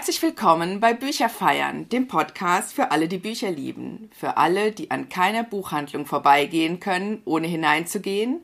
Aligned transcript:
Herzlich 0.00 0.22
willkommen 0.22 0.80
bei 0.80 0.94
Bücherfeiern, 0.94 1.86
dem 1.90 2.08
Podcast 2.08 2.72
für 2.72 2.90
alle, 2.90 3.06
die 3.06 3.18
Bücher 3.18 3.50
lieben, 3.50 4.08
für 4.18 4.38
alle, 4.38 4.72
die 4.72 4.90
an 4.90 5.10
keiner 5.10 5.44
Buchhandlung 5.44 6.06
vorbeigehen 6.06 6.80
können, 6.80 7.20
ohne 7.26 7.46
hineinzugehen, 7.46 8.40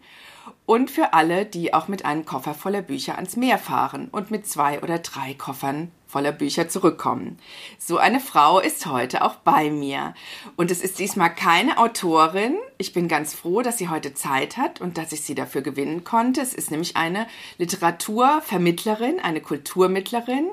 und 0.66 0.90
für 0.90 1.14
alle, 1.14 1.46
die 1.46 1.72
auch 1.72 1.88
mit 1.88 2.04
einem 2.04 2.26
Koffer 2.26 2.52
voller 2.52 2.82
Bücher 2.82 3.14
ans 3.14 3.36
Meer 3.36 3.56
fahren 3.56 4.08
und 4.12 4.30
mit 4.30 4.46
zwei 4.46 4.82
oder 4.82 4.98
drei 4.98 5.32
Koffern 5.32 5.90
voller 6.06 6.32
Bücher 6.32 6.68
zurückkommen. 6.68 7.38
So 7.78 7.98
eine 7.98 8.20
Frau 8.20 8.60
ist 8.60 8.86
heute 8.86 9.22
auch 9.22 9.36
bei 9.36 9.70
mir. 9.70 10.14
Und 10.56 10.70
es 10.70 10.80
ist 10.80 10.98
diesmal 10.98 11.34
keine 11.34 11.78
Autorin. 11.78 12.56
Ich 12.78 12.92
bin 12.92 13.08
ganz 13.08 13.34
froh, 13.34 13.62
dass 13.62 13.78
sie 13.78 13.88
heute 13.88 14.14
Zeit 14.14 14.56
hat 14.56 14.80
und 14.80 14.98
dass 14.98 15.12
ich 15.12 15.22
sie 15.22 15.34
dafür 15.34 15.62
gewinnen 15.62 16.04
konnte. 16.04 16.40
Es 16.40 16.54
ist 16.54 16.70
nämlich 16.70 16.96
eine 16.96 17.26
Literaturvermittlerin, 17.58 19.20
eine 19.20 19.40
Kulturmittlerin, 19.40 20.48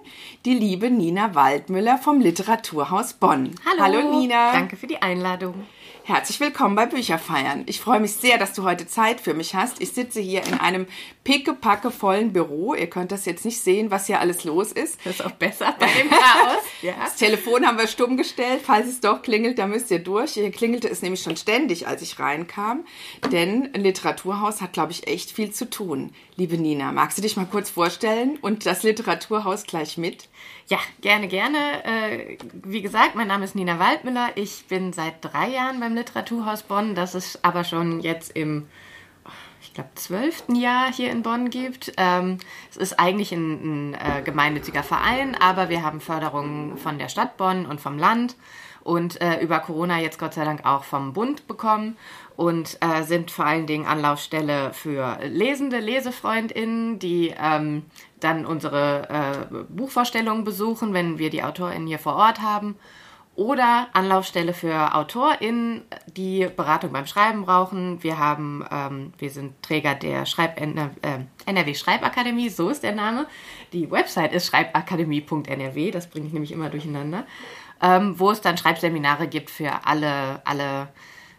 die 0.45 0.53
liebe 0.53 0.89
Nina 0.89 1.35
Waldmüller 1.35 1.98
vom 1.98 2.20
Literaturhaus 2.20 3.13
Bonn. 3.13 3.51
Hallo. 3.65 3.84
Hallo 3.84 4.20
Nina. 4.20 4.51
Danke 4.54 4.76
für 4.76 4.88
die 4.88 5.01
Einladung. 5.01 5.65
Herzlich 6.05 6.41
willkommen 6.41 6.75
bei 6.75 6.85
Bücherfeiern. 6.85 7.63
Ich 7.66 7.80
freue 7.80 8.02
mich 8.02 8.12
sehr, 8.12 8.38
dass 8.38 8.52
du 8.52 8.63
heute 8.63 8.85
Zeit 8.85 9.21
für 9.21 9.34
mich 9.34 9.55
hast. 9.55 9.81
Ich 9.81 9.93
sitze 9.93 10.20
hier 10.20 10.45
in 10.45 10.55
einem 10.55 10.85
pickepacke 11.23 11.91
vollen 11.91 12.34
Büro. 12.34 12.73
Ihr 12.73 12.89
könnt 12.89 13.13
das 13.13 13.23
jetzt 13.23 13.45
nicht 13.45 13.62
sehen, 13.62 13.89
was 13.89 14.07
hier 14.07 14.20
alles 14.20 14.43
los 14.43 14.73
ist. 14.73 14.99
Das 15.05 15.21
ist 15.21 15.26
auch 15.26 15.31
besser 15.31 15.73
bei 15.79 15.88
dem 15.88 16.09
Chaos. 16.09 16.62
ja. 16.81 16.95
Das 17.02 17.15
Telefon 17.15 17.65
haben 17.65 17.77
wir 17.77 17.87
stumm 17.87 18.18
gestellt. 18.18 18.59
Falls 18.65 18.87
es 18.90 18.99
doch 18.99 19.21
klingelt, 19.21 19.57
dann 19.59 19.70
müsst 19.70 19.91
ihr 19.91 19.99
durch. 19.99 20.34
Hier 20.34 20.51
klingelte 20.51 20.90
es 20.90 21.01
nämlich 21.04 21.24
schon 21.24 21.37
ständig, 21.37 21.87
als 21.87 22.01
ich 22.01 22.20
reinkam. 22.20 22.84
Denn 23.31 23.74
ein 23.74 23.81
Literaturhaus 23.81 24.59
hat, 24.59 24.74
glaube 24.74 24.91
ich, 24.91 25.07
echt 25.07 25.31
viel 25.31 25.51
zu 25.51 25.70
tun. 25.70 26.12
Liebe 26.35 26.57
Nina, 26.57 26.91
magst 26.91 27.18
du 27.18 27.21
dich 27.21 27.37
mal 27.37 27.46
kurz 27.46 27.70
vorstellen 27.70 28.37
und 28.41 28.65
das 28.65 28.84
Literaturhaus 28.84 29.63
gleich 29.63 29.98
mit? 29.98 30.27
Ja, 30.68 30.77
gerne, 31.02 31.27
gerne. 31.27 31.84
Äh, 31.84 32.38
wie 32.54 32.82
gesagt, 32.82 33.16
mein 33.16 33.27
Name 33.27 33.44
ist 33.44 33.54
Nina 33.55 33.80
Waldmüller. 33.80 34.30
Ich 34.36 34.66
bin 34.68 34.94
seit 34.94 35.16
drei 35.22 35.49
Jahren 35.49 35.80
beim 35.80 35.94
Literaturhaus 35.94 36.63
Bonn. 36.63 36.96
Das 36.96 37.16
ist 37.16 37.44
aber 37.44 37.63
schon 37.63 37.99
jetzt 37.99 38.32
im, 38.36 38.68
ich 39.62 39.74
glaube, 39.74 39.90
zwölften 39.96 40.55
Jahr 40.55 40.91
hier 40.91 41.12
in 41.12 41.21
Bonn 41.21 41.49
gibt. 41.49 41.91
Ähm, 41.98 42.38
es 42.71 42.77
ist 42.77 42.99
eigentlich 42.99 43.34
ein, 43.34 43.91
ein 43.91 43.94
äh, 43.94 44.21
gemeinnütziger 44.24 44.84
Verein, 44.84 45.36
aber 45.36 45.68
wir 45.68 45.84
haben 45.84 45.99
Förderungen 45.99 46.77
von 46.77 46.98
der 46.98 47.10
Stadt 47.10 47.36
Bonn 47.36 47.66
und 47.66 47.82
vom 47.82 47.98
Land 47.98 48.36
und 48.84 49.21
äh, 49.21 49.40
über 49.40 49.60
Corona 49.60 49.99
jetzt 49.99 50.20
Gott 50.20 50.34
sei 50.34 50.44
Dank 50.46 50.66
auch 50.66 50.84
vom 50.84 51.14
Bund 51.14 51.48
bekommen 51.48 51.98
und 52.35 52.77
äh, 52.81 53.03
sind 53.03 53.31
vor 53.31 53.45
allen 53.45 53.67
Dingen 53.67 53.85
Anlaufstelle 53.85 54.73
für 54.73 55.20
lesende 55.23 55.79
LesefreundInnen, 55.79 56.99
die 56.99 57.34
ähm, 57.40 57.84
dann 58.20 58.45
unsere 58.45 59.48
äh, 59.51 59.63
Buchvorstellungen 59.70 60.43
besuchen, 60.43 60.93
wenn 60.93 61.20
wir 61.20 61.29
die 61.29 61.43
AutorInnen 61.43 61.87
hier 61.87 61.99
vor 61.99 62.15
Ort 62.15 62.41
haben. 62.41 62.75
Oder 63.35 63.87
Anlaufstelle 63.93 64.53
für 64.53 64.94
AutorInnen, 64.94 65.81
die 66.06 66.47
Beratung 66.56 66.91
beim 66.91 67.07
Schreiben 67.07 67.45
brauchen. 67.45 68.03
Wir 68.03 68.19
haben, 68.19 68.63
ähm, 68.72 69.13
wir 69.18 69.31
sind 69.31 69.62
Träger 69.63 69.95
der 69.95 70.28
Schreib 70.28 70.62
äh, 70.62 70.68
NRW 71.45 71.73
Schreibakademie, 71.73 72.50
so 72.50 72.69
ist 72.69 72.84
der 72.84 72.94
Name. 72.94 73.25
Die 73.73 73.90
Website 73.90 74.34
ist 74.34 74.45
schreibakademie.nrw, 74.47 75.91
das 75.91 76.12
bringe 76.12 76.28
ich 76.28 76.34
nämlich 76.34 76.51
immer 76.51 76.69
durcheinander. 76.69 77.25
Ähm, 77.81 78.19
wo 78.19 78.29
es 78.29 78.41
dann 78.41 78.56
Schreibseminare 78.56 79.28
gibt 79.28 79.50
für 79.50 79.84
alle, 79.84 80.41
alle 80.45 80.90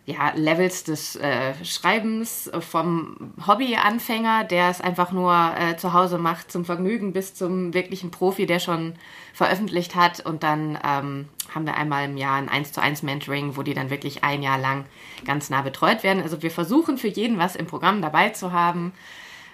ja, 0.07 0.33
Levels 0.35 0.85
des 0.85 1.17
äh, 1.17 1.55
Schreibens 1.65 2.51
vom 2.61 3.33
Hobbyanfänger, 3.47 4.45
der 4.45 4.69
es 4.69 4.83
einfach 4.83 5.13
nur 5.13 5.33
äh, 5.59 5.77
zu 5.79 5.95
Hause 5.95 6.19
macht 6.19 6.53
zum 6.53 6.67
Vergnügen, 6.67 7.15
bis 7.15 7.35
zum 7.35 7.73
wirklichen 7.73 8.11
Profi, 8.11 8.45
der 8.45 8.59
schon 8.59 8.95
veröffentlicht 9.33 9.95
hat. 9.95 10.21
Und 10.21 10.43
dann 10.43 10.79
ähm, 10.85 11.29
haben 11.55 11.65
wir 11.65 11.77
einmal 11.77 12.05
im 12.05 12.19
Jahr 12.19 12.37
ein 12.37 12.51
1 12.51 12.73
zu 12.73 12.83
1 12.83 13.03
Mentoring, 13.03 13.57
wo 13.57 13.63
die 13.63 13.73
dann 13.73 13.89
wirklich 13.89 14.23
ein 14.23 14.43
Jahr 14.43 14.59
lang 14.59 14.85
ganz 15.25 15.49
nah 15.49 15.63
betreut 15.63 16.03
werden. 16.03 16.23
Also 16.23 16.43
wir 16.43 16.51
versuchen 16.51 16.99
für 16.99 17.09
jeden 17.09 17.39
was 17.39 17.57
im 17.57 17.67
Programm 17.67 18.03
dabei 18.03 18.29
zu 18.29 18.53
haben 18.53 18.93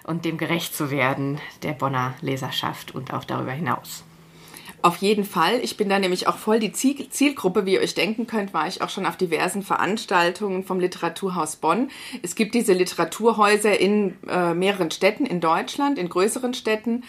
und 0.03 0.25
dem 0.25 0.37
gerecht 0.37 0.75
zu 0.75 0.91
werden, 0.91 1.39
der 1.63 1.73
Bonner 1.73 2.13
Leserschaft 2.19 2.93
und 2.93 3.13
auch 3.13 3.23
darüber 3.23 3.51
hinaus. 3.51 4.03
Auf 4.83 4.97
jeden 4.97 5.25
Fall. 5.25 5.59
Ich 5.61 5.77
bin 5.77 5.89
da 5.89 5.99
nämlich 5.99 6.27
auch 6.27 6.37
voll 6.37 6.59
die 6.59 6.71
Zielgruppe. 6.71 7.65
Wie 7.65 7.73
ihr 7.73 7.81
euch 7.81 7.93
denken 7.93 8.25
könnt, 8.25 8.53
war 8.53 8.67
ich 8.67 8.81
auch 8.81 8.89
schon 8.89 9.05
auf 9.05 9.15
diversen 9.15 9.61
Veranstaltungen 9.61 10.63
vom 10.63 10.79
Literaturhaus 10.79 11.57
Bonn. 11.57 11.91
Es 12.23 12.33
gibt 12.33 12.55
diese 12.55 12.73
Literaturhäuser 12.73 13.79
in 13.79 14.17
äh, 14.27 14.55
mehreren 14.55 14.89
Städten 14.89 15.27
in 15.27 15.39
Deutschland, 15.39 15.99
in 15.99 16.09
größeren 16.09 16.55
Städten. 16.55 17.03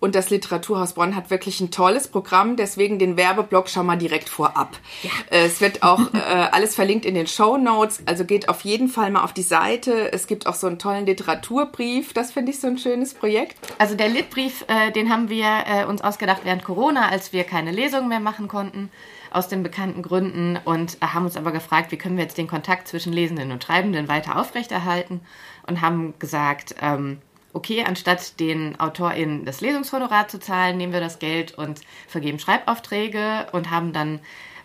Und 0.00 0.14
das 0.14 0.28
Literaturhaus 0.28 0.94
Bonn 0.94 1.16
hat 1.16 1.30
wirklich 1.30 1.60
ein 1.60 1.70
tolles 1.70 2.08
Programm. 2.08 2.56
Deswegen 2.56 2.98
den 2.98 3.16
Werbeblock 3.16 3.70
schon 3.70 3.86
mal 3.86 3.96
direkt 3.96 4.28
vorab. 4.28 4.76
Ja. 5.02 5.10
Äh, 5.30 5.46
es 5.46 5.62
wird 5.62 5.82
auch 5.82 6.12
äh, 6.12 6.18
alles 6.18 6.74
verlinkt 6.74 7.06
in 7.06 7.14
den 7.14 7.26
Show 7.26 7.56
Notes. 7.56 8.02
Also 8.04 8.26
geht 8.26 8.50
auf 8.50 8.60
jeden 8.62 8.88
Fall 8.88 9.10
mal 9.10 9.24
auf 9.24 9.32
die 9.32 9.42
Seite. 9.42 10.12
Es 10.12 10.26
gibt 10.26 10.46
auch 10.46 10.54
so 10.54 10.66
einen 10.66 10.78
tollen 10.78 11.06
Literaturbrief. 11.06 12.12
Das 12.12 12.32
finde 12.32 12.52
ich 12.52 12.60
so 12.60 12.66
ein 12.66 12.76
schönes 12.76 13.14
Projekt. 13.14 13.56
Also 13.78 13.94
der 13.94 14.10
Litbrief, 14.10 14.66
äh, 14.68 14.92
den 14.92 15.08
haben 15.08 15.30
wir 15.30 15.46
äh, 15.66 15.84
uns 15.86 16.02
ausgedacht 16.02 16.42
während 16.44 16.64
Corona 16.64 17.13
als 17.14 17.32
wir 17.32 17.44
keine 17.44 17.70
Lesungen 17.70 18.08
mehr 18.08 18.18
machen 18.18 18.48
konnten, 18.48 18.90
aus 19.30 19.46
den 19.46 19.62
bekannten 19.62 20.02
Gründen, 20.02 20.58
und 20.64 20.98
haben 21.00 21.24
uns 21.24 21.36
aber 21.36 21.52
gefragt, 21.52 21.92
wie 21.92 21.96
können 21.96 22.16
wir 22.16 22.24
jetzt 22.24 22.38
den 22.38 22.48
Kontakt 22.48 22.88
zwischen 22.88 23.12
Lesenden 23.12 23.52
und 23.52 23.62
Schreibenden 23.62 24.08
weiter 24.08 24.36
aufrechterhalten 24.36 25.20
und 25.68 25.80
haben 25.80 26.14
gesagt, 26.18 26.74
ähm, 26.82 27.18
okay, 27.52 27.84
anstatt 27.86 28.40
den 28.40 28.80
AutorInnen 28.80 29.44
das 29.44 29.60
Lesungshonorar 29.60 30.26
zu 30.26 30.40
zahlen, 30.40 30.76
nehmen 30.76 30.92
wir 30.92 30.98
das 30.98 31.20
Geld 31.20 31.56
und 31.56 31.82
vergeben 32.08 32.40
Schreibaufträge 32.40 33.46
und 33.52 33.70
haben 33.70 33.92
dann 33.92 34.18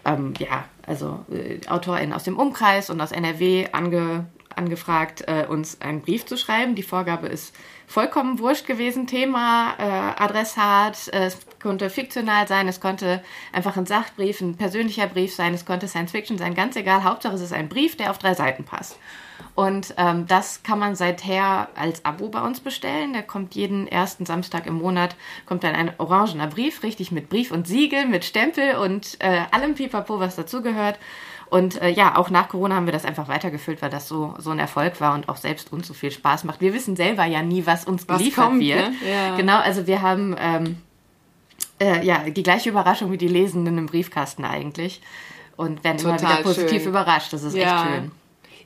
ähm, 0.06 0.34
ja, 0.40 0.66
also 0.88 1.24
äh, 1.32 1.60
AutorInnen 1.68 2.14
aus 2.14 2.24
dem 2.24 2.38
Umkreis 2.38 2.90
und 2.90 3.00
aus 3.00 3.12
NRW 3.12 3.68
ange, 3.74 4.26
angefragt, 4.56 5.24
äh, 5.28 5.46
uns 5.48 5.82
einen 5.82 6.02
Brief 6.02 6.26
zu 6.26 6.36
schreiben. 6.36 6.74
Die 6.74 6.84
Vorgabe 6.84 7.28
ist 7.28 7.54
vollkommen 7.86 8.40
wurscht 8.40 8.66
gewesen. 8.66 9.06
Thema, 9.06 9.76
äh, 9.78 10.24
Adressat, 10.24 11.10
äh, 11.10 11.26
es 11.26 11.38
konnte 11.60 11.90
fiktional 11.90 12.48
sein, 12.48 12.68
es 12.68 12.80
konnte 12.80 13.22
einfach 13.52 13.78
ein 13.78 13.86
Sachbrief, 13.86 14.42
ein 14.42 14.56
persönlicher 14.56 15.08
Brief 15.08 15.34
sein, 15.34 15.54
es 15.54 15.66
konnte 15.66 15.88
Science 15.88 16.12
Fiction 16.12 16.38
sein, 16.38 16.56
ganz 16.56 16.76
egal. 16.76 17.04
Hauptsache 17.04 17.36
es 17.36 17.42
ist 17.42 17.54
ein 17.54 17.70
Brief, 17.70 17.98
der 17.98 18.12
auf 18.12 18.18
drei 18.18 18.34
Seiten 18.34 18.64
passt. 18.64 18.98
Und 19.56 19.94
ähm, 19.98 20.26
das 20.28 20.64
kann 20.64 20.80
man 20.80 20.96
seither 20.96 21.70
als 21.76 22.06
Abo 22.06 22.30
bei 22.30 22.42
uns 22.42 22.60
bestellen. 22.60 23.14
Der 23.14 23.24
kommt 23.24 23.56
jeden 23.56 23.88
ersten 23.88 24.26
Samstag 24.26 24.66
im 24.66 24.76
Monat, 24.76 25.16
kommt 25.46 25.64
dann 25.64 25.76
ein 25.76 25.92
orangener 25.98 26.48
Brief, 26.48 26.84
richtig 26.84 27.12
mit 27.12 27.30
Brief 27.30 27.52
und 27.52 27.68
Siegel, 27.68 28.06
mit 28.06 28.26
Stempel 28.26 28.76
und 28.76 29.18
äh, 29.20 29.42
allem 29.52 29.76
Pipapo, 29.76 30.20
was 30.20 30.36
dazugehört. 30.36 31.00
Und 31.50 31.82
äh, 31.82 31.90
ja, 31.90 32.16
auch 32.16 32.30
nach 32.30 32.48
Corona 32.50 32.76
haben 32.76 32.86
wir 32.86 32.94
das 32.94 33.06
einfach 33.06 33.28
weitergefüllt, 33.28 33.82
weil 33.82 33.90
das 33.90 34.08
so, 34.08 34.36
so 34.38 34.52
ein 34.52 34.60
Erfolg 34.60 35.02
war 35.02 35.16
und 35.16 35.30
auch 35.30 35.38
selbst 35.38 35.74
uns 35.74 35.88
so 35.88 35.94
viel 35.94 36.12
Spaß 36.12 36.44
macht. 36.44 36.62
Wir 36.62 36.74
wissen 36.74 36.96
selber 36.96 37.26
ja 37.26 37.42
nie, 37.42 37.66
was 37.66 37.86
uns 37.86 38.08
was 38.08 38.20
geliefert 38.20 38.46
kommt, 38.46 38.62
wird. 38.62 38.92
Ne? 38.92 38.96
Ja. 39.10 39.36
Genau, 39.36 39.58
also 39.58 39.88
wir 39.88 40.02
haben 40.02 40.36
ähm, 40.40 40.78
äh, 41.80 42.06
ja 42.06 42.30
die 42.30 42.44
gleiche 42.44 42.70
Überraschung 42.70 43.12
wie 43.12 43.18
die 43.18 43.28
Lesenden 43.28 43.78
im 43.78 43.86
Briefkasten 43.88 44.46
eigentlich 44.46 45.02
und 45.58 45.84
werden 45.84 45.98
Total 45.98 46.20
immer 46.20 46.30
wieder 46.30 46.44
positiv 46.44 46.82
schön. 46.82 46.90
überrascht. 46.90 47.34
Das 47.34 47.44
ist 47.44 47.56
ja. 47.56 47.84
echt 47.84 47.94
schön. 47.94 48.12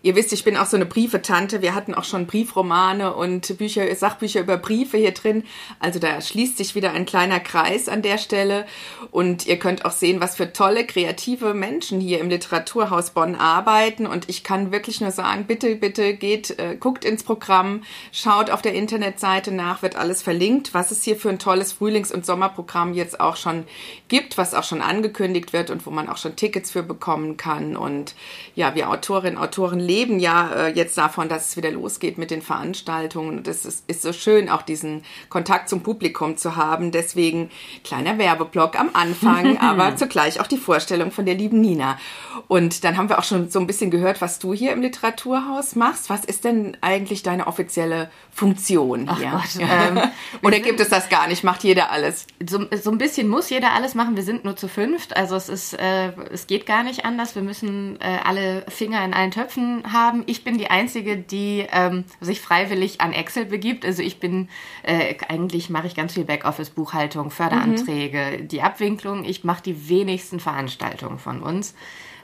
Ihr 0.06 0.18
wisst, 0.18 0.34
ich 0.34 0.44
bin 0.44 0.58
auch 0.58 0.66
so 0.66 0.76
eine 0.76 0.86
Briefetante. 0.86 1.62
Wir 1.62 1.74
hatten 1.74 1.94
auch 1.94 2.04
schon 2.04 2.28
Briefromane 2.28 3.14
und 3.14 3.58
Bücher, 3.58 3.84
Sachbücher 3.96 4.42
über 4.42 4.58
Briefe 4.58 4.98
hier 4.98 5.14
drin. 5.14 5.46
Also 5.80 5.98
da 5.98 6.20
schließt 6.20 6.58
sich 6.58 6.76
wieder 6.76 6.92
ein 6.92 7.06
kleiner 7.06 7.40
Kreis 7.40 7.88
an 7.88 8.02
der 8.02 8.18
Stelle. 8.18 8.66
Und 9.12 9.48
ihr 9.48 9.58
könnt 9.60 9.86
auch 9.86 9.94
sehen, 9.94 10.20
was 10.20 10.36
für 10.36 10.52
tolle, 10.52 10.86
kreative 10.86 11.54
Menschen 11.54 12.02
hier 12.02 12.20
im 12.20 12.28
Literaturhaus 12.30 13.12
Bonn 13.12 13.36
arbeiten. 13.36 14.06
Und 14.06 14.28
ich 14.28 14.44
kann 14.44 14.74
wirklich 14.74 15.00
nur 15.00 15.12
sagen, 15.12 15.46
bitte, 15.48 15.74
bitte 15.78 16.16
geht, 16.16 16.60
äh, 16.60 16.76
guckt 16.78 17.06
ins 17.06 17.24
Programm, 17.24 17.84
schaut 18.12 18.50
auf 18.50 18.62
der 18.62 18.74
Internetseite 18.74 19.54
nach, 19.54 19.84
wird 19.84 19.96
alles 19.96 20.22
verlinkt, 20.22 20.74
was 20.74 20.92
es 20.92 21.04
hier 21.04 21.16
für 21.16 21.30
ein 21.30 21.40
tolles 21.40 21.72
Frühlings- 21.72 22.12
und 22.12 22.26
Sommerprogramm 22.26 22.94
jetzt 22.94 23.22
auch 23.22 23.38
schon 23.38 23.64
gibt, 24.10 24.38
was 24.38 24.54
auch 24.54 24.66
schon 24.66 24.82
angekündigt 24.82 25.54
wird 25.54 25.70
und 25.70 25.86
wo 25.86 25.92
man 25.92 26.10
auch 26.10 26.18
schon 26.18 26.36
Tickets 26.36 26.72
für 26.72 26.84
bekommen 26.84 27.38
kann. 27.38 27.78
Und 27.78 28.16
ja, 28.54 28.76
wir 28.76 28.90
Autorinnen, 28.90 29.38
Autoren 29.38 29.80
leben 29.94 30.20
ja 30.20 30.52
äh, 30.52 30.74
jetzt 30.74 30.98
davon, 30.98 31.30
dass 31.30 31.50
es 31.50 31.58
wieder 31.58 31.72
losgeht 31.72 32.18
mit 32.18 32.32
den 32.32 32.42
Veranstaltungen. 32.42 33.38
Und 33.38 33.48
es 33.48 33.64
ist, 33.64 33.84
ist 33.88 34.02
so 34.02 34.12
schön, 34.12 34.50
auch 34.50 34.64
diesen 34.64 35.04
Kontakt 35.30 35.70
zum 35.70 35.84
Publikum 35.84 36.36
zu 36.36 36.56
haben. 36.56 36.92
Deswegen 36.92 37.52
kleiner 37.84 38.18
Werbeblock 38.18 38.80
am 38.80 38.90
Anfang, 38.94 39.58
aber 39.60 39.96
zugleich 39.96 40.40
auch 40.40 40.48
die 40.48 40.58
Vorstellung 40.58 41.12
von 41.12 41.26
der 41.26 41.36
lieben 41.36 41.62
Nina. 41.62 42.00
Und 42.48 42.84
dann 42.84 42.98
haben 42.98 43.10
wir 43.10 43.20
auch 43.20 43.24
schon 43.24 43.50
so 43.50 43.60
ein 43.60 43.68
bisschen 43.68 43.92
gehört, 43.92 44.20
was 44.20 44.40
du 44.40 44.54
hier 44.54 44.74
im 44.74 44.82
Literaturhaus 44.82 45.76
machst. 45.76 46.10
Was 46.10 46.26
ist 46.26 46.44
denn 46.44 46.76
eigentlich 46.82 47.22
deine 47.22 47.48
offizielle 47.48 48.10
Funktion 48.32 49.08
Ach 49.08 49.20
Gott, 49.20 49.60
ähm, 49.60 50.00
Oder 50.42 50.60
gibt 50.60 50.80
es 50.80 50.90
das 50.90 51.10
gar 51.10 51.28
nicht? 51.28 51.44
Macht 51.44 51.64
jeder 51.64 51.92
alles? 51.92 52.26
So, 52.48 52.66
so 52.82 52.90
ein 52.90 52.98
bisschen 52.98 53.28
muss 53.28 53.50
jeder 53.52 53.74
alles 53.74 53.94
machen. 53.94 54.16
Wir 54.16 54.24
sind 54.24 54.44
nur 54.44 54.56
zu 54.56 54.68
fünft. 54.68 55.16
Also 55.16 55.36
es 55.36 55.50
ist, 55.50 55.74
äh, 55.74 56.14
es 56.32 56.48
geht 56.48 56.66
gar 56.66 56.84
nicht 56.84 57.06
anders. 57.06 57.36
Wir 57.36 57.44
müssen 57.44 58.00
äh, 58.02 58.18
alle 58.24 58.66
Finger 58.68 59.06
in 59.06 59.14
allen 59.14 59.30
Töpfen 59.30 59.83
Haben. 59.92 60.24
Ich 60.28 60.44
bin 60.44 60.58
die 60.58 60.70
Einzige, 60.70 61.18
die 61.18 61.66
ähm, 61.72 62.06
sich 62.22 62.42
freiwillig 62.42 63.02
an 63.02 63.14
Excel 63.14 63.46
begibt. 63.46 63.86
Also 63.86 64.02
ich 64.02 64.20
bin, 64.20 64.50
äh, 64.84 65.16
eigentlich 65.28 65.70
mache 65.70 65.88
ich 65.88 65.96
ganz 65.96 66.14
viel 66.14 66.26
Backoffice-Buchhaltung, 66.26 67.32
Förderanträge, 67.32 68.40
mhm. 68.40 68.48
die 68.48 68.62
Abwinklung. 68.62 69.26
Ich 69.26 69.44
mache 69.44 69.64
die 69.64 69.90
wenigsten 69.90 70.40
Veranstaltungen 70.40 71.20
von 71.20 71.42
uns. 71.42 71.76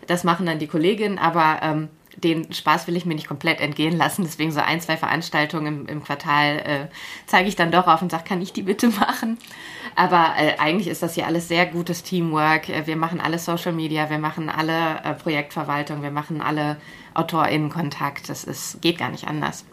Das 0.07 0.23
machen 0.23 0.45
dann 0.45 0.59
die 0.59 0.67
Kolleginnen, 0.67 1.19
aber 1.19 1.59
ähm, 1.61 1.89
den 2.23 2.51
Spaß 2.51 2.87
will 2.87 2.95
ich 2.95 3.05
mir 3.05 3.15
nicht 3.15 3.27
komplett 3.27 3.61
entgehen 3.61 3.95
lassen. 3.95 4.23
Deswegen 4.23 4.51
so 4.51 4.59
ein, 4.59 4.81
zwei 4.81 4.97
Veranstaltungen 4.97 5.67
im, 5.67 5.87
im 5.87 6.03
Quartal 6.03 6.57
äh, 6.57 6.87
zeige 7.25 7.47
ich 7.47 7.55
dann 7.55 7.71
doch 7.71 7.87
auf 7.87 8.01
und 8.01 8.11
sage, 8.11 8.23
kann 8.27 8.41
ich 8.41 8.53
die 8.53 8.63
bitte 8.63 8.87
machen? 8.99 9.37
Aber 9.95 10.33
äh, 10.37 10.57
eigentlich 10.59 10.87
ist 10.87 11.03
das 11.03 11.15
hier 11.15 11.27
alles 11.27 11.47
sehr 11.47 11.65
gutes 11.65 12.03
Teamwork. 12.03 12.69
Äh, 12.69 12.87
wir 12.87 12.95
machen 12.95 13.19
alle 13.19 13.39
Social 13.39 13.73
Media, 13.73 14.09
wir 14.09 14.19
machen 14.19 14.49
alle 14.49 15.01
äh, 15.03 15.13
Projektverwaltung, 15.13 16.01
wir 16.01 16.11
machen 16.11 16.41
alle 16.41 16.77
AutorInnen-Kontakt. 17.13 18.29
Das 18.29 18.43
ist, 18.43 18.81
geht 18.81 18.97
gar 18.97 19.09
nicht 19.09 19.27
anders. 19.27 19.65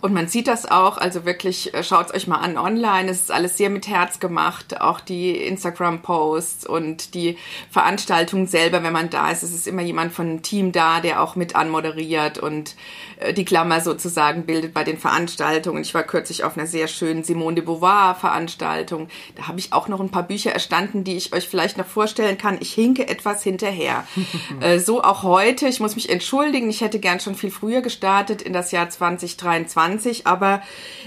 Und 0.00 0.12
man 0.12 0.28
sieht 0.28 0.48
das 0.48 0.70
auch, 0.70 0.96
also 0.98 1.24
wirklich, 1.24 1.74
äh, 1.74 1.82
schaut 1.82 2.06
es 2.06 2.14
euch 2.14 2.26
mal 2.26 2.38
an 2.38 2.56
online. 2.56 3.10
Es 3.10 3.22
ist 3.22 3.30
alles 3.30 3.56
sehr 3.56 3.70
mit 3.70 3.88
Herz 3.88 4.20
gemacht. 4.20 4.80
Auch 4.80 5.00
die 5.00 5.36
Instagram-Posts 5.36 6.66
und 6.66 7.14
die 7.14 7.36
Veranstaltungen 7.70 8.46
selber, 8.46 8.82
wenn 8.82 8.92
man 8.92 9.10
da 9.10 9.30
ist. 9.30 9.42
Es 9.42 9.52
ist 9.52 9.66
immer 9.66 9.82
jemand 9.82 10.12
von 10.12 10.26
einem 10.26 10.42
Team 10.42 10.72
da, 10.72 11.00
der 11.00 11.22
auch 11.22 11.36
mit 11.36 11.54
anmoderiert 11.56 12.38
und 12.38 12.76
äh, 13.20 13.32
die 13.32 13.44
Klammer 13.44 13.80
sozusagen 13.80 14.46
bildet 14.46 14.74
bei 14.74 14.84
den 14.84 14.98
Veranstaltungen. 14.98 15.82
Ich 15.82 15.94
war 15.94 16.02
kürzlich 16.02 16.44
auf 16.44 16.56
einer 16.56 16.66
sehr 16.66 16.88
schönen 16.88 17.24
Simone 17.24 17.56
de 17.56 17.64
Beauvoir 17.64 18.14
Veranstaltung. 18.14 19.08
Da 19.36 19.48
habe 19.48 19.58
ich 19.58 19.72
auch 19.72 19.88
noch 19.88 20.00
ein 20.00 20.10
paar 20.10 20.22
Bücher 20.22 20.52
erstanden, 20.52 21.04
die 21.04 21.16
ich 21.16 21.32
euch 21.32 21.48
vielleicht 21.48 21.78
noch 21.78 21.86
vorstellen 21.86 22.38
kann. 22.38 22.58
Ich 22.60 22.72
hinke 22.72 23.06
etwas 23.08 23.42
hinterher. 23.42 24.04
äh, 24.60 24.78
so 24.78 25.02
auch 25.02 25.22
heute. 25.22 25.68
Ich 25.68 25.80
muss 25.80 25.94
mich 25.94 26.10
entschuldigen. 26.10 26.70
Ich 26.70 26.80
hätte 26.80 26.98
gern 26.98 27.20
schon 27.20 27.34
viel 27.34 27.50
früher 27.50 27.82
gestartet 27.82 28.42
in 28.42 28.52
das 28.52 28.72
Jahr 28.72 28.88
2023, 28.88 29.89
aber 30.26 30.62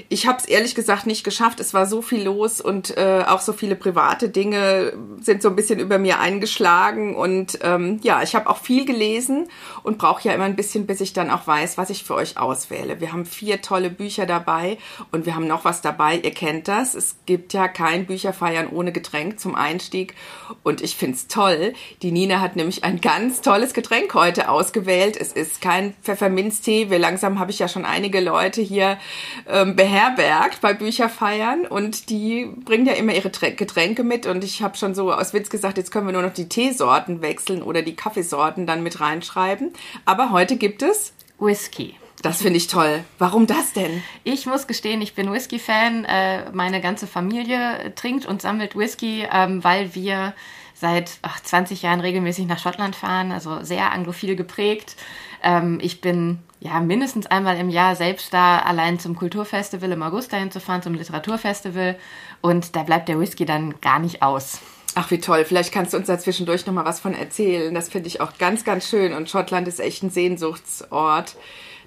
ich 0.09 0.27
habe 0.27 0.39
es 0.39 0.45
ehrlich 0.45 0.75
gesagt 0.75 1.07
nicht 1.07 1.23
geschafft. 1.23 1.59
Es 1.59 1.73
war 1.73 1.85
so 1.85 2.01
viel 2.01 2.23
los 2.23 2.61
und 2.61 2.97
äh, 2.97 3.23
auch 3.27 3.41
so 3.41 3.53
viele 3.53 3.75
private 3.75 4.29
Dinge 4.29 4.93
sind 5.21 5.41
so 5.41 5.49
ein 5.49 5.55
bisschen 5.55 5.79
über 5.79 5.97
mir 5.97 6.19
eingeschlagen 6.19 7.15
und 7.15 7.59
ähm, 7.61 7.99
ja, 8.03 8.21
ich 8.21 8.35
habe 8.35 8.49
auch 8.49 8.57
viel 8.57 8.85
gelesen 8.85 9.47
und 9.83 9.97
brauche 9.97 10.27
ja 10.27 10.33
immer 10.33 10.45
ein 10.45 10.55
bisschen, 10.55 10.85
bis 10.85 11.01
ich 11.01 11.13
dann 11.13 11.29
auch 11.29 11.47
weiß, 11.47 11.77
was 11.77 11.89
ich 11.89 12.03
für 12.03 12.15
euch 12.15 12.37
auswähle. 12.37 12.99
Wir 12.99 13.13
haben 13.13 13.25
vier 13.25 13.61
tolle 13.61 13.89
Bücher 13.89 14.25
dabei 14.25 14.77
und 15.11 15.25
wir 15.25 15.35
haben 15.35 15.47
noch 15.47 15.65
was 15.65 15.81
dabei. 15.81 16.17
Ihr 16.17 16.31
kennt 16.31 16.67
das. 16.67 16.95
Es 16.95 17.15
gibt 17.25 17.53
ja 17.53 17.67
kein 17.67 18.05
Bücherfeiern 18.05 18.67
ohne 18.69 18.91
Getränk 18.91 19.39
zum 19.39 19.55
Einstieg. 19.55 20.15
Und 20.63 20.81
ich 20.81 20.95
finde 20.95 21.15
es 21.15 21.27
toll. 21.27 21.73
Die 22.01 22.11
Nina 22.11 22.39
hat 22.39 22.55
nämlich 22.55 22.83
ein 22.83 23.01
ganz 23.01 23.41
tolles 23.41 23.73
Getränk 23.73 24.13
heute 24.13 24.49
ausgewählt. 24.49 25.17
Es 25.17 25.31
ist 25.31 25.61
kein 25.61 25.93
Pfefferminztee. 26.01 26.89
Wir 26.89 26.99
langsam 26.99 27.39
habe 27.39 27.51
ich 27.51 27.59
ja 27.59 27.67
schon 27.67 27.85
einige 27.85 28.19
Leute 28.19 28.61
hier 28.61 28.72
ähm, 28.81 29.75
beherbergt 29.75 30.61
bei 30.61 30.73
Bücherfeiern 30.73 31.65
und 31.65 32.09
die 32.09 32.45
bringen 32.65 32.85
ja 32.85 32.93
immer 32.93 33.13
ihre 33.13 33.29
Getränke 33.29 34.03
mit. 34.03 34.25
Und 34.25 34.43
ich 34.43 34.61
habe 34.61 34.77
schon 34.77 34.95
so 34.95 35.11
aus 35.11 35.33
Witz 35.33 35.49
gesagt, 35.49 35.77
jetzt 35.77 35.91
können 35.91 36.07
wir 36.07 36.13
nur 36.13 36.21
noch 36.21 36.33
die 36.33 36.49
Teesorten 36.49 37.21
wechseln 37.21 37.61
oder 37.61 37.81
die 37.81 37.95
Kaffeesorten 37.95 38.65
dann 38.65 38.83
mit 38.83 38.99
reinschreiben. 38.99 39.73
Aber 40.05 40.31
heute 40.31 40.57
gibt 40.57 40.81
es 40.81 41.13
Whisky. 41.39 41.95
Das 42.21 42.41
finde 42.41 42.57
ich 42.57 42.67
toll. 42.67 43.03
Warum 43.19 43.47
das 43.47 43.73
denn? 43.73 44.01
Ich 44.23 44.45
muss 44.45 44.65
gestehen, 44.65 45.01
ich 45.01 45.13
bin 45.13 45.31
Whisky-Fan. 45.31 46.05
Äh, 46.05 46.51
meine 46.53 46.79
ganze 46.79 47.05
Familie 47.05 47.91
trinkt 47.95 48.25
und 48.25 48.41
sammelt 48.41 48.77
Whisky, 48.77 49.27
ähm, 49.29 49.61
weil 49.61 49.93
wir 49.93 50.33
seit 50.73 51.17
ach, 51.21 51.41
20 51.41 51.81
Jahren 51.81 51.99
regelmäßig 51.99 52.47
nach 52.47 52.59
Schottland 52.59 52.95
fahren, 52.95 53.31
also 53.31 53.61
sehr 53.63 53.91
anglophil 53.91 54.37
geprägt. 54.37 54.95
Ähm, 55.43 55.79
ich 55.81 56.01
bin 56.01 56.39
ja 56.59 56.79
mindestens 56.79 57.27
einmal 57.27 57.57
im 57.57 57.69
Jahr 57.69 57.95
selbst 57.95 58.33
da, 58.33 58.59
allein 58.59 58.99
zum 58.99 59.15
Kulturfestival 59.15 59.91
im 59.91 60.01
August 60.01 60.31
dahin 60.31 60.51
zu 60.51 60.59
fahren, 60.59 60.81
zum 60.81 60.93
Literaturfestival. 60.93 61.97
Und 62.41 62.75
da 62.75 62.83
bleibt 62.83 63.09
der 63.09 63.19
Whisky 63.19 63.45
dann 63.45 63.79
gar 63.81 63.99
nicht 63.99 64.21
aus. 64.21 64.59
Ach, 64.95 65.09
wie 65.11 65.19
toll. 65.19 65.43
Vielleicht 65.43 65.71
kannst 65.73 65.93
du 65.93 65.97
uns 65.97 66.07
da 66.07 66.19
zwischendurch 66.19 66.65
noch 66.65 66.73
mal 66.73 66.85
was 66.85 66.99
von 66.99 67.13
erzählen. 67.13 67.73
Das 67.73 67.89
finde 67.89 68.07
ich 68.07 68.21
auch 68.21 68.37
ganz, 68.37 68.63
ganz 68.63 68.87
schön. 68.87 69.13
Und 69.13 69.29
Schottland 69.29 69.67
ist 69.67 69.79
echt 69.79 70.03
ein 70.03 70.09
Sehnsuchtsort. 70.09 71.35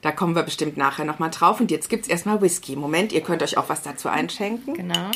Da 0.02 0.12
kommen 0.12 0.34
wir 0.34 0.42
bestimmt 0.42 0.76
nachher 0.76 1.04
noch 1.04 1.18
mal 1.18 1.30
drauf. 1.30 1.60
Und 1.60 1.70
jetzt 1.70 1.88
gibt 1.88 2.04
es 2.04 2.08
erstmal 2.08 2.42
Whisky. 2.42 2.76
Moment, 2.76 3.12
ihr 3.12 3.22
könnt 3.22 3.42
euch 3.42 3.56
auch 3.58 3.68
was 3.68 3.82
dazu 3.82 4.08
einschenken. 4.08 4.74
Genau. 4.74 5.10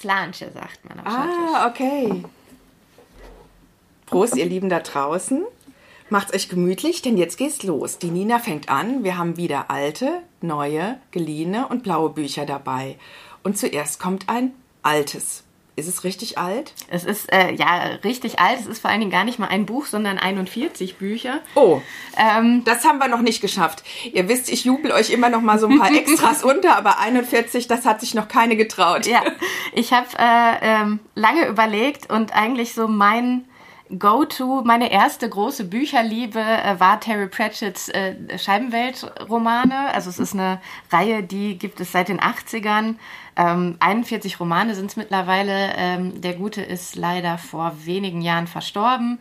Slanche, 0.00 0.50
sagt 0.52 0.88
man 0.88 1.00
auf 1.00 1.06
Ah, 1.06 1.68
okay. 1.68 2.24
Prost, 4.06 4.36
ihr 4.36 4.46
Lieben 4.46 4.68
da 4.68 4.80
draußen. 4.80 5.44
Macht's 6.10 6.34
euch 6.34 6.48
gemütlich, 6.48 7.02
denn 7.02 7.16
jetzt 7.16 7.38
geht's 7.38 7.62
los. 7.62 7.98
Die 7.98 8.10
Nina 8.10 8.38
fängt 8.38 8.68
an. 8.68 9.04
Wir 9.04 9.16
haben 9.16 9.36
wieder 9.36 9.70
alte, 9.70 10.22
neue, 10.40 10.98
geliehene 11.10 11.68
und 11.68 11.82
blaue 11.82 12.10
Bücher 12.10 12.46
dabei. 12.46 12.96
Und 13.42 13.58
zuerst 13.58 13.98
kommt 14.00 14.28
ein 14.28 14.52
altes 14.82 15.44
ist 15.76 15.88
es 15.88 16.04
richtig 16.04 16.38
alt? 16.38 16.72
Es 16.88 17.04
ist 17.04 17.32
äh, 17.32 17.52
ja 17.52 17.98
richtig 18.04 18.38
alt. 18.38 18.60
Es 18.60 18.66
ist 18.66 18.80
vor 18.80 18.90
allen 18.90 19.00
Dingen 19.00 19.10
gar 19.10 19.24
nicht 19.24 19.38
mal 19.38 19.48
ein 19.48 19.66
Buch, 19.66 19.86
sondern 19.86 20.18
41 20.18 20.96
Bücher. 20.98 21.40
Oh, 21.56 21.80
ähm, 22.16 22.62
das 22.64 22.84
haben 22.84 22.98
wir 22.98 23.08
noch 23.08 23.22
nicht 23.22 23.40
geschafft. 23.40 23.82
Ihr 24.12 24.28
wisst, 24.28 24.48
ich 24.50 24.64
jubel 24.64 24.92
euch 24.92 25.10
immer 25.10 25.30
noch 25.30 25.40
mal 25.40 25.58
so 25.58 25.66
ein 25.66 25.78
paar 25.78 25.92
Extras 25.94 26.44
unter, 26.44 26.76
aber 26.76 27.00
41, 27.00 27.66
das 27.66 27.84
hat 27.84 28.00
sich 28.00 28.14
noch 28.14 28.28
keine 28.28 28.56
getraut. 28.56 29.06
Ja, 29.06 29.22
ich 29.72 29.92
habe 29.92 30.06
äh, 30.16 30.58
ähm, 30.62 31.00
lange 31.16 31.46
überlegt 31.48 32.10
und 32.10 32.34
eigentlich 32.34 32.74
so 32.74 32.86
mein 32.86 33.44
Go-To, 33.90 34.62
meine 34.64 34.90
erste 34.90 35.28
große 35.28 35.64
Bücherliebe 35.64 36.40
äh, 36.40 36.80
war 36.80 37.00
Terry 37.00 37.28
Pratchett's 37.28 37.90
äh, 37.90 38.14
Scheibenwelt-Romane. 38.38 39.92
Also 39.92 40.08
es 40.08 40.18
ist 40.18 40.32
eine 40.32 40.60
Reihe, 40.90 41.22
die 41.22 41.58
gibt 41.58 41.80
es 41.80 41.92
seit 41.92 42.08
den 42.08 42.18
80ern. 42.18 42.96
Ähm, 43.36 43.76
41 43.80 44.40
Romane 44.40 44.74
sind 44.74 44.90
es 44.90 44.96
mittlerweile. 44.96 45.74
Ähm, 45.76 46.20
der 46.22 46.32
Gute 46.34 46.62
ist 46.62 46.96
leider 46.96 47.36
vor 47.36 47.74
wenigen 47.84 48.22
Jahren 48.22 48.46
verstorben. 48.46 49.18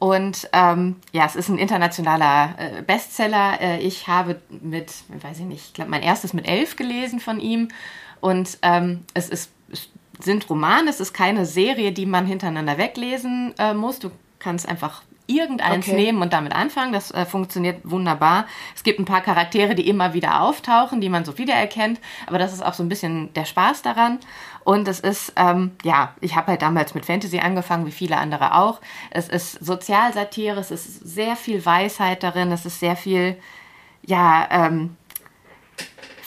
Und 0.00 0.48
ähm, 0.52 0.96
ja, 1.12 1.24
es 1.24 1.36
ist 1.36 1.48
ein 1.48 1.58
internationaler 1.58 2.56
äh, 2.58 2.82
Bestseller. 2.82 3.60
Äh, 3.60 3.78
ich 3.82 4.08
habe 4.08 4.40
mit, 4.50 4.92
weiß 5.08 5.38
ich 5.38 5.44
nicht, 5.44 5.66
ich 5.66 5.74
glaube, 5.74 5.92
mein 5.92 6.02
erstes 6.02 6.32
mit 6.32 6.48
elf 6.48 6.74
gelesen 6.74 7.20
von 7.20 7.38
ihm. 7.38 7.68
Und 8.20 8.58
ähm, 8.62 9.04
es 9.14 9.28
ist 9.28 9.52
sind 10.24 10.48
Romane, 10.48 10.90
es 10.90 11.00
ist 11.00 11.12
keine 11.12 11.46
Serie, 11.46 11.92
die 11.92 12.06
man 12.06 12.26
hintereinander 12.26 12.78
weglesen 12.78 13.54
äh, 13.58 13.74
muss. 13.74 13.98
Du 13.98 14.10
kannst 14.38 14.68
einfach 14.68 15.02
irgendeins 15.26 15.86
okay. 15.86 15.96
nehmen 15.96 16.20
und 16.20 16.32
damit 16.32 16.54
anfangen. 16.54 16.92
Das 16.92 17.10
äh, 17.10 17.24
funktioniert 17.24 17.80
wunderbar. 17.84 18.46
Es 18.74 18.82
gibt 18.82 18.98
ein 18.98 19.04
paar 19.04 19.20
Charaktere, 19.20 19.74
die 19.74 19.88
immer 19.88 20.14
wieder 20.14 20.40
auftauchen, 20.40 21.00
die 21.00 21.08
man 21.08 21.24
so 21.24 21.38
wiedererkennt, 21.38 22.00
aber 22.26 22.38
das 22.38 22.52
ist 22.52 22.64
auch 22.64 22.74
so 22.74 22.82
ein 22.82 22.88
bisschen 22.88 23.32
der 23.34 23.44
Spaß 23.44 23.82
daran. 23.82 24.18
Und 24.64 24.86
es 24.86 25.00
ist, 25.00 25.32
ähm, 25.36 25.72
ja, 25.82 26.14
ich 26.20 26.36
habe 26.36 26.48
halt 26.48 26.62
damals 26.62 26.94
mit 26.94 27.06
Fantasy 27.06 27.38
angefangen, 27.38 27.86
wie 27.86 27.92
viele 27.92 28.16
andere 28.16 28.54
auch. 28.54 28.80
Es 29.10 29.28
ist 29.28 29.64
Sozialsatire, 29.64 30.60
es 30.60 30.70
ist 30.70 31.00
sehr 31.06 31.36
viel 31.36 31.64
Weisheit 31.64 32.22
darin, 32.22 32.52
es 32.52 32.64
ist 32.64 32.78
sehr 32.78 32.96
viel, 32.96 33.36
ja, 34.04 34.46
ähm, 34.50 34.96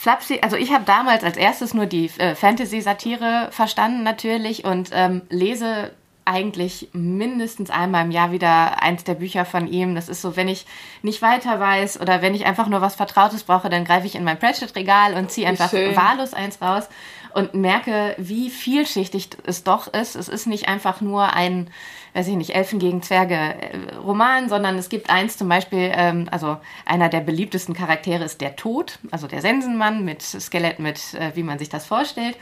Flapsy, 0.06 0.38
also 0.40 0.54
ich 0.54 0.72
habe 0.72 0.84
damals 0.84 1.24
als 1.24 1.36
erstes 1.36 1.74
nur 1.74 1.86
die 1.86 2.08
äh, 2.18 2.36
Fantasy-Satire 2.36 3.48
verstanden 3.50 4.04
natürlich 4.04 4.64
und 4.64 4.90
ähm, 4.92 5.22
lese 5.30 5.90
eigentlich 6.24 6.90
mindestens 6.92 7.70
einmal 7.70 8.04
im 8.04 8.12
Jahr 8.12 8.30
wieder 8.30 8.80
eins 8.84 9.02
der 9.02 9.14
Bücher 9.14 9.44
von 9.44 9.66
ihm. 9.66 9.96
Das 9.96 10.08
ist 10.08 10.22
so, 10.22 10.36
wenn 10.36 10.46
ich 10.46 10.64
nicht 11.02 11.22
weiter 11.22 11.58
weiß 11.58 12.00
oder 12.00 12.22
wenn 12.22 12.36
ich 12.36 12.46
einfach 12.46 12.68
nur 12.68 12.80
was 12.80 12.94
Vertrautes 12.94 13.42
brauche, 13.42 13.68
dann 13.68 13.84
greife 13.84 14.06
ich 14.06 14.14
in 14.14 14.22
mein 14.22 14.38
Pratchett-Regal 14.38 15.14
und 15.14 15.32
ziehe 15.32 15.48
einfach 15.48 15.72
wahllos 15.72 16.34
eins 16.34 16.62
raus 16.62 16.88
und 17.36 17.54
merke, 17.54 18.14
wie 18.18 18.50
vielschichtig 18.50 19.28
es 19.44 19.62
doch 19.62 19.92
ist. 19.92 20.16
Es 20.16 20.28
ist 20.28 20.46
nicht 20.46 20.68
einfach 20.68 21.00
nur 21.00 21.32
ein 21.34 21.70
weiß 22.16 22.28
ich 22.28 22.36
nicht, 22.36 22.54
Elfen 22.54 22.78
gegen 22.78 23.02
Zwerge 23.02 23.34
äh, 23.34 23.94
Roman, 23.96 24.48
sondern 24.48 24.78
es 24.78 24.88
gibt 24.88 25.10
eins 25.10 25.36
zum 25.36 25.50
Beispiel, 25.50 25.92
ähm, 25.94 26.28
also 26.30 26.56
einer 26.86 27.10
der 27.10 27.20
beliebtesten 27.20 27.74
Charaktere 27.74 28.24
ist 28.24 28.40
der 28.40 28.56
Tod, 28.56 28.98
also 29.10 29.26
der 29.26 29.42
Sensenmann 29.42 30.02
mit 30.02 30.22
Skelett, 30.22 30.78
mit 30.78 31.12
äh, 31.12 31.32
wie 31.34 31.42
man 31.42 31.58
sich 31.58 31.68
das 31.68 31.84
vorstellt. 31.84 32.38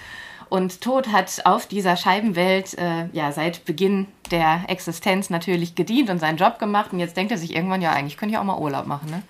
Und 0.49 0.81
Tod 0.81 1.09
hat 1.09 1.45
auf 1.45 1.67
dieser 1.67 1.97
Scheibenwelt 1.97 2.79
äh, 2.79 3.09
ja 3.13 3.33
seit 3.33 3.65
Beginn 3.65 4.07
der 4.31 4.61
Existenz 4.69 5.29
natürlich 5.29 5.75
gedient 5.75 6.09
und 6.09 6.21
seinen 6.21 6.37
Job 6.37 6.61
gemacht. 6.61 6.93
Und 6.93 7.01
jetzt 7.01 7.17
denkt 7.17 7.33
er 7.33 7.39
sich 7.39 7.57
irgendwann, 7.57 7.83
ja, 7.83 7.91
eigentlich 7.91 8.17
könnte 8.17 8.35
ich 8.35 8.39
auch 8.39 8.45
mal 8.45 8.59
Urlaub 8.59 8.87
machen. 8.87 9.11
Ne? 9.11 9.23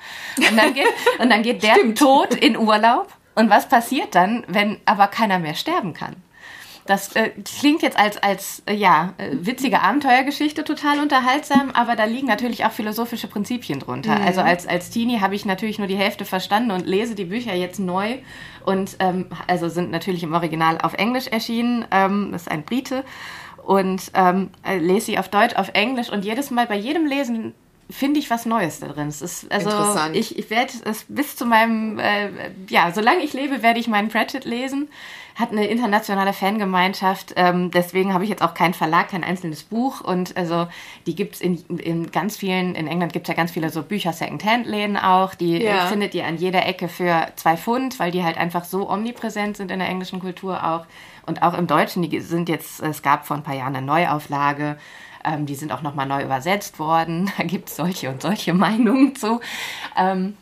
Und, 0.51 0.59
dann 0.59 0.75
geht, 0.75 0.89
und 1.19 1.31
dann 1.31 1.43
geht 1.43 1.63
der 1.63 1.75
Stimmt. 1.77 1.99
Tod 1.99 2.35
in 2.35 2.59
Urlaub. 2.59 3.09
Und 3.35 3.51
was 3.51 3.69
passiert 3.69 4.15
dann, 4.15 4.45
wenn 4.49 4.79
aber 4.85 5.09
keiner 5.09 5.39
mehr 5.39 5.55
sterben 5.55 5.93
kann? 5.93 6.17
Das 6.87 7.17
äh, 7.17 7.31
klingt 7.31 7.81
jetzt 7.81 7.99
als, 7.99 8.23
als 8.23 8.63
äh, 8.67 8.75
ja, 8.75 9.15
äh, 9.17 9.31
witzige 9.33 9.81
Abenteuergeschichte 9.81 10.65
total 10.65 11.01
unterhaltsam, 11.01 11.71
aber 11.71 11.97
da 11.97 12.05
liegen 12.05 12.27
natürlich 12.27 12.67
auch 12.67 12.73
philosophische 12.73 13.27
Prinzipien 13.27 13.81
drunter. 13.81 14.17
Mhm. 14.19 14.27
Also 14.27 14.43
als, 14.43 14.67
als 14.67 14.91
Teenie 14.91 15.21
habe 15.21 15.35
ich 15.35 15.47
natürlich 15.47 15.79
nur 15.79 15.87
die 15.87 15.97
Hälfte 15.97 16.27
verstanden 16.27 16.73
und 16.73 16.87
lese 16.87 17.15
die 17.15 17.25
Bücher 17.25 17.55
jetzt 17.55 17.81
neu 17.81 18.19
und 18.67 18.97
ähm, 18.99 19.27
also 19.47 19.71
sind 19.71 19.91
natürlich 19.91 20.25
im 20.25 20.35
Original 20.35 20.79
auf 20.83 20.93
Englisch 20.93 21.27
erschienen. 21.27 21.87
Ähm, 21.91 22.29
das 22.33 22.43
ist 22.43 22.51
ein 22.51 22.65
Brite 22.65 23.03
und 23.65 24.11
ähm, 24.13 24.51
äh, 24.63 24.77
lese 24.77 25.07
sie 25.07 25.19
auf 25.19 25.31
Deutsch, 25.31 25.57
auf 25.57 25.71
Englisch 25.73 26.11
und 26.11 26.23
jedes 26.23 26.51
Mal 26.51 26.67
bei 26.67 26.77
jedem 26.77 27.07
Lesen 27.07 27.55
finde 27.91 28.19
ich 28.19 28.31
was 28.31 28.47
Neues 28.47 28.81
da 28.81 28.89
drin. 28.89 29.09
Es 29.09 29.21
ist, 29.21 29.51
also 29.53 29.71
ich, 30.13 30.39
ich 30.39 30.51
werde 30.51 30.73
es 30.85 31.05
bis 31.09 31.37
zu 31.37 31.45
meinem, 31.45 31.99
äh, 31.99 32.31
ja, 32.69 32.91
solange 32.93 33.23
ich 33.23 33.33
lebe, 33.33 33.63
werde 33.63 33.81
ich 33.81 33.89
meinen 33.89 34.09
Pratchett 34.09 34.45
lesen. 34.45 34.89
Hat 35.35 35.51
eine 35.51 35.67
internationale 35.67 36.33
Fangemeinschaft, 36.33 37.33
ähm, 37.35 37.73
deswegen 37.73 38.15
habe 38.15 38.23
ich 38.23 38.31
jetzt 38.31 38.43
auch 38.43 38.55
keinen 38.55 38.73
Verlag, 38.73 39.09
kein 39.09 39.25
einzelnes 39.25 39.65
Buch. 39.65 40.01
Und 40.01 40.37
also 40.37 40.69
die 41.07 41.17
gibt's 41.17 41.41
in, 41.41 41.59
in 41.79 42.13
ganz 42.13 42.37
vielen, 42.37 42.77
in 42.77 42.87
England 42.87 43.13
gibt's 43.13 43.29
ja 43.29 43.35
ganz 43.35 43.51
viele 43.51 43.71
so 43.71 43.83
Bücher 43.83 44.13
Second-Hand-Läden 44.13 44.97
auch. 44.97 45.35
Die 45.35 45.61
ja. 45.61 45.87
findet 45.87 46.15
ihr 46.15 46.25
an 46.25 46.37
jeder 46.37 46.65
Ecke 46.67 46.89
für 46.89 47.27
zwei 47.35 47.57
Pfund, 47.57 47.99
weil 47.99 48.13
die 48.13 48.23
halt 48.23 48.39
einfach 48.39 48.65
so 48.65 48.89
omnipräsent 48.89 49.57
sind 49.57 49.73
in 49.73 49.81
der 49.81 49.89
englischen 49.89 50.21
Kultur 50.21 50.65
auch. 50.65 50.87
Und 51.27 51.43
auch 51.43 51.55
im 51.55 51.67
Deutschen, 51.67 52.03
die 52.03 52.21
sind 52.21 52.49
jetzt, 52.49 52.81
es 52.81 53.03
gab 53.03 53.27
vor 53.27 53.37
ein 53.37 53.43
paar 53.43 53.57
Jahren 53.57 53.75
eine 53.75 53.85
Neuauflage. 53.85 54.77
Ähm, 55.25 55.47
die 55.47 55.55
sind 55.55 55.73
auch 55.73 55.83
nochmal 55.83 56.07
neu 56.07 56.23
übersetzt 56.23 56.79
worden. 56.79 57.31
Da 57.39 57.45
gibt 57.45 57.69
es 57.69 57.77
solche 57.77 58.11
und 58.11 58.23
solche 58.23 58.55
Meinungen 58.55 59.17
zu. 59.17 59.41
Ähm, 59.97 60.37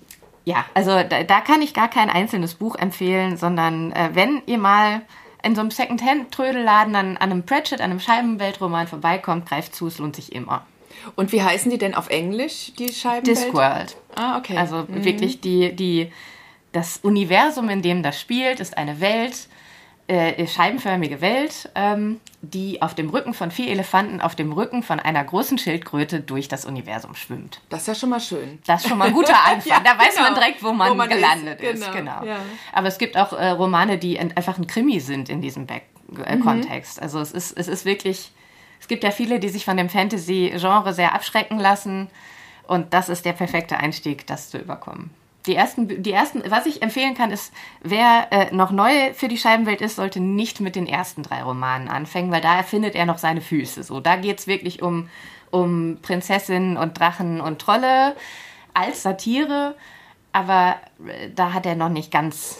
ja, 0.44 0.64
also 0.74 0.90
da, 0.90 1.22
da, 1.22 1.40
kann 1.40 1.62
ich 1.62 1.72
gar 1.72 1.88
kein 1.88 2.10
einzelnes 2.10 2.54
Buch 2.54 2.74
empfehlen, 2.74 3.36
sondern 3.36 3.92
äh, 3.92 4.10
wenn 4.12 4.42
ihr 4.46 4.58
mal 4.58 5.02
in 5.42 5.54
so 5.54 5.60
einem 5.60 5.70
Secondhand-Trödelladen 5.70 6.94
an, 6.94 7.16
an 7.16 7.30
einem 7.30 7.44
Pratchett, 7.44 7.80
an 7.80 7.90
einem 7.90 8.00
Scheibenweltroman 8.00 8.86
vorbeikommt, 8.86 9.48
greift 9.48 9.74
zu, 9.74 9.86
es 9.86 9.98
lohnt 9.98 10.16
sich 10.16 10.32
immer. 10.32 10.66
Und 11.16 11.32
wie 11.32 11.42
heißen 11.42 11.70
die 11.70 11.78
denn 11.78 11.94
auf 11.94 12.10
Englisch, 12.10 12.72
die 12.78 12.92
Scheibenwelt? 12.92 13.26
Discworld. 13.26 13.96
Ah, 14.14 14.38
okay. 14.38 14.56
Also 14.56 14.84
mhm. 14.86 15.04
wirklich 15.04 15.40
die, 15.40 15.74
die, 15.74 16.12
das 16.72 16.98
Universum, 16.98 17.68
in 17.68 17.82
dem 17.82 18.02
das 18.02 18.20
spielt, 18.20 18.60
ist 18.60 18.76
eine 18.76 19.00
Welt, 19.00 19.48
äh, 20.08 20.46
scheibenförmige 20.46 21.20
Welt, 21.20 21.70
ähm, 21.74 22.20
die 22.42 22.82
auf 22.82 22.94
dem 22.94 23.08
Rücken 23.08 23.34
von 23.34 23.50
vier 23.50 23.68
Elefanten 23.68 24.20
auf 24.20 24.34
dem 24.34 24.52
Rücken 24.52 24.82
von 24.82 24.98
einer 24.98 25.22
großen 25.22 25.58
Schildkröte 25.58 26.20
durch 26.20 26.48
das 26.48 26.64
Universum 26.64 27.14
schwimmt. 27.14 27.60
Das 27.68 27.82
ist 27.82 27.86
ja 27.86 27.94
schon 27.94 28.10
mal 28.10 28.20
schön. 28.20 28.58
Das 28.66 28.82
ist 28.82 28.88
schon 28.88 28.98
mal 28.98 29.08
ein 29.08 29.14
guter 29.14 29.36
Anfang. 29.46 29.70
ja, 29.70 29.80
da 29.80 29.98
weiß 29.98 30.16
genau. 30.16 30.30
man 30.30 30.34
direkt, 30.34 30.62
wo 30.62 30.72
man, 30.72 30.90
wo 30.90 30.94
man 30.94 31.08
gelandet 31.08 31.60
ist. 31.60 31.80
ist. 31.80 31.92
Genau. 31.92 32.20
genau. 32.20 32.24
Ja. 32.24 32.40
Aber 32.72 32.88
es 32.88 32.98
gibt 32.98 33.16
auch 33.16 33.32
äh, 33.32 33.50
Romane, 33.50 33.96
die 33.96 34.18
einfach 34.18 34.58
ein 34.58 34.66
Krimi 34.66 34.98
sind 34.98 35.28
in 35.28 35.40
diesem 35.40 35.66
Back 35.66 35.84
äh, 36.24 36.36
mhm. 36.36 36.42
Kontext. 36.42 37.00
Also 37.00 37.20
es 37.20 37.32
ist, 37.32 37.56
es 37.56 37.68
ist 37.68 37.84
wirklich, 37.84 38.32
es 38.80 38.88
gibt 38.88 39.04
ja 39.04 39.12
viele, 39.12 39.38
die 39.38 39.48
sich 39.50 39.64
von 39.64 39.76
dem 39.76 39.88
Fantasy-Genre 39.88 40.92
sehr 40.94 41.14
abschrecken 41.14 41.58
lassen. 41.58 42.08
Und 42.66 42.92
das 42.92 43.08
ist 43.08 43.24
der 43.24 43.34
perfekte 43.34 43.76
Einstieg, 43.76 44.26
das 44.26 44.50
zu 44.50 44.58
überkommen 44.58 45.10
die 45.46 45.54
ersten, 45.54 46.02
die 46.02 46.12
ersten, 46.12 46.42
was 46.48 46.66
ich 46.66 46.82
empfehlen 46.82 47.14
kann, 47.14 47.30
ist, 47.30 47.52
wer 47.82 48.28
äh, 48.30 48.54
noch 48.54 48.70
neu 48.70 49.12
für 49.14 49.28
die 49.28 49.38
Scheibenwelt 49.38 49.80
ist, 49.80 49.96
sollte 49.96 50.20
nicht 50.20 50.60
mit 50.60 50.76
den 50.76 50.86
ersten 50.86 51.22
drei 51.22 51.42
Romanen 51.42 51.88
anfangen, 51.88 52.30
weil 52.30 52.40
da 52.40 52.56
erfindet 52.56 52.94
er 52.94 53.06
noch 53.06 53.18
seine 53.18 53.40
Füße. 53.40 53.82
So, 53.82 54.00
da 54.00 54.16
geht's 54.16 54.46
wirklich 54.46 54.82
um, 54.82 55.08
um 55.50 55.98
Prinzessinnen 56.00 56.76
und 56.76 56.98
Drachen 56.98 57.40
und 57.40 57.60
Trolle 57.60 58.14
als 58.74 59.02
Satire, 59.02 59.74
aber 60.32 60.76
äh, 61.06 61.30
da 61.34 61.52
hat 61.52 61.66
er 61.66 61.74
noch 61.74 61.90
nicht 61.90 62.10
ganz 62.10 62.58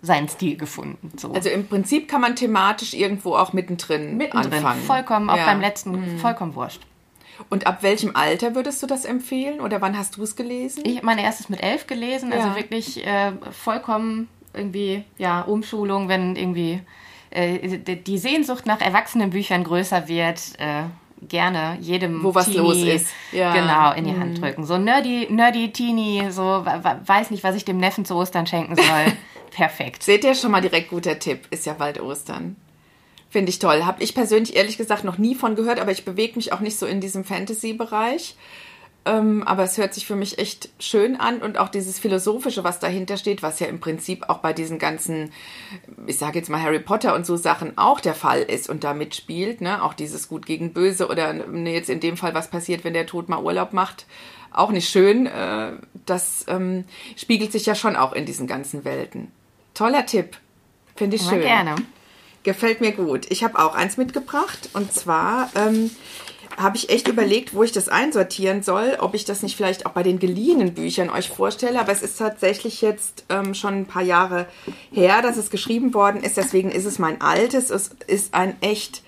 seinen 0.00 0.28
Stil 0.28 0.56
gefunden. 0.56 1.12
So. 1.16 1.32
Also 1.32 1.48
im 1.48 1.68
Prinzip 1.68 2.08
kann 2.08 2.20
man 2.20 2.34
thematisch 2.34 2.92
irgendwo 2.92 3.36
auch 3.36 3.52
mittendrin, 3.52 4.16
mittendrin 4.16 4.52
anfangen. 4.52 4.82
Vollkommen, 4.82 5.30
auch 5.30 5.36
ja. 5.36 5.46
beim 5.46 5.60
letzten, 5.60 6.14
mhm. 6.14 6.18
vollkommen 6.18 6.54
wurscht. 6.56 6.82
Und 7.50 7.66
ab 7.66 7.82
welchem 7.82 8.14
Alter 8.14 8.54
würdest 8.54 8.82
du 8.82 8.86
das 8.86 9.04
empfehlen 9.04 9.60
oder 9.60 9.80
wann 9.80 9.96
hast 9.96 10.16
du 10.16 10.22
es 10.22 10.36
gelesen? 10.36 10.84
Ich 10.86 10.96
habe 10.96 11.06
mein 11.06 11.18
erstes 11.18 11.48
mit 11.48 11.62
elf 11.62 11.86
gelesen, 11.86 12.32
also 12.32 12.48
ja. 12.48 12.56
wirklich 12.56 13.06
äh, 13.06 13.32
vollkommen 13.50 14.28
irgendwie, 14.54 15.04
ja, 15.18 15.40
Umschulung, 15.40 16.08
wenn 16.08 16.36
irgendwie 16.36 16.80
äh, 17.30 17.78
die 17.78 18.18
Sehnsucht 18.18 18.66
nach 18.66 18.80
Erwachsenenbüchern 18.80 19.64
größer 19.64 20.08
wird. 20.08 20.40
Äh, 20.58 20.84
gerne 21.28 21.78
jedem 21.80 22.22
wo 22.24 22.34
was 22.34 22.46
Teenie, 22.46 22.58
los 22.58 22.76
ist 22.78 23.06
ja. 23.30 23.52
genau 23.52 23.92
in 23.92 24.04
die 24.04 24.10
mhm. 24.10 24.20
Hand 24.20 24.40
drücken 24.40 24.64
so 24.64 24.76
nerdy 24.76 25.28
nerdy 25.30 25.72
Teenie 25.72 26.30
so 26.30 26.42
weiß 26.42 27.30
nicht 27.30 27.44
was 27.44 27.54
ich 27.54 27.64
dem 27.64 27.78
Neffen 27.78 28.04
zu 28.04 28.16
Ostern 28.16 28.44
schenken 28.46 28.74
soll 28.74 29.12
perfekt 29.52 30.02
seht 30.02 30.24
ihr 30.24 30.34
schon 30.34 30.50
mal 30.50 30.60
direkt 30.60 30.90
guter 30.90 31.18
Tipp 31.20 31.46
ist 31.50 31.64
ja 31.64 31.74
bald 31.74 32.00
Ostern 32.00 32.56
Finde 33.32 33.48
ich 33.48 33.58
toll. 33.58 33.84
Habe 33.84 34.02
ich 34.02 34.14
persönlich 34.14 34.56
ehrlich 34.56 34.76
gesagt 34.76 35.04
noch 35.04 35.16
nie 35.16 35.34
von 35.34 35.56
gehört, 35.56 35.80
aber 35.80 35.90
ich 35.90 36.04
bewege 36.04 36.36
mich 36.36 36.52
auch 36.52 36.60
nicht 36.60 36.78
so 36.78 36.84
in 36.84 37.00
diesem 37.00 37.24
Fantasy-Bereich. 37.24 38.36
Ähm, 39.06 39.42
aber 39.44 39.62
es 39.62 39.78
hört 39.78 39.94
sich 39.94 40.06
für 40.06 40.16
mich 40.16 40.38
echt 40.38 40.68
schön 40.78 41.16
an 41.16 41.40
und 41.40 41.56
auch 41.56 41.70
dieses 41.70 41.98
Philosophische, 41.98 42.62
was 42.62 42.78
dahinter 42.78 43.16
steht, 43.16 43.42
was 43.42 43.58
ja 43.58 43.68
im 43.68 43.80
Prinzip 43.80 44.28
auch 44.28 44.40
bei 44.40 44.52
diesen 44.52 44.78
ganzen, 44.78 45.32
ich 46.06 46.18
sage 46.18 46.38
jetzt 46.38 46.50
mal 46.50 46.60
Harry 46.62 46.78
Potter 46.78 47.14
und 47.14 47.24
so 47.24 47.38
Sachen 47.38 47.78
auch 47.78 48.00
der 48.00 48.14
Fall 48.14 48.42
ist 48.42 48.68
und 48.68 48.84
da 48.84 48.92
mitspielt, 48.92 49.62
ne? 49.62 49.82
Auch 49.82 49.94
dieses 49.94 50.28
Gut 50.28 50.44
gegen 50.44 50.74
Böse 50.74 51.08
oder 51.08 51.32
ne, 51.32 51.72
jetzt 51.72 51.88
in 51.88 52.00
dem 52.00 52.18
Fall, 52.18 52.34
was 52.34 52.50
passiert, 52.50 52.84
wenn 52.84 52.92
der 52.92 53.06
Tod 53.06 53.30
mal 53.30 53.42
Urlaub 53.42 53.72
macht, 53.72 54.04
auch 54.52 54.70
nicht 54.70 54.90
schön. 54.90 55.24
Äh, 55.26 55.72
das 56.04 56.44
ähm, 56.48 56.84
spiegelt 57.16 57.50
sich 57.50 57.64
ja 57.64 57.74
schon 57.74 57.96
auch 57.96 58.12
in 58.12 58.26
diesen 58.26 58.46
ganzen 58.46 58.84
Welten. 58.84 59.32
Toller 59.72 60.04
Tipp. 60.04 60.36
Finde 60.96 61.16
ich 61.16 61.22
Immer 61.22 61.30
schön. 61.30 61.40
Gerne. 61.40 61.74
Gefällt 62.42 62.80
mir 62.80 62.92
gut. 62.92 63.26
Ich 63.30 63.44
habe 63.44 63.58
auch 63.58 63.74
eins 63.74 63.96
mitgebracht 63.96 64.70
und 64.72 64.92
zwar 64.92 65.50
ähm, 65.54 65.90
habe 66.56 66.76
ich 66.76 66.90
echt 66.90 67.08
überlegt, 67.08 67.54
wo 67.54 67.62
ich 67.62 67.72
das 67.72 67.88
einsortieren 67.88 68.62
soll, 68.62 68.96
ob 69.00 69.14
ich 69.14 69.24
das 69.24 69.42
nicht 69.42 69.56
vielleicht 69.56 69.86
auch 69.86 69.92
bei 69.92 70.02
den 70.02 70.18
geliehenen 70.18 70.74
Büchern 70.74 71.10
euch 71.10 71.28
vorstelle, 71.28 71.80
aber 71.80 71.92
es 71.92 72.02
ist 72.02 72.18
tatsächlich 72.18 72.82
jetzt 72.82 73.24
ähm, 73.28 73.54
schon 73.54 73.74
ein 73.74 73.86
paar 73.86 74.02
Jahre 74.02 74.46
her, 74.90 75.22
dass 75.22 75.36
es 75.36 75.50
geschrieben 75.50 75.94
worden 75.94 76.22
ist, 76.22 76.36
deswegen 76.36 76.70
ist 76.70 76.84
es 76.84 76.98
mein 76.98 77.20
altes. 77.20 77.70
Es 77.70 77.90
ist 78.06 78.34
ein 78.34 78.56
echt 78.60 79.02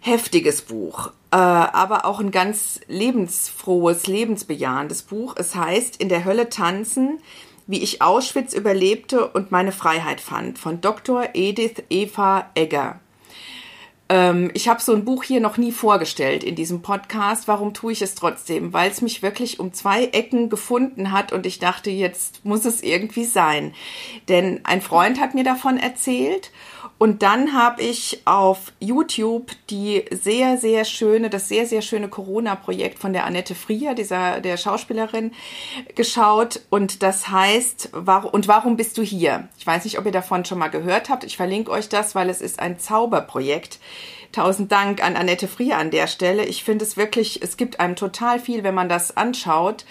heftiges 0.00 0.62
Buch, 0.62 1.08
äh, 1.30 1.36
aber 1.36 2.04
auch 2.04 2.20
ein 2.20 2.30
ganz 2.30 2.80
lebensfrohes, 2.88 4.06
lebensbejahendes 4.06 5.02
Buch. 5.02 5.34
Es 5.36 5.54
heißt 5.54 5.96
In 5.96 6.08
der 6.08 6.24
Hölle 6.24 6.48
tanzen 6.48 7.20
wie 7.66 7.82
ich 7.82 8.02
Auschwitz 8.02 8.54
überlebte 8.54 9.28
und 9.28 9.50
meine 9.50 9.72
Freiheit 9.72 10.20
fand 10.20 10.58
von 10.58 10.80
Dr. 10.80 11.28
Edith 11.34 11.82
Eva 11.90 12.50
Egger. 12.54 13.00
Ähm, 14.12 14.50
ich 14.52 14.68
habe 14.68 14.82
so 14.82 14.92
ein 14.92 15.06
Buch 15.06 15.24
hier 15.24 15.40
noch 15.40 15.56
nie 15.56 15.72
vorgestellt 15.72 16.44
in 16.44 16.54
diesem 16.54 16.82
Podcast. 16.82 17.48
Warum 17.48 17.72
tue 17.72 17.92
ich 17.92 18.02
es 18.02 18.14
trotzdem? 18.14 18.72
Weil 18.74 18.90
es 18.90 19.00
mich 19.00 19.22
wirklich 19.22 19.58
um 19.58 19.72
zwei 19.72 20.04
Ecken 20.04 20.50
gefunden 20.50 21.12
hat 21.12 21.32
und 21.32 21.46
ich 21.46 21.58
dachte, 21.58 21.90
jetzt 21.90 22.44
muss 22.44 22.66
es 22.66 22.82
irgendwie 22.82 23.24
sein. 23.24 23.72
Denn 24.28 24.60
ein 24.64 24.82
Freund 24.82 25.18
hat 25.18 25.34
mir 25.34 25.44
davon 25.44 25.78
erzählt 25.78 26.50
und 26.98 27.22
dann 27.22 27.52
habe 27.52 27.82
ich 27.82 28.22
auf 28.24 28.72
YouTube 28.80 29.52
die 29.70 30.04
sehr, 30.10 30.56
sehr 30.56 30.84
schöne, 30.84 31.30
das 31.30 31.48
sehr, 31.48 31.66
sehr 31.66 31.82
schöne 31.82 32.08
Corona-Projekt 32.08 32.98
von 32.98 33.12
der 33.12 33.24
Annette 33.24 33.54
Frier, 33.54 33.94
dieser, 33.94 34.40
der 34.40 34.56
Schauspielerin, 34.56 35.32
geschaut. 35.94 36.60
Und 36.70 37.02
das 37.02 37.28
heißt, 37.28 37.90
war, 37.92 38.32
und 38.32 38.48
warum 38.48 38.76
bist 38.76 38.98
du 38.98 39.02
hier? 39.02 39.48
Ich 39.58 39.66
weiß 39.66 39.84
nicht, 39.84 39.98
ob 39.98 40.06
ihr 40.06 40.12
davon 40.12 40.44
schon 40.44 40.58
mal 40.58 40.68
gehört 40.68 41.08
habt. 41.08 41.24
Ich 41.24 41.36
verlinke 41.36 41.70
euch 41.70 41.88
das, 41.88 42.14
weil 42.14 42.30
es 42.30 42.40
ist 42.40 42.60
ein 42.60 42.78
Zauberprojekt 42.78 43.78
Tausend 44.32 44.72
Dank 44.72 45.04
an 45.04 45.14
Annette 45.14 45.46
Frier 45.46 45.76
an 45.76 45.90
der 45.90 46.06
Stelle. 46.06 46.46
Ich 46.46 46.64
finde 46.64 46.86
es 46.86 46.96
wirklich, 46.96 47.42
es 47.42 47.58
gibt 47.58 47.80
einem 47.80 47.96
total 47.96 48.40
viel, 48.40 48.64
wenn 48.64 48.74
man 48.74 48.88
das 48.88 49.14
anschaut. 49.14 49.84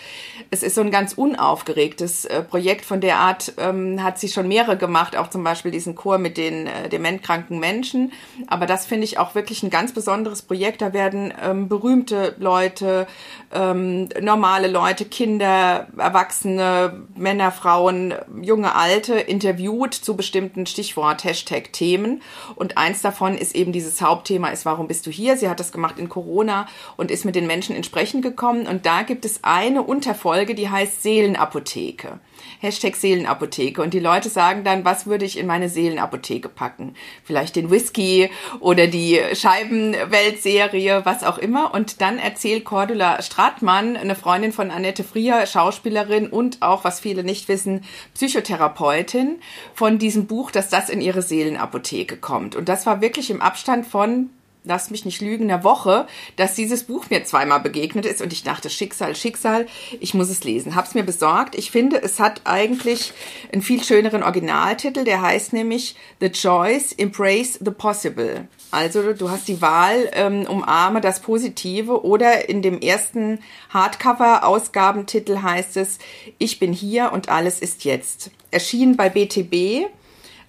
Es 0.50 0.64
ist 0.64 0.74
so 0.74 0.82
ein 0.82 0.90
ganz 0.90 1.14
unaufgeregtes 1.14 2.26
äh, 2.26 2.42
Projekt 2.42 2.84
von 2.84 3.02
der 3.02 3.18
Art, 3.18 3.54
ähm, 3.60 4.02
hat 4.02 4.18
sie 4.18 4.30
schon 4.30 4.48
mehrere 4.48 4.78
gemacht, 4.78 5.16
auch 5.16 5.30
zum 5.30 5.44
Beispiel 5.44 5.70
diesen 5.70 5.94
Chor 5.94 6.18
mit 6.18 6.38
den 6.38 6.66
äh, 6.66 6.90
dementkranken 6.90 7.60
Menschen. 7.60 8.14
Aber 8.48 8.66
das 8.66 8.88
finde 8.88 9.06
ich 9.06 9.20
auch 9.20 9.36
wirklich 9.36 9.62
ein 9.62 9.70
ganz 9.70 9.94
besonderes 9.94 10.42
Projekt. 10.42 10.82
Da 10.82 10.92
werden 10.92 11.32
ähm, 11.40 11.70
berühmte 11.70 12.36
Leute, 12.40 13.06
ähm, 13.54 14.10
normale 14.20 14.70
Leute, 14.70 15.06
Kinder, 15.06 15.88
Erwachsene, 15.96 17.04
Männer, 17.16 17.52
Frauen, 17.52 18.16
junge, 18.42 18.74
alte 18.74 19.14
interviewt 19.20 19.94
zu 19.94 20.16
bestimmten 20.16 20.66
Stichwort, 20.66 21.24
Hashtag 21.26 21.72
Themen. 21.74 22.24
Und 22.56 22.80
eins 22.80 23.04
davon 23.04 23.38
ist 23.38 23.54
eben 23.54 23.72
dieses 23.72 24.02
Hauptthema 24.02 24.31
Thema 24.32 24.50
ist, 24.50 24.66
warum 24.66 24.88
bist 24.88 25.06
du 25.06 25.12
hier? 25.12 25.36
Sie 25.36 25.50
hat 25.50 25.60
das 25.60 25.74
gemacht 25.74 26.00
in 26.00 26.08
Corona 26.08 26.68
und 26.96 27.12
ist 27.12 27.26
mit 27.26 27.36
den 27.36 27.48
Menschen 27.48 27.76
ins 27.76 27.88
Sprechen 27.88 28.22
gekommen. 28.22 28.66
Und 28.66 28.86
da 28.86 29.02
gibt 29.02 29.26
es 29.26 29.44
eine 29.44 29.84
Unterfolge, 29.84 30.56
die 30.56 30.70
heißt 30.70 31.04
Seelenapotheke. 31.04 32.20
Hashtag 32.62 32.96
Seelenapotheke. 32.96 33.82
Und 33.82 33.94
die 33.94 34.00
Leute 34.00 34.30
sagen 34.30 34.64
dann, 34.64 34.86
was 34.86 35.08
würde 35.08 35.26
ich 35.26 35.38
in 35.38 35.48
meine 35.48 35.68
Seelenapotheke 35.68 36.48
packen? 36.48 36.96
Vielleicht 37.24 37.56
den 37.56 37.72
Whisky 37.72 38.30
oder 38.60 38.88
die 38.88 39.20
Scheibenweltserie, 39.34 41.02
was 41.04 41.24
auch 41.24 41.40
immer. 41.40 41.74
Und 41.74 42.02
dann 42.02 42.20
erzählt 42.20 42.64
Cordula 42.64 43.22
Stratmann, 43.22 43.98
eine 43.98 44.16
Freundin 44.16 44.52
von 44.52 44.70
Annette 44.70 45.04
Frier, 45.04 45.46
Schauspielerin 45.48 46.28
und 46.28 46.62
auch, 46.62 46.84
was 46.84 47.00
viele 47.00 47.24
nicht 47.24 47.48
wissen, 47.48 47.84
Psychotherapeutin, 48.14 49.40
von 49.74 49.98
diesem 49.98 50.28
Buch, 50.28 50.52
dass 50.52 50.70
das 50.70 50.90
in 50.90 51.02
ihre 51.02 51.24
Seelenapotheke 51.24 52.18
kommt. 52.18 52.56
Und 52.56 52.70
das 52.70 52.86
war 52.86 53.02
wirklich 53.02 53.32
im 53.32 53.42
Abstand 53.42 53.88
von 53.88 54.30
lass 54.64 54.92
mich 54.92 55.06
nicht 55.06 55.22
lügen, 55.22 55.50
einer 55.50 55.64
Woche, 55.64 56.08
dass 56.36 56.56
dieses 56.56 56.84
Buch 56.84 57.10
mir 57.10 57.24
zweimal 57.24 57.60
begegnet 57.60 58.06
ist 58.06 58.22
und 58.22 58.32
ich 58.32 58.44
dachte, 58.44 58.70
Schicksal, 58.70 59.16
Schicksal, 59.16 59.66
ich 60.00 60.14
muss 60.14 60.30
es 60.30 60.44
lesen. 60.44 60.76
Hab's 60.76 60.94
mir 60.94 61.04
besorgt. 61.04 61.56
Ich 61.56 61.72
finde, 61.72 62.02
es 62.02 62.20
hat 62.20 62.42
eigentlich 62.44 63.14
einen 63.52 63.62
viel 63.62 63.84
schöneren 63.84 64.24
Originaltitel, 64.24 65.04
der 65.04 65.22
heißt 65.22 65.54
nämlich 65.54 65.96
The 66.20 66.32
Choice, 66.32 66.94
Embrace 66.94 67.60
the 67.64 67.72
Possible. 67.72 68.48
Also 68.70 69.14
du 69.14 69.30
hast 69.30 69.48
die 69.48 69.62
Wahl, 69.62 70.10
ähm, 70.14 70.46
umarme 70.48 71.02
das 71.02 71.22
Positive 71.22 72.06
oder 72.06 72.48
in 72.48 72.62
dem 72.62 72.80
ersten 72.80 73.40
Hardcover-Ausgabentitel 73.74 75.42
heißt 75.42 75.78
es, 75.78 75.98
ich 76.38 76.60
bin 76.60 76.72
hier 76.72 77.12
und 77.12 77.30
alles 77.30 77.60
ist 77.60 77.84
jetzt. 77.84 78.32
Erschienen 78.52 78.96
bei 78.96 79.10
BTB 79.10 79.90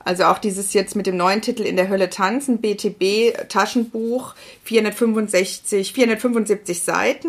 also 0.04 0.24
auch 0.24 0.38
dieses 0.38 0.72
jetzt 0.72 0.96
mit 0.96 1.06
dem 1.06 1.16
neuen 1.16 1.42
Titel 1.42 1.62
In 1.62 1.76
der 1.76 1.88
Hölle 1.88 2.10
tanzen, 2.10 2.58
BTB 2.58 3.48
Taschenbuch, 3.48 4.34
465, 4.64 5.92
475 5.92 6.82
Seiten. 6.82 7.28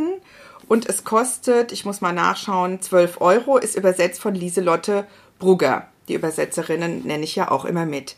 Und 0.68 0.88
es 0.88 1.04
kostet, 1.04 1.72
ich 1.72 1.86
muss 1.86 2.02
mal 2.02 2.14
nachschauen, 2.14 2.82
12 2.82 3.22
Euro, 3.22 3.58
ist 3.58 3.76
übersetzt 3.76 4.22
von 4.22 4.34
Lieselotte 4.34 5.06
Brugger. 5.40 5.88
Die 6.08 6.14
Übersetzerinnen 6.14 7.06
nenne 7.06 7.24
ich 7.24 7.36
ja 7.36 7.52
auch 7.52 7.66
immer 7.66 7.86
mit. 7.86 8.16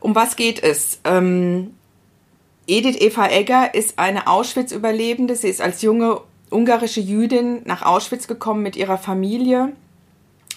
Um 0.00 0.14
was 0.14 0.36
geht 0.36 0.62
es? 0.62 1.00
Ähm, 1.04 1.74
Edith 2.66 3.00
Eva 3.00 3.28
Egger 3.28 3.74
ist 3.74 3.98
eine 3.98 4.26
Auschwitz-Überlebende. 4.26 5.34
Sie 5.36 5.48
ist 5.48 5.60
als 5.60 5.82
junge 5.82 6.20
ungarische 6.50 7.00
Jüdin 7.00 7.62
nach 7.64 7.82
Auschwitz 7.82 8.26
gekommen 8.26 8.62
mit 8.62 8.76
ihrer 8.76 8.98
Familie 8.98 9.72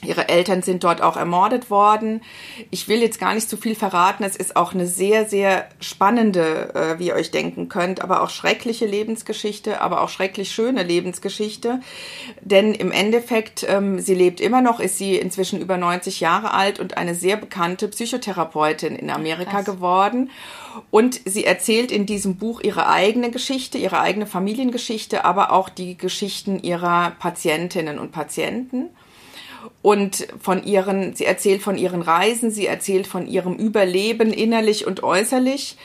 Ihre 0.03 0.29
Eltern 0.29 0.61
sind 0.61 0.83
dort 0.83 1.01
auch 1.01 1.17
ermordet 1.17 1.69
worden. 1.69 2.21
Ich 2.69 2.87
will 2.87 3.01
jetzt 3.01 3.19
gar 3.19 3.33
nicht 3.33 3.49
zu 3.49 3.57
viel 3.57 3.75
verraten. 3.75 4.23
Es 4.23 4.35
ist 4.35 4.55
auch 4.55 4.73
eine 4.73 4.87
sehr, 4.87 5.27
sehr 5.27 5.69
spannende, 5.79 6.73
äh, 6.75 6.99
wie 6.99 7.07
ihr 7.07 7.15
euch 7.15 7.31
denken 7.31 7.69
könnt, 7.69 8.01
aber 8.01 8.21
auch 8.21 8.29
schreckliche 8.29 8.85
Lebensgeschichte, 8.85 9.81
aber 9.81 10.01
auch 10.01 10.09
schrecklich 10.09 10.51
schöne 10.51 10.83
Lebensgeschichte. 10.83 11.79
Denn 12.41 12.73
im 12.73 12.91
Endeffekt, 12.91 13.65
ähm, 13.67 13.99
sie 13.99 14.15
lebt 14.15 14.41
immer 14.41 14.61
noch, 14.61 14.79
ist 14.79 14.97
sie 14.97 15.15
inzwischen 15.15 15.61
über 15.61 15.77
90 15.77 16.19
Jahre 16.19 16.53
alt 16.53 16.79
und 16.79 16.97
eine 16.97 17.15
sehr 17.15 17.37
bekannte 17.37 17.87
Psychotherapeutin 17.87 18.95
in 18.95 19.09
Amerika 19.09 19.63
Krass. 19.63 19.65
geworden. 19.65 20.29
Und 20.91 21.21
sie 21.25 21.45
erzählt 21.45 21.91
in 21.91 22.05
diesem 22.05 22.35
Buch 22.35 22.61
ihre 22.61 22.89
eigene 22.89 23.31
Geschichte, 23.31 23.77
ihre 23.77 24.01
eigene 24.01 24.27
Familiengeschichte, 24.27 25.23
aber 25.23 25.51
auch 25.51 25.69
die 25.69 25.97
Geschichten 25.97 26.59
ihrer 26.59 27.11
Patientinnen 27.11 27.97
und 27.97 28.11
Patienten 28.11 28.89
und 29.81 30.27
von 30.41 30.63
ihren, 30.63 31.15
sie 31.15 31.25
erzählt 31.25 31.61
von 31.61 31.77
ihren 31.77 32.01
Reisen, 32.01 32.51
sie 32.51 32.67
erzählt 32.67 33.07
von 33.07 33.27
ihrem 33.27 33.55
Überleben 33.55 34.33
innerlich 34.33 34.87
und 34.87 35.03
äußerlich. 35.03 35.77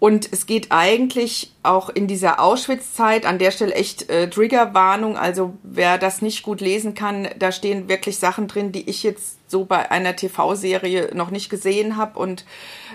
Und 0.00 0.30
es 0.32 0.44
geht 0.44 0.66
eigentlich 0.70 1.52
auch 1.62 1.88
in 1.88 2.06
dieser 2.06 2.38
Auschwitz-Zeit 2.38 3.24
an 3.24 3.38
der 3.38 3.50
Stelle 3.50 3.74
echt 3.74 4.10
äh, 4.10 4.28
Triggerwarnung. 4.28 5.16
Also 5.16 5.54
wer 5.62 5.96
das 5.96 6.20
nicht 6.20 6.42
gut 6.42 6.60
lesen 6.60 6.94
kann, 6.94 7.28
da 7.38 7.52
stehen 7.52 7.88
wirklich 7.88 8.18
Sachen 8.18 8.46
drin, 8.46 8.70
die 8.70 8.88
ich 8.90 9.02
jetzt 9.02 9.38
so 9.50 9.64
bei 9.64 9.90
einer 9.90 10.14
TV-Serie 10.14 11.12
noch 11.14 11.30
nicht 11.30 11.48
gesehen 11.48 11.96
habe 11.96 12.18
und 12.18 12.44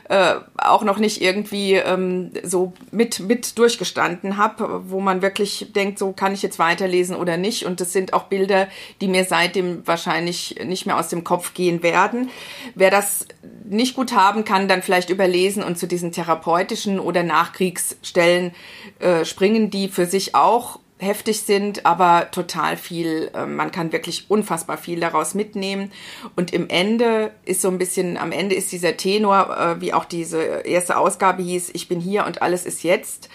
äh, 0.10 0.36
auch 0.58 0.84
noch 0.84 0.98
nicht 0.98 1.22
irgendwie 1.22 1.76
ähm, 1.76 2.32
so 2.44 2.74
mit, 2.92 3.20
mit 3.20 3.58
durchgestanden 3.60 4.38
habe, 4.38 4.82
wo 4.90 5.00
man 5.00 5.22
wirklich 5.22 5.72
denkt, 5.76 6.00
so 6.00 6.14
kann 6.14 6.34
ich 6.34 6.42
jetzt 6.42 6.58
weiterlesen 6.58 7.16
oder 7.16 7.38
nicht. 7.38 7.66
Und 7.66 7.80
das 7.80 7.94
sind 7.94 8.14
auch 8.14 8.24
Bilder, 8.24 8.68
die 9.02 9.08
mir 9.08 9.24
seitdem 9.24 9.86
wahrscheinlich 9.86 10.60
nicht 10.66 10.88
mehr 10.88 10.98
aus 10.98 11.10
dem 11.10 11.24
Kopf 11.24 11.54
gehen 11.54 11.84
werden. 11.84 12.32
Wer 12.74 12.90
das 12.90 13.28
nicht 13.70 13.96
gut 13.96 14.14
haben 14.14 14.46
kann, 14.46 14.68
dann 14.68 14.82
vielleicht 14.82 15.12
überlesen 15.12 15.62
und 15.62 15.78
zu 15.78 15.88
diesen 15.88 16.12
therapeutischen 16.12 17.00
oder 17.00 17.22
Nachkriegsstellen 17.22 18.52
äh, 18.98 19.26
springen, 19.26 19.70
die 19.70 19.90
für 19.90 20.08
sich 20.08 20.34
auch 20.34 20.80
heftig 21.00 21.42
sind, 21.44 21.86
aber 21.86 22.30
total 22.32 22.76
viel, 22.76 23.32
äh, 23.34 23.46
man 23.46 23.72
kann 23.72 23.94
wirklich 23.94 24.30
unfassbar 24.30 24.78
viel 24.78 25.00
daraus 25.00 25.34
mitnehmen. 25.34 25.92
Und 26.36 26.54
im 26.54 26.68
Ende 26.68 27.32
ist 27.46 27.62
so 27.62 27.70
ein 27.70 27.78
bisschen, 27.78 28.18
am 28.18 28.34
Ende 28.34 28.54
ist 28.56 28.74
dieser 28.74 28.98
Tenor, 28.98 29.58
äh, 29.58 29.82
wie 29.82 29.94
auch 29.94 30.04
diese 30.04 30.42
erste 30.42 30.98
Ausgabe 30.98 31.42
hieß, 31.42 31.72
ich 31.74 31.88
bin 31.88 32.02
hier 32.02 32.26
und 32.26 32.42
alles 32.42 32.66
ist 32.66 32.84
jetzt. 32.84 33.30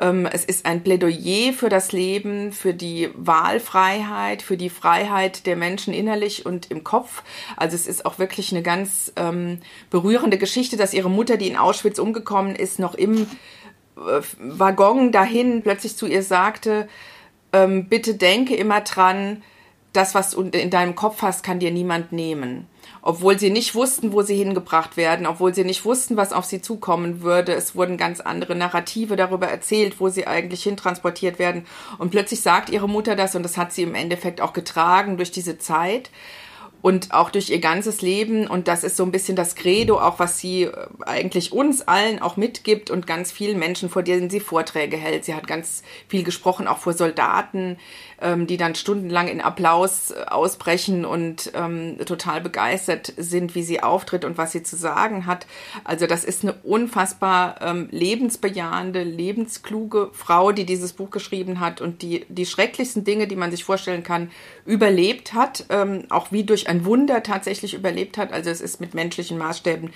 Ähm, 0.00 0.24
es 0.24 0.46
ist 0.46 0.64
ein 0.64 0.82
Plädoyer 0.82 1.52
für 1.52 1.68
das 1.68 1.92
Leben, 1.92 2.50
für 2.50 2.72
die 2.72 3.10
Wahlfreiheit, 3.14 4.40
für 4.40 4.56
die 4.56 4.70
Freiheit 4.70 5.46
der 5.46 5.56
Menschen 5.56 5.92
innerlich 5.92 6.46
und 6.46 6.70
im 6.70 6.82
Kopf. 6.82 7.22
Also 7.58 7.76
es 7.76 7.86
ist 7.86 8.06
auch 8.06 8.18
wirklich 8.18 8.52
eine 8.52 8.62
ganz 8.62 9.12
ähm, 9.16 9.58
berührende 9.90 10.38
Geschichte, 10.38 10.78
dass 10.78 10.94
ihre 10.94 11.10
Mutter, 11.10 11.36
die 11.36 11.48
in 11.48 11.56
Auschwitz 11.58 11.98
umgekommen 11.98 12.56
ist, 12.56 12.78
noch 12.78 12.94
im 12.94 13.26
Waggon 14.38 15.12
dahin 15.12 15.62
plötzlich 15.62 15.96
zu 15.96 16.06
ihr 16.06 16.22
sagte, 16.22 16.88
ähm, 17.52 17.88
bitte 17.88 18.14
denke 18.14 18.54
immer 18.56 18.80
dran, 18.80 19.42
das, 19.92 20.14
was 20.14 20.30
du 20.30 20.42
in 20.42 20.70
deinem 20.70 20.94
Kopf 20.94 21.20
hast, 21.22 21.42
kann 21.42 21.58
dir 21.58 21.70
niemand 21.70 22.12
nehmen. 22.12 22.66
Obwohl 23.02 23.38
sie 23.38 23.50
nicht 23.50 23.74
wussten, 23.74 24.12
wo 24.12 24.22
sie 24.22 24.36
hingebracht 24.36 24.96
werden, 24.96 25.26
obwohl 25.26 25.54
sie 25.54 25.64
nicht 25.64 25.84
wussten, 25.84 26.16
was 26.16 26.32
auf 26.32 26.46
sie 26.46 26.62
zukommen 26.62 27.20
würde. 27.20 27.52
Es 27.52 27.74
wurden 27.74 27.96
ganz 27.96 28.20
andere 28.20 28.54
Narrative 28.54 29.16
darüber 29.16 29.48
erzählt, 29.48 30.00
wo 30.00 30.08
sie 30.08 30.26
eigentlich 30.26 30.62
hintransportiert 30.62 31.38
werden. 31.38 31.66
Und 31.98 32.10
plötzlich 32.10 32.40
sagt 32.40 32.70
ihre 32.70 32.88
Mutter 32.88 33.16
das 33.16 33.34
und 33.34 33.42
das 33.42 33.58
hat 33.58 33.72
sie 33.72 33.82
im 33.82 33.94
Endeffekt 33.94 34.40
auch 34.40 34.52
getragen 34.52 35.16
durch 35.18 35.30
diese 35.30 35.58
Zeit 35.58 36.10
und 36.82 37.14
auch 37.14 37.30
durch 37.30 37.48
ihr 37.48 37.60
ganzes 37.60 38.02
Leben. 38.02 38.48
Und 38.48 38.66
das 38.66 38.82
ist 38.82 38.96
so 38.96 39.04
ein 39.04 39.12
bisschen 39.12 39.36
das 39.36 39.54
Credo, 39.54 40.00
auch 40.00 40.18
was 40.18 40.38
sie 40.38 40.64
äh, 40.64 40.88
eigentlich 41.06 41.52
uns 41.52 41.82
allen 41.82 42.20
auch 42.20 42.36
mitgibt 42.36 42.90
und 42.90 43.06
ganz 43.06 43.30
vielen 43.30 43.58
Menschen, 43.58 43.88
vor 43.88 44.02
denen 44.02 44.28
sie 44.28 44.40
Vorträge 44.40 44.96
hält. 44.96 45.24
Sie 45.24 45.34
hat 45.34 45.46
ganz 45.46 45.82
viel 46.08 46.24
gesprochen, 46.24 46.66
auch 46.66 46.78
vor 46.78 46.92
Soldaten, 46.92 47.78
ähm, 48.20 48.48
die 48.48 48.56
dann 48.56 48.74
stundenlang 48.74 49.28
in 49.28 49.40
Applaus 49.40 50.10
äh, 50.10 50.24
ausbrechen 50.26 51.04
und 51.04 51.52
ähm, 51.54 51.98
total 52.04 52.40
begeistert 52.40 53.12
sind, 53.16 53.54
wie 53.54 53.62
sie 53.62 53.82
auftritt 53.82 54.24
und 54.24 54.36
was 54.36 54.50
sie 54.50 54.64
zu 54.64 54.76
sagen 54.76 55.26
hat. 55.26 55.46
Also 55.84 56.08
das 56.08 56.24
ist 56.24 56.42
eine 56.42 56.54
unfassbar 56.64 57.62
ähm, 57.62 57.88
lebensbejahende, 57.92 59.04
lebenskluge 59.04 60.10
Frau, 60.12 60.50
die 60.50 60.66
dieses 60.66 60.94
Buch 60.94 61.10
geschrieben 61.10 61.60
hat 61.60 61.80
und 61.80 62.02
die 62.02 62.26
die 62.28 62.46
schrecklichsten 62.46 63.04
Dinge, 63.04 63.28
die 63.28 63.36
man 63.36 63.52
sich 63.52 63.62
vorstellen 63.62 64.02
kann, 64.02 64.32
überlebt 64.66 65.32
hat, 65.32 65.66
ähm, 65.68 66.06
auch 66.08 66.32
wie 66.32 66.42
durch 66.42 66.68
ein 66.72 66.84
Wunder 66.84 67.22
tatsächlich 67.22 67.74
überlebt 67.74 68.18
hat. 68.18 68.32
Also 68.32 68.50
es 68.50 68.60
ist 68.60 68.80
mit 68.80 68.94
menschlichen 68.94 69.38
Maßstäben 69.38 69.90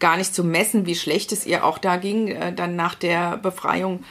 gar 0.00 0.16
nicht 0.16 0.34
zu 0.34 0.42
messen, 0.42 0.86
wie 0.86 0.94
schlecht 0.94 1.30
es 1.32 1.46
ihr 1.46 1.64
auch 1.64 1.78
da 1.78 1.96
ging, 1.96 2.28
äh, 2.28 2.52
dann 2.52 2.74
nach 2.74 2.94
der 2.94 3.36
Befreiung 3.36 4.02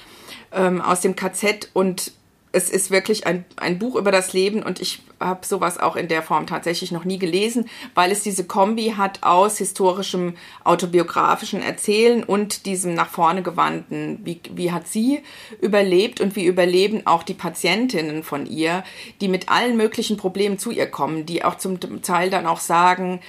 ähm, 0.52 0.82
aus 0.82 1.02
dem 1.02 1.16
KZ. 1.16 1.70
Und 1.74 2.14
es 2.54 2.70
ist 2.70 2.92
wirklich 2.92 3.26
ein, 3.26 3.46
ein 3.56 3.80
Buch 3.80 3.96
über 3.96 4.12
das 4.12 4.34
Leben 4.34 4.62
und 4.64 4.82
ich 4.82 5.02
habe 5.20 5.46
sowas 5.46 5.80
auch 5.80 5.96
in 5.96 6.08
der 6.08 6.22
Form 6.22 6.48
tatsächlich 6.48 6.92
noch 6.92 7.06
nie 7.06 7.18
gelesen, 7.20 7.70
weil 7.96 8.12
es 8.12 8.24
diese 8.24 8.44
Kombi 8.44 8.96
hat 8.98 9.24
aus 9.24 9.58
historischem 9.58 10.36
autobiografischen 10.64 11.62
Erzählen 11.62 12.24
und 12.24 12.66
diesem 12.66 12.94
nach 12.94 13.10
vorne 13.10 13.42
gewandten, 13.42 14.20
wie, 14.24 14.42
wie 14.54 14.72
hat 14.72 14.88
sie 14.88 15.22
überlebt 15.62 16.20
und 16.20 16.36
wie 16.36 16.46
überleben 16.46 17.08
auch 17.08 17.24
die 17.24 17.34
Patientinnen 17.34 18.24
von 18.24 18.46
ihr, 18.46 18.84
die 19.22 19.28
mit 19.28 19.50
allen 19.50 19.78
möglichen 19.78 20.18
Problemen 20.18 20.60
zu 20.60 20.72
ihr 20.72 20.88
kommen, 20.88 21.26
die 21.26 21.46
auch 21.46 21.56
zum 21.56 21.80
Teil 22.02 22.30
dann 22.30 22.48
auch 22.48 22.60
sagen, 22.60 23.22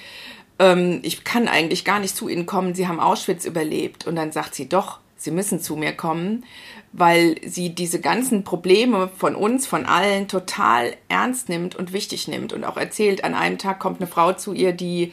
ähm, 0.59 0.99
ich 1.03 1.23
kann 1.23 1.47
eigentlich 1.47 1.85
gar 1.85 1.99
nicht 1.99 2.15
zu 2.15 2.27
ihnen 2.27 2.45
kommen, 2.45 2.75
sie 2.75 2.87
haben 2.87 2.99
Auschwitz 2.99 3.45
überlebt. 3.45 4.05
Und 4.05 4.15
dann 4.15 4.31
sagt 4.31 4.55
sie 4.55 4.69
doch, 4.69 4.99
sie 5.15 5.31
müssen 5.31 5.59
zu 5.59 5.75
mir 5.75 5.93
kommen, 5.93 6.43
weil 6.93 7.35
sie 7.43 7.73
diese 7.73 7.99
ganzen 7.99 8.43
Probleme 8.43 9.09
von 9.17 9.35
uns, 9.35 9.65
von 9.65 9.85
allen 9.85 10.27
total 10.27 10.93
ernst 11.09 11.49
nimmt 11.49 11.75
und 11.75 11.91
wichtig 11.91 12.27
nimmt 12.27 12.53
und 12.53 12.63
auch 12.63 12.77
erzählt, 12.77 13.23
an 13.23 13.33
einem 13.33 13.57
Tag 13.57 13.79
kommt 13.79 13.99
eine 13.99 14.07
Frau 14.07 14.33
zu 14.33 14.53
ihr, 14.53 14.73
die 14.73 15.11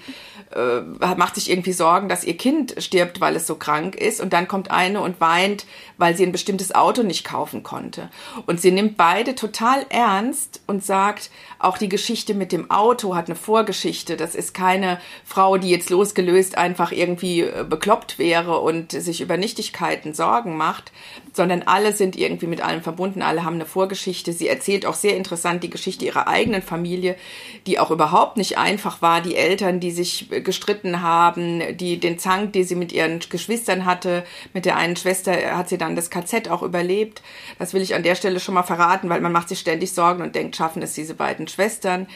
äh, 0.54 0.80
macht 1.16 1.36
sich 1.36 1.50
irgendwie 1.50 1.72
Sorgen, 1.72 2.08
dass 2.08 2.24
ihr 2.24 2.36
Kind 2.36 2.74
stirbt, 2.78 3.20
weil 3.20 3.34
es 3.34 3.46
so 3.46 3.54
krank 3.54 3.94
ist. 3.94 4.20
Und 4.20 4.32
dann 4.32 4.46
kommt 4.46 4.70
eine 4.70 5.00
und 5.00 5.20
weint, 5.20 5.64
weil 6.00 6.16
sie 6.16 6.24
ein 6.24 6.32
bestimmtes 6.32 6.74
Auto 6.74 7.02
nicht 7.02 7.24
kaufen 7.24 7.62
konnte. 7.62 8.08
Und 8.46 8.60
sie 8.60 8.70
nimmt 8.72 8.96
beide 8.96 9.34
total 9.34 9.84
ernst 9.90 10.62
und 10.66 10.82
sagt, 10.82 11.30
auch 11.58 11.76
die 11.76 11.90
Geschichte 11.90 12.32
mit 12.32 12.52
dem 12.52 12.70
Auto 12.70 13.14
hat 13.14 13.26
eine 13.26 13.36
Vorgeschichte. 13.36 14.16
Das 14.16 14.34
ist 14.34 14.54
keine 14.54 14.98
Frau, 15.24 15.58
die 15.58 15.68
jetzt 15.68 15.90
losgelöst 15.90 16.56
einfach 16.56 16.90
irgendwie 16.90 17.42
äh, 17.42 17.66
bekloppt 17.68 18.18
wäre 18.18 18.60
und 18.60 18.92
sich 18.92 19.20
über 19.20 19.36
Nichtigkeiten 19.36 20.14
Sorgen 20.14 20.56
macht, 20.56 20.90
sondern 21.34 21.62
alle 21.62 21.92
sind 21.92 22.16
irgendwie 22.16 22.46
mit 22.46 22.62
allem 22.62 22.80
verbunden, 22.80 23.20
alle 23.20 23.44
haben 23.44 23.56
eine 23.56 23.66
Vorgeschichte. 23.66 24.32
Sie 24.32 24.48
erzählt 24.48 24.86
auch 24.86 24.94
sehr 24.94 25.16
interessant 25.16 25.62
die 25.62 25.70
Geschichte 25.70 26.06
ihrer 26.06 26.28
eigenen 26.28 26.62
Familie, 26.62 27.14
die 27.66 27.78
auch 27.78 27.90
überhaupt 27.90 28.38
nicht 28.38 28.56
einfach 28.56 29.02
war. 29.02 29.20
Die 29.20 29.36
Eltern, 29.36 29.80
die 29.80 29.90
sich 29.90 30.28
gestritten 30.42 31.02
haben, 31.02 31.76
die 31.76 32.00
den 32.00 32.18
Zank, 32.18 32.54
die 32.54 32.64
sie 32.64 32.74
mit 32.74 32.90
ihren 32.90 33.20
Geschwistern 33.28 33.84
hatte, 33.84 34.24
mit 34.54 34.64
der 34.64 34.76
einen 34.76 34.96
Schwester 34.96 35.32
hat 35.56 35.68
sie 35.68 35.78
dann 35.78 35.89
das 35.96 36.09
KZ 36.09 36.48
auch 36.48 36.62
überlebt. 36.62 37.22
Das 37.59 37.74
will 37.74 37.83
ich 37.83 37.94
an 37.94 38.03
der 38.03 38.14
Stelle 38.14 38.40
schon 38.40 38.55
mal 38.55 38.62
verraten, 38.62 39.11
weil 39.11 39.20
man 39.20 39.33
macht 39.33 39.50
sich 39.50 39.61
ständig 39.61 39.92
Sorgen 39.92 40.22
und 40.22 40.35
denkt, 40.35 40.57
schaffen 40.57 40.83
es 40.83 40.94
diese 40.94 41.14
beiden 41.14 41.46
Schwestern. 41.46 42.07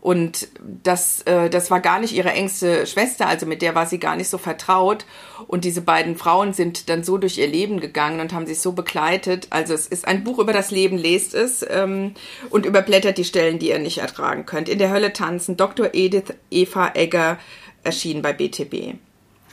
Und 0.00 0.48
das, 0.82 1.22
äh, 1.22 1.48
das 1.48 1.70
war 1.70 1.80
gar 1.80 2.00
nicht 2.00 2.14
ihre 2.14 2.32
engste 2.32 2.86
Schwester, 2.86 3.28
also 3.28 3.46
mit 3.46 3.62
der 3.62 3.74
war 3.76 3.86
sie 3.86 3.98
gar 3.98 4.16
nicht 4.16 4.28
so 4.28 4.38
vertraut. 4.38 5.06
Und 5.46 5.64
diese 5.64 5.82
beiden 5.82 6.16
Frauen 6.16 6.52
sind 6.52 6.88
dann 6.88 7.04
so 7.04 7.16
durch 7.16 7.28
durch 7.28 7.36
ihr 7.36 7.46
Leben 7.46 7.78
gegangen 7.78 8.20
und 8.20 8.32
haben 8.32 8.46
sich 8.46 8.58
so 8.60 8.72
begleitet. 8.72 9.48
Also 9.50 9.74
es 9.74 9.86
ist 9.86 10.08
ein 10.08 10.24
Buch 10.24 10.38
über 10.38 10.54
das 10.54 10.70
Leben, 10.70 10.96
lest 10.96 11.34
es 11.34 11.64
ähm, 11.68 12.14
und 12.48 12.64
überblättert 12.64 13.18
die 13.18 13.24
Stellen, 13.24 13.58
die 13.58 13.68
ihr 13.68 13.78
nicht 13.78 13.98
ertragen 13.98 14.46
könnt. 14.46 14.70
In 14.70 14.78
der 14.78 14.90
Hölle 14.90 15.12
tanzen, 15.12 15.58
Dr. 15.58 15.90
Edith 15.92 16.32
Eva 16.50 16.92
Egger 16.94 17.38
erschienen 17.84 18.22
bei 18.22 18.32
BTB. 18.32 18.94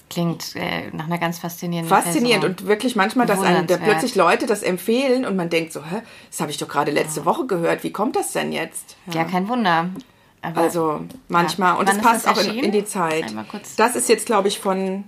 Klingt 0.09 0.55
äh, 0.55 0.91
nach 0.91 1.05
einer 1.07 1.17
ganz 1.17 1.39
faszinierenden 1.39 1.89
Faszinierend 1.89 2.41
Person. 2.43 2.57
und 2.59 2.67
wirklich 2.67 2.95
manchmal, 2.95 3.25
dass 3.25 3.41
einem 3.41 3.65
da 3.65 3.77
plötzlich 3.77 4.13
Leute 4.15 4.45
das 4.45 4.61
empfehlen 4.61 5.25
und 5.25 5.35
man 5.35 5.49
denkt 5.49 5.73
so, 5.73 5.83
hä, 5.83 6.01
das 6.29 6.39
habe 6.41 6.51
ich 6.51 6.57
doch 6.57 6.67
gerade 6.67 6.91
letzte 6.91 7.25
Woche 7.25 7.47
gehört, 7.47 7.83
wie 7.83 7.91
kommt 7.91 8.15
das 8.15 8.31
denn 8.31 8.51
jetzt? 8.51 8.97
Ja, 9.11 9.23
kein 9.23 9.47
Wunder. 9.49 9.89
Aber 10.43 10.61
Also 10.61 11.01
manchmal, 11.27 11.73
Ja. 11.73 11.79
und 11.79 11.89
es 11.89 11.97
passt 11.97 12.27
auch 12.27 12.37
in, 12.37 12.59
in 12.59 12.71
die 12.71 12.85
Zeit. 12.85 13.33
Das 13.77 13.95
ist 13.95 14.07
jetzt, 14.07 14.27
glaube 14.27 14.47
ich, 14.47 14.59
von 14.59 15.05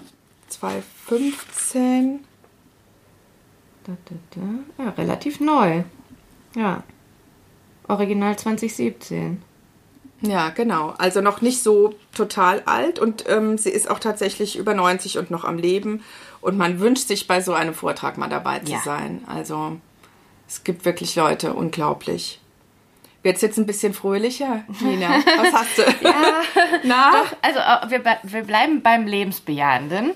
2015. 0.48 2.20
Da, 3.86 3.94
da, 4.06 4.16
da. 4.78 4.84
Ja, 4.84 4.90
relativ 4.92 5.40
neu. 5.40 5.84
Ja. 6.56 6.84
Original 7.88 8.36
2017. 8.38 9.42
Ja, 10.22 10.50
genau. 10.50 10.94
Also 10.98 11.22
noch 11.22 11.42
nicht 11.42 11.62
so 11.62 11.94
total 12.16 12.64
alt 12.66 12.98
und 13.00 13.26
ähm, 13.30 13.58
sie 13.58 13.70
ist 13.70 13.90
auch 13.90 14.00
tatsächlich 14.00 14.58
über 14.58 14.74
90 14.74 15.18
und 15.20 15.30
noch 15.32 15.44
am 15.44 15.58
Leben. 15.58 16.04
Und 16.42 16.58
man 16.58 16.80
wünscht 16.80 17.08
sich 17.08 17.28
bei 17.28 17.42
so 17.42 17.54
einem 17.54 17.74
Vortrag 17.74 18.18
mal 18.18 18.28
dabei 18.30 18.60
zu 18.60 18.72
Ja. 18.74 18.80
sein. 18.84 19.24
Also 19.28 19.78
es 20.48 20.64
gibt 20.64 20.86
wirklich 20.86 21.16
Leute, 21.16 21.54
unglaublich. 21.54 22.40
Wird's 23.24 23.42
jetzt 23.42 23.58
ein 23.58 23.66
bisschen 23.66 23.94
fröhlicher, 23.94 24.64
Nina? 24.80 25.10
Was 25.38 25.54
hast 25.54 25.78
du? 25.78 25.82
ja, 26.02 26.42
Na? 26.84 27.12
Also 27.42 27.60
äh, 27.60 27.90
wir, 27.92 28.18
wir 28.24 28.44
bleiben 28.44 28.82
beim 28.82 29.06
Lebensbejahenden. 29.06 30.12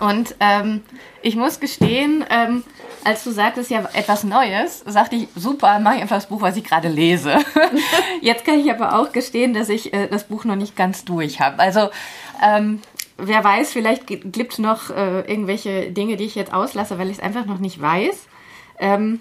Und 0.00 0.34
ähm, 0.40 0.82
ich 1.22 1.36
muss 1.36 1.60
gestehen, 1.60 2.24
ähm, 2.30 2.64
als 3.04 3.24
du 3.24 3.30
sagtest 3.30 3.70
ja 3.70 3.88
etwas 3.92 4.24
Neues, 4.24 4.80
sagte 4.86 5.16
ich, 5.16 5.28
super, 5.36 5.78
mach 5.78 5.94
ich 5.94 6.02
einfach 6.02 6.16
das 6.16 6.26
Buch, 6.26 6.40
was 6.40 6.56
ich 6.56 6.64
gerade 6.64 6.88
lese. 6.88 7.38
Jetzt 8.20 8.44
kann 8.44 8.58
ich 8.58 8.70
aber 8.70 8.98
auch 8.98 9.12
gestehen, 9.12 9.54
dass 9.54 9.68
ich 9.68 9.92
äh, 9.92 10.08
das 10.08 10.24
Buch 10.24 10.44
noch 10.44 10.56
nicht 10.56 10.76
ganz 10.76 11.04
durch 11.04 11.40
habe. 11.40 11.58
Also 11.58 11.90
ähm, 12.42 12.80
wer 13.16 13.44
weiß, 13.44 13.72
vielleicht 13.72 14.06
gibt 14.06 14.52
es 14.52 14.58
noch 14.58 14.90
äh, 14.90 15.20
irgendwelche 15.20 15.90
Dinge, 15.90 16.16
die 16.16 16.24
ich 16.24 16.34
jetzt 16.34 16.52
auslasse, 16.52 16.98
weil 16.98 17.10
ich 17.10 17.18
es 17.18 17.22
einfach 17.22 17.46
noch 17.46 17.58
nicht 17.58 17.80
weiß. 17.80 18.26
Ähm, 18.78 19.20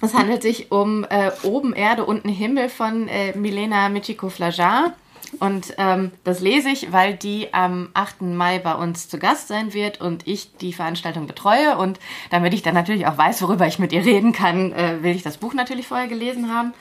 es 0.00 0.14
handelt 0.14 0.42
sich 0.42 0.72
um 0.72 1.04
äh, 1.04 1.30
Oben 1.42 1.72
Erde, 1.72 2.04
unten 2.04 2.28
Himmel 2.28 2.68
von 2.68 3.08
äh, 3.08 3.36
Milena 3.36 3.88
Michiko-Flajar. 3.88 4.92
Und 5.40 5.74
ähm, 5.78 6.12
das 6.24 6.40
lese 6.40 6.70
ich, 6.70 6.92
weil 6.92 7.14
die 7.14 7.52
am 7.52 7.90
8. 7.94 8.22
Mai 8.22 8.58
bei 8.58 8.74
uns 8.74 9.08
zu 9.08 9.18
Gast 9.18 9.48
sein 9.48 9.74
wird 9.74 10.00
und 10.00 10.26
ich 10.26 10.56
die 10.56 10.72
Veranstaltung 10.72 11.26
betreue. 11.26 11.76
Und 11.76 11.98
damit 12.30 12.54
ich 12.54 12.62
dann 12.62 12.74
natürlich 12.74 13.06
auch 13.06 13.18
weiß, 13.18 13.42
worüber 13.42 13.66
ich 13.66 13.78
mit 13.78 13.92
ihr 13.92 14.04
reden 14.04 14.32
kann, 14.32 14.72
äh, 14.72 15.02
will 15.02 15.14
ich 15.14 15.22
das 15.22 15.36
Buch 15.36 15.54
natürlich 15.54 15.86
vorher 15.86 16.08
gelesen 16.08 16.52
haben. 16.52 16.72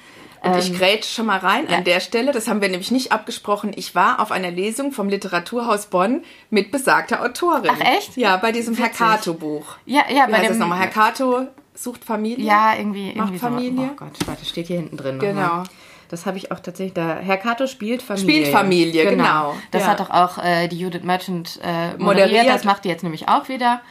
Und 0.42 0.58
ich 0.58 0.78
grätsche 0.78 1.14
schon 1.14 1.26
mal 1.26 1.40
rein 1.40 1.68
an 1.68 1.84
der 1.84 2.00
Stelle, 2.00 2.32
das 2.32 2.48
haben 2.48 2.62
wir 2.62 2.70
nämlich 2.70 2.92
nicht 2.92 3.12
abgesprochen. 3.12 3.72
Ich 3.76 3.96
war 3.96 4.20
auf 4.20 4.32
einer 4.32 4.52
Lesung 4.52 4.92
vom 4.92 5.10
Literaturhaus 5.10 5.88
Bonn 5.88 6.24
mit 6.50 6.72
besagter 6.72 7.24
Autorin. 7.24 7.72
Ach, 7.74 7.82
echt? 7.82 8.16
Ja, 8.18 8.38
bei 8.38 8.52
diesem 8.52 8.78
Witzig. 8.78 9.00
Herr-Kato-Buch. 9.00 9.78
Ja, 9.86 10.04
ja, 10.10 10.28
Wie 10.28 10.32
bei 10.32 10.38
heißt 10.38 10.44
dem 10.44 10.50
das 10.50 10.58
nochmal? 10.60 10.80
Herr 10.80 10.88
Kato 10.88 11.48
sucht 11.74 12.04
Familie? 12.04 12.46
Ja, 12.46 12.76
irgendwie, 12.78 13.08
Macht 13.08 13.18
irgendwie 13.18 13.40
Familie? 13.40 13.88
So. 13.88 13.92
Oh 13.92 13.96
Gott, 13.96 14.28
warte, 14.28 14.46
steht 14.46 14.68
hier 14.68 14.78
hinten 14.78 14.98
drin. 14.98 15.20
Genau. 15.20 15.42
nochmal. 15.42 15.64
Das 16.10 16.26
habe 16.26 16.38
ich 16.38 16.52
auch 16.52 16.60
tatsächlich 16.60 16.94
da. 16.94 17.18
Herr 17.18 17.38
Kato 17.38 17.68
spielt 17.68 18.02
Familie. 18.02 18.32
Spielt 18.34 18.48
Familie, 18.48 19.10
genau. 19.10 19.56
Das 19.72 19.84
Ja. 19.84 19.90
hat 19.90 20.00
doch 20.00 20.10
auch 20.10 20.38
äh, 20.44 20.68
die 20.68 20.80
Judith 20.80 21.04
Merchant 21.04 21.60
äh, 21.64 21.90
moderiert. 21.98 22.00
Moderiert. 22.00 22.48
Das 22.48 22.64
macht 22.64 22.86
die 22.86 22.90
jetzt 22.90 23.04
nämlich 23.04 23.28
auch 23.28 23.50
wieder. 23.50 23.82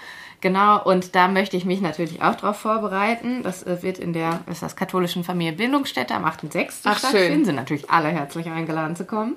Genau, 0.43 0.83
und 0.83 1.15
da 1.15 1.29
möchte 1.29 1.57
ich 1.57 1.65
mich 1.65 1.81
natürlich 1.81 2.23
auch 2.23 2.35
drauf 2.35 2.59
vorbereiten. 2.59 3.43
Das 3.43 3.63
äh, 3.63 3.83
wird 3.83 3.99
in 3.99 4.13
der 4.13 4.41
was 4.47 4.57
ist 4.57 4.63
das, 4.63 4.77
katholischen 4.77 5.25
Familienbildungsstätte 5.25 6.15
am 6.15 6.25
8.6. 6.25 6.81
Ach, 6.85 6.99
stattfinden. 6.99 7.45
Sind 7.47 7.57
natürlich 7.57 7.91
alle 7.91 8.09
herzlich 8.09 8.47
eingeladen 8.47 8.97
zu 8.97 9.05
kommen. 9.07 9.35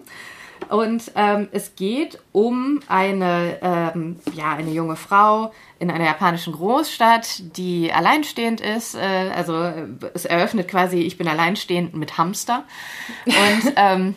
Und 0.67 1.11
ähm, 1.15 1.47
es 1.51 1.75
geht 1.75 2.19
um 2.31 2.79
eine, 2.87 3.57
ähm, 3.61 4.17
ja, 4.33 4.51
eine 4.53 4.71
junge 4.71 4.95
Frau 4.95 5.51
in 5.79 5.89
einer 5.89 6.05
japanischen 6.05 6.53
Großstadt, 6.53 7.57
die 7.57 7.91
alleinstehend 7.91 8.61
ist. 8.61 8.95
Äh, 8.95 9.31
also 9.35 9.55
äh, 9.55 9.87
es 10.13 10.25
eröffnet 10.25 10.67
quasi, 10.67 10.99
ich 10.99 11.17
bin 11.17 11.27
alleinstehend 11.27 11.95
mit 11.95 12.17
Hamster. 12.17 12.65
Und 13.25 13.73
ähm, 13.75 14.15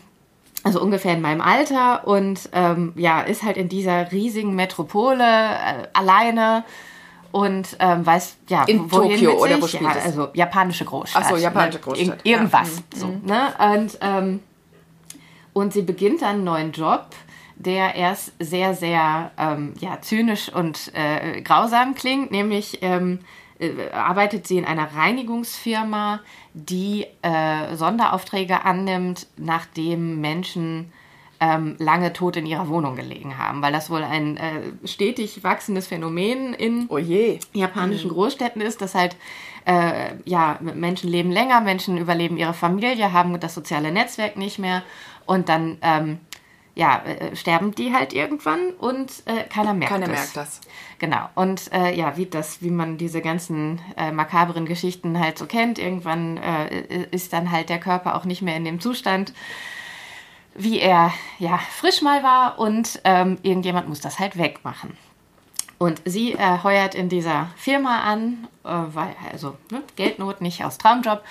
also 0.64 0.80
ungefähr 0.80 1.14
in 1.14 1.20
meinem 1.20 1.40
Alter 1.40 2.06
und 2.06 2.48
ähm, 2.52 2.92
ja, 2.96 3.20
ist 3.22 3.42
halt 3.42 3.56
in 3.56 3.68
dieser 3.68 4.12
riesigen 4.12 4.54
Metropole 4.54 5.24
äh, 5.24 5.88
alleine 5.92 6.64
und 7.32 7.76
ähm, 7.80 8.04
weiß, 8.06 8.36
ja, 8.48 8.64
In 8.64 8.92
wohin 8.92 9.12
Tokio 9.12 9.42
oder 9.42 9.60
wo 9.60 9.66
spielt 9.66 9.82
ja? 9.82 10.02
Also 10.04 10.28
japanische 10.34 10.84
Großstadt. 10.84 11.22
Ach 11.24 11.30
so, 11.30 11.36
japanische 11.36 11.78
ne? 11.78 11.84
Großstadt, 11.84 12.20
Ir 12.24 12.32
irgendwas. 12.32 12.82
ja. 12.94 13.06
Mhm. 13.06 13.20
So, 13.22 13.32
ne? 13.32 13.54
Und, 13.74 13.98
ähm, 14.02 14.40
und 15.52 15.72
sie 15.72 15.82
beginnt 15.82 16.22
einen 16.22 16.44
neuen 16.44 16.72
Job, 16.72 17.06
der 17.56 17.94
erst 17.94 18.32
sehr, 18.38 18.74
sehr 18.74 19.30
ähm, 19.38 19.74
ja, 19.80 20.00
zynisch 20.00 20.52
und 20.52 20.92
äh, 20.94 21.42
grausam 21.42 21.94
klingt, 21.94 22.30
nämlich 22.30 22.78
ähm, 22.82 23.20
äh, 23.58 23.90
arbeitet 23.92 24.46
sie 24.46 24.58
in 24.58 24.64
einer 24.64 24.94
Reinigungsfirma, 24.94 26.20
die 26.54 27.06
äh, 27.22 27.76
Sonderaufträge 27.76 28.64
annimmt, 28.64 29.26
nachdem 29.36 30.20
Menschen 30.20 30.92
ähm, 31.42 31.74
lange 31.78 32.12
tot 32.12 32.36
in 32.36 32.46
ihrer 32.46 32.68
Wohnung 32.68 32.94
gelegen 32.94 33.36
haben, 33.36 33.62
weil 33.62 33.72
das 33.72 33.90
wohl 33.90 34.04
ein 34.04 34.36
äh, 34.36 34.86
stetig 34.86 35.42
wachsendes 35.42 35.88
Phänomen 35.88 36.54
in 36.54 36.86
Oh 36.88 36.98
japanischen 36.98 38.10
Großstädten 38.10 38.62
ist, 38.62 38.80
dass 38.80 38.94
halt 38.94 39.16
äh, 39.64 40.14
ja 40.24 40.58
Menschen 40.60 41.10
leben 41.10 41.32
länger, 41.32 41.60
Menschen 41.60 41.98
überleben 41.98 42.36
ihre 42.36 42.54
Familie, 42.54 43.12
haben 43.12 43.38
das 43.40 43.54
soziale 43.54 43.90
Netzwerk 43.90 44.36
nicht 44.36 44.60
mehr 44.60 44.84
und 45.26 45.48
dann 45.48 45.78
ähm, 45.82 46.20
ja 46.74 47.02
äh, 47.04 47.36
sterben 47.36 47.74
die 47.74 47.92
halt 47.92 48.12
irgendwann 48.12 48.70
und 48.78 49.10
äh, 49.26 49.44
keiner 49.44 49.74
merkt 49.74 49.92
Keiner 49.92 50.06
es. 50.06 50.12
merkt 50.12 50.36
das. 50.36 50.60
Genau. 50.98 51.28
Und 51.34 51.72
äh, 51.72 51.94
ja, 51.94 52.16
wie 52.16 52.26
das, 52.26 52.62
wie 52.62 52.70
man 52.70 52.96
diese 52.96 53.20
ganzen 53.20 53.80
äh, 53.96 54.12
makabren 54.12 54.66
Geschichten 54.66 55.18
halt 55.18 55.38
so 55.38 55.46
kennt, 55.46 55.78
irgendwann 55.78 56.36
äh, 56.38 57.06
ist 57.10 57.32
dann 57.32 57.50
halt 57.50 57.68
der 57.68 57.80
Körper 57.80 58.14
auch 58.14 58.24
nicht 58.24 58.42
mehr 58.42 58.56
in 58.56 58.64
dem 58.64 58.80
Zustand, 58.80 59.32
wie 60.54 60.80
er 60.80 61.12
ja 61.38 61.58
frisch 61.58 62.02
mal 62.02 62.22
war 62.22 62.58
und 62.58 63.00
ähm, 63.04 63.38
irgendjemand 63.42 63.88
muss 63.88 64.00
das 64.00 64.18
halt 64.18 64.36
wegmachen. 64.38 64.96
Und 65.78 66.00
sie 66.04 66.34
äh, 66.34 66.62
heuert 66.62 66.94
in 66.94 67.08
dieser 67.08 67.50
Firma 67.56 68.02
an, 68.02 68.46
äh, 68.64 68.68
weil, 68.68 69.16
also 69.32 69.56
ne, 69.72 69.82
Geldnot, 69.96 70.40
nicht 70.40 70.64
aus 70.64 70.78
Traumjob. 70.78 71.24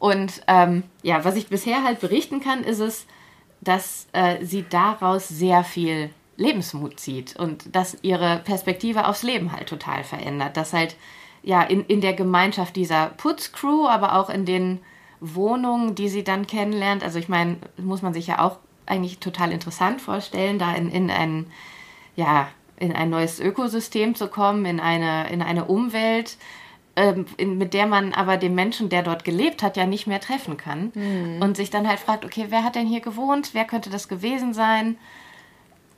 Und 0.00 0.42
ähm, 0.48 0.82
ja, 1.02 1.24
was 1.24 1.36
ich 1.36 1.46
bisher 1.46 1.84
halt 1.84 2.00
berichten 2.00 2.40
kann, 2.40 2.64
ist 2.64 2.80
es, 2.80 3.06
dass 3.62 4.08
äh, 4.12 4.44
sie 4.44 4.64
daraus 4.68 5.28
sehr 5.28 5.64
viel 5.64 6.10
Lebensmut 6.36 6.98
zieht 6.98 7.36
und 7.36 7.74
dass 7.74 7.96
ihre 8.02 8.38
Perspektive 8.44 9.06
aufs 9.06 9.22
Leben 9.22 9.52
halt 9.52 9.68
total 9.68 10.04
verändert. 10.04 10.56
Dass 10.56 10.72
halt 10.72 10.96
ja 11.42 11.62
in, 11.62 11.86
in 11.86 12.00
der 12.00 12.12
Gemeinschaft 12.12 12.76
dieser 12.76 13.06
Putzcrew, 13.16 13.86
aber 13.86 14.16
auch 14.16 14.28
in 14.28 14.44
den 14.44 14.80
Wohnungen, 15.20 15.94
die 15.94 16.08
sie 16.08 16.24
dann 16.24 16.46
kennenlernt. 16.46 17.04
Also 17.04 17.18
ich 17.18 17.28
meine, 17.28 17.56
muss 17.76 18.02
man 18.02 18.12
sich 18.12 18.26
ja 18.26 18.40
auch 18.40 18.58
eigentlich 18.86 19.18
total 19.18 19.52
interessant 19.52 20.00
vorstellen, 20.00 20.58
da 20.58 20.74
in, 20.74 20.90
in 20.90 21.10
ein, 21.10 21.46
ja, 22.16 22.48
in 22.76 22.92
ein 22.92 23.10
neues 23.10 23.38
Ökosystem 23.38 24.16
zu 24.16 24.26
kommen, 24.26 24.64
in 24.66 24.80
eine, 24.80 25.30
in 25.30 25.40
eine 25.40 25.66
Umwelt, 25.66 26.36
ähm, 26.96 27.26
in, 27.36 27.58
mit 27.58 27.74
der 27.74 27.86
man 27.86 28.12
aber 28.12 28.36
den 28.36 28.54
Menschen, 28.54 28.88
der 28.88 29.02
dort 29.02 29.24
gelebt 29.24 29.62
hat, 29.62 29.76
ja 29.76 29.86
nicht 29.86 30.06
mehr 30.06 30.20
treffen 30.20 30.56
kann. 30.56 30.92
Und 31.40 31.56
sich 31.56 31.70
dann 31.70 31.88
halt 31.88 32.00
fragt, 32.00 32.24
okay, 32.24 32.46
wer 32.50 32.64
hat 32.64 32.74
denn 32.74 32.86
hier 32.86 33.00
gewohnt? 33.00 33.50
Wer 33.52 33.64
könnte 33.64 33.90
das 33.90 34.08
gewesen 34.08 34.52
sein? 34.54 34.96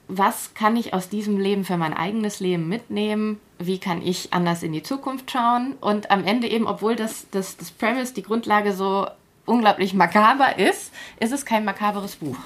Was 0.07 0.54
kann 0.54 0.76
ich 0.76 0.92
aus 0.92 1.09
diesem 1.09 1.38
Leben 1.38 1.64
für 1.64 1.76
mein 1.76 1.94
eigenes 1.94 2.38
Leben 2.38 2.68
mitnehmen? 2.68 3.40
Wie 3.59 3.78
kann 3.78 4.02
ich 4.02 4.33
anders 4.33 4.62
in 4.62 4.72
die 4.72 4.83
Zukunft 4.83 5.30
schauen? 5.30 5.74
Und 5.80 6.11
am 6.11 6.24
Ende 6.24 6.48
eben, 6.48 6.66
obwohl 6.66 6.94
das, 6.94 7.26
das, 7.30 7.57
das 7.57 7.70
Premise, 7.70 8.12
die 8.12 8.22
Grundlage 8.22 8.72
so 8.72 9.07
unglaublich 9.46 9.94
makaber 9.94 10.59
ist, 10.59 10.92
ist 11.20 11.33
es 11.33 11.44
kein 11.44 11.64
makaberes 11.64 12.16
Buch. 12.16 12.37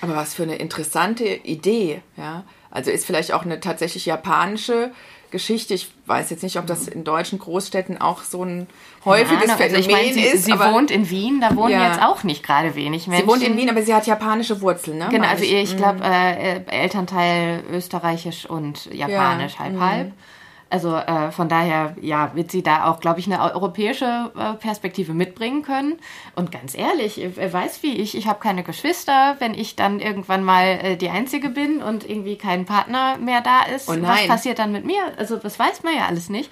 Aber 0.00 0.16
was 0.16 0.34
für 0.34 0.44
eine 0.44 0.56
interessante 0.56 1.24
Idee, 1.24 2.02
ja. 2.16 2.44
Also 2.70 2.90
ist 2.90 3.06
vielleicht 3.06 3.32
auch 3.32 3.44
eine 3.44 3.60
tatsächlich 3.60 4.04
japanische 4.06 4.92
Geschichte. 5.30 5.74
Ich 5.74 5.90
weiß 6.06 6.30
jetzt 6.30 6.42
nicht, 6.42 6.58
ob 6.58 6.66
das 6.66 6.88
in 6.88 7.04
deutschen 7.04 7.38
Großstädten 7.38 8.00
auch 8.00 8.22
so 8.22 8.44
ein 8.44 8.66
häufiges 9.04 9.52
Phänomen 9.52 9.76
also 9.76 9.76
ich 9.76 9.90
meine, 9.90 10.12
sie, 10.12 10.22
ist. 10.22 10.44
sie 10.44 10.52
aber 10.52 10.72
wohnt 10.72 10.90
in 10.90 11.08
Wien, 11.10 11.40
da 11.40 11.54
wohnen 11.54 11.72
Ja. 11.72 11.88
jetzt 11.88 12.02
auch 12.02 12.24
nicht 12.24 12.42
gerade 12.42 12.74
wenig 12.74 13.06
Menschen. 13.06 13.26
sie 13.26 13.30
wohnt 13.30 13.42
in 13.42 13.56
Wien, 13.56 13.70
aber 13.70 13.82
sie 13.82 13.94
hat 13.94 14.06
japanische 14.06 14.60
Wurzeln, 14.60 14.98
ne? 14.98 15.08
Genau, 15.10 15.28
also 15.28 15.44
ich 15.44 15.76
glaube, 15.76 16.00
äh, 16.02 16.56
äh, 16.56 16.60
Elternteil 16.66 17.62
österreichisch 17.72 18.46
und 18.46 18.86
japanisch, 18.86 19.54
Ja, 19.54 19.58
halb 19.60 19.74
mhm. 19.74 19.80
halb. 19.84 20.12
Also 20.70 20.94
äh, 20.94 21.30
von 21.30 21.48
daher, 21.48 21.96
ja, 22.00 22.32
wird 22.34 22.50
sie 22.50 22.62
da 22.62 22.90
auch, 22.90 23.00
glaube 23.00 23.20
ich, 23.20 23.26
eine 23.26 23.40
europäische 23.54 24.30
äh, 24.36 24.54
Perspektive 24.54 25.14
mitbringen 25.14 25.62
können. 25.62 25.98
Und 26.34 26.52
ganz 26.52 26.76
ehrlich, 26.76 27.20
wer 27.34 27.52
weiß 27.52 27.82
wie 27.82 27.96
ich, 27.96 28.16
ich 28.16 28.26
habe 28.26 28.38
keine 28.38 28.62
Geschwister, 28.62 29.36
wenn 29.38 29.54
ich 29.54 29.76
dann 29.76 29.98
irgendwann 29.98 30.44
mal 30.44 30.78
äh, 30.82 30.96
die 30.96 31.08
Einzige 31.08 31.48
bin 31.48 31.82
und 31.82 32.08
irgendwie 32.08 32.36
kein 32.36 32.66
Partner 32.66 33.16
mehr 33.16 33.40
da 33.40 33.62
ist, 33.74 33.88
Oh 33.88 33.96
was 34.00 34.26
passiert 34.26 34.58
dann 34.58 34.72
mit 34.72 34.84
mir? 34.84 35.00
Also 35.16 35.36
das 35.36 35.58
weiß 35.58 35.82
man 35.84 35.96
ja 35.96 36.06
alles 36.06 36.28
nicht. 36.28 36.50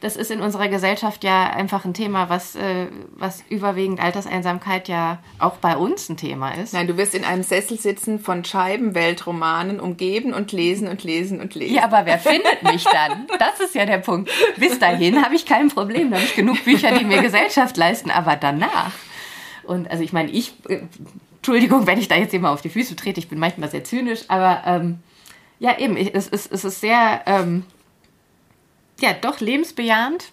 Das 0.00 0.16
ist 0.16 0.30
in 0.30 0.40
unserer 0.40 0.68
Gesellschaft 0.68 1.24
ja 1.24 1.50
einfach 1.50 1.84
ein 1.84 1.94
Thema, 1.94 2.28
was, 2.28 2.54
äh, 2.54 2.86
was 3.16 3.42
überwiegend 3.48 4.00
Alterseinsamkeit 4.00 4.88
ja 4.88 5.18
auch 5.38 5.56
bei 5.56 5.76
uns 5.76 6.08
ein 6.08 6.16
Thema 6.16 6.52
ist. 6.52 6.72
Nein, 6.72 6.86
du 6.86 6.96
wirst 6.96 7.14
in 7.14 7.24
einem 7.24 7.42
Sessel 7.42 7.78
sitzen 7.78 8.20
von 8.20 8.44
Scheibenweltromanen 8.44 9.80
umgeben 9.80 10.32
und 10.32 10.52
lesen 10.52 10.86
und 10.86 11.02
lesen 11.02 11.40
und 11.40 11.54
lesen. 11.54 11.74
Ja, 11.74 11.84
aber 11.84 12.06
wer 12.06 12.18
findet 12.18 12.62
mich 12.62 12.84
dann? 12.84 13.26
Das 13.38 13.60
ist 13.60 13.74
ja 13.74 13.86
der 13.86 13.98
Punkt. 13.98 14.30
Bis 14.56 14.78
dahin 14.78 15.24
habe 15.24 15.34
ich 15.34 15.46
kein 15.46 15.68
Problem. 15.68 16.10
Da 16.10 16.16
habe 16.16 16.26
ich 16.26 16.36
genug 16.36 16.62
Bücher, 16.64 16.92
die 16.92 17.04
mir 17.04 17.20
Gesellschaft 17.22 17.76
leisten. 17.76 18.10
Aber 18.10 18.36
danach. 18.36 18.92
Und 19.64 19.90
also 19.90 20.02
ich 20.02 20.12
meine, 20.12 20.30
ich, 20.30 20.54
äh, 20.68 20.80
Entschuldigung, 21.36 21.86
wenn 21.86 21.98
ich 21.98 22.08
da 22.08 22.16
jetzt 22.16 22.34
immer 22.34 22.50
auf 22.50 22.62
die 22.62 22.70
Füße 22.70 22.96
trete, 22.96 23.20
ich 23.20 23.28
bin 23.28 23.38
manchmal 23.38 23.68
sehr 23.68 23.84
zynisch, 23.84 24.20
aber 24.28 24.62
ähm, 24.66 24.98
ja, 25.58 25.78
eben, 25.78 25.96
ich, 25.96 26.14
es, 26.14 26.28
ist, 26.28 26.52
es 26.52 26.64
ist 26.64 26.80
sehr, 26.80 27.22
ähm, 27.26 27.64
ja, 29.00 29.12
doch 29.12 29.40
lebensbejahend 29.40 30.32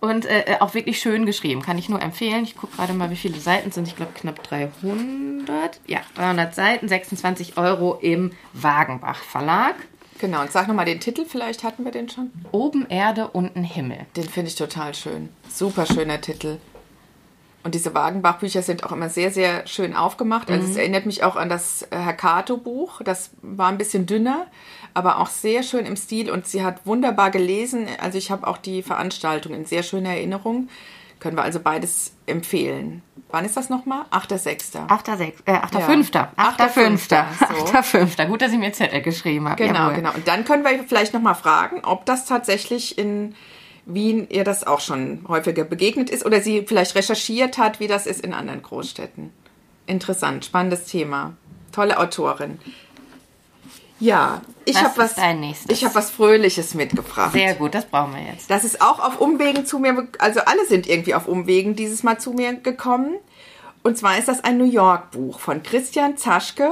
und 0.00 0.26
äh, 0.26 0.56
auch 0.60 0.74
wirklich 0.74 1.00
schön 1.00 1.26
geschrieben. 1.26 1.62
Kann 1.62 1.78
ich 1.78 1.88
nur 1.88 2.02
empfehlen. 2.02 2.44
Ich 2.44 2.56
gucke 2.56 2.76
gerade 2.76 2.92
mal, 2.92 3.10
wie 3.10 3.16
viele 3.16 3.38
Seiten 3.38 3.70
sind. 3.70 3.88
Ich 3.88 3.96
glaube, 3.96 4.12
knapp 4.14 4.42
300. 4.42 5.80
Ja, 5.86 6.00
300 6.16 6.54
Seiten, 6.54 6.88
26 6.88 7.56
Euro 7.56 7.98
im 8.00 8.32
Wagenbach 8.52 9.22
Verlag. 9.22 9.76
Genau, 10.18 10.40
und 10.40 10.50
sag 10.50 10.66
nochmal 10.66 10.86
den 10.86 11.00
Titel, 11.00 11.26
vielleicht 11.26 11.62
hatten 11.62 11.84
wir 11.84 11.92
den 11.92 12.08
schon. 12.08 12.30
Oben 12.50 12.86
Erde, 12.88 13.28
unten 13.28 13.62
Himmel. 13.62 14.06
Den 14.16 14.28
finde 14.28 14.48
ich 14.48 14.56
total 14.56 14.94
schön. 14.94 15.28
Super 15.48 15.84
schöner 15.84 16.20
Titel. 16.20 16.58
Und 17.62 17.74
diese 17.74 17.94
Wagenbach-Bücher 17.94 18.62
sind 18.62 18.84
auch 18.84 18.92
immer 18.92 19.08
sehr, 19.08 19.32
sehr 19.32 19.66
schön 19.66 19.94
aufgemacht. 19.94 20.50
Also 20.50 20.70
es 20.70 20.76
erinnert 20.76 21.04
mich 21.04 21.24
auch 21.24 21.34
an 21.34 21.48
das 21.48 21.82
äh, 21.90 21.96
Herr 21.98 22.12
Cato-Buch. 22.12 23.02
Das 23.02 23.30
war 23.42 23.68
ein 23.68 23.76
bisschen 23.76 24.06
dünner, 24.06 24.46
aber 24.96 25.18
auch 25.18 25.28
sehr 25.28 25.62
schön 25.62 25.84
im 25.84 25.96
Stil. 25.96 26.30
Und 26.30 26.46
sie 26.46 26.64
hat 26.64 26.86
wunderbar 26.86 27.30
gelesen. 27.30 27.86
Also 28.00 28.16
ich 28.16 28.30
habe 28.30 28.46
auch 28.46 28.56
die 28.56 28.82
Veranstaltung 28.82 29.52
in 29.52 29.66
sehr 29.66 29.82
schöner 29.82 30.10
Erinnerung. 30.10 30.68
Können 31.20 31.36
wir 31.36 31.42
also 31.42 31.60
beides 31.60 32.14
empfehlen. 32.26 33.02
Wann 33.30 33.44
ist 33.44 33.56
das 33.56 33.68
nochmal? 33.68 34.04
8.6. 34.10 34.86
8.5. 34.88 35.32
Äh, 35.44 35.52
8.5. 35.52 36.14
Ja. 36.14 36.32
8.5. 36.36 37.08
8.5., 37.08 37.88
so. 37.88 37.98
8.5. 37.98 38.26
Gut, 38.26 38.40
dass 38.42 38.52
ich 38.52 38.58
mir 38.58 38.72
Zettel 38.72 39.02
geschrieben 39.02 39.48
habe. 39.48 39.62
Genau, 39.62 39.80
Jawohl. 39.80 39.94
genau. 39.96 40.12
Und 40.14 40.26
dann 40.28 40.44
können 40.44 40.64
wir 40.64 40.84
vielleicht 40.84 41.12
nochmal 41.12 41.34
fragen, 41.34 41.80
ob 41.84 42.06
das 42.06 42.24
tatsächlich 42.24 42.96
in 42.96 43.34
Wien 43.84 44.26
ihr 44.30 44.44
das 44.44 44.66
auch 44.66 44.80
schon 44.80 45.24
häufiger 45.28 45.64
begegnet 45.64 46.10
ist 46.10 46.24
oder 46.24 46.40
sie 46.40 46.64
vielleicht 46.66 46.94
recherchiert 46.94 47.58
hat, 47.58 47.80
wie 47.80 47.86
das 47.86 48.06
ist 48.06 48.24
in 48.24 48.32
anderen 48.32 48.62
Großstädten. 48.62 49.30
Interessant, 49.86 50.44
spannendes 50.44 50.86
Thema. 50.86 51.34
Tolle 51.72 51.98
Autorin. 51.98 52.58
Ja, 53.98 54.42
ich 54.64 54.74
Was 54.74 54.82
habe 54.82 54.98
was, 54.98 55.10
ist 55.12 55.18
dein 55.18 55.40
nächstes? 55.40 55.70
ich 55.70 55.84
habe 55.84 55.94
was 55.94 56.10
Fröhliches 56.10 56.74
mitgebracht. 56.74 57.32
Sehr 57.32 57.54
gut, 57.54 57.74
das 57.74 57.86
brauchen 57.86 58.14
wir 58.14 58.22
jetzt. 58.22 58.50
Das 58.50 58.64
ist 58.64 58.82
auch 58.82 59.00
auf 59.00 59.20
Umwegen 59.20 59.64
zu 59.64 59.78
mir, 59.78 60.08
also 60.18 60.40
alle 60.40 60.66
sind 60.66 60.86
irgendwie 60.86 61.14
auf 61.14 61.28
Umwegen 61.28 61.76
dieses 61.76 62.02
Mal 62.02 62.18
zu 62.18 62.32
mir 62.32 62.54
gekommen. 62.54 63.14
Und 63.82 63.96
zwar 63.96 64.18
ist 64.18 64.28
das 64.28 64.42
ein 64.44 64.58
New 64.58 64.70
York 64.70 65.12
Buch 65.12 65.38
von 65.38 65.62
Christian 65.62 66.16
Zaschke, 66.16 66.70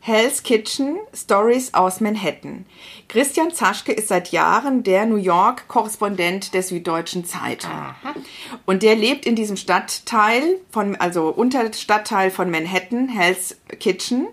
Hell's 0.00 0.44
Kitchen, 0.44 0.98
Stories 1.12 1.74
aus 1.74 2.00
Manhattan. 2.00 2.64
Christian 3.08 3.52
Zaschke 3.52 3.92
ist 3.92 4.06
seit 4.06 4.30
Jahren 4.30 4.84
der 4.84 5.04
New 5.04 5.16
York-Korrespondent 5.16 6.54
der 6.54 6.62
Süddeutschen 6.62 7.24
Zeitung. 7.24 7.72
Und 8.66 8.84
der 8.84 8.94
lebt 8.94 9.26
in 9.26 9.34
diesem 9.34 9.56
Stadtteil, 9.56 10.60
von, 10.70 10.94
also 10.94 11.28
Unterstadtteil 11.28 12.30
von 12.30 12.50
Manhattan, 12.52 13.08
Hell's 13.08 13.56
Kitchen, 13.80 14.28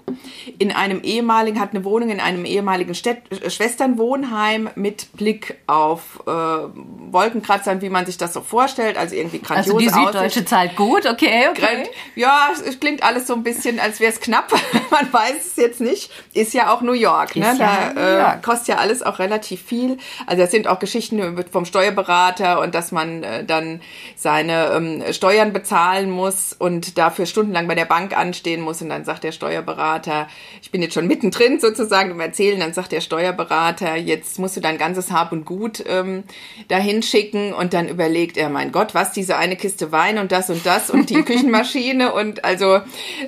in 0.59 0.71
einem 0.71 1.01
ehemaligen, 1.01 1.59
hat 1.59 1.71
eine 1.73 1.83
Wohnung 1.83 2.09
in 2.09 2.19
einem 2.19 2.45
ehemaligen 2.45 2.93
Städt 2.93 3.17
äh, 3.31 3.49
Schwesternwohnheim 3.49 4.69
mit 4.75 5.11
Blick 5.13 5.55
auf 5.67 6.21
äh, 6.27 6.31
Wolkenkratzern, 6.31 7.81
wie 7.81 7.89
man 7.89 8.05
sich 8.05 8.17
das 8.17 8.33
so 8.33 8.41
vorstellt, 8.41 8.97
also 8.97 9.15
irgendwie 9.15 9.39
grandios 9.39 9.67
Also 9.67 9.77
die 9.79 9.89
Aussicht. 9.89 10.05
Süddeutsche 10.13 10.45
zahlt 10.45 10.75
gut, 10.75 11.05
okay, 11.05 11.47
okay. 11.49 11.87
Ja, 12.15 12.49
es- 12.53 12.79
klingt 12.79 13.03
alles 13.03 13.27
so 13.27 13.33
ein 13.33 13.43
bisschen, 13.43 13.79
als 13.79 13.99
wäre 13.99 14.11
es 14.11 14.19
knapp. 14.19 14.51
Man 14.91 15.11
weiß 15.11 15.47
es 15.47 15.55
jetzt 15.55 15.81
nicht. 15.81 16.11
Ist 16.33 16.53
ja 16.53 16.71
auch 16.73 16.81
New 16.81 16.93
York. 16.93 17.35
Ne? 17.35 17.55
Ja 17.57 17.91
da 17.95 18.01
äh, 18.17 18.19
York. 18.21 18.43
kostet 18.43 18.67
ja 18.69 18.75
alles 18.77 19.01
auch 19.01 19.19
relativ 19.19 19.61
viel. 19.63 19.97
Also 20.27 20.43
es 20.43 20.51
sind 20.51 20.67
auch 20.67 20.79
Geschichten 20.79 21.19
über- 21.19 21.43
vom 21.51 21.65
Steuerberater 21.65 22.59
und 22.59 22.75
dass 22.75 22.91
man 22.91 23.23
äh, 23.23 23.43
dann 23.45 23.81
seine 24.15 24.67
ähm, 24.75 25.03
Steuern 25.11 25.53
bezahlen 25.53 26.09
muss 26.11 26.53
und 26.53 26.97
dafür 26.97 27.25
stundenlang 27.25 27.67
bei 27.67 27.75
der 27.75 27.85
Bank 27.85 28.15
anstehen 28.17 28.61
muss. 28.61 28.81
Und 28.81 28.89
dann 28.89 29.05
sagt 29.05 29.22
der 29.23 29.31
Steuerberater, 29.31 30.27
ich 30.61 30.71
bin 30.71 30.81
jetzt 30.81 30.93
schon 30.93 31.07
mittendrin 31.07 31.59
sozusagen 31.59 32.11
im 32.11 32.19
Erzählen, 32.19 32.59
dann 32.59 32.73
sagt 32.73 32.91
der 32.91 33.01
Steuerberater, 33.01 33.95
jetzt 33.95 34.39
musst 34.39 34.57
du 34.57 34.61
dein 34.61 34.77
ganzes 34.77 35.11
Hab 35.11 35.31
und 35.31 35.45
Gut 35.45 35.83
ähm, 35.87 36.23
dahin 36.67 37.03
schicken 37.03 37.53
und 37.53 37.73
dann 37.73 37.87
überlegt 37.87 38.37
er, 38.37 38.49
mein 38.49 38.71
Gott, 38.71 38.93
was, 38.93 39.11
diese 39.11 39.37
eine 39.37 39.55
Kiste 39.55 39.91
Wein 39.91 40.17
und 40.17 40.31
das 40.31 40.49
und 40.49 40.65
das 40.65 40.89
und 40.89 41.09
die 41.09 41.21
Küchenmaschine 41.23 42.13
und 42.13 42.45
also 42.45 42.79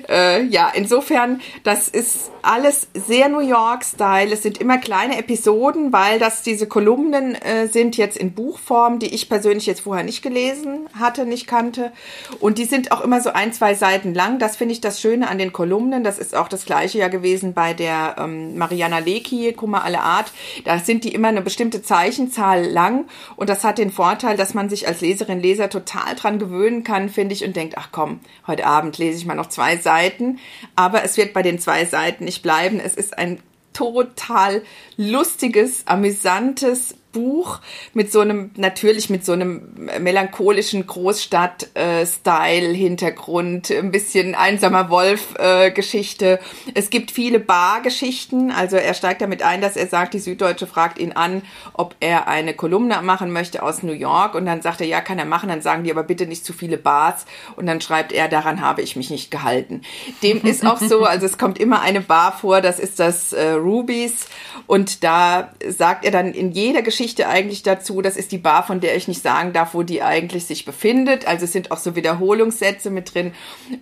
äh, 0.08 0.44
ja, 0.44 0.70
insofern, 0.74 1.40
das 1.64 1.88
ist 1.88 2.30
alles 2.42 2.88
sehr 2.94 3.28
New 3.28 3.40
York-Style. 3.40 4.32
Es 4.32 4.42
sind 4.42 4.58
immer 4.58 4.78
kleine 4.78 5.18
Episoden, 5.18 5.92
weil 5.92 6.18
das 6.18 6.42
diese 6.42 6.66
Kolumnen 6.66 7.34
äh, 7.34 7.66
sind 7.66 7.96
jetzt 7.96 8.16
in 8.16 8.32
Buchform, 8.32 8.98
die 8.98 9.12
ich 9.14 9.28
persönlich 9.28 9.66
jetzt 9.66 9.80
vorher 9.80 10.04
nicht 10.04 10.22
gelesen 10.22 10.86
hatte, 10.98 11.26
nicht 11.26 11.46
kannte. 11.46 11.92
Und 12.38 12.58
die 12.58 12.64
sind 12.64 12.92
auch 12.92 13.00
immer 13.00 13.20
so 13.20 13.30
ein, 13.30 13.52
zwei 13.52 13.74
Seiten 13.74 14.14
lang. 14.14 14.38
Das 14.38 14.56
finde 14.56 14.72
ich 14.72 14.80
das 14.80 15.00
Schöne 15.00 15.28
an 15.28 15.38
den 15.38 15.52
Kolumnen. 15.52 15.85
Das 15.90 16.18
ist 16.18 16.34
auch 16.34 16.48
das 16.48 16.64
gleiche 16.64 16.98
ja 16.98 17.08
gewesen 17.08 17.54
bei 17.54 17.74
der 17.74 18.16
ähm, 18.18 18.56
Mariana 18.56 18.98
Lecki, 18.98 19.52
Kummer 19.52 19.84
alle 19.84 20.00
Art. 20.00 20.32
Da 20.64 20.78
sind 20.78 21.04
die 21.04 21.14
immer 21.14 21.28
eine 21.28 21.42
bestimmte 21.42 21.82
Zeichenzahl 21.82 22.64
lang. 22.64 23.06
Und 23.36 23.48
das 23.48 23.64
hat 23.64 23.78
den 23.78 23.90
Vorteil, 23.90 24.36
dass 24.36 24.54
man 24.54 24.68
sich 24.68 24.88
als 24.88 25.00
Leserin, 25.00 25.40
Leser 25.40 25.70
total 25.70 26.14
dran 26.14 26.38
gewöhnen 26.38 26.84
kann, 26.84 27.08
finde 27.08 27.34
ich, 27.34 27.44
und 27.44 27.56
denkt, 27.56 27.74
ach 27.76 27.88
komm, 27.92 28.20
heute 28.46 28.66
Abend 28.66 28.98
lese 28.98 29.18
ich 29.18 29.26
mal 29.26 29.34
noch 29.34 29.48
zwei 29.48 29.76
Seiten. 29.76 30.38
Aber 30.74 31.04
es 31.04 31.16
wird 31.16 31.32
bei 31.32 31.42
den 31.42 31.58
zwei 31.58 31.84
Seiten 31.84 32.24
nicht 32.24 32.42
bleiben. 32.42 32.80
Es 32.80 32.94
ist 32.94 33.16
ein 33.16 33.40
total 33.72 34.62
lustiges, 34.96 35.86
amüsantes 35.86 36.94
Buch 37.16 37.60
mit 37.94 38.12
so 38.12 38.20
einem, 38.20 38.50
natürlich 38.56 39.08
mit 39.08 39.24
so 39.24 39.32
einem 39.32 39.88
melancholischen 39.98 40.86
Großstadt-Style-Hintergrund, 40.86 43.70
ein 43.70 43.90
bisschen 43.90 44.34
einsamer 44.34 44.90
Wolf-Geschichte. 44.90 46.38
es 46.74 46.90
gibt 46.90 47.10
viele 47.10 47.40
Bar-Geschichten, 47.40 48.50
also 48.50 48.76
er 48.76 48.92
steigt 48.92 49.22
damit 49.22 49.42
ein, 49.42 49.62
dass 49.62 49.76
er 49.76 49.86
sagt, 49.86 50.12
die 50.12 50.18
Süddeutsche 50.18 50.66
fragt 50.66 50.98
ihn 50.98 51.12
an, 51.12 51.40
ob 51.72 51.94
er 52.00 52.28
eine 52.28 52.52
Kolumne 52.52 53.00
machen 53.00 53.32
möchte 53.32 53.62
aus 53.62 53.82
New 53.82 53.94
York. 53.94 54.34
Und 54.34 54.44
dann 54.44 54.60
sagt 54.60 54.82
er, 54.82 54.86
ja, 54.86 55.00
kann 55.00 55.18
er 55.18 55.24
machen, 55.24 55.48
dann 55.48 55.62
sagen 55.62 55.84
die 55.84 55.90
aber 55.90 56.02
bitte 56.02 56.26
nicht 56.26 56.44
zu 56.44 56.52
viele 56.52 56.76
Bars. 56.76 57.24
Und 57.56 57.64
dann 57.64 57.80
schreibt 57.80 58.12
er, 58.12 58.28
daran 58.28 58.60
habe 58.60 58.82
ich 58.82 58.94
mich 58.94 59.08
nicht 59.08 59.30
gehalten. 59.30 59.80
Dem 60.22 60.42
ist 60.42 60.66
auch 60.66 60.80
so, 60.80 61.04
also 61.04 61.24
es 61.24 61.38
kommt 61.38 61.58
immer 61.58 61.80
eine 61.80 62.02
Bar 62.02 62.36
vor, 62.36 62.60
das 62.60 62.78
ist 62.78 63.00
das 63.00 63.32
äh, 63.32 63.52
Rubies 63.52 64.26
und 64.66 65.04
da 65.04 65.52
sagt 65.66 66.04
er 66.04 66.10
dann 66.10 66.32
in 66.32 66.50
jeder 66.50 66.82
Geschichte 66.82 67.05
eigentlich 67.24 67.62
dazu, 67.62 68.02
das 68.02 68.16
ist 68.16 68.32
die 68.32 68.38
Bar, 68.38 68.66
von 68.66 68.80
der 68.80 68.96
ich 68.96 69.08
nicht 69.08 69.22
sagen 69.22 69.52
darf, 69.52 69.74
wo 69.74 69.82
die 69.82 70.02
eigentlich 70.02 70.46
sich 70.46 70.64
befindet. 70.64 71.26
Also 71.26 71.44
es 71.44 71.52
sind 71.52 71.70
auch 71.70 71.78
so 71.78 71.96
Wiederholungssätze 71.96 72.90
mit 72.90 73.14
drin. 73.14 73.32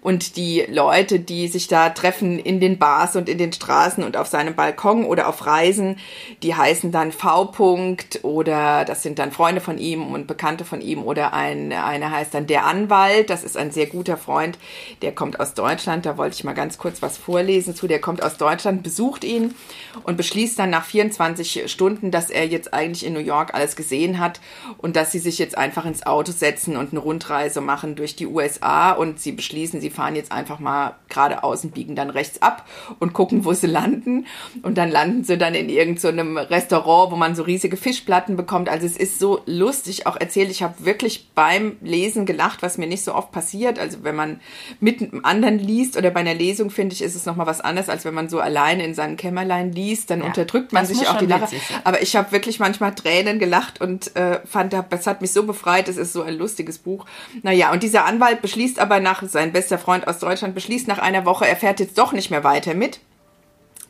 Und 0.00 0.36
die 0.36 0.64
Leute, 0.68 1.20
die 1.20 1.48
sich 1.48 1.68
da 1.68 1.90
treffen 1.90 2.38
in 2.38 2.60
den 2.60 2.78
Bars 2.78 3.16
und 3.16 3.28
in 3.28 3.38
den 3.38 3.52
Straßen 3.52 4.04
und 4.04 4.16
auf 4.16 4.26
seinem 4.26 4.54
Balkon 4.54 5.04
oder 5.04 5.28
auf 5.28 5.46
Reisen, 5.46 5.98
die 6.42 6.54
heißen 6.54 6.92
dann 6.92 7.12
V. 7.12 7.44
-Punkt 7.44 8.22
oder 8.22 8.84
das 8.84 9.02
sind 9.02 9.18
dann 9.18 9.32
Freunde 9.32 9.60
von 9.60 9.78
ihm 9.78 10.12
und 10.12 10.26
Bekannte 10.26 10.64
von 10.64 10.80
ihm 10.80 11.02
oder 11.02 11.32
ein, 11.32 11.72
einer 11.72 12.10
heißt 12.10 12.34
dann 12.34 12.46
der 12.46 12.66
Anwalt, 12.66 13.30
das 13.30 13.44
ist 13.44 13.56
ein 13.56 13.70
sehr 13.70 13.86
guter 13.86 14.16
Freund, 14.16 14.58
der 15.02 15.12
kommt 15.12 15.40
aus 15.40 15.54
Deutschland, 15.54 16.06
da 16.06 16.16
wollte 16.16 16.34
ich 16.34 16.44
mal 16.44 16.52
ganz 16.52 16.78
kurz 16.78 17.02
was 17.02 17.16
vorlesen 17.16 17.74
zu, 17.74 17.86
der 17.86 18.00
kommt 18.00 18.22
aus 18.22 18.36
Deutschland, 18.36 18.82
besucht 18.82 19.24
ihn 19.24 19.54
und 20.02 20.16
beschließt 20.16 20.58
dann 20.58 20.70
nach 20.70 20.84
24 20.84 21.70
Stunden, 21.70 22.10
dass 22.10 22.30
er 22.30 22.46
jetzt 22.46 22.74
eigentlich 22.74 23.06
in 23.06 23.13
New 23.14 23.20
York 23.20 23.54
alles 23.54 23.76
gesehen 23.76 24.20
hat 24.20 24.40
und 24.78 24.96
dass 24.96 25.12
sie 25.12 25.18
sich 25.18 25.38
jetzt 25.38 25.56
einfach 25.56 25.86
ins 25.86 26.04
Auto 26.04 26.32
setzen 26.32 26.76
und 26.76 26.92
eine 26.92 27.00
Rundreise 27.00 27.60
machen 27.60 27.94
durch 27.94 28.16
die 28.16 28.26
USA 28.26 28.92
und 28.92 29.20
sie 29.20 29.32
beschließen, 29.32 29.80
sie 29.80 29.90
fahren 29.90 30.16
jetzt 30.16 30.32
einfach 30.32 30.58
mal 30.58 30.96
geradeaus 31.08 31.64
und 31.64 31.74
biegen 31.74 31.96
dann 31.96 32.10
rechts 32.10 32.42
ab 32.42 32.68
und 32.98 33.12
gucken, 33.12 33.44
wo 33.44 33.52
sie 33.52 33.66
landen 33.66 34.26
und 34.62 34.76
dann 34.76 34.90
landen 34.90 35.24
sie 35.24 35.38
dann 35.38 35.54
in 35.54 35.68
irgendeinem 35.68 36.36
Restaurant, 36.36 37.12
wo 37.12 37.16
man 37.16 37.34
so 37.34 37.42
riesige 37.42 37.76
Fischplatten 37.76 38.36
bekommt. 38.36 38.68
Also 38.68 38.86
es 38.86 38.96
ist 38.96 39.18
so 39.18 39.40
lustig, 39.46 40.06
auch 40.06 40.16
erzählt, 40.16 40.50
ich 40.50 40.62
habe 40.62 40.84
wirklich 40.84 41.28
beim 41.34 41.76
Lesen 41.80 42.26
gelacht, 42.26 42.62
was 42.62 42.78
mir 42.78 42.86
nicht 42.86 43.04
so 43.04 43.14
oft 43.14 43.32
passiert. 43.32 43.78
Also 43.78 43.98
wenn 44.02 44.16
man 44.16 44.40
mit 44.80 45.00
einem 45.00 45.24
anderen 45.24 45.58
liest 45.58 45.96
oder 45.96 46.10
bei 46.10 46.20
einer 46.20 46.34
Lesung, 46.34 46.70
finde 46.70 46.94
ich, 46.94 47.02
ist 47.02 47.14
es 47.14 47.26
nochmal 47.26 47.46
was 47.46 47.60
anderes, 47.60 47.88
als 47.88 48.04
wenn 48.04 48.14
man 48.14 48.28
so 48.28 48.40
alleine 48.40 48.84
in 48.84 48.94
seinem 48.94 49.16
Kämmerlein 49.16 49.72
liest, 49.72 50.10
dann 50.10 50.22
unterdrückt 50.22 50.72
man 50.72 50.86
sich 50.86 51.08
auch 51.08 51.18
die 51.18 51.26
Lache. 51.26 51.56
Aber 51.84 52.02
ich 52.02 52.16
habe 52.16 52.32
wirklich 52.32 52.58
manchmal 52.58 52.93
erstmal 52.94 53.12
Tränen 53.12 53.38
gelacht 53.38 53.80
und 53.80 54.14
äh, 54.16 54.40
fand, 54.46 54.74
das 54.90 55.06
hat 55.06 55.20
mich 55.20 55.32
so 55.32 55.44
befreit, 55.44 55.88
es 55.88 55.96
ist 55.96 56.12
so 56.12 56.22
ein 56.22 56.36
lustiges 56.36 56.78
Buch. 56.78 57.06
Naja, 57.42 57.72
und 57.72 57.82
dieser 57.82 58.04
Anwalt 58.04 58.42
beschließt 58.42 58.78
aber 58.78 59.00
nach, 59.00 59.22
sein 59.22 59.52
bester 59.52 59.78
Freund 59.78 60.06
aus 60.06 60.18
Deutschland 60.18 60.54
beschließt 60.54 60.88
nach 60.88 60.98
einer 60.98 61.24
Woche, 61.24 61.46
er 61.46 61.56
fährt 61.56 61.80
jetzt 61.80 61.98
doch 61.98 62.12
nicht 62.12 62.30
mehr 62.30 62.44
weiter 62.44 62.74
mit. 62.74 63.00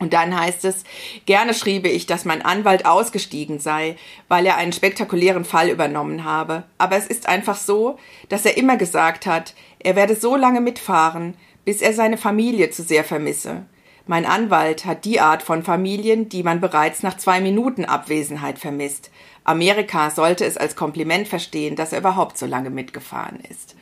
Und 0.00 0.12
dann 0.12 0.38
heißt 0.38 0.64
es, 0.64 0.82
gerne 1.24 1.54
schriebe 1.54 1.88
ich, 1.88 2.06
dass 2.06 2.24
mein 2.24 2.42
Anwalt 2.42 2.84
ausgestiegen 2.84 3.60
sei, 3.60 3.96
weil 4.28 4.44
er 4.44 4.56
einen 4.56 4.72
spektakulären 4.72 5.44
Fall 5.44 5.68
übernommen 5.68 6.24
habe. 6.24 6.64
Aber 6.78 6.96
es 6.96 7.06
ist 7.06 7.28
einfach 7.28 7.56
so, 7.56 7.98
dass 8.28 8.44
er 8.44 8.56
immer 8.56 8.76
gesagt 8.76 9.24
hat, 9.24 9.54
er 9.78 9.94
werde 9.94 10.16
so 10.16 10.34
lange 10.34 10.60
mitfahren, 10.60 11.36
bis 11.64 11.80
er 11.80 11.94
seine 11.94 12.18
Familie 12.18 12.70
zu 12.70 12.82
sehr 12.82 13.04
vermisse. 13.04 13.66
Mein 14.06 14.26
Anwalt 14.26 14.84
hat 14.84 15.06
die 15.06 15.20
Art 15.20 15.42
von 15.42 15.62
Familien, 15.62 16.28
die 16.28 16.42
man 16.42 16.60
bereits 16.60 17.02
nach 17.02 17.16
zwei 17.16 17.40
Minuten 17.40 17.86
Abwesenheit 17.86 18.58
vermisst. 18.58 19.10
Amerika 19.44 20.10
sollte 20.10 20.44
es 20.44 20.58
als 20.58 20.76
Kompliment 20.76 21.26
verstehen, 21.26 21.74
dass 21.74 21.92
er 21.92 22.00
überhaupt 22.00 22.36
so 22.36 22.44
lange 22.44 22.70
mitgefahren 22.70 23.40
ist. 23.48 23.76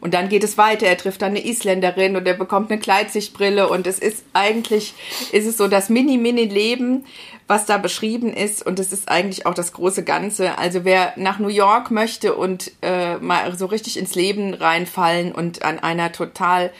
Und 0.00 0.14
dann 0.14 0.28
geht 0.28 0.44
es 0.44 0.58
weiter. 0.58 0.86
Er 0.86 0.96
trifft 0.96 1.22
dann 1.22 1.30
eine 1.30 1.44
Isländerin 1.44 2.16
und 2.16 2.26
er 2.26 2.34
bekommt 2.34 2.70
eine 2.70 2.80
Gleitsichtbrille 2.80 3.68
und 3.68 3.86
es 3.86 3.98
ist 3.98 4.24
eigentlich, 4.32 4.94
ist 5.32 5.46
es 5.46 5.56
so 5.56 5.68
das 5.68 5.88
Mini-Mini-Leben, 5.88 7.04
was 7.46 7.66
da 7.66 7.78
beschrieben 7.78 8.32
ist 8.32 8.64
und 8.64 8.78
es 8.78 8.92
ist 8.92 9.08
eigentlich 9.08 9.46
auch 9.46 9.54
das 9.54 9.72
große 9.72 10.04
Ganze. 10.04 10.58
Also 10.58 10.84
wer 10.84 11.12
nach 11.16 11.38
New 11.38 11.48
York 11.48 11.90
möchte 11.90 12.34
und 12.34 12.72
äh, 12.82 13.16
mal 13.18 13.56
so 13.56 13.66
richtig 13.66 13.98
ins 13.98 14.14
Leben 14.14 14.54
reinfallen 14.54 15.32
und 15.32 15.62
an 15.62 15.80
einer 15.80 16.12
total 16.12 16.70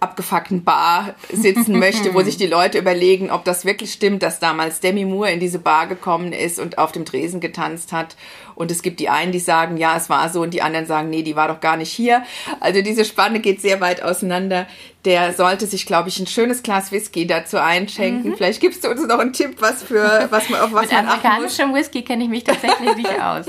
abgefuckten 0.00 0.64
Bar 0.64 1.14
sitzen 1.32 1.78
möchte, 1.78 2.14
wo 2.14 2.22
sich 2.22 2.36
die 2.36 2.46
Leute 2.46 2.78
überlegen, 2.78 3.30
ob 3.30 3.44
das 3.44 3.64
wirklich 3.64 3.92
stimmt, 3.92 4.22
dass 4.22 4.40
damals 4.40 4.80
Demi 4.80 5.04
Moore 5.04 5.32
in 5.32 5.40
diese 5.40 5.58
Bar 5.58 5.86
gekommen 5.86 6.32
ist 6.32 6.58
und 6.58 6.78
auf 6.78 6.92
dem 6.92 7.04
Tresen 7.04 7.40
getanzt 7.40 7.92
hat. 7.92 8.16
Und 8.54 8.70
es 8.70 8.82
gibt 8.82 9.00
die 9.00 9.08
einen, 9.08 9.32
die 9.32 9.38
sagen, 9.38 9.76
ja, 9.76 9.96
es 9.96 10.10
war 10.10 10.28
so, 10.28 10.42
und 10.42 10.52
die 10.52 10.62
anderen 10.62 10.86
sagen, 10.86 11.08
nee, 11.08 11.22
die 11.22 11.36
war 11.36 11.48
doch 11.48 11.60
gar 11.60 11.76
nicht 11.76 11.92
hier. 11.92 12.22
Also 12.60 12.82
diese 12.82 13.04
Spanne 13.04 13.40
geht 13.40 13.60
sehr 13.60 13.80
weit 13.80 14.02
auseinander 14.02 14.66
der 15.04 15.32
sollte 15.32 15.66
sich, 15.66 15.86
glaube 15.86 16.10
ich, 16.10 16.18
ein 16.18 16.26
schönes 16.26 16.62
Glas 16.62 16.92
Whisky 16.92 17.26
dazu 17.26 17.56
einschenken. 17.56 18.32
Mhm. 18.32 18.36
Vielleicht 18.36 18.60
gibst 18.60 18.84
du 18.84 18.90
uns 18.90 19.06
noch 19.06 19.18
einen 19.18 19.32
Tipp, 19.32 19.56
was 19.60 19.82
für 19.82 20.26
was 20.30 20.50
man 20.50 20.60
auf 20.60 20.72
was 20.72 20.82
Mit 20.82 20.92
man 20.92 21.06
achten 21.06 21.16
muss. 21.18 21.24
amerikanischem 21.24 21.74
Whisky 21.74 22.02
kenne 22.02 22.24
ich 22.24 22.28
mich 22.30 22.44
tatsächlich 22.44 22.96
nicht 22.96 23.20
aus. 23.22 23.46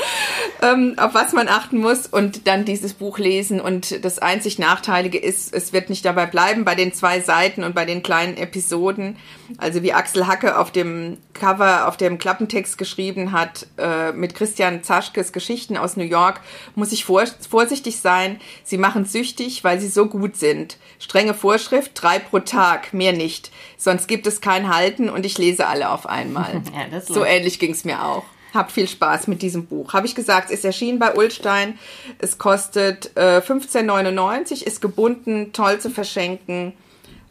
ähm, 0.61 0.93
auf 0.97 1.13
was 1.13 1.33
man 1.33 1.47
achten 1.49 1.79
muss 1.79 2.07
und 2.07 2.47
dann 2.47 2.63
dieses 2.63 2.93
Buch 2.93 3.17
lesen. 3.19 3.59
Und 3.59 4.03
das 4.05 4.19
einzig 4.19 4.59
Nachteilige 4.59 5.17
ist, 5.17 5.53
es 5.53 5.73
wird 5.73 5.89
nicht 5.89 6.05
dabei 6.05 6.25
bleiben 6.25 6.63
bei 6.63 6.75
den 6.75 6.93
zwei 6.93 7.19
Seiten 7.19 7.63
und 7.63 7.75
bei 7.75 7.83
den 7.85 8.01
kleinen 8.01 8.37
Episoden. 8.37 9.17
Also 9.57 9.83
wie 9.83 9.93
Axel 9.93 10.27
Hacke 10.27 10.57
auf 10.57 10.71
dem 10.71 11.17
Cover, 11.33 11.87
auf 11.87 11.97
dem 11.97 12.17
Klappentext 12.17 12.77
geschrieben 12.77 13.31
hat, 13.31 13.67
äh, 13.77 14.11
mit 14.11 14.35
Christian 14.35 14.83
Zaschkes 14.83 15.31
Geschichten 15.31 15.77
aus 15.77 15.97
New 15.97 16.03
York, 16.03 16.41
muss 16.75 16.91
ich 16.91 17.05
vor, 17.05 17.23
vorsichtig 17.49 17.99
sein. 17.99 18.39
Sie 18.63 18.77
machen 18.77 19.05
süchtig, 19.05 19.63
weil 19.63 19.79
sie 19.79 19.87
so 19.87 20.07
gut 20.07 20.35
sind. 20.35 20.77
Strenge 20.99 21.33
Vorschrift, 21.33 21.91
drei 21.95 22.19
pro 22.19 22.39
Tag, 22.39 22.93
mehr 22.93 23.13
nicht. 23.13 23.51
Sonst 23.77 24.07
gibt 24.07 24.27
es 24.27 24.41
kein 24.41 24.73
Halten 24.73 25.09
und 25.09 25.25
ich 25.25 25.37
lese 25.37 25.67
alle 25.67 25.89
auf 25.89 26.05
einmal. 26.07 26.61
ja, 26.91 27.01
so 27.01 27.25
ähnlich 27.25 27.59
ging 27.59 27.71
es 27.71 27.85
mir 27.85 28.03
auch. 28.03 28.23
Habt 28.53 28.71
viel 28.71 28.87
Spaß 28.87 29.27
mit 29.27 29.41
diesem 29.41 29.65
Buch. 29.65 29.93
Habe 29.93 30.07
ich 30.07 30.15
gesagt, 30.15 30.49
es 30.49 30.59
ist 30.59 30.65
erschienen 30.65 30.99
bei 30.99 31.15
Ulstein. 31.15 31.79
Es 32.19 32.37
kostet 32.37 33.15
äh, 33.15 33.39
15,99, 33.39 34.63
ist 34.63 34.81
gebunden, 34.81 35.53
toll 35.53 35.79
zu 35.79 35.89
verschenken. 35.89 36.73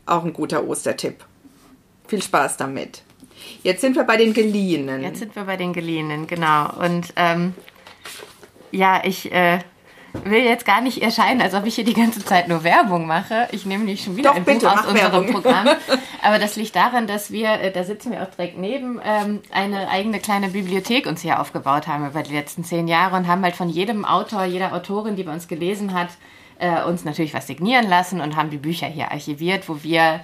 Auch 0.06 0.24
ein 0.24 0.32
guter 0.32 0.66
Ostertipp. 0.66 1.24
Viel 2.10 2.22
Spaß 2.22 2.56
damit. 2.56 3.02
Jetzt 3.62 3.82
sind 3.82 3.94
wir 3.94 4.02
bei 4.02 4.16
den 4.16 4.34
Geliehenen. 4.34 5.00
Jetzt 5.00 5.20
sind 5.20 5.36
wir 5.36 5.44
bei 5.44 5.56
den 5.56 5.72
Geliehenen, 5.72 6.26
genau. 6.26 6.68
Und 6.84 7.12
ähm, 7.14 7.54
ja, 8.72 9.00
ich 9.04 9.30
äh, 9.30 9.60
will 10.24 10.42
jetzt 10.42 10.64
gar 10.64 10.80
nicht 10.80 11.02
erscheinen, 11.02 11.40
als 11.40 11.54
ob 11.54 11.66
ich 11.66 11.76
hier 11.76 11.84
die 11.84 11.94
ganze 11.94 12.24
Zeit 12.24 12.48
nur 12.48 12.64
Werbung 12.64 13.06
mache. 13.06 13.46
Ich 13.52 13.64
nehme 13.64 13.84
nicht 13.84 14.04
schon 14.04 14.16
wieder 14.16 14.30
Doch, 14.30 14.36
ein 14.36 14.44
bitte, 14.44 14.66
Buch 14.66 14.72
aus 14.72 14.86
unserem 14.86 14.96
Werbung. 14.96 15.32
Programm. 15.32 15.68
Aber 16.22 16.40
das 16.40 16.56
liegt 16.56 16.74
daran, 16.74 17.06
dass 17.06 17.30
wir, 17.30 17.48
äh, 17.60 17.70
da 17.70 17.84
sitzen 17.84 18.10
wir 18.10 18.24
auch 18.24 18.30
direkt 18.34 18.58
neben, 18.58 19.00
ähm, 19.04 19.40
eine 19.52 19.88
eigene 19.88 20.18
kleine 20.18 20.48
Bibliothek 20.48 21.06
uns 21.06 21.20
hier 21.22 21.40
aufgebaut 21.40 21.86
haben 21.86 22.08
über 22.08 22.24
die 22.24 22.34
letzten 22.34 22.64
zehn 22.64 22.88
Jahre 22.88 23.16
und 23.16 23.28
haben 23.28 23.44
halt 23.44 23.54
von 23.54 23.68
jedem 23.68 24.04
Autor, 24.04 24.42
jeder 24.46 24.74
Autorin, 24.74 25.14
die 25.14 25.22
bei 25.22 25.32
uns 25.32 25.46
gelesen 25.46 25.94
hat, 25.94 26.08
äh, 26.58 26.82
uns 26.82 27.04
natürlich 27.04 27.34
was 27.34 27.46
signieren 27.46 27.88
lassen 27.88 28.20
und 28.20 28.34
haben 28.34 28.50
die 28.50 28.58
Bücher 28.58 28.88
hier 28.88 29.12
archiviert, 29.12 29.68
wo 29.68 29.84
wir 29.84 30.22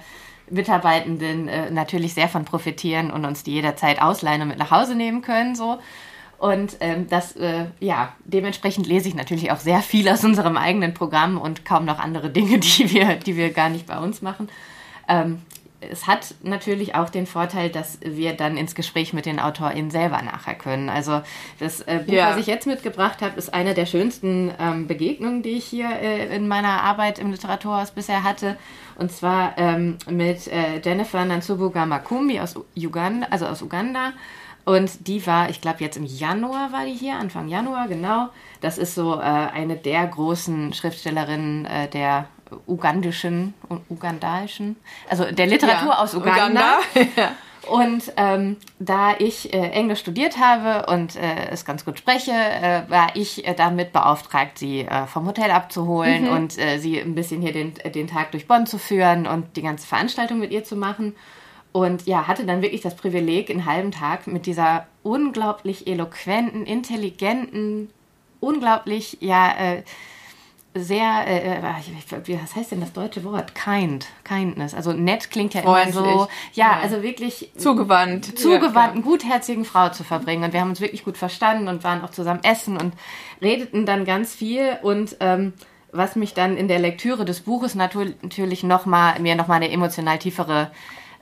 Mitarbeitenden 0.49 1.47
äh, 1.47 1.69
natürlich 1.71 2.13
sehr 2.13 2.29
von 2.29 2.45
profitieren 2.45 3.11
und 3.11 3.25
uns 3.25 3.43
die 3.43 3.51
jederzeit 3.51 4.01
ausleihen 4.01 4.41
und 4.41 4.47
mit 4.49 4.57
nach 4.57 4.71
Hause 4.71 4.95
nehmen 4.95 5.21
können. 5.21 5.55
So. 5.55 5.79
Und 6.37 6.77
ähm, 6.81 7.07
das, 7.09 7.35
äh, 7.35 7.65
ja, 7.79 8.13
dementsprechend 8.25 8.85
lese 8.85 9.09
ich 9.09 9.15
natürlich 9.15 9.51
auch 9.51 9.59
sehr 9.59 9.81
viel 9.81 10.07
aus 10.09 10.23
unserem 10.23 10.55
eigenen 10.55 10.93
Programm 10.93 11.37
und 11.37 11.65
kaum 11.65 11.85
noch 11.85 11.99
andere 11.99 12.29
Dinge, 12.29 12.59
die 12.59 12.91
wir, 12.91 13.15
die 13.15 13.35
wir 13.35 13.51
gar 13.51 13.69
nicht 13.69 13.87
bei 13.87 13.97
uns 13.97 14.21
machen. 14.21 14.49
Ähm, 15.07 15.41
es 15.79 16.07
hat 16.07 16.33
natürlich 16.41 16.95
auch 16.95 17.09
den 17.09 17.27
Vorteil, 17.27 17.69
dass 17.69 17.99
wir 18.01 18.33
dann 18.33 18.57
ins 18.57 18.73
Gespräch 18.73 19.13
mit 19.13 19.25
den 19.25 19.39
AutorInnen 19.39 19.91
selber 19.91 20.21
nachher 20.23 20.55
können. 20.55 20.89
Also 20.89 21.21
das 21.59 21.81
äh, 21.81 22.03
Buch, 22.05 22.13
ja. 22.13 22.31
was 22.31 22.37
ich 22.37 22.47
jetzt 22.47 22.65
mitgebracht 22.65 23.21
habe, 23.21 23.37
ist 23.37 23.53
eine 23.53 23.75
der 23.75 23.85
schönsten 23.85 24.51
ähm, 24.59 24.87
Begegnungen, 24.87 25.43
die 25.43 25.51
ich 25.51 25.65
hier 25.65 25.89
äh, 25.89 26.35
in 26.35 26.47
meiner 26.47 26.81
Arbeit 26.81 27.19
im 27.19 27.31
Literaturhaus 27.31 27.91
bisher 27.91 28.23
hatte. 28.23 28.57
Und 28.95 29.11
zwar 29.11 29.57
ähm, 29.57 29.97
mit 30.09 30.47
äh, 30.47 30.81
Jennifer 30.83 31.23
Nansubuga 31.23 31.85
Makumbi 31.85 32.39
aus 32.39 32.55
Uganda, 32.75 33.27
also 33.29 33.45
aus 33.45 33.61
Uganda. 33.61 34.13
Und 34.65 35.07
die 35.07 35.25
war, 35.27 35.49
ich 35.49 35.61
glaube, 35.61 35.77
jetzt 35.79 35.95
im 35.95 36.05
Januar 36.05 36.73
war 36.73 36.85
die 36.85 36.93
hier, 36.93 37.15
Anfang 37.15 37.47
Januar, 37.47 37.87
genau. 37.87 38.29
Das 38.59 38.77
ist 38.77 38.95
so 38.95 39.15
äh, 39.15 39.21
eine 39.21 39.77
der 39.77 40.05
großen 40.07 40.73
Schriftstellerinnen 40.73 41.65
äh, 41.65 41.87
der 41.87 42.27
ugandischen 42.65 43.53
und 43.69 43.81
ugandaischen, 43.89 44.75
also 45.09 45.25
der 45.31 45.47
Literatur 45.47 45.89
ja, 45.89 45.99
aus 45.99 46.13
Uganda. 46.13 46.79
Uganda. 46.93 47.31
Und 47.67 48.13
ähm, 48.15 48.57
da 48.79 49.15
ich 49.17 49.53
äh, 49.53 49.57
Englisch 49.71 49.99
studiert 49.99 50.37
habe 50.39 50.89
und 50.91 51.15
äh, 51.15 51.49
es 51.51 51.65
ganz 51.65 51.83
gut 51.83 51.97
spreche, 51.97 52.31
äh, 52.31 52.89
war 52.89 53.09
ich 53.15 53.45
äh, 53.45 53.53
damit 53.53 53.91
beauftragt, 53.91 54.57
sie 54.57 54.81
äh, 54.81 55.05
vom 55.05 55.27
Hotel 55.27 55.51
abzuholen 55.51 56.25
mhm. 56.25 56.31
und 56.31 56.57
äh, 56.57 56.77
sie 56.79 56.99
ein 56.99 57.15
bisschen 57.15 57.41
hier 57.41 57.51
den, 57.51 57.73
den 57.93 58.07
Tag 58.07 58.31
durch 58.31 58.47
Bonn 58.47 58.65
zu 58.65 58.77
führen 58.77 59.27
und 59.27 59.57
die 59.57 59.61
ganze 59.61 59.85
Veranstaltung 59.85 60.39
mit 60.39 60.51
ihr 60.51 60.63
zu 60.63 60.75
machen. 60.75 61.15
Und 61.73 62.07
ja, 62.07 62.27
hatte 62.27 62.45
dann 62.45 62.61
wirklich 62.61 62.81
das 62.81 62.95
Privileg, 62.95 63.49
einen 63.49 63.65
halben 63.65 63.91
Tag 63.91 64.27
mit 64.27 64.45
dieser 64.45 64.87
unglaublich 65.03 65.87
eloquenten, 65.87 66.65
intelligenten, 66.65 67.89
unglaublich, 68.39 69.17
ja, 69.19 69.51
äh, 69.57 69.83
sehr, 70.79 71.27
äh, 71.27 71.57
äh 71.57 72.37
was 72.41 72.55
heißt 72.55 72.71
denn 72.71 72.81
das 72.81 72.93
deutsche 72.93 73.23
Wort? 73.23 73.53
Kind, 73.55 74.07
kindness. 74.23 74.73
Also 74.73 74.93
nett 74.93 75.29
klingt 75.29 75.53
ja 75.53 75.61
immer 75.61 75.91
so. 75.91 76.27
Ja, 76.53 76.71
ja, 76.71 76.79
also 76.81 77.03
wirklich 77.03 77.51
zugewandt, 77.57 78.37
zugewandt, 78.37 78.95
ja, 78.95 79.01
gutherzigen 79.01 79.65
Frau 79.65 79.89
zu 79.89 80.03
verbringen. 80.03 80.43
Und 80.43 80.53
wir 80.53 80.61
haben 80.61 80.69
uns 80.69 80.81
wirklich 80.81 81.03
gut 81.03 81.17
verstanden 81.17 81.67
und 81.67 81.83
waren 81.83 82.03
auch 82.03 82.11
zusammen 82.11 82.41
essen 82.43 82.77
und 82.77 82.93
redeten 83.41 83.85
dann 83.85 84.05
ganz 84.05 84.33
viel. 84.33 84.77
Und 84.81 85.17
ähm, 85.19 85.53
was 85.91 86.15
mich 86.15 86.33
dann 86.33 86.57
in 86.57 86.67
der 86.67 86.79
Lektüre 86.79 87.25
des 87.25 87.41
Buches 87.41 87.75
natürlich 87.75 88.63
noch 88.63 88.85
mal, 88.85 89.19
mir 89.19 89.35
nochmal 89.35 89.57
eine 89.57 89.71
emotional 89.71 90.19
tiefere 90.19 90.71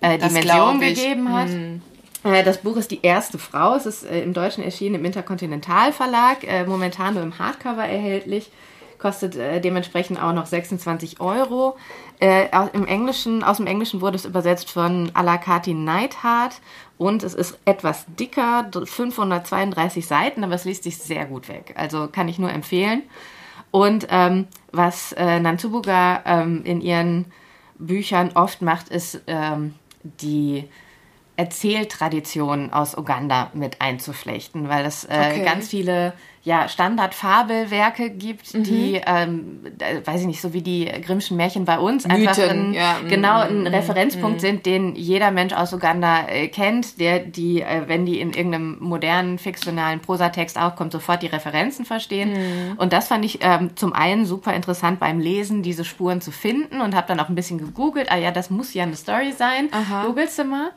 äh, 0.02 0.18
Dimension 0.18 0.80
gegeben 0.80 1.34
hat. 1.34 1.50
Mhm. 1.50 1.82
Das 2.24 2.58
Buch 2.58 2.76
ist 2.76 2.90
die 2.90 3.02
erste 3.04 3.38
Frau. 3.38 3.76
Es 3.76 3.86
ist 3.86 4.04
äh, 4.04 4.24
im 4.24 4.34
Deutschen 4.34 4.64
erschienen 4.64 4.96
im 4.96 5.06
Interkontinental 5.06 5.94
Verlag, 5.94 6.44
äh, 6.44 6.66
momentan 6.66 7.14
nur 7.14 7.22
im 7.22 7.38
Hardcover 7.38 7.86
erhältlich 7.86 8.50
kostet 9.00 9.36
äh, 9.36 9.60
dementsprechend 9.62 10.22
auch 10.22 10.34
noch 10.34 10.46
26 10.46 11.20
Euro. 11.20 11.78
Äh, 12.20 12.48
im 12.74 12.86
Englischen, 12.86 13.44
aus 13.44 13.58
dem 13.58 13.68
Englischen 13.68 14.02
wurde 14.02 14.16
es 14.16 14.26
übersetzt 14.26 14.72
von 14.72 15.12
Alakati 15.14 15.74
Neidhardt 15.74 16.62
und 16.98 17.24
es 17.24 17.34
ist 17.34 17.58
etwas 17.66 18.06
dicker, 18.20 18.70
532 18.72 20.08
Seiten, 20.08 20.44
aber 20.44 20.56
es 20.56 20.66
liest 20.66 20.84
sich 20.84 20.98
sehr 20.98 21.26
gut 21.26 21.50
weg. 21.50 21.74
Also 21.78 22.08
kann 22.08 22.28
ich 22.28 22.40
nur 22.40 22.52
empfehlen. 22.52 23.04
Und 23.72 24.08
ähm, 24.10 24.48
was 24.72 25.12
äh, 25.14 25.40
Nantubuga 25.40 26.22
ähm, 26.26 26.62
in 26.64 26.80
ihren 26.80 27.26
Büchern 27.78 28.32
oft 28.36 28.62
macht, 28.62 28.88
ist 28.90 29.22
ähm, 29.28 29.74
die 30.04 30.70
Erzähltradition 31.38 32.72
aus 32.72 32.98
Uganda 32.98 33.52
mit 33.54 33.82
einzuflechten, 33.82 34.70
weil 34.70 34.86
es 34.86 35.04
äh, 35.06 35.32
okay. 35.32 35.44
ganz 35.44 35.68
viele 35.70 36.14
ja, 36.46 36.70
Standardfabelwerke 36.70 38.12
gibt, 38.12 38.54
mhm. 38.54 38.64
die, 38.64 39.02
ähm, 39.04 39.62
weiß 40.06 40.22
ich 40.22 40.28
nicht, 40.28 40.42
so 40.42 40.54
wie 40.54 40.62
die 40.62 40.86
Grimmschen 40.86 41.38
Märchen 41.38 41.66
bei 41.66 41.80
uns, 41.80 42.06
Mythen, 42.08 42.28
einfach 42.28 42.50
ein, 42.50 42.74
ja. 42.74 43.00
genau 43.10 43.40
ein 43.40 43.62
mhm. 43.62 43.68
Referenzpunkt 43.68 44.38
mhm. 44.38 44.40
sind, 44.40 44.66
den 44.68 44.96
jeder 44.96 45.32
Mensch 45.32 45.54
aus 45.54 45.74
Uganda 45.74 46.28
äh, 46.28 46.48
kennt, 46.48 47.00
der 47.00 47.18
die, 47.18 47.62
äh, 47.62 47.88
wenn 47.88 48.06
die 48.06 48.20
in 48.20 48.32
irgendeinem 48.34 48.78
modernen, 48.80 49.40
fiktionalen 49.40 50.02
Prosatext 50.02 50.60
aufkommt, 50.60 50.92
sofort 50.92 51.24
die 51.24 51.28
Referenzen 51.28 51.84
verstehen. 51.84 52.34
Mhm. 52.34 52.78
Und 52.78 52.94
das 52.94 53.08
fand 53.08 53.26
ich 53.26 53.40
ähm, 53.42 53.76
zum 53.76 53.94
einen 53.94 54.28
super 54.28 54.54
interessant 54.54 55.00
beim 55.00 55.20
Lesen, 55.20 55.64
diese 55.64 55.84
Spuren 55.84 56.22
zu 56.22 56.30
finden 56.30 56.80
und 56.80 56.96
habe 56.96 57.08
dann 57.08 57.20
auch 57.20 57.30
ein 57.30 57.36
bisschen 57.36 57.58
gegoogelt, 57.58 58.12
ah 58.12 58.18
ja, 58.18 58.30
das 58.30 58.52
muss 58.52 58.72
ja 58.76 58.84
eine 58.84 58.96
Story 58.96 59.34
sein, 59.36 59.70
Aha. 59.72 60.06
googelst 60.06 60.38
du 60.38 60.44
mal. 60.44 60.70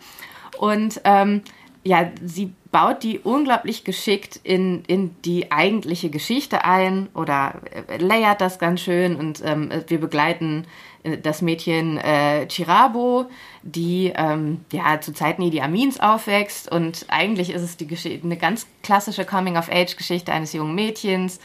Und 0.58 1.00
ähm, 1.04 1.42
ja, 1.84 2.10
sie 2.22 2.52
baut 2.70 3.02
die 3.02 3.18
unglaublich 3.20 3.84
geschickt 3.84 4.40
in, 4.42 4.84
in 4.84 5.14
die 5.24 5.50
eigentliche 5.50 6.10
Geschichte 6.10 6.64
ein 6.64 7.08
oder 7.14 7.62
äh, 7.88 7.96
layert 7.96 8.40
das 8.40 8.58
ganz 8.58 8.80
schön 8.80 9.16
und 9.16 9.42
ähm, 9.44 9.70
wir 9.86 9.98
begleiten 9.98 10.66
äh, 11.02 11.16
das 11.16 11.40
Mädchen 11.40 11.96
äh, 11.96 12.46
Chirabo, 12.48 13.26
die 13.62 14.12
ähm, 14.14 14.64
ja 14.70 15.00
zu 15.00 15.14
Zeiten 15.14 15.42
Idi 15.42 15.60
Amins 15.60 15.98
aufwächst. 15.98 16.70
Und 16.70 17.06
eigentlich 17.08 17.50
ist 17.50 17.62
es 17.62 17.76
die 17.76 17.88
eine 18.22 18.36
ganz 18.36 18.66
klassische 18.82 19.24
Coming-of-Age-Geschichte 19.24 20.32
eines 20.32 20.52
jungen 20.52 20.74
Mädchens, 20.74 21.40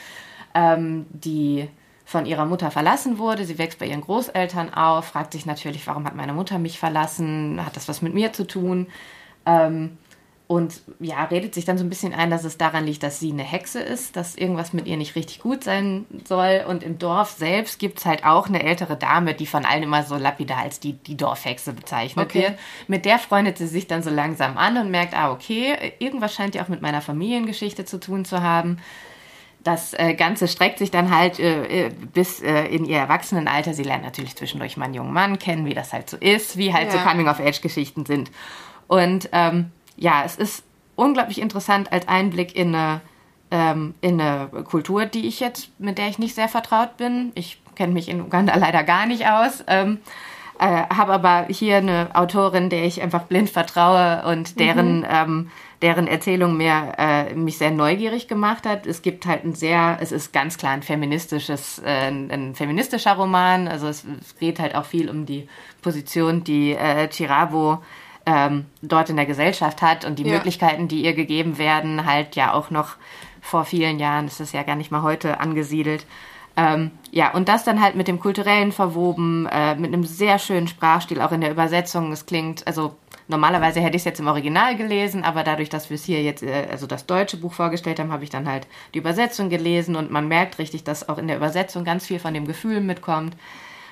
ähm, 0.53 1.05
die 1.11 1.69
von 2.05 2.25
ihrer 2.25 2.45
Mutter 2.45 2.71
verlassen 2.71 3.17
wurde. 3.17 3.45
Sie 3.45 3.57
wächst 3.57 3.79
bei 3.79 3.85
ihren 3.85 4.01
Großeltern 4.01 4.73
auf, 4.73 5.05
fragt 5.05 5.33
sich 5.33 5.45
natürlich, 5.45 5.87
warum 5.87 6.05
hat 6.05 6.15
meine 6.15 6.33
Mutter 6.33 6.59
mich 6.59 6.79
verlassen? 6.79 7.65
Hat 7.65 7.75
das 7.75 7.87
was 7.87 8.01
mit 8.01 8.13
mir 8.13 8.33
zu 8.33 8.45
tun? 8.45 8.87
Ähm, 9.45 9.97
und 10.45 10.81
ja, 10.99 11.23
redet 11.23 11.53
sich 11.55 11.63
dann 11.65 11.77
so 11.77 11.85
ein 11.85 11.89
bisschen 11.89 12.13
ein, 12.13 12.29
dass 12.29 12.43
es 12.43 12.57
daran 12.57 12.85
liegt, 12.85 13.01
dass 13.01 13.19
sie 13.19 13.31
eine 13.31 13.43
Hexe 13.43 13.79
ist, 13.79 14.17
dass 14.17 14.35
irgendwas 14.35 14.73
mit 14.73 14.85
ihr 14.85 14.97
nicht 14.97 15.15
richtig 15.15 15.39
gut 15.39 15.63
sein 15.63 16.05
soll. 16.25 16.65
Und 16.67 16.83
im 16.83 16.99
Dorf 16.99 17.31
selbst 17.31 17.79
gibt 17.79 17.99
es 17.99 18.05
halt 18.05 18.25
auch 18.25 18.47
eine 18.47 18.61
ältere 18.61 18.97
Dame, 18.97 19.33
die 19.33 19.47
von 19.47 19.65
allen 19.65 19.83
immer 19.83 20.03
so 20.03 20.15
lapidar 20.15 20.59
als 20.59 20.81
die, 20.81 20.93
die 20.93 21.15
Dorfhexe 21.15 21.73
bezeichnet 21.73 22.25
okay. 22.25 22.41
wird. 22.41 22.59
Mit 22.87 23.05
der 23.05 23.19
freundet 23.19 23.57
sie 23.57 23.67
sich 23.67 23.87
dann 23.87 24.03
so 24.03 24.09
langsam 24.09 24.57
an 24.57 24.77
und 24.77 24.91
merkt, 24.91 25.15
ah, 25.15 25.31
okay, 25.31 25.93
irgendwas 25.99 26.35
scheint 26.35 26.55
ja 26.55 26.63
auch 26.63 26.67
mit 26.67 26.81
meiner 26.81 27.01
Familiengeschichte 27.01 27.85
zu 27.85 27.99
tun 27.99 28.25
zu 28.25 28.43
haben. 28.43 28.77
Das 29.63 29.93
äh, 29.93 30.13
Ganze 30.13 30.47
streckt 30.47 30.79
sich 30.79 30.91
dann 30.91 31.15
halt 31.15 31.39
äh, 31.39 31.85
äh, 31.85 31.89
bis 31.89 32.41
äh, 32.41 32.65
in 32.65 32.85
ihr 32.85 32.97
Erwachsenenalter. 32.97 33.73
Sie 33.73 33.83
lernt 33.83 34.03
natürlich 34.03 34.35
zwischendurch 34.35 34.75
mal 34.75 34.85
einen 34.85 34.93
jungen 34.93 35.13
Mann 35.13 35.39
kennen, 35.39 35.65
wie 35.65 35.73
das 35.73 35.93
halt 35.93 36.09
so 36.09 36.17
ist, 36.17 36.57
wie 36.57 36.73
halt 36.73 36.93
ja. 36.93 36.99
so 36.99 37.09
Coming-of-Age-Geschichten 37.09 38.05
sind. 38.05 38.29
Und 38.87 39.29
ähm, 39.31 39.71
ja, 39.95 40.23
es 40.25 40.35
ist 40.35 40.63
unglaublich 40.95 41.39
interessant 41.39 41.91
als 41.91 42.07
Einblick 42.07 42.55
in 42.55 42.75
eine, 42.75 43.01
ähm, 43.51 43.95
in 44.01 44.19
eine 44.19 44.47
Kultur, 44.63 45.05
die 45.05 45.27
ich 45.27 45.39
jetzt, 45.39 45.69
mit 45.79 45.97
der 45.97 46.09
ich 46.09 46.19
nicht 46.19 46.35
sehr 46.35 46.49
vertraut 46.49 46.97
bin. 46.97 47.31
Ich 47.35 47.61
kenne 47.75 47.93
mich 47.93 48.09
in 48.09 48.21
Uganda 48.21 48.55
leider 48.55 48.83
gar 48.83 49.05
nicht 49.05 49.27
aus. 49.27 49.63
Ähm, 49.67 49.99
äh, 50.59 50.83
habe 50.93 51.13
aber 51.13 51.47
hier 51.49 51.77
eine 51.77 52.09
Autorin, 52.13 52.69
der 52.69 52.85
ich 52.85 53.01
einfach 53.01 53.23
blind 53.23 53.49
vertraue 53.49 54.23
und 54.25 54.59
deren, 54.59 54.99
mhm. 54.99 55.51
Deren 55.83 56.07
Erzählung 56.07 56.55
mir, 56.55 56.93
äh, 56.97 57.35
mich 57.35 57.57
sehr 57.57 57.69
neugierig 57.69 58.29
gemacht 58.29 58.65
hat. 58.65 58.87
Es 58.87 59.01
gibt 59.01 59.25
halt 59.25 59.43
ein 59.43 59.53
sehr, 59.53 59.97
es 60.01 60.13
ist 60.13 60.31
ganz 60.31 60.57
klar 60.57 60.71
ein 60.71 60.81
feministisches, 60.81 61.79
äh, 61.79 62.07
ein 62.07 62.55
feministischer 62.55 63.13
Roman. 63.13 63.67
Also 63.67 63.87
es, 63.87 64.05
es 64.21 64.37
geht 64.37 64.59
halt 64.59 64.75
auch 64.75 64.85
viel 64.85 65.09
um 65.09 65.25
die 65.25 65.47
Position, 65.81 66.45
die 66.45 66.71
äh, 66.71 67.09
Chirabo 67.11 67.83
ähm, 68.25 68.65
dort 68.81 69.09
in 69.09 69.17
der 69.17 69.25
Gesellschaft 69.25 69.81
hat 69.81 70.05
und 70.05 70.17
die 70.19 70.23
ja. 70.23 70.35
Möglichkeiten, 70.35 70.87
die 70.87 71.03
ihr 71.03 71.13
gegeben 71.13 71.57
werden, 71.57 72.05
halt 72.05 72.37
ja 72.37 72.53
auch 72.53 72.69
noch 72.69 72.95
vor 73.41 73.65
vielen 73.65 73.99
Jahren, 73.99 74.25
das 74.27 74.39
ist 74.39 74.53
ja 74.53 74.63
gar 74.63 74.77
nicht 74.77 74.89
mal 74.89 75.01
heute 75.01 75.41
angesiedelt. 75.41 76.05
Ähm, 76.55 76.91
ja, 77.11 77.33
und 77.33 77.49
das 77.49 77.63
dann 77.63 77.81
halt 77.81 77.95
mit 77.95 78.07
dem 78.07 78.19
Kulturellen 78.19 78.71
verwoben, 78.71 79.47
äh, 79.47 79.75
mit 79.75 79.91
einem 79.91 80.03
sehr 80.03 80.39
schönen 80.39 80.67
Sprachstil, 80.67 81.19
auch 81.19 81.31
in 81.31 81.41
der 81.41 81.51
Übersetzung. 81.51 82.11
Es 82.11 82.25
klingt, 82.25 82.65
also 82.67 82.95
normalerweise 83.33 83.81
hätte 83.81 83.95
ich 83.95 84.01
es 84.01 84.05
jetzt 84.05 84.19
im 84.19 84.27
Original 84.27 84.77
gelesen, 84.77 85.23
aber 85.23 85.43
dadurch, 85.43 85.69
dass 85.69 85.89
wir 85.89 85.95
es 85.95 86.05
hier 86.05 86.21
jetzt, 86.21 86.43
äh, 86.43 86.67
also 86.69 86.85
das 86.85 87.07
deutsche 87.07 87.37
Buch 87.37 87.53
vorgestellt 87.53 87.99
haben, 87.99 88.11
habe 88.11 88.23
ich 88.23 88.29
dann 88.29 88.47
halt 88.47 88.67
die 88.93 88.99
Übersetzung 88.99 89.49
gelesen 89.49 89.95
und 89.95 90.11
man 90.11 90.27
merkt 90.27 90.59
richtig, 90.59 90.83
dass 90.83 91.09
auch 91.09 91.17
in 91.17 91.27
der 91.27 91.37
Übersetzung 91.37 91.83
ganz 91.83 92.05
viel 92.05 92.19
von 92.19 92.33
dem 92.33 92.45
Gefühl 92.45 92.79
mitkommt. 92.79 93.35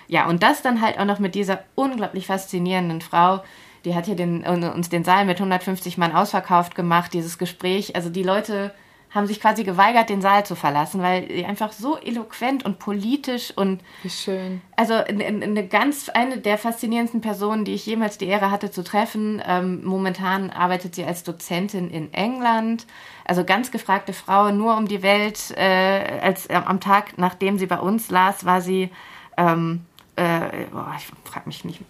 Ja, 0.08 0.28
und 0.28 0.44
das 0.44 0.62
dann 0.62 0.82
halt 0.82 1.00
auch 1.00 1.06
noch 1.06 1.20
mit 1.20 1.34
dieser 1.34 1.64
unglaublich 1.74 2.28
faszinierenden 2.28 3.02
Frau, 3.02 3.44
die 3.84 3.96
hat 3.96 4.06
hier 4.06 4.16
den, 4.16 4.44
uns 4.44 4.90
den 4.90 5.04
Saal 5.04 5.26
mit 5.26 5.38
150 5.38 5.98
Mann 5.98 6.12
ausverkauft 6.12 6.76
gemacht, 6.76 7.14
dieses 7.14 7.40
Gespräch. 7.40 7.96
Also 7.96 8.10
die 8.10 8.22
Leute 8.22 8.74
haben 9.14 9.28
sich 9.28 9.42
quasi 9.42 9.64
geweigert, 9.64 10.10
den 10.10 10.22
Saal 10.22 10.46
zu 10.46 10.56
verlassen, 10.56 11.02
weil 11.02 11.28
sie 11.28 11.46
einfach 11.46 11.74
so 11.74 11.98
eloquent 11.98 12.64
und 12.64 12.80
politisch 12.80 13.52
und 13.56 13.82
Wie 14.04 14.10
schön. 14.10 14.62
Also 14.78 14.94
eine 14.94 15.68
ganz 15.68 16.08
eine 16.10 16.38
der 16.38 16.58
faszinierendsten 16.58 17.20
Personen, 17.20 17.66
die 17.66 17.74
ich 17.74 17.86
jemals 17.86 18.18
die 18.18 18.28
Ehre 18.28 18.52
hatte 18.52 18.72
zu 18.72 18.84
treffen. 18.84 19.42
Ähm, 19.46 19.84
momentan 19.84 20.50
arbeitet 20.50 20.96
sie 20.96 21.04
als 21.04 21.24
Dozentin 21.24 21.90
in 21.92 22.14
England. 22.14 22.88
Also 23.26 23.44
ganz 23.44 23.72
gefragte 23.72 24.14
Frau, 24.14 24.52
nur 24.52 24.78
um 24.78 24.88
die 24.88 25.04
Welt. 25.04 25.52
Äh, 25.58 26.20
als 26.22 26.46
äh, 26.48 26.54
am 26.54 26.80
Tag, 26.80 27.18
nachdem 27.18 27.58
sie 27.58 27.68
bei 27.68 27.80
uns 27.80 28.10
las, 28.10 28.46
war 28.46 28.62
sie 28.62 28.90
ähm, 29.38 29.86
äh, 30.16 30.66
boah, 30.72 30.96
ich 30.98 31.06
frage 31.30 31.48
mich 31.48 31.66
nicht 31.66 31.82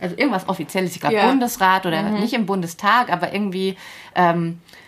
also 0.00 0.16
irgendwas 0.16 0.48
Offizielles, 0.48 0.94
ich 0.94 1.00
glaube 1.00 1.16
ja. 1.16 1.28
Bundesrat 1.28 1.84
oder 1.86 2.02
mhm. 2.02 2.20
nicht 2.20 2.32
im 2.32 2.46
Bundestag, 2.46 3.12
aber 3.12 3.32
irgendwie 3.32 3.76
ähm, 4.14 4.60
äh, 4.70 4.83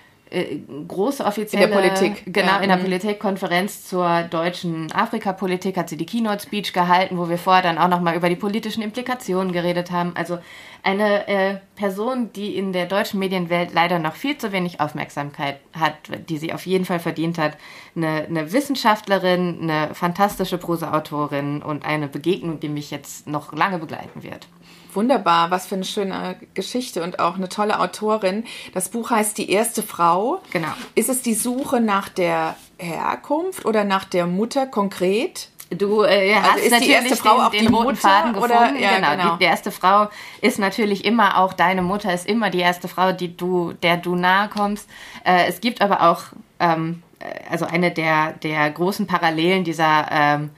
große 0.88 1.24
offizielle 1.24 1.64
in 1.64 1.70
der 1.70 1.76
Politik 1.76 2.22
genau 2.26 2.54
ja. 2.54 2.58
in 2.58 2.68
der 2.68 2.78
mhm. 2.78 2.82
Politikkonferenz 2.82 3.86
zur 3.86 4.22
deutschen 4.24 4.90
Afrikapolitik 4.90 5.76
hat 5.76 5.88
sie 5.88 5.96
die 5.96 6.06
Keynote 6.06 6.42
Speech 6.42 6.72
gehalten, 6.72 7.16
wo 7.16 7.28
wir 7.28 7.38
vorher 7.38 7.62
dann 7.62 7.78
auch 7.78 7.88
noch 7.88 8.00
mal 8.00 8.16
über 8.16 8.28
die 8.28 8.36
politischen 8.36 8.82
Implikationen 8.82 9.52
geredet 9.52 9.92
haben. 9.92 10.16
Also 10.16 10.38
eine 10.82 11.28
äh, 11.28 11.58
Person, 11.76 12.32
die 12.32 12.56
in 12.56 12.72
der 12.72 12.86
deutschen 12.86 13.20
Medienwelt 13.20 13.72
leider 13.72 13.98
noch 13.98 14.14
viel 14.14 14.36
zu 14.36 14.50
wenig 14.50 14.80
Aufmerksamkeit 14.80 15.60
hat, 15.72 15.94
die 16.28 16.38
sie 16.38 16.52
auf 16.52 16.66
jeden 16.66 16.84
Fall 16.84 17.00
verdient 17.00 17.38
hat. 17.38 17.56
Eine, 17.94 18.24
eine 18.24 18.52
Wissenschaftlerin, 18.52 19.58
eine 19.62 19.94
fantastische 19.94 20.58
Prosaautorin 20.58 21.62
und 21.62 21.84
eine 21.84 22.08
Begegnung, 22.08 22.58
die 22.58 22.68
mich 22.68 22.90
jetzt 22.90 23.28
noch 23.28 23.52
lange 23.52 23.78
begleiten 23.78 24.22
wird. 24.22 24.48
Wunderbar, 24.96 25.50
was 25.50 25.66
für 25.66 25.74
eine 25.74 25.84
schöne 25.84 26.36
Geschichte 26.54 27.02
und 27.02 27.18
auch 27.18 27.36
eine 27.36 27.48
tolle 27.48 27.80
Autorin. 27.80 28.44
Das 28.72 28.88
Buch 28.88 29.10
heißt 29.10 29.36
Die 29.36 29.50
erste 29.50 29.82
Frau. 29.82 30.40
Genau. 30.52 30.68
Ist 30.94 31.10
es 31.10 31.22
die 31.22 31.34
Suche 31.34 31.80
nach 31.80 32.08
der 32.08 32.56
Herkunft 32.78 33.64
oder 33.66 33.84
nach 33.84 34.04
der 34.04 34.26
Mutter 34.26 34.66
konkret? 34.66 35.50
Du 35.70 36.02
äh, 36.02 36.34
also 36.34 36.48
hast 36.48 36.70
natürlich 36.70 36.86
die 36.86 36.90
erste 36.92 37.16
Frau 37.16 37.34
den, 37.34 37.40
auch 37.42 37.50
den 37.50 37.66
roten 37.66 37.84
Mutter, 37.88 37.96
Faden 37.96 38.32
gefunden. 38.32 38.54
Oder? 38.56 38.74
Ja, 38.78 38.96
genau. 38.96 39.10
genau. 39.10 39.32
Die, 39.32 39.38
die, 39.40 39.44
erste 39.44 39.70
Frau 39.70 40.08
ist 40.40 40.58
natürlich 40.58 41.04
immer 41.04 41.38
auch 41.38 41.52
deine 41.52 41.82
Mutter, 41.82 42.14
ist 42.14 42.26
immer 42.26 42.50
die 42.50 42.60
erste 42.60 42.88
Frau, 42.88 43.12
die 43.12 43.36
du, 43.36 43.72
der 43.72 43.96
du 43.96 44.14
nahe 44.14 44.48
kommst. 44.48 44.88
Äh, 45.24 45.46
es 45.48 45.60
gibt 45.60 45.82
aber 45.82 46.10
auch 46.10 46.22
ähm, 46.60 47.02
äh, 47.18 47.24
also 47.50 47.66
eine 47.66 47.90
der, 47.90 48.32
der 48.32 48.70
großen 48.70 49.06
Parallelen 49.06 49.64
dieser 49.64 50.06
ähm, 50.10 50.50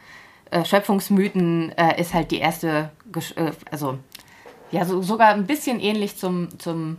äh, 0.50 0.64
Schöpfungsmythen 0.64 1.72
äh, 1.76 2.00
ist 2.00 2.14
halt 2.14 2.30
die 2.30 2.38
erste, 2.38 2.90
äh, 3.36 3.52
also 3.70 3.98
ja, 4.70 4.84
so, 4.84 5.02
sogar 5.02 5.30
ein 5.30 5.46
bisschen 5.46 5.80
ähnlich 5.80 6.16
zum, 6.16 6.58
zum 6.58 6.98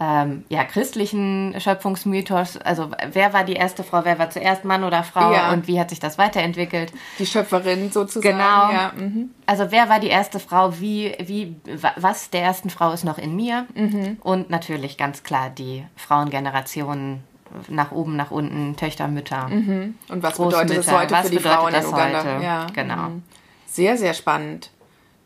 ähm, 0.00 0.44
ja, 0.48 0.64
christlichen 0.64 1.54
Schöpfungsmythos. 1.58 2.56
Also 2.58 2.90
wer 3.12 3.32
war 3.32 3.44
die 3.44 3.54
erste 3.54 3.84
Frau, 3.84 4.04
wer 4.04 4.18
war 4.18 4.30
zuerst 4.30 4.64
Mann 4.64 4.82
oder 4.82 5.04
Frau 5.04 5.32
ja. 5.32 5.52
und 5.52 5.68
wie 5.68 5.78
hat 5.78 5.90
sich 5.90 6.00
das 6.00 6.18
weiterentwickelt? 6.18 6.92
Die 7.18 7.26
Schöpferin 7.26 7.92
sozusagen. 7.92 8.36
Genau. 8.36 8.72
Ja. 8.72 8.92
Mhm. 8.96 9.30
Also 9.46 9.70
wer 9.70 9.88
war 9.88 10.00
die 10.00 10.08
erste 10.08 10.40
Frau, 10.40 10.80
wie, 10.80 11.14
wie, 11.20 11.54
was 11.96 12.30
der 12.30 12.42
ersten 12.42 12.70
Frau 12.70 12.92
ist 12.92 13.04
noch 13.04 13.18
in 13.18 13.36
mir? 13.36 13.66
Mhm. 13.74 14.18
Und 14.20 14.50
natürlich 14.50 14.98
ganz 14.98 15.22
klar 15.22 15.50
die 15.50 15.84
Frauengenerationen 15.96 17.22
nach 17.68 17.92
oben, 17.92 18.16
nach 18.16 18.32
unten, 18.32 18.76
Töchter, 18.76 19.06
Mütter. 19.06 19.48
Mhm. 19.48 19.94
Und 20.08 20.22
was 20.24 20.36
bedeutet 20.36 20.78
das 20.78 20.90
heute 20.90 21.14
was 21.14 21.26
für 21.26 21.30
die 21.30 21.38
Frauen 21.38 21.72
in 21.72 21.86
Uganda? 21.86 22.18
Heute? 22.18 22.44
Ja. 22.44 22.66
Genau. 22.74 23.10
Mhm. 23.10 23.22
Sehr, 23.66 23.96
sehr 23.96 24.14
spannend. 24.14 24.70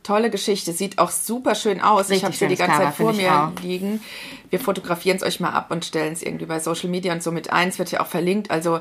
Tolle 0.08 0.30
Geschichte, 0.30 0.72
sieht 0.72 0.98
auch 0.98 1.10
super 1.10 1.54
schön 1.54 1.82
aus. 1.82 2.08
Richtig 2.08 2.16
ich 2.16 2.24
habe 2.24 2.34
sie 2.34 2.48
die 2.48 2.56
ganze 2.56 2.78
Zeit 2.78 2.94
vor 2.94 3.12
mir 3.12 3.52
liegen. 3.60 4.00
Wir 4.48 4.58
fotografieren 4.58 5.18
es 5.18 5.22
euch 5.22 5.38
mal 5.38 5.50
ab 5.50 5.70
und 5.70 5.84
stellen 5.84 6.14
es 6.14 6.22
irgendwie 6.22 6.46
bei 6.46 6.60
Social 6.60 6.88
Media 6.88 7.12
und 7.12 7.22
so 7.22 7.30
mit 7.30 7.52
ein. 7.52 7.68
Es 7.68 7.78
wird 7.78 7.90
ja 7.90 8.00
auch 8.00 8.06
verlinkt. 8.06 8.50
Also 8.50 8.80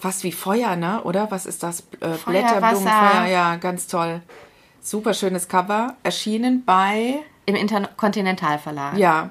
fast 0.00 0.24
wie 0.24 0.32
Feuer, 0.32 0.74
ne? 0.74 1.00
Oder 1.04 1.30
was 1.30 1.46
ist 1.46 1.62
das? 1.62 1.84
Äh, 2.00 2.16
Blätterblumen, 2.26 2.88
Feuer, 2.88 3.26
ja, 3.26 3.54
ganz 3.54 3.86
toll. 3.86 4.20
Super 4.80 5.14
schönes 5.14 5.46
Cover. 5.46 5.94
Erschienen 6.02 6.64
bei. 6.64 7.20
Im 7.46 7.54
Interkontinentalverlag. 7.54 8.96
Ja, 8.96 9.30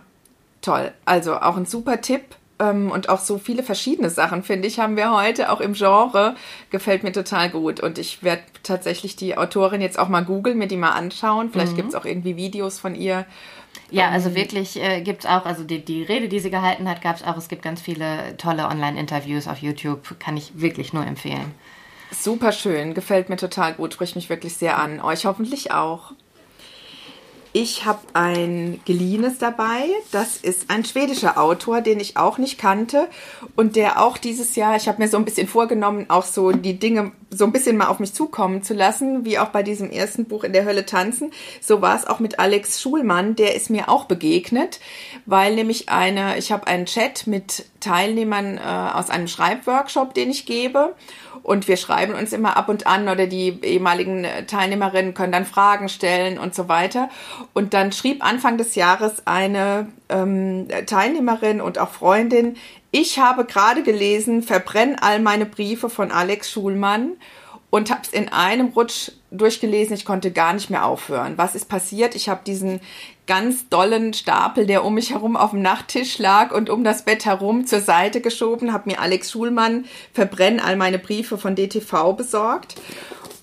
toll. 0.62 0.94
Also 1.04 1.36
auch 1.36 1.58
ein 1.58 1.66
super 1.66 2.00
Tipp 2.00 2.24
ähm, 2.64 2.91
und 2.91 3.09
auch 3.09 3.20
so 3.20 3.38
viele 3.38 3.64
verschiedene 3.64 4.09
Sachen, 4.09 4.43
finde 4.43 4.68
ich, 4.68 4.80
haben 4.80 4.95
wir 4.95 5.11
heute, 5.11 5.51
auch 5.51 5.59
im 5.59 5.74
Genre. 5.74 6.36
Gefällt 6.70 7.03
mir 7.03 7.11
total 7.11 7.49
gut. 7.49 7.80
Und 7.80 7.97
ich 7.97 8.24
werde 8.24 8.43
tatsächlich 8.64 9.16
die 9.16 9.38
Autorin 9.38 9.82
jetzt 9.82 9.99
auch 9.99 10.09
mal 10.09 10.24
googeln, 10.24 10.57
mir 10.57 10.68
die 10.68 10.78
mal 10.78 10.91
anschauen. 10.91 11.49
Vielleicht 11.51 11.74
mhm. 11.74 11.78
gibt 11.78 11.89
es 11.89 11.95
auch 11.95 12.05
irgendwie 12.05 12.36
Videos 12.36 12.80
von 12.80 12.95
ihr. 12.95 13.26
Ja, 13.89 14.09
also 14.09 14.30
ähm, 14.30 14.36
wirklich 14.36 14.82
äh, 14.82 15.01
gibt 15.01 15.24
es 15.24 15.30
auch, 15.30 15.45
also 15.45 15.64
die, 15.64 15.84
die 15.84 16.03
Rede, 16.03 16.28
die 16.28 16.39
sie 16.39 16.51
gehalten 16.51 16.89
hat, 16.89 17.01
gab 17.01 17.18
es 17.18 17.24
auch. 17.24 17.38
Es 17.38 17.47
gibt 17.47 17.61
ganz 17.61 17.82
viele 17.82 18.38
tolle 18.38 18.68
Online-Interviews 18.68 19.47
auf 19.47 19.59
YouTube. 19.59 20.20
Kann 20.20 20.38
ich 20.38 20.59
wirklich 20.61 20.93
nur 20.93 21.05
empfehlen. 21.05 21.53
Super 22.11 22.51
schön, 22.51 22.93
gefällt 22.93 23.30
mir 23.30 23.38
total 23.38 23.74
gut, 23.74 23.93
spricht 23.93 24.16
mich 24.16 24.30
wirklich 24.30 24.55
sehr 24.55 24.78
an. 24.78 25.01
Euch 25.01 25.26
hoffentlich 25.26 25.72
auch. 25.72 26.11
Ich 27.56 27.86
habe 27.86 27.99
ein 28.14 28.82
geliehenes 28.84 29.38
dabei. 29.38 29.86
Das 30.12 30.38
ist 30.38 30.72
ein 30.72 30.84
schwedischer 30.86 31.39
Autor, 31.39 31.82
den 31.82 31.99
ich 31.99 32.18
auch 32.18 32.39
nicht 32.39 32.58
kannte 32.58 33.08
und 33.56 33.76
der 33.76 34.01
auch 34.01 34.18
dieses 34.18 34.56
Jahr, 34.56 34.76
ich 34.76 34.88
habe 34.88 34.99
mir 34.99 35.08
so 35.08 35.18
ein 35.18 35.26
bisschen 35.26 35.47
vorgenommen, 35.47 36.08
auch 36.10 36.26
so 36.26 36.51
die 36.51 36.80
Dinge 36.80 37.12
so 37.30 37.45
ein 37.45 37.51
bisschen 37.51 37.78
mal 37.78 37.88
auf 37.88 37.99
mich 37.99 38.14
zukommen 38.14 38.64
zu 38.64 38.74
lassen, 38.74 39.24
wie 39.24 39.38
auch 39.38 39.49
bei 39.49 39.62
diesem 39.62 39.91
ersten 39.91 40.26
Buch 40.26 40.43
in 40.43 40.54
der 40.54 40.66
Hölle 40.66 40.88
tanzen. 40.88 41.30
So 41.62 41.80
war 41.80 41.95
es 41.95 42.08
auch 42.08 42.20
mit 42.20 42.39
Alex 42.39 42.82
Schulmann, 42.82 43.36
der 43.36 43.54
ist 43.54 43.70
mir 43.70 43.88
auch 43.88 44.06
begegnet, 44.06 44.80
weil 45.28 45.54
nämlich 45.54 45.89
eine, 45.89 46.39
ich 46.39 46.51
habe 46.51 46.66
einen 46.66 46.88
Chat 46.88 47.28
mit 47.28 47.66
Teilnehmern 47.80 48.58
äh, 48.58 48.62
aus 48.62 49.12
einem 49.12 49.28
Schreibworkshop, 49.28 50.16
den 50.16 50.32
ich 50.32 50.47
gebe 50.47 50.95
und 51.44 51.68
wir 51.68 51.78
schreiben 51.78 52.16
uns 52.16 52.32
immer 52.32 52.58
ab 52.58 52.70
und 52.70 52.88
an 52.88 53.10
oder 53.10 53.28
die 53.28 53.60
ehemaligen 53.62 54.26
Teilnehmerinnen 54.48 55.14
können 55.14 55.34
dann 55.34 55.46
Fragen 55.46 55.89
stellen 55.89 56.39
und 56.39 56.56
so 56.56 56.70
weiter. 56.70 57.10
Und 57.54 57.74
dann 57.74 57.91
schrieb 57.91 58.26
Anfang 58.26 58.58
des 58.58 58.76
Jahres 58.76 59.28
eine 59.28 59.88
ähm, 60.10 60.68
Teilnehmerin 60.88 61.62
und 61.62 61.78
auch 61.78 61.89
Freundin, 61.89 62.56
ich 62.91 63.20
habe 63.20 63.46
gerade 63.46 63.84
gelesen, 63.84 64.41
verbrenn 64.41 64.96
all 65.02 65.20
meine 65.20 65.46
Briefe 65.46 65.89
von 65.89 66.12
Alex 66.12 66.50
Schulmann 66.52 67.14
und 67.74 67.89
habe 67.89 68.02
es 68.04 68.10
in 68.10 68.30
einem 68.30 68.68
Rutsch 68.68 69.12
durchgelesen. 69.32 69.96
Ich 69.96 70.06
konnte 70.06 70.32
gar 70.32 70.54
nicht 70.54 70.70
mehr 70.70 70.86
aufhören. 70.86 71.34
Was 71.38 71.56
ist 71.56 71.66
passiert? 71.66 72.14
Ich 72.14 72.30
habe 72.30 72.41
diesen 72.46 72.80
ganz 73.26 73.69
dollen 73.69 74.13
Stapel, 74.13 74.65
der 74.65 74.84
um 74.84 74.95
mich 74.95 75.11
herum 75.11 75.38
auf 75.38 75.51
dem 75.51 75.61
Nachttisch 75.61 76.17
lag 76.19 76.51
und 76.51 76.69
um 76.69 76.84
das 76.84 77.05
Bett 77.05 77.26
herum 77.26 77.65
zur 77.65 77.80
Seite 77.80 78.21
geschoben, 78.21 78.74
habe 78.74 78.89
mir 78.89 78.99
Alex 78.99 79.32
Schulmann 79.32 79.86
Verbrenn 80.13 80.59
all 80.59 80.76
meine 80.76 80.99
Briefe 80.99 81.38
von 81.38 81.55
DTV 81.55 82.13
besorgt. 82.13 82.76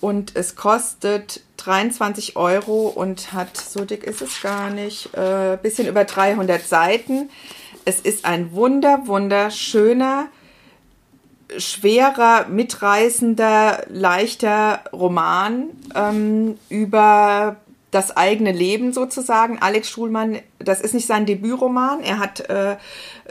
Und 0.01 0.35
es 0.35 0.57
kostet 0.57 1.43
23 1.59 2.37
Euro 2.37 2.89
und 2.89 3.33
hat, 3.33 3.57
so 3.57 3.85
dick 3.85 4.05
ist 4.05 4.23
es 4.23 4.41
gar 4.41 4.71
nicht, 4.71 5.15
äh, 5.15 5.59
bisschen 5.61 5.87
über 5.87 6.05
300 6.05 6.67
Seiten. 6.67 7.29
Es 7.85 8.01
ist 8.01 8.25
ein 8.25 8.53
wunder, 8.53 9.07
wunderschöner, 9.07 10.29
schwerer, 11.59 12.47
mitreißender, 12.49 13.87
leichter 13.89 14.85
Roman 14.93 15.65
ähm, 15.95 16.59
über 16.69 17.57
das 17.91 18.17
eigene 18.17 18.53
Leben 18.53 18.93
sozusagen. 18.93 19.59
Alex 19.61 19.89
Schulmann, 19.91 20.39
das 20.59 20.81
ist 20.81 20.95
nicht 20.95 21.07
sein 21.07 21.27
Debütroman. 21.27 22.01
Er 22.03 22.19
hat 22.19 22.49
äh, 22.49 22.77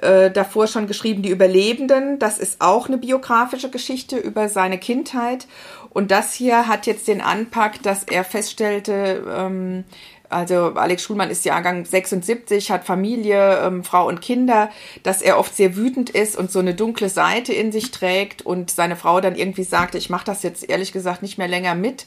äh, 0.02 0.32
davor 0.32 0.68
schon 0.68 0.88
geschrieben 0.88 1.22
Die 1.22 1.30
Überlebenden. 1.30 2.20
Das 2.20 2.38
ist 2.38 2.60
auch 2.60 2.88
eine 2.88 2.98
biografische 2.98 3.70
Geschichte 3.70 4.18
über 4.18 4.50
seine 4.50 4.78
Kindheit. 4.78 5.48
Und 5.92 6.12
das 6.12 6.34
hier 6.34 6.68
hat 6.68 6.86
jetzt 6.88 7.08
den 7.08 7.22
Anpack, 7.22 7.82
dass 7.84 8.04
er 8.04 8.24
feststellte, 8.24 9.24
ähm, 9.28 9.86
also 10.30 10.74
Alex 10.76 11.04
Schulmann 11.04 11.32
ist 11.32 11.44
Jahrgang 11.44 11.86
76, 11.86 12.70
hat 12.72 12.86
Familie, 12.86 13.60
ähm, 13.66 13.84
Frau 13.84 14.08
und 14.08 14.22
Kinder, 14.22 14.70
dass 15.02 15.22
er 15.24 15.40
oft 15.40 15.56
sehr 15.56 15.76
wütend 15.76 16.12
ist 16.12 16.38
und 16.38 16.52
so 16.52 16.60
eine 16.60 16.76
dunkle 16.76 17.10
Seite 17.10 17.52
in 17.52 17.72
sich 17.72 17.90
trägt 17.90 18.44
und 18.44 18.70
seine 18.70 18.96
Frau 18.96 19.22
dann 19.22 19.36
irgendwie 19.36 19.64
sagte, 19.64 19.98
ich 19.98 20.12
mache 20.12 20.26
das 20.26 20.44
jetzt 20.44 20.70
ehrlich 20.70 20.92
gesagt 20.92 21.24
nicht 21.24 21.40
mehr 21.40 21.48
länger 21.48 21.74
mit, 21.74 22.06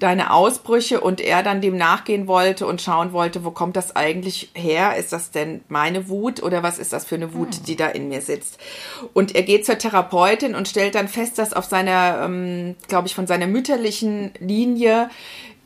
deine 0.00 0.32
Ausbrüche 0.32 1.00
und 1.00 1.20
er 1.20 1.42
dann 1.42 1.62
dem 1.62 1.78
nachgehen 1.78 2.26
wollte 2.26 2.66
und 2.66 2.82
schauen 2.82 3.12
wollte, 3.12 3.42
wo 3.44 3.50
kommt 3.50 3.76
das 3.76 3.96
eigentlich 3.96 4.50
her? 4.54 4.96
Ist 4.96 5.12
das 5.12 5.30
denn 5.30 5.62
meine 5.68 6.08
Wut 6.08 6.42
oder 6.42 6.62
was 6.62 6.78
ist 6.78 6.92
das 6.92 7.06
für 7.06 7.14
eine 7.14 7.32
Wut, 7.32 7.54
hm. 7.54 7.62
die 7.64 7.76
da 7.76 7.88
in 7.88 8.08
mir 8.08 8.20
sitzt? 8.20 8.58
Und 9.14 9.34
er 9.34 9.42
geht 9.42 9.64
zur 9.64 9.78
Therapeutin 9.78 10.54
und 10.54 10.68
stellt 10.68 10.94
dann 10.94 11.08
fest, 11.08 11.38
dass 11.38 11.54
auf 11.54 11.64
seiner, 11.64 12.22
ähm, 12.24 12.76
glaube 12.88 13.08
ich, 13.08 13.14
von 13.14 13.26
seiner 13.26 13.46
mütterlichen 13.46 14.32
Linie 14.40 15.08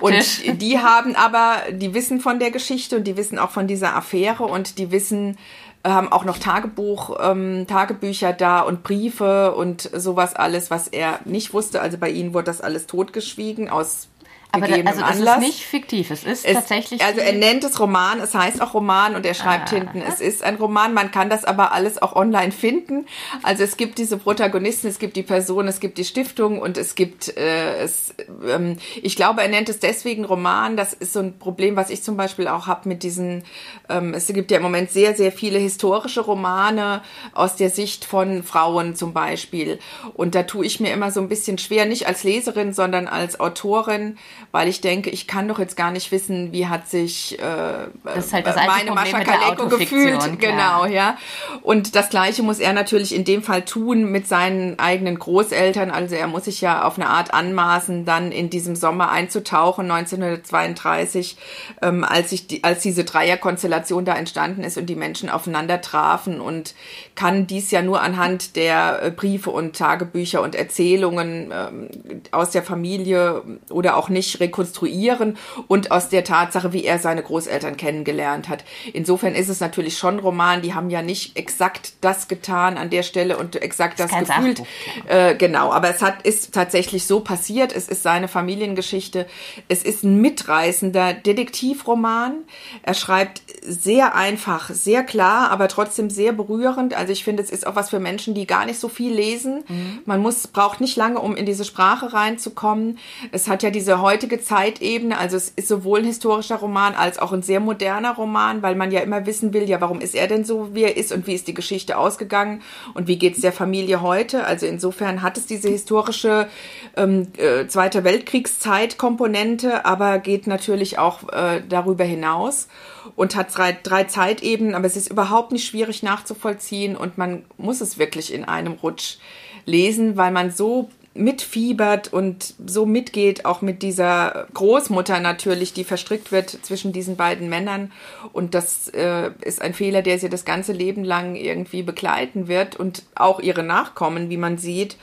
Und 0.00 0.60
die 0.60 0.78
haben 0.78 1.16
aber, 1.16 1.56
die 1.72 1.94
wissen 1.94 2.20
von 2.20 2.38
der 2.38 2.50
Geschichte 2.50 2.96
und 2.96 3.04
die 3.04 3.16
wissen 3.16 3.38
auch 3.38 3.50
von 3.50 3.66
dieser 3.66 3.96
Affäre 3.96 4.44
und 4.44 4.78
die 4.78 4.90
wissen, 4.90 5.36
äh, 5.82 5.90
haben 5.90 6.10
auch 6.12 6.24
noch 6.24 6.38
Tagebuch, 6.38 7.18
ähm, 7.20 7.66
Tagebücher 7.66 8.32
da 8.32 8.60
und 8.60 8.82
Briefe 8.82 9.54
und 9.54 9.88
sowas 9.94 10.34
alles, 10.34 10.70
was 10.70 10.88
er 10.88 11.20
nicht 11.24 11.52
wusste. 11.52 11.80
Also 11.80 11.98
bei 11.98 12.10
ihnen 12.10 12.34
wurde 12.34 12.46
das 12.46 12.60
alles 12.60 12.86
totgeschwiegen 12.86 13.68
aus 13.68 14.08
aber 14.50 14.66
da, 14.66 14.76
also 14.76 15.00
das 15.00 15.10
Anlass. 15.10 15.36
ist 15.36 15.46
nicht 15.46 15.64
fiktiv, 15.64 16.10
es 16.10 16.24
ist 16.24 16.46
es, 16.46 16.54
tatsächlich. 16.54 17.04
Also 17.04 17.20
er 17.20 17.34
nennt 17.34 17.64
es 17.64 17.78
Roman, 17.78 18.20
es 18.20 18.34
heißt 18.34 18.62
auch 18.62 18.72
Roman 18.72 19.14
und 19.14 19.26
er 19.26 19.34
schreibt 19.34 19.72
ah. 19.72 19.76
hinten, 19.76 20.00
es 20.00 20.20
ist 20.20 20.42
ein 20.42 20.56
Roman. 20.56 20.94
Man 20.94 21.10
kann 21.10 21.28
das 21.28 21.44
aber 21.44 21.72
alles 21.72 22.00
auch 22.00 22.16
online 22.16 22.50
finden. 22.52 23.06
Also 23.42 23.62
es 23.62 23.76
gibt 23.76 23.98
diese 23.98 24.16
Protagonisten, 24.16 24.88
es 24.88 24.98
gibt 24.98 25.16
die 25.16 25.22
Person, 25.22 25.68
es 25.68 25.80
gibt 25.80 25.98
die 25.98 26.04
Stiftung 26.04 26.60
und 26.60 26.78
es 26.78 26.94
gibt 26.94 27.36
äh, 27.36 27.82
es. 27.82 28.14
Ähm, 28.46 28.78
ich 29.02 29.16
glaube, 29.16 29.42
er 29.42 29.48
nennt 29.48 29.68
es 29.68 29.80
deswegen 29.80 30.24
Roman. 30.24 30.78
Das 30.78 30.94
ist 30.94 31.12
so 31.12 31.20
ein 31.20 31.38
Problem, 31.38 31.76
was 31.76 31.90
ich 31.90 32.02
zum 32.02 32.16
Beispiel 32.16 32.48
auch 32.48 32.66
habe 32.66 32.88
mit 32.88 33.02
diesen. 33.02 33.44
Ähm, 33.90 34.14
es 34.14 34.28
gibt 34.28 34.50
ja 34.50 34.56
im 34.56 34.62
Moment 34.62 34.90
sehr 34.90 35.14
sehr 35.14 35.30
viele 35.30 35.58
historische 35.58 36.22
Romane 36.22 37.02
aus 37.34 37.56
der 37.56 37.68
Sicht 37.68 38.06
von 38.06 38.42
Frauen 38.42 38.96
zum 38.96 39.12
Beispiel. 39.12 39.78
Und 40.14 40.34
da 40.34 40.44
tue 40.44 40.64
ich 40.64 40.80
mir 40.80 40.92
immer 40.92 41.10
so 41.10 41.20
ein 41.20 41.28
bisschen 41.28 41.58
schwer, 41.58 41.84
nicht 41.84 42.06
als 42.06 42.24
Leserin, 42.24 42.72
sondern 42.72 43.08
als 43.08 43.40
Autorin 43.40 44.16
weil 44.50 44.68
ich 44.68 44.80
denke, 44.80 45.10
ich 45.10 45.26
kann 45.26 45.46
doch 45.46 45.58
jetzt 45.58 45.76
gar 45.76 45.90
nicht 45.90 46.10
wissen, 46.10 46.52
wie 46.52 46.66
hat 46.66 46.88
sich 46.88 47.38
äh, 47.38 47.42
halt 47.42 48.46
meine 48.66 48.92
Mascha 48.92 49.20
Kaleko 49.20 49.68
gefühlt. 49.68 50.18
Klar. 50.18 50.36
Genau, 50.36 50.86
ja. 50.86 51.18
Und 51.62 51.94
das 51.94 52.08
Gleiche 52.08 52.42
muss 52.42 52.58
er 52.58 52.72
natürlich 52.72 53.14
in 53.14 53.24
dem 53.24 53.42
Fall 53.42 53.62
tun 53.62 54.10
mit 54.10 54.26
seinen 54.26 54.78
eigenen 54.78 55.18
Großeltern. 55.18 55.90
Also 55.90 56.14
er 56.14 56.26
muss 56.28 56.46
sich 56.46 56.62
ja 56.62 56.84
auf 56.84 56.96
eine 56.96 57.08
Art 57.08 57.34
anmaßen, 57.34 58.06
dann 58.06 58.32
in 58.32 58.48
diesem 58.48 58.74
Sommer 58.74 59.10
einzutauchen, 59.10 59.90
1932, 59.90 61.36
ähm, 61.82 62.04
als, 62.04 62.32
ich 62.32 62.46
die, 62.46 62.64
als 62.64 62.82
diese 62.82 63.04
Dreierkonstellation 63.04 64.06
da 64.06 64.14
entstanden 64.14 64.64
ist 64.64 64.78
und 64.78 64.86
die 64.86 64.96
Menschen 64.96 65.28
aufeinander 65.28 65.82
trafen 65.82 66.40
und 66.40 66.74
kann 67.14 67.46
dies 67.46 67.70
ja 67.70 67.82
nur 67.82 68.00
anhand 68.00 68.56
der 68.56 69.02
äh, 69.02 69.10
Briefe 69.10 69.50
und 69.50 69.76
Tagebücher 69.76 70.40
und 70.40 70.54
Erzählungen 70.54 71.52
ähm, 71.52 71.88
aus 72.30 72.50
der 72.50 72.62
Familie 72.62 73.42
oder 73.70 73.96
auch 73.96 74.08
nicht 74.08 74.37
rekonstruieren 74.40 75.36
und 75.66 75.90
aus 75.90 76.08
der 76.08 76.24
Tatsache, 76.24 76.72
wie 76.72 76.84
er 76.84 76.98
seine 76.98 77.22
Großeltern 77.22 77.76
kennengelernt 77.76 78.48
hat. 78.48 78.64
Insofern 78.92 79.34
ist 79.34 79.48
es 79.48 79.60
natürlich 79.60 79.98
schon 79.98 80.18
Roman, 80.18 80.62
die 80.62 80.74
haben 80.74 80.90
ja 80.90 81.02
nicht 81.02 81.36
exakt 81.36 81.92
das 82.00 82.28
getan 82.28 82.78
an 82.78 82.90
der 82.90 83.02
Stelle 83.02 83.36
und 83.36 83.60
exakt 83.60 84.00
das, 84.00 84.10
das 84.10 84.28
gefühlt. 84.28 84.62
Äh, 85.06 85.34
genau, 85.34 85.72
aber 85.72 85.90
es 85.90 86.02
hat, 86.02 86.22
ist 86.22 86.52
tatsächlich 86.52 87.06
so 87.06 87.20
passiert. 87.20 87.74
Es 87.74 87.88
ist 87.88 88.02
seine 88.02 88.28
Familiengeschichte. 88.28 89.26
Es 89.68 89.82
ist 89.82 90.04
ein 90.04 90.20
mitreißender 90.20 91.14
Detektivroman. 91.14 92.44
Er 92.82 92.94
schreibt 92.94 93.42
sehr 93.62 94.14
einfach, 94.14 94.70
sehr 94.70 95.02
klar, 95.02 95.50
aber 95.50 95.68
trotzdem 95.68 96.10
sehr 96.10 96.32
berührend. 96.32 96.94
Also 96.94 97.12
ich 97.12 97.24
finde, 97.24 97.42
es 97.42 97.50
ist 97.50 97.66
auch 97.66 97.76
was 97.76 97.90
für 97.90 97.98
Menschen, 97.98 98.34
die 98.34 98.46
gar 98.46 98.66
nicht 98.66 98.78
so 98.78 98.88
viel 98.88 99.12
lesen. 99.12 99.64
Mhm. 99.68 100.00
Man 100.04 100.20
muss, 100.20 100.46
braucht 100.46 100.80
nicht 100.80 100.96
lange, 100.96 101.20
um 101.20 101.36
in 101.36 101.46
diese 101.46 101.64
Sprache 101.64 102.12
reinzukommen. 102.12 102.98
Es 103.32 103.48
hat 103.48 103.62
ja 103.62 103.70
diese 103.70 104.00
heute 104.00 104.27
heutige 104.28 104.42
Zeitebene. 104.42 105.16
Also 105.16 105.36
es 105.38 105.48
ist 105.56 105.68
sowohl 105.68 106.00
ein 106.00 106.04
historischer 106.04 106.56
Roman 106.56 106.94
als 106.94 107.18
auch 107.18 107.32
ein 107.32 107.42
sehr 107.42 107.60
moderner 107.60 108.14
Roman, 108.14 108.62
weil 108.62 108.74
man 108.74 108.90
ja 108.90 109.00
immer 109.00 109.24
wissen 109.24 109.54
will, 109.54 109.68
ja, 109.68 109.80
warum 109.80 110.00
ist 110.00 110.14
er 110.14 110.26
denn 110.26 110.44
so, 110.44 110.74
wie 110.74 110.82
er 110.82 110.96
ist 110.98 111.12
und 111.12 111.26
wie 111.26 111.32
ist 111.34 111.48
die 111.48 111.54
Geschichte 111.54 111.96
ausgegangen 111.96 112.62
und 112.92 113.08
wie 113.08 113.18
geht 113.18 113.36
es 113.36 113.40
der 113.40 113.52
Familie 113.52 114.02
heute. 114.02 114.44
Also 114.44 114.66
insofern 114.66 115.22
hat 115.22 115.38
es 115.38 115.46
diese 115.46 115.70
historische 115.70 116.48
ähm, 116.96 117.28
äh, 117.38 117.66
Zweite 117.68 118.04
Weltkriegszeit-Komponente, 118.04 119.86
aber 119.86 120.18
geht 120.18 120.46
natürlich 120.46 120.98
auch 120.98 121.26
äh, 121.32 121.62
darüber 121.66 122.04
hinaus 122.04 122.68
und 123.16 123.34
hat 123.34 123.56
drei, 123.56 123.76
drei 123.82 124.04
Zeitebenen, 124.04 124.74
aber 124.74 124.86
es 124.86 124.96
ist 124.96 125.10
überhaupt 125.10 125.52
nicht 125.52 125.66
schwierig 125.66 126.02
nachzuvollziehen 126.02 126.96
und 126.96 127.16
man 127.16 127.44
muss 127.56 127.80
es 127.80 127.98
wirklich 127.98 128.34
in 128.34 128.44
einem 128.44 128.74
Rutsch 128.74 129.16
lesen, 129.64 130.16
weil 130.16 130.32
man 130.32 130.50
so 130.50 130.90
mitfiebert 131.18 132.12
und 132.12 132.54
so 132.66 132.86
mitgeht, 132.86 133.44
auch 133.44 133.60
mit 133.60 133.82
dieser 133.82 134.46
Großmutter 134.54 135.20
natürlich, 135.20 135.72
die 135.72 135.84
verstrickt 135.84 136.32
wird 136.32 136.50
zwischen 136.62 136.92
diesen 136.92 137.16
beiden 137.16 137.48
Männern. 137.48 137.92
Und 138.32 138.54
das 138.54 138.88
äh, 138.88 139.30
ist 139.42 139.60
ein 139.60 139.74
Fehler, 139.74 140.02
der 140.02 140.18
sie 140.18 140.28
das 140.28 140.44
ganze 140.44 140.72
Leben 140.72 141.04
lang 141.04 141.34
irgendwie 141.34 141.82
begleiten 141.82 142.48
wird 142.48 142.76
und 142.76 143.02
auch 143.14 143.40
ihre 143.40 143.62
Nachkommen, 143.62 144.30
wie 144.30 144.36
man 144.36 144.58
sieht. 144.58 144.96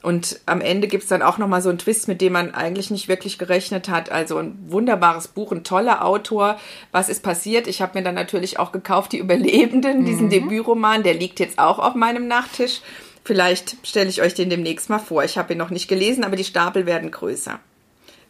Und 0.00 0.40
am 0.46 0.60
Ende 0.60 0.86
gibt's 0.86 1.08
dann 1.08 1.22
auch 1.22 1.38
nochmal 1.38 1.60
so 1.60 1.70
einen 1.70 1.78
Twist, 1.78 2.06
mit 2.06 2.20
dem 2.20 2.32
man 2.32 2.54
eigentlich 2.54 2.90
nicht 2.90 3.08
wirklich 3.08 3.36
gerechnet 3.36 3.88
hat. 3.88 4.12
Also 4.12 4.38
ein 4.38 4.56
wunderbares 4.68 5.26
Buch, 5.26 5.50
ein 5.50 5.64
toller 5.64 6.04
Autor. 6.04 6.56
Was 6.92 7.08
ist 7.08 7.24
passiert? 7.24 7.66
Ich 7.66 7.82
habe 7.82 7.98
mir 7.98 8.04
dann 8.04 8.14
natürlich 8.14 8.60
auch 8.60 8.70
gekauft, 8.70 9.12
die 9.12 9.18
Überlebenden, 9.18 10.04
diesen 10.04 10.26
mhm. 10.26 10.30
Debütroman. 10.30 11.02
Der 11.02 11.14
liegt 11.14 11.40
jetzt 11.40 11.58
auch 11.58 11.80
auf 11.80 11.96
meinem 11.96 12.28
Nachttisch. 12.28 12.80
Vielleicht 13.28 13.76
stelle 13.86 14.08
ich 14.08 14.22
euch 14.22 14.32
den 14.32 14.48
demnächst 14.48 14.88
mal 14.88 14.98
vor. 14.98 15.22
Ich 15.22 15.36
habe 15.36 15.52
ihn 15.52 15.58
noch 15.58 15.68
nicht 15.68 15.86
gelesen, 15.86 16.24
aber 16.24 16.34
die 16.34 16.44
Stapel 16.44 16.86
werden 16.86 17.10
größer. 17.10 17.60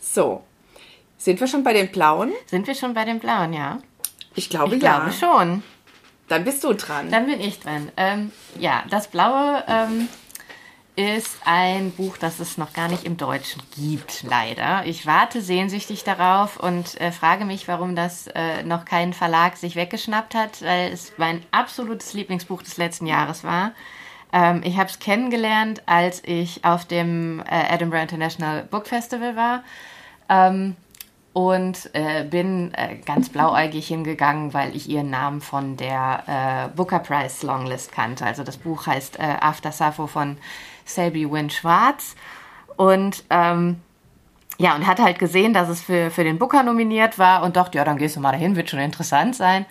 So, 0.01 0.43
sind 1.17 1.39
wir 1.39 1.47
schon 1.47 1.63
bei 1.63 1.73
den 1.73 1.93
blauen? 1.93 2.33
Sind 2.47 2.67
wir 2.67 2.75
schon 2.75 2.95
bei 2.95 3.05
den 3.05 3.21
blauen, 3.21 3.53
ja? 3.53 3.79
Ich 4.35 4.51
glaube 4.51 4.75
ich 4.75 4.83
ja. 4.83 4.99
glaube 4.99 5.13
schon. 5.13 5.63
Dann 6.27 6.43
bist 6.43 6.65
du 6.65 6.73
dran. 6.73 7.13
Dann 7.13 7.27
bin 7.27 7.41
ich 7.41 7.61
dran. 7.61 7.93
Ähm, 7.97 8.33
ja, 8.59 8.83
das 8.91 9.07
blaue 9.07 9.63
ähm, 9.69 10.09
ist 10.97 11.37
ein 11.45 11.93
Buch, 11.93 12.17
das 12.17 12.41
es 12.41 12.59
noch 12.59 12.73
gar 12.73 12.89
nicht 12.89 13.05
im 13.05 13.17
Deutschen 13.17 13.63
gibt, 13.77 14.25
leider. 14.25 14.85
Ich 14.85 15.07
warte 15.07 15.43
sehnsüchtig 15.43 16.03
darauf 16.03 16.57
und 16.57 17.01
äh, 17.01 17.13
frage 17.13 17.45
mich, 17.45 17.69
warum 17.69 17.95
das 17.95 18.27
äh, 18.35 18.65
noch 18.65 18.85
kein 18.85 19.13
Verlag 19.13 19.59
sich 19.59 19.77
weggeschnappt 19.77 20.35
hat, 20.35 20.61
weil 20.61 20.93
es 20.93 21.13
mein 21.19 21.45
absolutes 21.53 22.15
Lieblingsbuch 22.15 22.65
des 22.65 22.79
letzten 22.79 23.07
Jahres 23.07 23.45
war. 23.45 23.75
Ähm, 24.33 24.63
ich 24.65 24.77
habe 24.77 24.89
es 24.89 24.99
kennengelernt, 24.99 25.83
als 25.87 26.23
ich 26.25 26.65
auf 26.65 26.85
dem 26.85 27.43
äh, 27.51 27.75
Edinburgh 27.75 28.03
International 28.03 28.65
Book 28.65 28.87
Festival 28.87 29.37
war. 29.37 29.63
Ähm, 30.29 30.77
und 31.33 31.91
äh, 31.93 32.25
bin 32.25 32.75
äh, 32.75 32.97
ganz 32.97 33.29
blauäugig 33.29 33.87
hingegangen, 33.87 34.55
weil 34.55 34.75
ich 34.75 34.89
ihren 34.89 35.11
Namen 35.11 35.41
von 35.41 35.77
der 35.77 36.25
äh, 36.27 36.77
Booker 36.77 36.99
Prize 36.99 37.47
Longlist 37.47 37.93
kannte. 37.93 38.25
Also 38.27 38.43
das 38.43 38.57
Buch 38.57 38.87
heißt 38.87 39.19
äh, 39.19 39.37
After 39.41 39.71
Sappho 39.71 40.07
von 40.07 40.37
Selby 40.85 41.31
Wynne 41.31 41.51
Schwarz. 41.51 42.17
Und 42.77 43.25
ähm, 43.31 43.81
ja, 44.59 44.75
und 44.75 44.87
hat 44.87 44.99
halt 44.99 45.21
gesehen, 45.21 45.55
dass 45.55 45.69
es 45.69 45.81
für, 45.81 46.11
für 46.11 46.25
den 46.25 46.39
Booker 46.39 46.65
nominiert 46.65 47.19
war 47.19 47.45
und 47.45 47.57
dachte, 47.57 47.79
ja, 47.79 47.85
dann 47.85 47.99
gehst 47.99 48.17
du 48.17 48.21
mal 48.21 48.33
dahin, 48.33 48.57
wird 48.57 48.71
schon 48.71 48.81
interessant 48.81 49.37
sein 49.37 49.65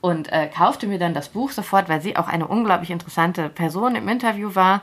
und 0.00 0.32
äh, 0.32 0.48
kaufte 0.48 0.86
mir 0.86 0.98
dann 0.98 1.14
das 1.14 1.30
Buch 1.30 1.50
sofort, 1.50 1.88
weil 1.88 2.00
sie 2.00 2.16
auch 2.16 2.28
eine 2.28 2.46
unglaublich 2.46 2.90
interessante 2.90 3.48
Person 3.48 3.96
im 3.96 4.08
Interview 4.08 4.54
war. 4.54 4.82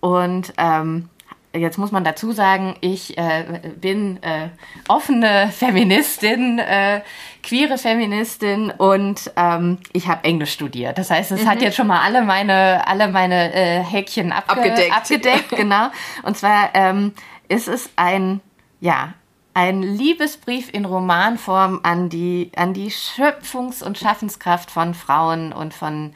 Und 0.00 0.52
ähm, 0.58 1.08
jetzt 1.52 1.78
muss 1.78 1.92
man 1.92 2.04
dazu 2.04 2.32
sagen, 2.32 2.76
ich 2.80 3.16
äh, 3.18 3.72
bin 3.80 4.22
äh, 4.22 4.48
offene 4.88 5.50
Feministin, 5.52 6.58
äh, 6.58 7.00
queere 7.42 7.78
Feministin 7.78 8.70
und 8.70 9.30
ähm, 9.36 9.78
ich 9.92 10.08
habe 10.08 10.24
Englisch 10.24 10.52
studiert. 10.52 10.98
Das 10.98 11.10
heißt, 11.10 11.32
es 11.32 11.42
mhm. 11.42 11.48
hat 11.48 11.62
jetzt 11.62 11.76
schon 11.76 11.86
mal 11.86 12.02
alle 12.02 12.22
meine, 12.22 12.86
alle 12.86 13.08
meine 13.08 13.54
äh, 13.54 13.82
Häkchen 13.82 14.32
abge 14.32 14.50
abgedeckt. 14.50 14.96
abgedeckt, 14.96 15.50
genau. 15.50 15.88
Und 16.22 16.36
zwar 16.36 16.70
ähm, 16.74 17.12
ist 17.48 17.68
es 17.68 17.90
ein, 17.96 18.40
ja, 18.80 19.14
ein 19.56 19.82
Liebesbrief 19.82 20.68
in 20.74 20.84
Romanform 20.84 21.80
an 21.82 22.10
die, 22.10 22.50
an 22.56 22.74
die 22.74 22.90
Schöpfungs- 22.90 23.82
und 23.82 23.96
Schaffenskraft 23.96 24.70
von 24.70 24.92
Frauen 24.92 25.54
und 25.54 25.72
von, 25.72 26.12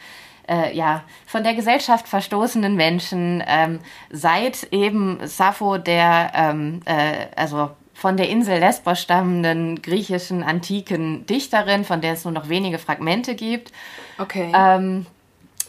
äh, 0.47 0.77
ja, 0.77 1.05
von 1.25 1.43
der 1.43 1.55
Gesellschaft 1.55 2.07
verstoßenen 2.07 2.77
Menschen, 2.77 3.43
ähm, 3.47 3.79
seit 4.11 4.65
eben 4.73 5.27
Sappho, 5.27 5.79
der, 5.79 6.33
ähm, 6.35 6.83
äh, 6.85 7.29
also 7.35 7.71
von 7.95 8.19
der 8.19 8.29
Insel 8.29 8.59
Lesbos 8.59 9.01
stammenden 9.01 9.81
griechischen 9.81 10.43
antiken 10.43 11.25
Dichterin, 11.25 11.87
von 11.87 12.03
der 12.03 12.13
es 12.13 12.25
nur 12.25 12.35
noch 12.35 12.51
wenige 12.51 12.79
Fragmente 12.79 13.35
gibt. 13.35 13.73
Okay. 14.19 14.53
Ähm, 14.55 15.07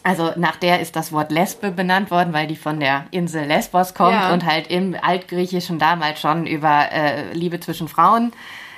also 0.04 0.32
nach 0.36 0.56
der 0.56 0.80
ist 0.80 0.96
das 0.96 1.12
Wort 1.12 1.32
Lesbe 1.32 1.72
benannt 1.72 2.10
worden, 2.10 2.34
weil 2.34 2.48
die 2.48 2.56
von 2.56 2.80
der 2.80 3.06
Insel 3.12 3.46
Lesbos 3.46 3.94
kommt 3.94 4.14
ja. 4.14 4.34
und 4.34 4.46
halt 4.46 4.68
im 4.68 4.96
Altgriechischen 5.00 5.78
damals 5.78 6.20
schon 6.20 6.48
über 6.48 6.92
äh, 6.92 7.34
Liebe 7.34 7.60
zwischen 7.60 7.88
Frauen 7.88 8.34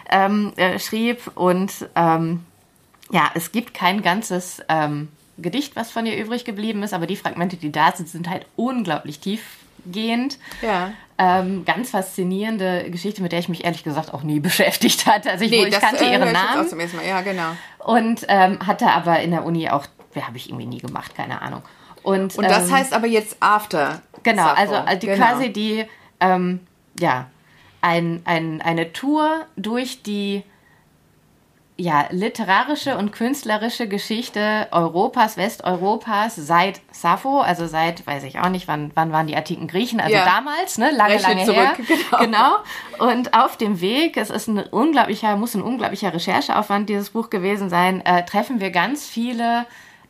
ähm, 0.09 0.51
äh, 0.57 0.79
schrieb. 0.79 1.31
Und 1.35 1.71
ähm, 1.95 2.45
ja, 3.11 3.31
es 3.35 3.51
gibt 3.51 3.73
kein 3.73 4.01
ganzes 4.01 4.61
ähm, 4.67 5.09
Gedicht, 5.37 5.75
was 5.75 5.91
von 5.91 6.05
ihr 6.05 6.17
übrig 6.17 6.45
geblieben 6.45 6.83
ist, 6.83 6.93
aber 6.93 7.07
die 7.07 7.15
Fragmente, 7.15 7.55
die 7.55 7.71
da 7.71 7.91
sind, 7.93 8.09
sind 8.09 8.29
halt 8.29 8.45
unglaublich 8.55 9.19
tiefgehend. 9.19 10.37
Ja. 10.61 10.91
Ähm, 11.17 11.63
ganz 11.63 11.91
faszinierende 11.91 12.89
Geschichte, 12.89 13.21
mit 13.21 13.31
der 13.31 13.39
ich 13.39 13.47
mich 13.47 13.63
ehrlich 13.63 13.83
gesagt 13.83 14.13
auch 14.13 14.23
nie 14.23 14.39
beschäftigt 14.41 15.05
hatte. 15.05 15.31
Also 15.31 15.45
ich, 15.45 15.51
nee, 15.51 15.65
ich 15.65 15.69
das, 15.69 15.81
kannte 15.81 16.03
äh, 16.03 16.11
ihren 16.11 16.33
Namen. 16.33 16.67
Ja, 17.07 17.21
genau. 17.21 17.55
Und 17.79 18.25
ähm, 18.27 18.59
hatte 18.65 18.87
aber 18.91 19.21
in 19.21 19.31
der 19.31 19.45
Uni 19.45 19.69
auch 19.69 19.85
habe 20.21 20.37
ich 20.37 20.49
irgendwie 20.49 20.67
nie 20.67 20.79
gemacht, 20.79 21.15
keine 21.15 21.41
Ahnung. 21.41 21.63
Und, 22.03 22.37
und 22.37 22.43
das 22.43 22.67
ähm, 22.67 22.75
heißt 22.75 22.93
aber 22.93 23.07
jetzt 23.07 23.37
After. 23.39 24.01
Genau, 24.23 24.43
Sappho. 24.43 24.75
also 24.75 24.97
die, 24.99 25.07
genau. 25.07 25.25
quasi 25.25 25.53
die, 25.53 25.85
ähm, 26.19 26.59
ja, 26.99 27.27
ein, 27.81 28.21
ein, 28.25 28.61
eine 28.61 28.93
Tour 28.93 29.45
durch 29.55 30.03
die 30.03 30.43
ja, 31.75 32.05
literarische 32.11 32.97
und 32.97 33.11
künstlerische 33.11 33.87
Geschichte 33.87 34.67
Europas, 34.71 35.37
Westeuropas 35.37 36.35
seit 36.35 36.81
Sappho, 36.91 37.41
also 37.41 37.65
seit, 37.65 38.05
weiß 38.05 38.23
ich 38.23 38.39
auch 38.39 38.49
nicht, 38.49 38.67
wann, 38.67 38.91
wann 38.93 39.11
waren 39.11 39.25
die 39.25 39.35
antiken 39.35 39.67
Griechen, 39.67 39.99
also 39.99 40.13
ja. 40.13 40.23
damals, 40.23 40.77
ne, 40.77 40.91
lange, 40.91 41.15
Rechnet 41.15 41.29
lange 41.29 41.45
zurück, 41.45 41.87
her. 41.87 41.97
Genau. 42.21 42.57
genau. 42.97 43.11
Und 43.11 43.33
auf 43.33 43.57
dem 43.57 43.81
Weg, 43.81 44.17
es 44.17 44.29
ist 44.29 44.47
ein 44.47 44.59
unglaublicher, 44.59 45.35
muss 45.35 45.55
ein 45.55 45.63
unglaublicher 45.63 46.13
Rechercheaufwand 46.13 46.89
dieses 46.89 47.09
Buch 47.09 47.31
gewesen 47.31 47.69
sein, 47.69 48.05
äh, 48.05 48.23
treffen 48.23 48.59
wir 48.59 48.69
ganz 48.69 49.07
viele 49.07 49.65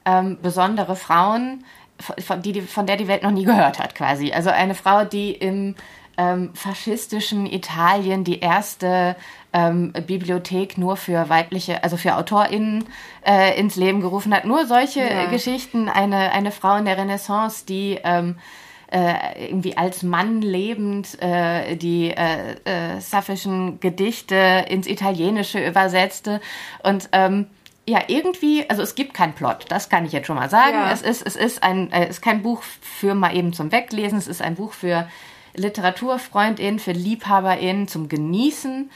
ähm, 0.05 0.37
besondere 0.41 0.95
Frauen, 0.95 1.63
von, 1.99 2.41
die, 2.41 2.61
von 2.61 2.85
der 2.85 2.97
die 2.97 3.07
Welt 3.07 3.23
noch 3.23 3.31
nie 3.31 3.45
gehört 3.45 3.79
hat, 3.79 3.95
quasi. 3.95 4.31
Also 4.31 4.49
eine 4.49 4.75
Frau, 4.75 5.05
die 5.05 5.31
im 5.31 5.75
ähm, 6.17 6.53
faschistischen 6.53 7.45
Italien 7.45 8.23
die 8.23 8.39
erste 8.39 9.15
ähm, 9.51 9.93
Bibliothek 9.93 10.77
nur 10.77 10.97
für 10.97 11.29
weibliche, 11.29 11.83
also 11.83 11.97
für 11.97 12.15
AutorInnen 12.15 12.85
äh, 13.25 13.59
ins 13.59 13.75
Leben 13.75 14.01
gerufen 14.01 14.33
hat. 14.33 14.45
Nur 14.45 14.65
solche 14.65 15.01
ja. 15.01 15.25
Geschichten. 15.25 15.89
Eine, 15.89 16.31
eine 16.31 16.51
Frau 16.51 16.75
in 16.75 16.85
der 16.85 16.97
Renaissance, 16.97 17.65
die 17.65 17.99
ähm, 18.03 18.37
äh, 18.91 19.47
irgendwie 19.49 19.75
als 19.75 20.03
Mann 20.03 20.41
lebend 20.41 21.19
äh, 21.21 21.75
die 21.75 22.11
äh, 22.11 22.55
äh, 22.65 23.77
Gedichte 23.79 24.65
ins 24.69 24.87
Italienische 24.87 25.65
übersetzte 25.65 26.41
und 26.83 27.09
ähm, 27.11 27.47
ja, 27.85 28.01
irgendwie, 28.07 28.69
also 28.69 28.81
es 28.81 28.95
gibt 28.95 29.13
keinen 29.13 29.33
Plot, 29.33 29.65
das 29.69 29.89
kann 29.89 30.05
ich 30.05 30.13
jetzt 30.13 30.27
schon 30.27 30.37
mal 30.37 30.49
sagen. 30.49 30.75
Ja. 30.75 30.91
Es, 30.91 31.01
ist, 31.01 31.25
es, 31.25 31.35
ist 31.35 31.63
ein, 31.63 31.91
äh, 31.91 32.05
es 32.05 32.17
ist 32.17 32.21
kein 32.21 32.41
Buch 32.41 32.61
für 32.61 33.13
mal 33.13 33.35
eben 33.35 33.53
zum 33.53 33.71
Weglesen, 33.71 34.17
es 34.17 34.27
ist 34.27 34.41
ein 34.41 34.55
Buch 34.55 34.73
für 34.73 35.07
LiteraturfreundInnen, 35.55 36.79
für 36.79 36.93
LiebhaberInnen 36.93 37.87
zum 37.87 38.07
Genießen. 38.07 38.89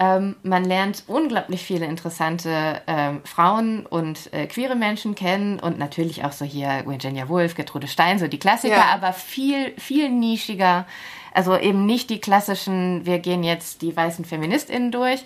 Ähm, 0.00 0.36
man 0.44 0.64
lernt 0.64 1.02
unglaublich 1.08 1.64
viele 1.64 1.86
interessante 1.86 2.80
ähm, 2.86 3.20
Frauen 3.24 3.84
und 3.84 4.32
äh, 4.32 4.46
queere 4.46 4.76
Menschen 4.76 5.16
kennen 5.16 5.58
und 5.58 5.76
natürlich 5.76 6.24
auch 6.24 6.30
so 6.30 6.44
hier 6.44 6.84
Virginia 6.86 7.28
Woolf, 7.28 7.56
Gertrude 7.56 7.88
Stein, 7.88 8.20
so 8.20 8.28
die 8.28 8.38
Klassiker, 8.38 8.76
ja. 8.76 8.94
aber 8.94 9.12
viel, 9.12 9.72
viel 9.76 10.08
nischiger. 10.10 10.86
Also 11.34 11.58
eben 11.58 11.84
nicht 11.84 12.10
die 12.10 12.20
klassischen, 12.20 13.04
wir 13.04 13.18
gehen 13.18 13.42
jetzt 13.42 13.82
die 13.82 13.96
weißen 13.96 14.24
FeministInnen 14.24 14.92
durch. 14.92 15.24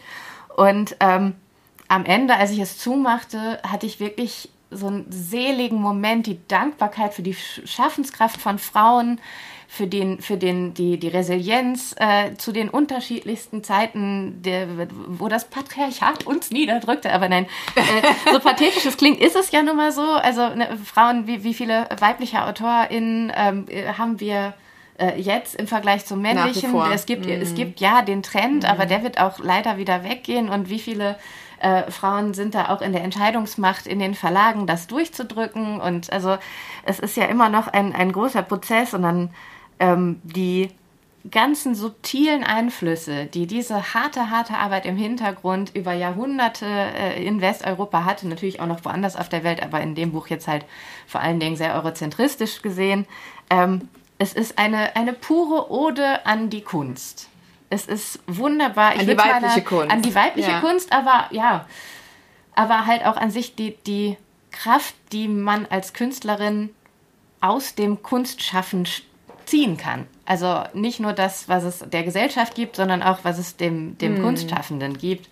Und 0.57 0.97
ähm, 1.01 1.35
am 1.93 2.07
Ende, 2.07 2.37
als 2.37 2.51
ich 2.51 2.59
es 2.59 2.79
zumachte, 2.79 3.61
hatte 3.63 3.85
ich 3.85 4.01
wirklich 4.01 4.49
so 4.71 4.87
einen 4.87 5.05
seligen 5.11 5.79
Moment, 5.79 6.27
die 6.27 6.39
Dankbarkeit 6.49 7.13
für 7.13 7.21
die 7.21 7.35
Schaffenskraft 7.35 8.41
von 8.41 8.59
Frauen, 8.59 9.21
für 9.69 9.87
den, 9.87 10.19
für 10.23 10.39
den, 10.39 10.73
die, 10.73 10.99
die 10.99 11.09
Resilienz 11.09 11.95
äh, 11.99 12.35
zu 12.37 12.53
den 12.53 12.71
unterschiedlichsten 12.71 13.63
Zeiten, 13.63 14.41
der, 14.43 14.69
wo 15.07 15.29
das 15.29 15.51
Patriarchat 15.51 16.27
uns 16.27 16.51
niederdrückte. 16.51 17.13
Aber 17.13 17.29
nein, 17.29 17.47
äh, 17.75 17.83
so 18.33 18.41
pathetisch 18.41 18.87
es 18.87 18.97
klingt, 18.97 19.21
ist 19.21 19.37
es 19.37 19.51
ja 19.51 19.63
nun 19.63 19.77
mal 19.77 19.93
so. 19.93 20.03
Also 20.03 20.49
ne, 20.49 20.79
Frauen, 20.83 21.27
wie, 21.27 21.45
wie 21.45 21.53
viele 21.53 21.89
weibliche 21.99 22.43
AutorInnen 22.47 23.33
ähm, 23.37 23.67
haben 23.99 24.19
wir 24.19 24.55
äh, 24.99 25.21
jetzt 25.21 25.57
im 25.57 25.67
Vergleich 25.67 26.07
zum 26.07 26.23
männlichen. 26.23 26.75
Es 26.93 27.05
gibt, 27.05 27.27
mm. 27.27 27.31
es 27.31 27.55
gibt 27.55 27.81
ja 27.81 28.01
den 28.01 28.23
Trend, 28.23 28.63
mm. 28.63 28.67
aber 28.67 28.87
der 28.87 29.03
wird 29.03 29.21
auch 29.21 29.39
leider 29.39 29.77
wieder 29.77 30.05
weggehen. 30.05 30.49
Und 30.49 30.71
wie 30.71 30.79
viele 30.79 31.17
äh, 31.63 31.91
Frauen 31.91 32.35
sind 32.35 32.55
da 32.55 32.69
auch 32.69 32.83
in 32.83 32.93
der 32.93 33.05
Entscheidungsmacht 33.05 33.87
in 33.87 33.99
den 33.99 34.15
Verlagen, 34.15 34.67
das 34.67 34.87
durchzudrücken. 34.87 35.81
Und 35.81 36.13
also 36.13 36.37
es 36.85 36.99
ist 36.99 37.17
ja 37.17 37.27
immer 37.27 37.49
noch 37.49 37.69
ein, 37.69 37.95
ein 37.95 38.13
großer 38.13 38.43
Prozess 38.43 38.95
und 38.95 39.03
dann 39.03 39.31
ähm, 39.79 40.21
die 40.25 40.71
ganzen 41.31 41.77
subtilen 41.77 42.43
Einflüsse, 42.43 43.27
die 43.27 43.47
diese 43.47 43.95
harte, 43.95 44.31
harte 44.31 44.55
Arbeit 44.55 44.87
im 44.87 44.97
Hintergrund 44.97 45.71
über 45.75 45.93
Jahrhunderte 45.93 46.67
äh, 46.67 47.25
in 47.25 47.41
Westeuropa 47.41 48.05
hatte, 48.05 48.27
natürlich 48.27 48.61
auch 48.61 48.67
noch 48.67 48.85
woanders 48.85 49.15
auf 49.15 49.29
der 49.29 49.45
Welt, 49.45 49.63
aber 49.63 49.81
in 49.81 49.95
dem 49.95 50.13
Buch 50.13 50.27
jetzt 50.27 50.49
halt 50.49 50.65
vor 51.07 51.21
allen 51.21 51.39
Dingen 51.39 51.57
sehr 51.57 51.75
eurozentristisch 51.75 52.61
gesehen. 52.63 53.07
Ähm, 53.51 53.89
es 54.19 54.33
ist 54.33 54.59
eine, 54.59 54.97
eine 54.97 55.13
pure 55.13 55.71
Ode 55.71 56.27
an 56.27 56.51
die 56.51 56.63
Kunst. 56.63 57.29
Es 57.73 57.87
ist 57.87 58.21
wunderbar. 58.27 58.95
Ich 58.95 59.01
an 59.01 59.07
die 59.07 59.17
weibliche 59.19 59.63
Kunst. 59.63 59.91
An 59.91 60.03
die 60.03 60.15
weibliche 60.15 60.51
ja. 60.51 60.61
Kunst, 60.61 60.93
aber 60.93 61.27
ja, 61.31 61.67
aber 62.55 62.87
halt 62.87 63.07
auch 63.07 63.17
an 63.17 63.31
sich 63.31 63.55
die, 63.55 63.77
die 63.87 64.19
Kraft, 64.51 64.95
die 65.13 65.27
man 65.27 65.67
als 65.67 65.95
Künstlerin 65.95 66.71
aus 67.41 67.75
dem 67.75 68.03
Kunstschaffen 68.03 68.87
ziehen 69.47 69.77
kann. 69.79 70.07
Also 70.27 70.63
nicht 70.75 71.01
nur 71.01 71.15
das, 71.15 71.49
was 71.49 71.65
es 71.65 71.79
der 71.79 72.03
Gesellschaft 72.03 72.55
gibt, 72.55 72.77
sondern 72.77 73.03
auch, 73.03 73.21
was 73.23 73.39
es 73.39 73.57
dem, 73.57 73.97
dem 73.99 74.17
hm. 74.17 74.23
Kunstschaffenden 74.23 74.99
gibt. 74.99 75.29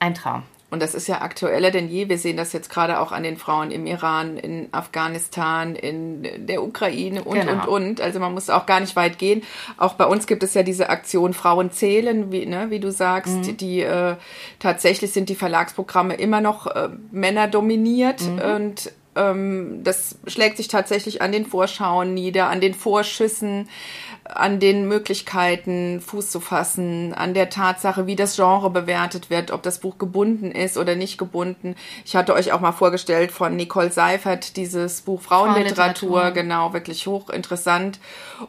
Ein 0.00 0.14
Traum. 0.14 0.42
Und 0.74 0.82
das 0.82 0.96
ist 0.96 1.06
ja 1.06 1.22
aktueller 1.22 1.70
denn 1.70 1.88
je. 1.88 2.08
Wir 2.08 2.18
sehen 2.18 2.36
das 2.36 2.52
jetzt 2.52 2.68
gerade 2.68 2.98
auch 2.98 3.12
an 3.12 3.22
den 3.22 3.36
Frauen 3.36 3.70
im 3.70 3.86
Iran, 3.86 4.36
in 4.36 4.68
Afghanistan, 4.72 5.76
in 5.76 6.46
der 6.48 6.64
Ukraine 6.64 7.22
und, 7.22 7.38
genau. 7.38 7.70
und, 7.70 7.84
und. 7.84 8.00
Also 8.00 8.18
man 8.18 8.34
muss 8.34 8.50
auch 8.50 8.66
gar 8.66 8.80
nicht 8.80 8.96
weit 8.96 9.18
gehen. 9.18 9.44
Auch 9.76 9.94
bei 9.94 10.04
uns 10.04 10.26
gibt 10.26 10.42
es 10.42 10.52
ja 10.52 10.64
diese 10.64 10.90
Aktion 10.90 11.32
Frauen 11.32 11.70
zählen, 11.70 12.32
wie, 12.32 12.44
ne, 12.44 12.70
wie 12.70 12.80
du 12.80 12.90
sagst. 12.90 13.36
Mhm. 13.36 13.56
Die 13.56 13.82
äh, 13.82 14.16
tatsächlich 14.58 15.12
sind 15.12 15.28
die 15.28 15.36
Verlagsprogramme 15.36 16.14
immer 16.14 16.40
noch 16.40 16.66
äh, 16.66 16.88
Männer 17.12 17.46
dominiert 17.46 18.20
mhm. 18.22 18.38
und 18.40 18.92
ähm, 19.16 19.80
das 19.84 20.18
schlägt 20.26 20.56
sich 20.56 20.66
tatsächlich 20.66 21.22
an 21.22 21.30
den 21.30 21.46
Vorschauen 21.46 22.14
nieder, 22.14 22.48
an 22.48 22.60
den 22.60 22.74
Vorschüssen 22.74 23.68
an 24.24 24.58
den 24.58 24.88
Möglichkeiten 24.88 26.00
Fuß 26.00 26.30
zu 26.30 26.40
fassen, 26.40 27.12
an 27.12 27.34
der 27.34 27.50
Tatsache, 27.50 28.06
wie 28.06 28.16
das 28.16 28.36
Genre 28.36 28.70
bewertet 28.70 29.28
wird, 29.28 29.50
ob 29.50 29.62
das 29.62 29.80
Buch 29.80 29.98
gebunden 29.98 30.50
ist 30.50 30.78
oder 30.78 30.96
nicht 30.96 31.18
gebunden. 31.18 31.76
Ich 32.06 32.16
hatte 32.16 32.32
euch 32.32 32.52
auch 32.52 32.60
mal 32.60 32.72
vorgestellt 32.72 33.32
von 33.32 33.54
Nicole 33.54 33.92
Seifert 33.92 34.56
dieses 34.56 35.02
Buch 35.02 35.20
Frauenliteratur, 35.20 36.30
genau, 36.30 36.72
wirklich 36.72 37.06
hochinteressant. 37.06 38.00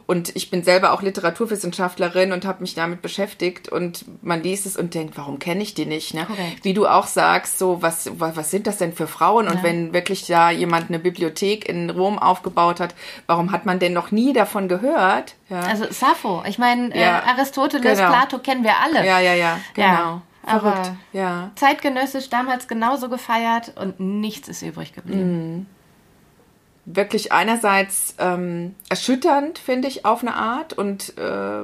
Und 0.06 0.34
ich 0.34 0.50
bin 0.50 0.64
selber 0.64 0.92
auch 0.92 1.02
Literaturwissenschaftlerin 1.02 2.32
und 2.32 2.46
habe 2.46 2.62
mich 2.62 2.74
damit 2.74 3.02
beschäftigt 3.02 3.68
und 3.68 4.06
man 4.22 4.42
liest 4.42 4.64
es 4.64 4.78
und 4.78 4.94
denkt, 4.94 5.18
warum 5.18 5.38
kenne 5.38 5.62
ich 5.62 5.74
die 5.74 5.86
nicht? 5.86 6.14
Ne? 6.14 6.26
Wie 6.62 6.72
du 6.72 6.86
auch 6.86 7.06
sagst, 7.06 7.58
so 7.58 7.82
was, 7.82 8.10
was, 8.18 8.34
was 8.34 8.50
sind 8.50 8.66
das 8.66 8.78
denn 8.78 8.94
für 8.94 9.06
Frauen? 9.06 9.46
Und 9.46 9.56
ja. 9.56 9.62
wenn 9.62 9.92
wirklich 9.92 10.26
da 10.26 10.50
jemand 10.50 10.88
eine 10.88 10.98
Bibliothek 10.98 11.68
in 11.68 11.90
Rom 11.90 12.18
aufgebaut 12.18 12.80
hat, 12.80 12.94
warum 13.26 13.52
hat 13.52 13.66
man 13.66 13.78
denn 13.78 13.92
noch 13.92 14.10
nie 14.10 14.32
davon 14.32 14.68
gehört? 14.68 15.34
Ja. 15.48 15.60
Also 15.60 15.86
Sappho, 15.90 16.42
ich 16.46 16.58
meine, 16.58 16.92
äh, 16.94 17.00
ja, 17.00 17.20
äh, 17.20 17.30
Aristoteles, 17.30 17.98
genau. 17.98 18.10
Plato 18.10 18.38
kennen 18.38 18.64
wir 18.64 18.78
alle. 18.82 19.06
Ja, 19.06 19.20
ja, 19.20 19.34
ja, 19.34 19.58
genau. 19.74 20.22
Verrückt, 20.44 20.92
ja. 21.12 21.50
Zeitgenössisch 21.56 22.30
damals 22.30 22.68
genauso 22.68 23.08
gefeiert 23.08 23.72
und 23.76 23.98
nichts 23.98 24.48
ist 24.48 24.62
übrig 24.62 24.92
geblieben. 24.92 25.56
Mhm 25.56 25.66
wirklich 26.86 27.32
einerseits 27.32 28.14
ähm, 28.20 28.76
erschütternd, 28.88 29.58
finde 29.58 29.88
ich, 29.88 30.04
auf 30.04 30.22
eine 30.22 30.34
Art 30.34 30.72
und 30.72 31.18
äh, 31.18 31.62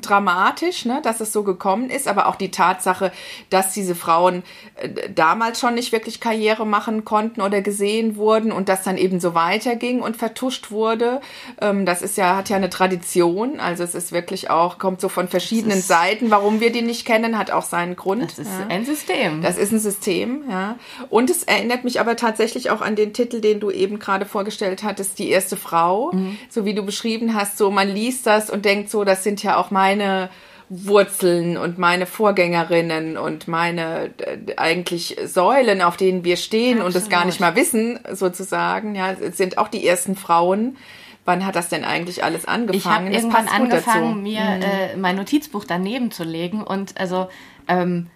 dramatisch, 0.00 0.84
ne, 0.84 1.00
dass 1.00 1.20
es 1.20 1.32
so 1.32 1.44
gekommen 1.44 1.90
ist, 1.90 2.08
aber 2.08 2.26
auch 2.26 2.34
die 2.34 2.50
Tatsache, 2.50 3.12
dass 3.50 3.72
diese 3.72 3.94
Frauen 3.94 4.42
äh, 4.74 5.10
damals 5.14 5.60
schon 5.60 5.74
nicht 5.74 5.92
wirklich 5.92 6.18
Karriere 6.18 6.66
machen 6.66 7.04
konnten 7.04 7.40
oder 7.40 7.62
gesehen 7.62 8.16
wurden 8.16 8.50
und 8.50 8.68
das 8.68 8.82
dann 8.82 8.98
eben 8.98 9.20
so 9.20 9.32
weiterging 9.36 10.00
und 10.00 10.16
vertuscht 10.16 10.72
wurde. 10.72 11.20
Ähm, 11.60 11.86
das 11.86 12.02
ist 12.02 12.16
ja, 12.16 12.36
hat 12.36 12.48
ja 12.48 12.56
eine 12.56 12.68
Tradition, 12.68 13.60
also 13.60 13.84
es 13.84 13.94
ist 13.94 14.10
wirklich 14.10 14.50
auch, 14.50 14.78
kommt 14.78 15.00
so 15.00 15.08
von 15.08 15.28
verschiedenen 15.28 15.80
Seiten, 15.80 16.32
warum 16.32 16.58
wir 16.58 16.72
die 16.72 16.82
nicht 16.82 17.06
kennen, 17.06 17.38
hat 17.38 17.52
auch 17.52 17.62
seinen 17.62 17.94
Grund. 17.94 18.32
Das 18.32 18.40
ist 18.40 18.50
ja. 18.58 18.66
ein 18.74 18.84
System. 18.84 19.40
Das 19.40 19.56
ist 19.56 19.70
ein 19.70 19.78
System, 19.78 20.42
ja. 20.50 20.76
Und 21.10 21.30
es 21.30 21.44
erinnert 21.44 21.84
mich 21.84 22.00
aber 22.00 22.16
tatsächlich 22.16 22.70
auch 22.70 22.80
an 22.80 22.96
den 22.96 23.12
Titel, 23.12 23.40
den 23.40 23.60
du 23.60 23.70
eben 23.70 24.00
gerade 24.00 24.26
vorgestellt 24.26 24.47
vorgestellt 24.48 24.82
hattest, 24.82 25.18
die 25.18 25.28
erste 25.28 25.56
Frau, 25.56 26.10
mhm. 26.12 26.38
so 26.48 26.64
wie 26.64 26.74
du 26.74 26.82
beschrieben 26.82 27.34
hast, 27.34 27.58
so 27.58 27.70
man 27.70 27.88
liest 27.88 28.26
das 28.26 28.48
und 28.48 28.64
denkt 28.64 28.90
so, 28.90 29.04
das 29.04 29.22
sind 29.22 29.42
ja 29.42 29.56
auch 29.56 29.70
meine 29.70 30.30
Wurzeln 30.70 31.56
und 31.58 31.78
meine 31.78 32.06
Vorgängerinnen 32.06 33.16
und 33.18 33.46
meine 33.46 34.10
äh, 34.18 34.56
eigentlich 34.56 35.16
Säulen, 35.24 35.82
auf 35.82 35.96
denen 35.96 36.24
wir 36.24 36.36
stehen 36.36 36.78
Absolut. 36.78 36.94
und 36.94 37.02
es 37.02 37.08
gar 37.08 37.24
nicht 37.26 37.40
mal 37.40 37.56
wissen, 37.56 38.00
sozusagen. 38.12 38.94
Ja, 38.94 39.12
es 39.12 39.36
sind 39.36 39.58
auch 39.58 39.68
die 39.68 39.86
ersten 39.86 40.14
Frauen. 40.14 40.76
Wann 41.24 41.44
hat 41.44 41.56
das 41.56 41.68
denn 41.68 41.84
eigentlich 41.84 42.24
alles 42.24 42.46
angefangen? 42.46 42.78
Ich 42.78 42.86
habe 42.86 43.10
irgendwann 43.10 43.48
angefangen, 43.48 44.22
mir 44.22 44.40
mhm. 44.40 44.62
äh, 44.62 44.96
mein 44.96 45.16
Notizbuch 45.16 45.64
daneben 45.64 46.10
zu 46.10 46.24
legen 46.24 46.62
und 46.62 46.98
also 46.98 47.28
ähm, 47.66 48.08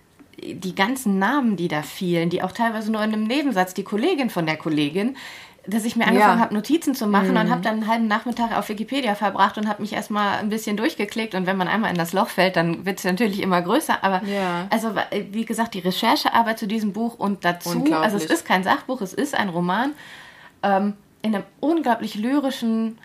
die 0.43 0.75
ganzen 0.75 1.19
Namen, 1.19 1.57
die 1.57 1.69
da 1.69 1.83
fielen, 1.83 2.31
die 2.31 2.43
auch 2.43 2.53
teilweise 2.53 2.91
nur 2.91 3.03
in 3.03 3.13
einem 3.13 3.25
Nebensatz, 3.25 3.75
die 3.75 3.85
Kollegin 3.85 4.31
von 4.31 4.47
der 4.47 4.57
Kollegin, 4.57 5.17
dass 5.67 5.85
ich 5.85 5.95
mir 5.95 6.07
angefangen 6.07 6.39
ja. 6.39 6.45
habe, 6.45 6.55
Notizen 6.55 6.95
zu 6.95 7.07
machen 7.07 7.31
mhm. 7.31 7.37
und 7.37 7.51
habe 7.51 7.61
dann 7.63 7.75
einen 7.75 7.87
halben 7.87 8.09
Nachmittag 8.09 8.57
auf 8.57 8.69
Wikipedia 8.69 9.15
verbracht 9.15 9.59
und 9.59 9.69
habe 9.69 9.81
mich 9.81 9.93
erstmal 9.93 10.39
ein 10.39 10.49
bisschen 10.49 10.77
durchgeklickt. 10.77 11.35
Und 11.35 11.47
wenn 11.47 11.57
man 11.57 11.69
einmal 11.69 11.91
in 11.91 11.97
das 11.97 12.13
Loch 12.13 12.29
fällt, 12.29 12.57
dann 12.57 12.85
wird 12.85 12.99
es 12.99 13.05
natürlich 13.05 13.41
immer 13.41 13.63
größer. 13.63 14.03
Aber 14.03 14.23
ja. 14.25 14.67
also 14.71 14.95
wie 15.31 15.45
gesagt, 15.45 15.75
die 15.75 15.79
Recherchearbeit 15.79 16.59
zu 16.59 16.67
diesem 16.67 16.93
Buch 16.93 17.15
und 17.15 17.45
dazu, 17.45 17.85
also 17.93 18.17
es 18.17 18.27
ist 18.27 18.45
kein 18.45 18.65
Sachbuch, 18.65 19.01
es 19.03 19.15
ist 19.15 19.37
ein 19.37 19.49
Roman, 19.51 19.93
ähm, 20.65 20.95
in 21.23 21.35
einem 21.35 21.45
unglaublich 21.61 22.17
lyrischen, 22.17 22.99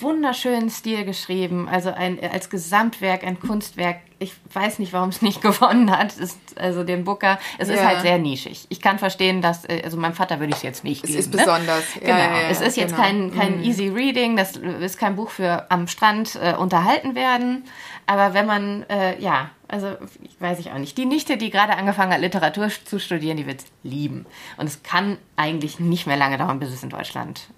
wunderschönen 0.00 0.70
Stil 0.70 1.04
geschrieben. 1.04 1.68
Also 1.68 1.90
ein, 1.90 2.18
als 2.20 2.50
Gesamtwerk, 2.50 3.24
ein 3.24 3.38
Kunstwerk 3.38 3.98
ich 4.22 4.34
weiß 4.52 4.78
nicht, 4.78 4.92
warum 4.92 5.08
es 5.08 5.20
nicht 5.20 5.42
gewonnen 5.42 5.90
hat. 5.90 6.16
Ist, 6.16 6.38
also 6.56 6.84
den 6.84 7.04
Booker. 7.04 7.38
Es 7.58 7.68
ja. 7.68 7.74
ist 7.74 7.84
halt 7.84 8.00
sehr 8.02 8.18
nischig. 8.18 8.66
Ich 8.68 8.80
kann 8.80 8.98
verstehen, 8.98 9.42
dass, 9.42 9.64
äh, 9.64 9.82
also 9.84 9.96
meinem 9.96 10.14
Vater 10.14 10.38
würde 10.38 10.50
ich 10.50 10.58
es 10.58 10.62
jetzt 10.62 10.84
nicht 10.84 11.02
geben. 11.02 11.14
Es 11.14 11.26
ist 11.26 11.34
ne? 11.34 11.38
besonders. 11.38 11.84
Genau. 11.94 12.08
Ja, 12.08 12.18
ja, 12.18 12.48
es 12.48 12.60
ist 12.60 12.76
jetzt 12.76 12.94
genau. 12.94 13.02
kein, 13.02 13.34
kein 13.34 13.58
mhm. 13.58 13.64
easy 13.64 13.88
reading. 13.88 14.36
Das 14.36 14.56
ist 14.56 14.98
kein 14.98 15.16
Buch 15.16 15.30
für 15.30 15.70
am 15.70 15.88
Strand 15.88 16.36
äh, 16.36 16.54
unterhalten 16.54 17.14
werden. 17.14 17.64
Aber 18.06 18.34
wenn 18.34 18.46
man, 18.46 18.84
äh, 18.88 19.20
ja, 19.20 19.50
also 19.68 19.96
weiß 20.38 20.58
ich 20.60 20.70
auch 20.70 20.78
nicht. 20.78 20.96
Die 20.98 21.06
Nichte, 21.06 21.36
die 21.36 21.50
gerade 21.50 21.76
angefangen 21.76 22.12
hat, 22.12 22.20
Literatur 22.20 22.68
zu 22.84 22.98
studieren, 22.98 23.36
die 23.36 23.46
wird 23.46 23.60
es 23.60 23.66
lieben. 23.82 24.26
Und 24.56 24.66
es 24.66 24.82
kann 24.82 25.18
eigentlich 25.36 25.80
nicht 25.80 26.06
mehr 26.06 26.16
lange 26.16 26.38
dauern, 26.38 26.60
bis 26.60 26.70
es 26.70 26.82
in 26.82 26.90
Deutschland 26.90 27.48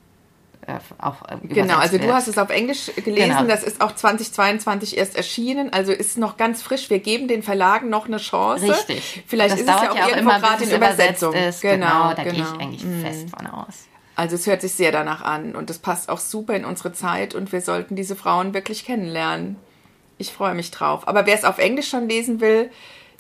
äh, 0.67 0.79
auch 0.99 1.23
äh, 1.29 1.37
Genau, 1.43 1.77
also 1.77 1.93
wird. 1.93 2.05
du 2.05 2.15
hast 2.15 2.29
es 2.29 2.39
auf 2.39 2.51
Englisch 2.51 2.91
gelesen, 2.97 3.37
genau. 3.37 3.45
das 3.45 3.63
ist 3.63 3.81
auch 3.81 3.95
2022 3.95 4.97
erst 4.97 5.17
erschienen, 5.17 5.73
also 5.73 5.93
ist 5.93 6.19
noch 6.19 6.37
ganz 6.37 6.63
frisch. 6.63 6.91
Wir 6.91 6.99
geben 6.99 7.29
den 7.29 7.43
Verlagen 7.43 7.91
noch 7.91 8.07
eine 8.07 8.19
Chance. 8.19 8.69
Richtig. 8.69 9.25
Vielleicht 9.27 9.53
das 9.53 9.61
ist 9.61 9.69
es 9.69 9.75
ja 9.75 9.91
auch, 9.91 9.97
ja 9.97 10.05
auch 10.05 10.09
irgendwo 10.09 10.31
gerade 10.31 10.65
in 10.65 10.71
Übersetzung. 10.71 11.35
Ist. 11.35 11.61
Genau, 11.61 11.87
genau, 11.87 12.15
da 12.15 12.23
genau. 12.23 12.35
gehe 12.35 12.43
ich 12.43 12.61
eigentlich 12.61 12.85
mhm. 12.85 13.01
fest 13.03 13.31
von 13.37 13.47
aus. 13.47 13.75
Also 14.17 14.37
es 14.37 14.47
hört 14.47 14.61
sich 14.61 14.73
sehr 14.73 14.93
danach 14.93 15.23
an 15.23 15.57
und 15.57 15.71
es 15.71 15.79
passt 15.79 16.09
auch 16.09 16.21
super 16.21 16.55
in 16.55 16.65
unsere 16.65 16.93
Zeit 16.93 17.35
und 17.35 17.53
wir 17.53 17.61
sollten 17.61 17.97
diese 17.97 18.15
Frauen 18.15 18.55
wirklich 18.55 18.85
kennenlernen. 18.85 19.57
Ich 20.19 20.33
freue 20.33 20.55
mich 20.55 20.71
drauf. 20.71 21.09
Aber 21.09 21.27
wer 21.27 21.35
es 21.35 21.45
auf 21.45 21.59
Englisch 21.59 21.89
schon 21.89 22.09
lesen 22.09 22.41
will, 22.41 22.71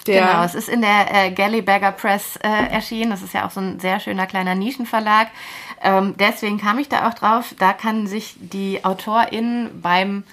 der 0.06 0.26
genau, 0.26 0.44
es 0.44 0.54
ist 0.54 0.68
in 0.68 0.80
der 0.80 1.06
äh, 1.12 1.30
Gallybagger 1.30 1.92
Press 1.92 2.36
äh, 2.36 2.48
erschienen. 2.48 3.10
Das 3.10 3.22
ist 3.22 3.34
ja 3.34 3.46
auch 3.46 3.50
so 3.50 3.60
ein 3.60 3.80
sehr 3.80 4.00
schöner 4.00 4.26
kleiner 4.26 4.54
Nischenverlag. 4.54 5.28
Ähm, 5.82 6.14
deswegen 6.18 6.58
kam 6.58 6.78
ich 6.78 6.88
da 6.88 7.08
auch 7.08 7.14
drauf. 7.14 7.54
Da 7.58 7.72
kann 7.72 8.06
sich 8.06 8.36
die 8.38 8.84
AutorInnen 8.84 9.80
beim 9.80 10.24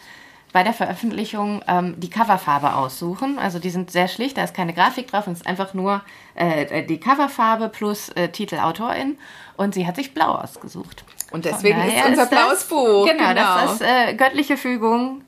bei 0.53 0.63
der 0.63 0.74
Veröffentlichung 0.74 1.63
ähm, 1.67 1.95
die 1.97 2.09
Coverfarbe 2.09 2.76
aussuchen. 2.76 3.39
Also 3.39 3.59
die 3.59 3.69
sind 3.69 3.91
sehr 3.91 4.07
schlicht, 4.07 4.38
da 4.38 4.43
ist 4.43 4.53
keine 4.53 4.74
Grafik 4.74 5.09
drauf, 5.09 5.28
es 5.28 5.39
ist 5.39 5.47
einfach 5.47 5.74
nur 5.74 6.01
äh, 6.36 6.84
die 6.84 6.99
Coverfarbe 6.99 7.69
plus 7.69 8.09
äh, 8.09 8.30
Titel 8.30 8.59
Autorin 8.59 9.17
und 9.57 9.74
sie 9.74 9.88
hat 9.88 9.95
sich 9.95 10.13
blau 10.13 10.36
ausgesucht. 10.36 11.03
Und 11.32 11.45
deswegen 11.45 11.80
ist 11.82 12.05
unser 12.05 12.26
blaues 12.26 12.65
Buch. 12.65 13.05
Genau, 13.05 13.30
genau. 13.30 13.34
das 13.34 13.74
ist 13.76 13.82
äh, 13.82 14.13
göttliche 14.15 14.57
Fügung 14.57 15.22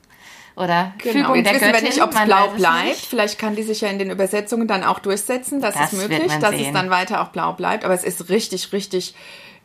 oder 0.55 0.93
genau. 0.99 1.13
Fügung 1.13 1.35
Jetzt 1.35 1.45
der 1.45 1.53
wissen 1.55 1.71
Göttin. 1.71 1.83
wir 1.83 1.89
nicht, 1.89 2.03
ob 2.03 2.13
es 2.13 2.25
blau 2.25 2.47
bleibt. 2.49 2.87
Nicht. 2.87 3.05
Vielleicht 3.05 3.39
kann 3.39 3.55
die 3.55 3.63
sich 3.63 3.81
ja 3.81 3.89
in 3.89 3.99
den 3.99 4.11
Übersetzungen 4.11 4.67
dann 4.67 4.83
auch 4.83 4.99
durchsetzen. 4.99 5.61
Das, 5.61 5.73
das 5.73 5.93
ist 5.93 5.99
möglich, 5.99 6.31
dass 6.39 6.51
sehen. 6.51 6.67
es 6.67 6.73
dann 6.73 6.89
weiter 6.89 7.21
auch 7.21 7.29
blau 7.29 7.53
bleibt. 7.53 7.85
Aber 7.85 7.93
es 7.93 8.03
ist 8.03 8.29
richtig, 8.29 8.71
richtig 8.71 9.15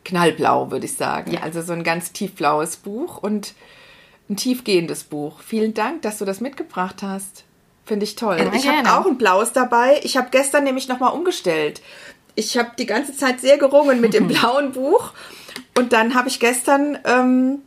knallblau, 0.03 0.71
würde 0.71 0.85
ich 0.85 0.95
sagen. 0.95 1.33
Ja. 1.33 1.41
Also 1.41 1.61
so 1.61 1.73
ein 1.73 1.83
ganz 1.83 2.11
tiefblaues 2.11 2.77
Buch 2.77 3.17
und 3.17 3.53
ein 4.29 4.35
tiefgehendes 4.35 5.03
Buch. 5.03 5.39
Vielen 5.41 5.73
Dank, 5.73 6.01
dass 6.01 6.17
du 6.17 6.25
das 6.25 6.39
mitgebracht 6.39 6.97
hast. 7.01 7.43
Finde 7.85 8.05
ich 8.05 8.15
toll. 8.15 8.37
Ja, 8.37 8.53
ich 8.53 8.67
habe 8.67 8.93
auch 8.93 9.05
ein 9.05 9.17
blaues 9.17 9.51
dabei. 9.51 9.99
Ich 10.03 10.17
habe 10.17 10.29
gestern 10.31 10.63
nämlich 10.63 10.87
nochmal 10.87 11.13
umgestellt. 11.13 11.81
Ich 12.35 12.57
habe 12.57 12.71
die 12.77 12.85
ganze 12.85 13.15
Zeit 13.17 13.41
sehr 13.41 13.57
gerungen 13.57 13.99
mit 14.01 14.13
dem 14.13 14.27
blauen 14.29 14.71
Buch. 14.71 15.13
Und 15.77 15.93
dann 15.93 16.13
habe 16.13 16.29
ich 16.29 16.39
gestern 16.39 16.97
ähm, 17.05 17.59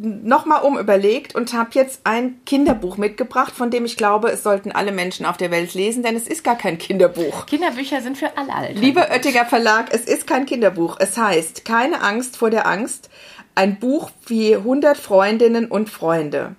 nochmal 0.00 0.62
um 0.62 0.78
überlegt 0.78 1.34
und 1.34 1.52
habe 1.52 1.70
jetzt 1.74 2.00
ein 2.04 2.40
Kinderbuch 2.44 2.96
mitgebracht, 2.96 3.54
von 3.54 3.70
dem 3.70 3.84
ich 3.84 3.96
glaube, 3.96 4.30
es 4.30 4.42
sollten 4.42 4.72
alle 4.72 4.92
Menschen 4.92 5.26
auf 5.26 5.36
der 5.36 5.50
Welt 5.50 5.74
lesen, 5.74 6.02
denn 6.02 6.16
es 6.16 6.28
ist 6.28 6.44
gar 6.44 6.56
kein 6.56 6.78
Kinderbuch. 6.78 7.46
Kinderbücher 7.46 8.00
sind 8.00 8.18
für 8.18 8.36
alle 8.36 8.52
Alter. 8.52 8.80
Lieber 8.80 9.08
Oettinger 9.10 9.46
Verlag, 9.46 9.86
es 9.92 10.04
ist 10.04 10.26
kein 10.26 10.46
Kinderbuch. 10.46 10.96
Es 10.98 11.16
heißt 11.16 11.64
Keine 11.64 12.02
Angst 12.02 12.36
vor 12.36 12.50
der 12.50 12.66
Angst. 12.66 13.10
Ein 13.54 13.78
Buch 13.78 14.10
wie 14.26 14.56
100 14.56 14.96
Freundinnen 14.96 15.66
und 15.66 15.88
Freunde. 15.88 16.56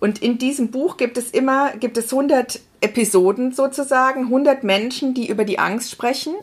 Und 0.00 0.20
in 0.20 0.38
diesem 0.38 0.70
Buch 0.72 0.96
gibt 0.96 1.16
es 1.16 1.30
immer, 1.30 1.70
gibt 1.76 1.96
es 1.96 2.12
100 2.12 2.60
Episoden 2.82 3.52
sozusagen, 3.52 4.24
100 4.24 4.64
Menschen, 4.64 5.14
die 5.14 5.28
über 5.28 5.44
die 5.44 5.58
Angst 5.58 5.90
sprechen. 5.90 6.34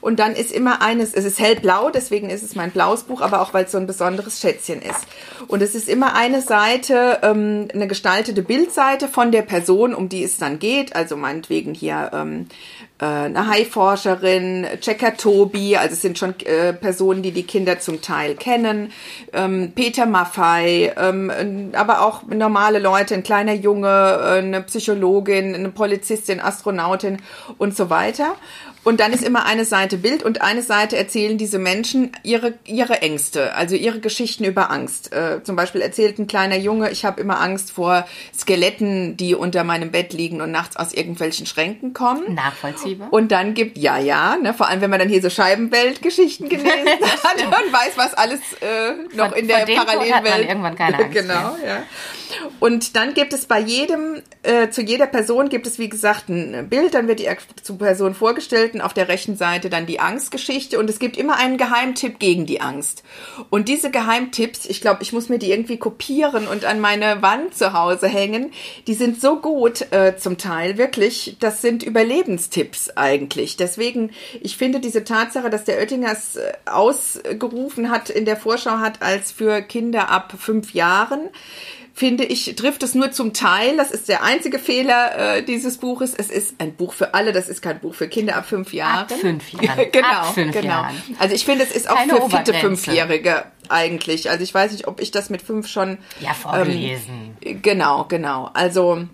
Und 0.00 0.18
dann 0.18 0.34
ist 0.34 0.52
immer 0.52 0.82
eines, 0.82 1.14
es 1.14 1.24
ist 1.24 1.38
hellblau, 1.38 1.90
deswegen 1.90 2.28
ist 2.28 2.42
es 2.42 2.54
mein 2.54 2.70
blaues 2.70 3.04
Buch, 3.04 3.22
aber 3.22 3.40
auch 3.40 3.54
weil 3.54 3.64
es 3.64 3.72
so 3.72 3.78
ein 3.78 3.86
besonderes 3.86 4.40
Schätzchen 4.40 4.82
ist. 4.82 5.06
Und 5.48 5.62
es 5.62 5.74
ist 5.74 5.88
immer 5.88 6.14
eine 6.14 6.42
Seite, 6.42 7.20
ähm, 7.22 7.68
eine 7.72 7.86
gestaltete 7.86 8.42
Bildseite 8.42 9.08
von 9.08 9.32
der 9.32 9.42
Person, 9.42 9.94
um 9.94 10.08
die 10.08 10.22
es 10.22 10.36
dann 10.36 10.58
geht. 10.58 10.94
Also 10.94 11.16
meinetwegen 11.16 11.72
hier 11.72 12.10
ähm, 12.12 12.40
äh, 12.42 12.73
eine 12.98 13.48
Haiforscherin, 13.48 14.66
Checker 14.80 15.16
Tobi, 15.16 15.76
also 15.76 15.94
es 15.94 16.02
sind 16.02 16.16
schon 16.16 16.38
äh, 16.44 16.72
Personen, 16.72 17.22
die 17.22 17.32
die 17.32 17.42
Kinder 17.42 17.80
zum 17.80 18.00
Teil 18.00 18.36
kennen, 18.36 18.92
ähm, 19.32 19.72
Peter 19.74 20.06
Maffei, 20.06 20.94
ähm, 20.96 21.72
aber 21.74 22.02
auch 22.02 22.22
normale 22.22 22.78
Leute, 22.78 23.14
ein 23.14 23.24
kleiner 23.24 23.52
Junge, 23.52 23.88
äh, 23.88 24.38
eine 24.38 24.62
Psychologin, 24.62 25.54
eine 25.54 25.70
Polizistin, 25.70 26.40
Astronautin 26.40 27.18
und 27.58 27.76
so 27.76 27.90
weiter. 27.90 28.36
Und 28.84 29.00
dann 29.00 29.12
ist 29.12 29.24
immer 29.24 29.46
eine 29.46 29.64
Seite 29.64 29.96
Bild 29.96 30.22
und 30.22 30.42
eine 30.42 30.62
Seite 30.62 30.96
erzählen 30.96 31.38
diese 31.38 31.58
Menschen 31.58 32.12
ihre, 32.22 32.54
ihre 32.66 33.00
Ängste, 33.02 33.54
also 33.54 33.74
ihre 33.74 34.00
Geschichten 34.00 34.44
über 34.44 34.70
Angst. 34.70 35.12
Äh, 35.12 35.42
zum 35.42 35.56
Beispiel 35.56 35.80
erzählt 35.80 36.18
ein 36.18 36.26
kleiner 36.26 36.56
Junge, 36.56 36.90
ich 36.90 37.04
habe 37.04 37.20
immer 37.20 37.40
Angst 37.40 37.70
vor 37.70 38.06
Skeletten, 38.36 39.16
die 39.16 39.34
unter 39.34 39.64
meinem 39.64 39.90
Bett 39.90 40.12
liegen 40.12 40.40
und 40.42 40.50
nachts 40.50 40.76
aus 40.76 40.92
irgendwelchen 40.92 41.46
Schränken 41.46 41.94
kommen. 41.94 42.34
Nachvollziehbar. 42.34 43.10
Und 43.10 43.32
dann 43.32 43.54
gibt, 43.54 43.78
ja, 43.78 43.98
ja, 43.98 44.36
ne, 44.36 44.52
vor 44.52 44.68
allem 44.68 44.82
wenn 44.82 44.90
man 44.90 44.98
dann 44.98 45.08
hier 45.08 45.22
so 45.22 45.30
Scheibenwelt-Geschichten 45.30 46.48
gelesen 46.50 46.70
hat 47.22 47.36
und 47.42 47.72
weiß, 47.72 47.92
was 47.96 48.14
alles 48.14 48.40
äh, 48.60 49.16
noch 49.16 49.30
Von- 49.30 49.38
in 49.38 49.48
der 49.48 49.66
Parallelwelt. 49.66 50.14
hat 50.14 50.24
man 50.24 50.42
irgendwann 50.42 50.76
keine 50.76 50.98
Angst 50.98 51.12
genau, 51.12 51.56
ja. 51.66 51.82
Und 52.60 52.96
dann 52.96 53.14
gibt 53.14 53.32
es 53.32 53.46
bei 53.46 53.60
jedem, 53.60 54.20
äh, 54.42 54.68
zu 54.68 54.82
jeder 54.82 55.06
Person 55.06 55.48
gibt 55.48 55.66
es 55.66 55.78
wie 55.78 55.88
gesagt 55.88 56.28
ein 56.28 56.68
Bild, 56.68 56.94
dann 56.94 57.06
wird 57.08 57.20
die 57.20 57.28
zu 57.62 57.76
Person 57.76 58.14
vorgestellt 58.14 58.73
und 58.74 58.80
auf 58.80 58.94
der 58.94 59.08
rechten 59.08 59.36
Seite 59.36 59.70
dann 59.70 59.86
die 59.86 60.00
Angstgeschichte 60.00 60.78
und 60.78 60.90
es 60.90 60.98
gibt 60.98 61.16
immer 61.16 61.36
einen 61.36 61.56
Geheimtipp 61.56 62.18
gegen 62.18 62.46
die 62.46 62.60
Angst. 62.60 63.02
Und 63.50 63.68
diese 63.68 63.90
Geheimtipps, 63.90 64.66
ich 64.66 64.80
glaube, 64.80 65.02
ich 65.02 65.12
muss 65.12 65.28
mir 65.28 65.38
die 65.38 65.50
irgendwie 65.50 65.78
kopieren 65.78 66.46
und 66.46 66.64
an 66.64 66.80
meine 66.80 67.22
Wand 67.22 67.54
zu 67.56 67.72
Hause 67.72 68.08
hängen, 68.08 68.52
die 68.86 68.94
sind 68.94 69.20
so 69.20 69.40
gut 69.40 69.92
äh, 69.92 70.16
zum 70.16 70.38
Teil, 70.38 70.78
wirklich, 70.78 71.36
das 71.40 71.62
sind 71.62 71.82
Überlebenstipps 71.82 72.90
eigentlich. 72.96 73.56
Deswegen, 73.56 74.10
ich 74.40 74.56
finde 74.56 74.80
diese 74.80 75.04
Tatsache, 75.04 75.50
dass 75.50 75.64
der 75.64 75.78
Oettingers 75.78 76.36
äh, 76.36 76.52
ausgerufen 76.66 77.90
hat, 77.90 78.10
in 78.10 78.24
der 78.24 78.36
Vorschau 78.36 78.78
hat, 78.78 79.02
als 79.02 79.32
für 79.32 79.62
Kinder 79.62 80.10
ab 80.10 80.34
fünf 80.38 80.74
Jahren, 80.74 81.30
finde 81.94 82.24
ich, 82.24 82.56
trifft 82.56 82.82
es 82.82 82.94
nur 82.94 83.12
zum 83.12 83.32
Teil. 83.32 83.76
Das 83.76 83.92
ist 83.92 84.08
der 84.08 84.24
einzige 84.24 84.58
Fehler 84.58 85.36
äh, 85.36 85.42
dieses 85.42 85.78
Buches. 85.78 86.12
Es 86.12 86.28
ist 86.28 86.56
ein 86.58 86.74
Buch 86.74 86.92
für 86.92 87.14
alle, 87.14 87.32
das 87.32 87.48
ist 87.48 87.62
kein 87.62 87.78
Buch 87.78 87.94
für 87.94 88.08
Kinder 88.08 88.36
ab 88.36 88.46
fünf 88.46 88.72
Jahren. 88.72 89.04
Ab 89.04 89.12
fünf 89.12 89.52
Jahren. 89.52 89.86
genau, 89.92 90.08
Ab 90.08 90.34
fünf 90.34 90.52
genau. 90.52 90.66
Jahren. 90.66 90.96
Also 91.20 91.34
ich 91.34 91.44
finde, 91.44 91.62
es 91.62 91.70
ist 91.70 91.88
auch 91.88 91.94
Keine 91.94 92.16
für 92.16 92.30
fitte. 92.30 92.54
Fünfjährige 92.54 93.44
eigentlich. 93.68 94.28
Also 94.28 94.42
ich 94.42 94.52
weiß 94.52 94.72
nicht, 94.72 94.88
ob 94.88 95.00
ich 95.00 95.12
das 95.12 95.30
mit 95.30 95.40
fünf 95.40 95.68
schon. 95.68 95.98
Ja, 96.20 96.34
vorgelesen. 96.34 97.36
Ähm, 97.40 97.62
genau, 97.62 98.04
genau. 98.08 98.50
Also 98.52 99.06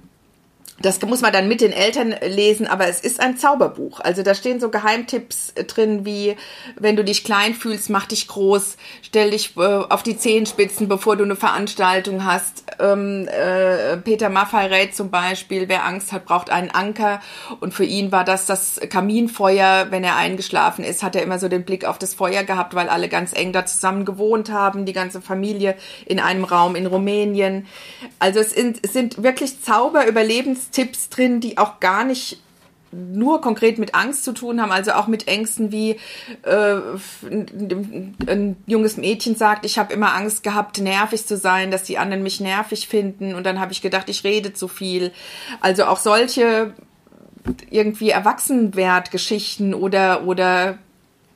das 0.80 1.00
muss 1.02 1.20
man 1.20 1.32
dann 1.32 1.46
mit 1.46 1.60
den 1.60 1.72
Eltern 1.72 2.14
lesen, 2.26 2.66
aber 2.66 2.88
es 2.88 3.00
ist 3.00 3.20
ein 3.20 3.36
Zauberbuch. 3.36 4.00
Also 4.00 4.22
da 4.22 4.34
stehen 4.34 4.60
so 4.60 4.70
Geheimtipps 4.70 5.50
äh, 5.54 5.64
drin, 5.64 6.06
wie 6.06 6.36
wenn 6.78 6.96
du 6.96 7.04
dich 7.04 7.22
klein 7.22 7.54
fühlst, 7.54 7.90
mach 7.90 8.06
dich 8.06 8.26
groß, 8.28 8.76
stell 9.02 9.30
dich 9.30 9.56
äh, 9.58 9.60
auf 9.60 10.02
die 10.02 10.16
Zehenspitzen, 10.16 10.88
bevor 10.88 11.16
du 11.16 11.24
eine 11.24 11.36
Veranstaltung 11.36 12.24
hast. 12.24 12.64
Ähm, 12.78 13.28
äh, 13.28 13.98
Peter 13.98 14.30
Maffay 14.30 14.66
rät 14.66 14.96
zum 14.96 15.10
Beispiel, 15.10 15.68
wer 15.68 15.84
Angst 15.84 16.12
hat, 16.12 16.24
braucht 16.24 16.48
einen 16.48 16.70
Anker. 16.70 17.20
Und 17.60 17.74
für 17.74 17.84
ihn 17.84 18.10
war 18.10 18.24
das 18.24 18.46
das 18.46 18.80
Kaminfeuer. 18.88 19.88
Wenn 19.90 20.02
er 20.02 20.16
eingeschlafen 20.16 20.82
ist, 20.82 21.02
hat 21.02 21.14
er 21.14 21.22
immer 21.22 21.38
so 21.38 21.48
den 21.48 21.64
Blick 21.64 21.84
auf 21.84 21.98
das 21.98 22.14
Feuer 22.14 22.42
gehabt, 22.44 22.74
weil 22.74 22.88
alle 22.88 23.08
ganz 23.08 23.34
eng 23.34 23.52
da 23.52 23.66
zusammen 23.66 24.06
gewohnt 24.06 24.50
haben, 24.50 24.86
die 24.86 24.94
ganze 24.94 25.20
Familie 25.20 25.76
in 26.06 26.20
einem 26.20 26.44
Raum 26.44 26.74
in 26.74 26.86
Rumänien. 26.86 27.66
Also 28.18 28.40
es 28.40 28.52
sind, 28.52 28.78
es 28.82 28.94
sind 28.94 29.22
wirklich 29.22 29.60
Zauber-Überlebenstipps 30.70 31.08
drin, 31.08 31.40
die 31.40 31.58
auch 31.58 31.80
gar 31.80 32.04
nicht 32.04 32.38
nur 32.92 33.40
konkret 33.40 33.78
mit 33.78 33.94
Angst 33.94 34.24
zu 34.24 34.32
tun 34.32 34.60
haben, 34.60 34.72
also 34.72 34.92
auch 34.92 35.06
mit 35.06 35.28
Ängsten 35.28 35.70
wie 35.70 35.92
äh, 36.42 36.76
ein, 37.22 38.16
ein 38.26 38.56
junges 38.66 38.96
Mädchen 38.96 39.36
sagt, 39.36 39.64
ich 39.64 39.78
habe 39.78 39.92
immer 39.92 40.12
Angst 40.12 40.42
gehabt, 40.42 40.80
nervig 40.80 41.24
zu 41.24 41.36
sein, 41.36 41.70
dass 41.70 41.84
die 41.84 41.98
anderen 41.98 42.24
mich 42.24 42.40
nervig 42.40 42.88
finden 42.88 43.36
und 43.36 43.46
dann 43.46 43.60
habe 43.60 43.70
ich 43.70 43.80
gedacht, 43.80 44.08
ich 44.08 44.24
rede 44.24 44.54
zu 44.54 44.66
viel. 44.66 45.12
Also 45.60 45.84
auch 45.84 45.98
solche 45.98 46.74
irgendwie 47.70 48.10
Erwachsenwertgeschichten 48.10 49.72
oder 49.72 50.24
oder 50.26 50.78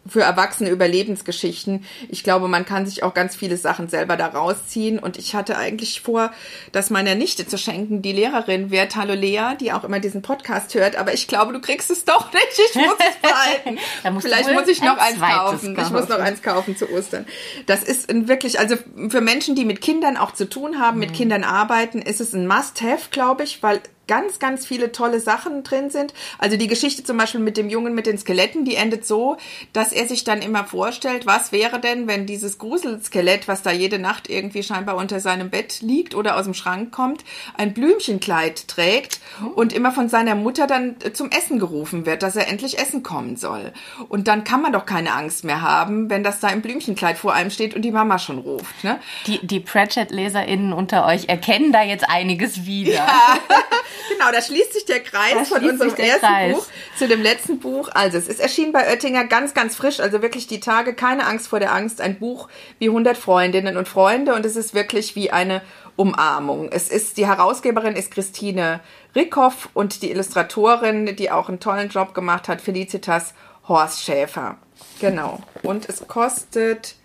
für 0.07 0.22
Erwachsene 0.22 0.70
Überlebensgeschichten. 0.70 1.84
Ich 2.09 2.24
glaube, 2.24 2.48
man 2.48 2.64
kann 2.66 2.86
sich 2.86 3.02
auch 3.02 3.14
ganz 3.14 3.34
viele 3.36 3.57
Sachen 3.57 3.88
selber 3.88 4.16
da 4.16 4.26
rausziehen. 4.26 4.98
Und 4.98 5.16
ich 5.18 5.34
hatte 5.34 5.57
eigentlich 5.57 6.00
vor, 6.00 6.32
das 6.72 6.90
meiner 6.90 7.14
Nichte 7.14 7.46
zu 7.46 7.57
schenken, 7.59 8.02
die 8.02 8.12
Lehrerin 8.12 8.70
wird. 8.70 8.96
Hallo 8.96 9.14
Lea, 9.14 9.55
die 9.61 9.72
auch 9.72 9.84
immer 9.84 10.00
diesen 10.00 10.22
Podcast 10.22 10.74
hört. 10.74 10.96
Aber 10.96 11.14
ich 11.14 11.26
glaube, 11.28 11.52
du 11.52 11.61
kriegst 11.61 11.90
es 11.90 12.05
doch 12.05 12.32
nicht. 12.32 12.44
Ich 12.70 12.74
muss 12.74 12.96
es 12.98 13.30
behalten. 13.30 13.78
Vielleicht 14.20 14.52
muss 14.52 14.68
ich 14.68 14.80
noch 14.82 14.98
ein 14.98 14.98
eins 14.98 15.18
zweites 15.18 15.36
kaufen. 15.36 15.72
Ich 15.80 15.90
muss 15.90 16.00
noch 16.02 16.09
kaufen. 16.09 16.22
eins 16.22 16.42
kaufen 16.42 16.76
zu 16.76 16.90
Ostern. 16.90 17.26
Das 17.66 17.82
ist 17.82 18.09
wirklich, 18.28 18.59
also 18.59 18.76
für 19.09 19.20
Menschen, 19.20 19.55
die 19.55 19.64
mit 19.64 19.80
Kindern 19.80 20.16
auch 20.16 20.32
zu 20.32 20.48
tun 20.48 20.78
haben, 20.80 20.94
Mhm. 20.96 21.00
mit 21.00 21.12
Kindern 21.14 21.44
arbeiten, 21.44 22.00
ist 22.02 22.20
es 22.20 22.34
ein 22.34 22.46
Must-Have, 22.46 23.09
glaube 23.11 23.42
ich, 23.44 23.62
weil 23.62 23.80
ganz, 24.07 24.38
ganz 24.38 24.66
viele 24.66 24.92
tolle 24.92 25.20
Sachen 25.20 25.62
drin 25.62 25.90
sind. 25.90 26.12
Also 26.38 26.57
die 26.57 26.66
Geschichte 26.66 27.05
zum 27.05 27.16
Beispiel 27.16 27.40
mit 27.40 27.57
dem 27.57 27.68
Jungen 27.68 27.94
mit 27.94 28.07
den 28.07 28.18
Skeletten, 28.18 28.64
die 28.64 28.76
endet 28.76 29.07
so, 29.07 29.36
dass 29.72 29.92
er 29.92 30.07
sich 30.07 30.24
dann 30.24 30.42
immer 30.42 30.64
vorstellt, 30.64 31.26
was 31.26 31.52
wäre 31.52 31.80
denn, 31.80 32.07
wenn 32.07 32.26
dieses 32.26 32.59
Gruselskelett, 32.59 33.48
was 33.48 33.62
da 33.62 33.70
jede 33.70 33.98
Nacht 33.98 34.28
irgendwie 34.28 34.62
scheinbar 34.62 34.96
unter 34.96 35.20
seinem 35.20 35.50
Bett 35.50 35.80
liegt 35.80 36.14
oder 36.14 36.36
aus 36.36 36.44
dem 36.44 36.55
Schrank 36.55 36.92
kommt, 36.92 37.24
ein 37.57 37.74
Blümchenkleid 37.74 38.68
trägt 38.68 39.20
und 39.55 39.72
immer 39.72 39.92
von 39.92 40.09
seiner 40.09 40.34
Mutter 40.34 40.66
dann 40.66 40.96
zum 41.12 41.30
Essen 41.30 41.59
gerufen 41.59 42.07
wird, 42.07 42.22
dass 42.22 42.36
er 42.36 42.48
endlich 42.48 42.78
essen 42.78 43.02
kommen 43.02 43.36
soll. 43.36 43.72
Und 44.09 44.28
dann 44.28 44.44
kann 44.44 44.62
man 44.62 44.72
doch 44.72 44.86
keine 44.86 45.12
Angst 45.14 45.44
mehr 45.44 45.62
haben, 45.62 46.11
wenn 46.11 46.22
das 46.22 46.40
da 46.40 46.48
im 46.48 46.62
Blümchenkleid 46.62 47.18
vor 47.18 47.32
einem 47.32 47.50
steht 47.50 47.74
und 47.74 47.82
die 47.82 47.90
Mama 47.90 48.18
schon 48.18 48.38
ruft. 48.38 48.84
Ne? 48.84 48.98
Die, 49.26 49.44
die 49.46 49.61
Pratchett-LeserInnen 49.61 50.72
unter 50.72 51.07
euch 51.07 51.28
erkennen 51.28 51.72
da 51.72 51.82
jetzt 51.82 52.09
einiges 52.09 52.66
wieder. 52.66 53.07
Genau, 54.11 54.30
da 54.32 54.40
schließt 54.40 54.72
sich 54.72 54.84
der 54.84 55.01
Kreis 55.01 55.34
Da 55.34 55.45
von 55.45 55.68
unserem 55.68 55.95
ersten 55.95 56.26
Kreis. 56.26 56.55
Buch 56.55 56.66
zu 56.97 57.09
dem 57.09 57.22
letzten 57.22 57.59
Buch. 57.59 57.88
Also, 57.92 58.18
es 58.18 58.28
ist 58.28 58.40
erschienen 58.40 58.72
bei 58.72 58.86
Oettinger 58.88 59.24
ganz, 59.24 59.55
ganz 59.55 59.76
frisch. 59.76 60.01
Also 60.01 60.22
wirklich 60.22 60.47
die 60.47 60.61
Tage, 60.61 60.95
keine 60.95 61.26
Angst 61.26 61.49
vor 61.49 61.61
der 61.61 61.72
Angst. 61.72 62.01
Ein 62.01 62.18
Buch 62.18 62.49
wie 62.78 62.88
100 62.88 63.16
Freundinnen 63.16 63.76
und 63.76 63.88
Freunde. 63.88 64.34
Und 64.34 64.45
es 64.47 64.57
ist 64.57 64.74
wirklich 64.74 65.16
wie 65.16 65.30
eine 65.30 65.62
Umarmung. 65.97 66.70
Es 66.70 66.88
ist, 66.88 67.16
die 67.16 67.26
Herausgeberin 67.26 67.97
ist 67.97 68.11
Christine 68.11 68.80
Rickhoff 69.14 69.68
und 69.74 70.03
die 70.03 70.11
Illustratorin, 70.11 71.16
die 71.16 71.30
auch 71.30 71.49
einen 71.49 71.61
tollen 71.61 71.88
Job 71.88 72.14
gemacht 72.14 72.49
hat, 72.49 72.61
Felicitas 72.61 73.34
Horst 73.68 74.03
Schäfer. 74.03 74.59
Genau. 75.01 75.40
Und 75.62 75.88
es 75.88 76.07
kostet 76.07 76.97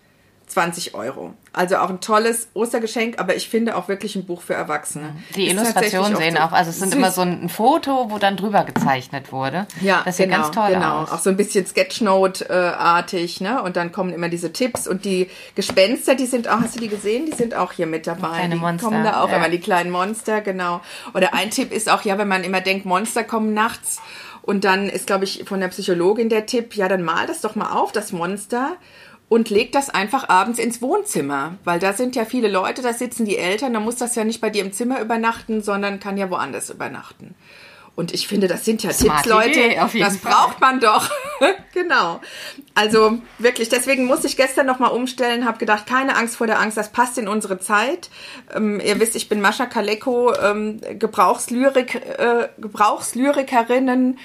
20 0.50 0.94
Euro. 0.94 1.34
Also 1.52 1.76
auch 1.76 1.90
ein 1.90 2.00
tolles 2.00 2.48
Ostergeschenk, 2.54 3.18
aber 3.18 3.36
ich 3.36 3.48
finde 3.48 3.76
auch 3.76 3.88
wirklich 3.88 4.16
ein 4.16 4.24
Buch 4.24 4.42
für 4.42 4.54
Erwachsene. 4.54 5.16
Die 5.34 5.46
Ist 5.46 5.52
Illustrationen 5.52 6.16
sehen 6.16 6.38
auch, 6.38 6.52
also 6.52 6.70
es 6.70 6.78
sind 6.78 6.90
süß. 6.90 6.98
immer 6.98 7.10
so 7.10 7.22
ein 7.22 7.48
Foto, 7.48 8.10
wo 8.10 8.18
dann 8.18 8.36
drüber 8.36 8.64
gezeichnet 8.64 9.32
wurde. 9.32 9.66
Ja, 9.80 10.02
das 10.04 10.16
sieht 10.16 10.26
genau, 10.26 10.42
ganz 10.42 10.54
toll 10.54 10.74
genau. 10.74 11.02
aus. 11.02 11.12
Auch 11.12 11.18
so 11.18 11.30
ein 11.30 11.36
bisschen 11.36 11.66
Sketchnote-artig, 11.66 13.40
ne? 13.40 13.62
Und 13.62 13.76
dann 13.76 13.92
kommen 13.92 14.12
immer 14.12 14.28
diese 14.28 14.52
Tipps 14.52 14.86
und 14.86 15.04
die 15.04 15.28
Gespenster, 15.54 16.14
die 16.14 16.26
sind 16.26 16.48
auch, 16.48 16.60
hast 16.60 16.76
du 16.76 16.80
die 16.80 16.88
gesehen? 16.88 17.26
Die 17.26 17.36
sind 17.36 17.54
auch 17.54 17.72
hier 17.72 17.86
mit 17.86 18.06
dabei. 18.06 18.38
Kleine 18.38 18.54
die 18.54 18.60
Monster, 18.60 18.88
kommen 18.88 19.04
da 19.04 19.22
auch 19.22 19.30
ja. 19.30 19.36
immer, 19.36 19.48
die 19.48 19.60
kleinen 19.60 19.90
Monster, 19.90 20.40
genau. 20.40 20.80
Oder 21.14 21.34
ein 21.34 21.50
Tipp 21.50 21.72
ist 21.72 21.90
auch, 21.90 22.02
ja, 22.02 22.18
wenn 22.18 22.28
man 22.28 22.44
immer 22.44 22.60
denkt, 22.60 22.86
Monster 22.86 23.24
kommen 23.24 23.54
nachts 23.54 24.00
und 24.42 24.64
dann 24.64 24.88
ist, 24.88 25.06
glaube 25.06 25.24
ich, 25.24 25.44
von 25.46 25.60
der 25.60 25.68
Psychologin 25.68 26.28
der 26.28 26.46
Tipp, 26.46 26.74
ja, 26.74 26.88
dann 26.88 27.02
mal 27.02 27.26
das 27.26 27.40
doch 27.40 27.54
mal 27.54 27.72
auf, 27.72 27.92
das 27.92 28.12
Monster. 28.12 28.76
Und 29.30 29.48
leg 29.48 29.70
das 29.70 29.90
einfach 29.90 30.28
abends 30.28 30.58
ins 30.58 30.82
Wohnzimmer, 30.82 31.54
weil 31.62 31.78
da 31.78 31.92
sind 31.92 32.16
ja 32.16 32.24
viele 32.24 32.48
Leute, 32.48 32.82
da 32.82 32.92
sitzen 32.92 33.24
die 33.24 33.38
Eltern, 33.38 33.72
da 33.72 33.78
muss 33.78 33.94
das 33.94 34.16
ja 34.16 34.24
nicht 34.24 34.40
bei 34.40 34.50
dir 34.50 34.64
im 34.64 34.72
Zimmer 34.72 35.00
übernachten, 35.00 35.62
sondern 35.62 36.00
kann 36.00 36.18
ja 36.18 36.30
woanders 36.30 36.68
übernachten. 36.68 37.36
Und 37.94 38.12
ich 38.12 38.26
finde, 38.26 38.48
das 38.48 38.64
sind 38.64 38.82
ja 38.82 38.92
Smarte 38.92 39.28
Tipps, 39.28 39.34
Leute, 39.34 39.60
Idee, 39.60 40.00
das 40.00 40.16
Fall. 40.16 40.32
braucht 40.32 40.60
man 40.60 40.80
doch. 40.80 41.08
genau. 41.74 42.20
Also 42.74 43.18
wirklich, 43.38 43.68
deswegen 43.68 44.06
musste 44.06 44.26
ich 44.26 44.36
gestern 44.36 44.66
nochmal 44.66 44.90
umstellen, 44.90 45.44
habe 45.44 45.58
gedacht, 45.58 45.86
keine 45.86 46.16
Angst 46.16 46.34
vor 46.34 46.48
der 46.48 46.58
Angst, 46.58 46.76
das 46.76 46.90
passt 46.90 47.16
in 47.16 47.28
unsere 47.28 47.60
Zeit. 47.60 48.10
Ähm, 48.52 48.80
ihr 48.80 48.98
wisst, 48.98 49.14
ich 49.14 49.28
bin 49.28 49.40
Mascha 49.40 49.66
Kaleko, 49.66 50.34
ähm, 50.34 50.80
Gebrauchslyrik, 50.98 51.94
äh, 52.18 52.48
Gebrauchslyrikerinnen, 52.58 54.18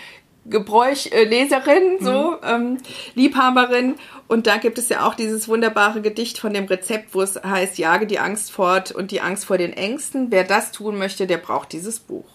Gebräuchleserin, 0.45 1.97
so, 1.99 2.31
mhm. 2.31 2.37
ähm, 2.43 2.77
Liebhaberin. 3.15 3.95
Und 4.27 4.47
da 4.47 4.57
gibt 4.57 4.77
es 4.77 4.89
ja 4.89 5.07
auch 5.07 5.15
dieses 5.15 5.47
wunderbare 5.47 6.01
Gedicht 6.01 6.37
von 6.37 6.53
dem 6.53 6.65
Rezept, 6.65 7.13
wo 7.13 7.21
es 7.21 7.35
heißt, 7.43 7.77
jage 7.77 8.07
die 8.07 8.19
Angst 8.19 8.51
fort 8.51 8.91
und 8.91 9.11
die 9.11 9.21
Angst 9.21 9.45
vor 9.45 9.57
den 9.57 9.73
Ängsten. 9.73 10.31
Wer 10.31 10.43
das 10.43 10.71
tun 10.71 10.97
möchte, 10.97 11.27
der 11.27 11.37
braucht 11.37 11.73
dieses 11.73 11.99
Buch. 11.99 12.25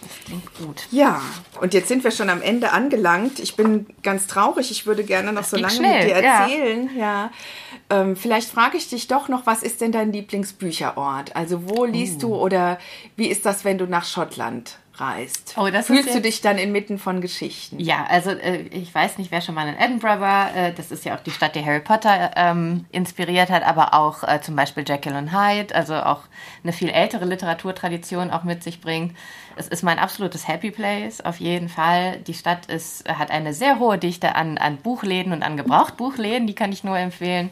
Das 0.00 0.10
klingt 0.24 0.58
gut. 0.58 0.82
Ja, 0.90 1.22
und 1.60 1.74
jetzt 1.74 1.86
sind 1.86 2.02
wir 2.02 2.10
schon 2.10 2.28
am 2.28 2.42
Ende 2.42 2.72
angelangt. 2.72 3.38
Ich 3.38 3.54
bin 3.54 3.86
ganz 4.02 4.26
traurig. 4.26 4.72
Ich 4.72 4.84
würde 4.84 5.04
gerne 5.04 5.32
noch 5.32 5.42
das 5.42 5.50
so 5.50 5.56
lange 5.56 5.74
schnell, 5.74 6.06
mit 6.06 6.08
dir 6.08 6.22
erzählen. 6.22 6.90
Ja. 6.96 7.00
ja. 7.00 7.30
Ähm, 7.88 8.16
vielleicht 8.16 8.50
frage 8.50 8.76
ich 8.76 8.88
dich 8.88 9.06
doch 9.06 9.28
noch, 9.28 9.46
was 9.46 9.62
ist 9.62 9.80
denn 9.80 9.92
dein 9.92 10.12
Lieblingsbücherort? 10.12 11.36
Also 11.36 11.68
wo 11.68 11.84
liest 11.84 12.24
uh. 12.24 12.28
du 12.28 12.34
oder 12.34 12.78
wie 13.14 13.28
ist 13.28 13.46
das, 13.46 13.64
wenn 13.64 13.78
du 13.78 13.86
nach 13.86 14.04
Schottland 14.04 14.78
reist. 14.94 15.54
Oh, 15.56 15.66
Fühlst 15.82 16.14
du 16.14 16.20
dich 16.20 16.40
dann 16.40 16.58
inmitten 16.58 16.98
von 16.98 17.20
Geschichten? 17.20 17.80
Ja, 17.80 18.04
also 18.08 18.30
äh, 18.30 18.62
ich 18.70 18.94
weiß 18.94 19.18
nicht, 19.18 19.30
wer 19.30 19.40
schon 19.40 19.54
mal 19.54 19.66
in 19.68 19.76
Edinburgh 19.76 20.20
war. 20.20 20.54
Äh, 20.54 20.72
das 20.74 20.90
ist 20.90 21.04
ja 21.04 21.16
auch 21.16 21.20
die 21.20 21.30
Stadt, 21.30 21.54
die 21.54 21.64
Harry 21.64 21.80
Potter 21.80 22.32
ähm, 22.36 22.84
inspiriert 22.92 23.50
hat, 23.50 23.62
aber 23.64 23.94
auch 23.94 24.22
äh, 24.22 24.40
zum 24.40 24.54
Beispiel 24.54 24.84
Jekyll 24.86 25.14
und 25.14 25.32
Hyde, 25.32 25.74
also 25.74 25.94
auch 25.94 26.20
eine 26.62 26.72
viel 26.72 26.90
ältere 26.90 27.24
Literaturtradition 27.24 28.30
auch 28.30 28.44
mit 28.44 28.62
sich 28.62 28.80
bringt. 28.80 29.16
Es 29.56 29.68
ist 29.68 29.82
mein 29.82 29.98
absolutes 29.98 30.46
Happy 30.48 30.70
Place, 30.70 31.20
auf 31.20 31.40
jeden 31.40 31.68
Fall. 31.68 32.18
Die 32.18 32.34
Stadt 32.34 32.66
ist, 32.66 33.08
hat 33.08 33.30
eine 33.30 33.54
sehr 33.54 33.78
hohe 33.78 33.98
Dichte 33.98 34.34
an, 34.34 34.58
an 34.58 34.76
Buchläden 34.76 35.32
und 35.32 35.42
an 35.42 35.56
Gebrauchtbuchläden, 35.56 36.46
die 36.46 36.54
kann 36.54 36.72
ich 36.72 36.84
nur 36.84 36.98
empfehlen. 36.98 37.50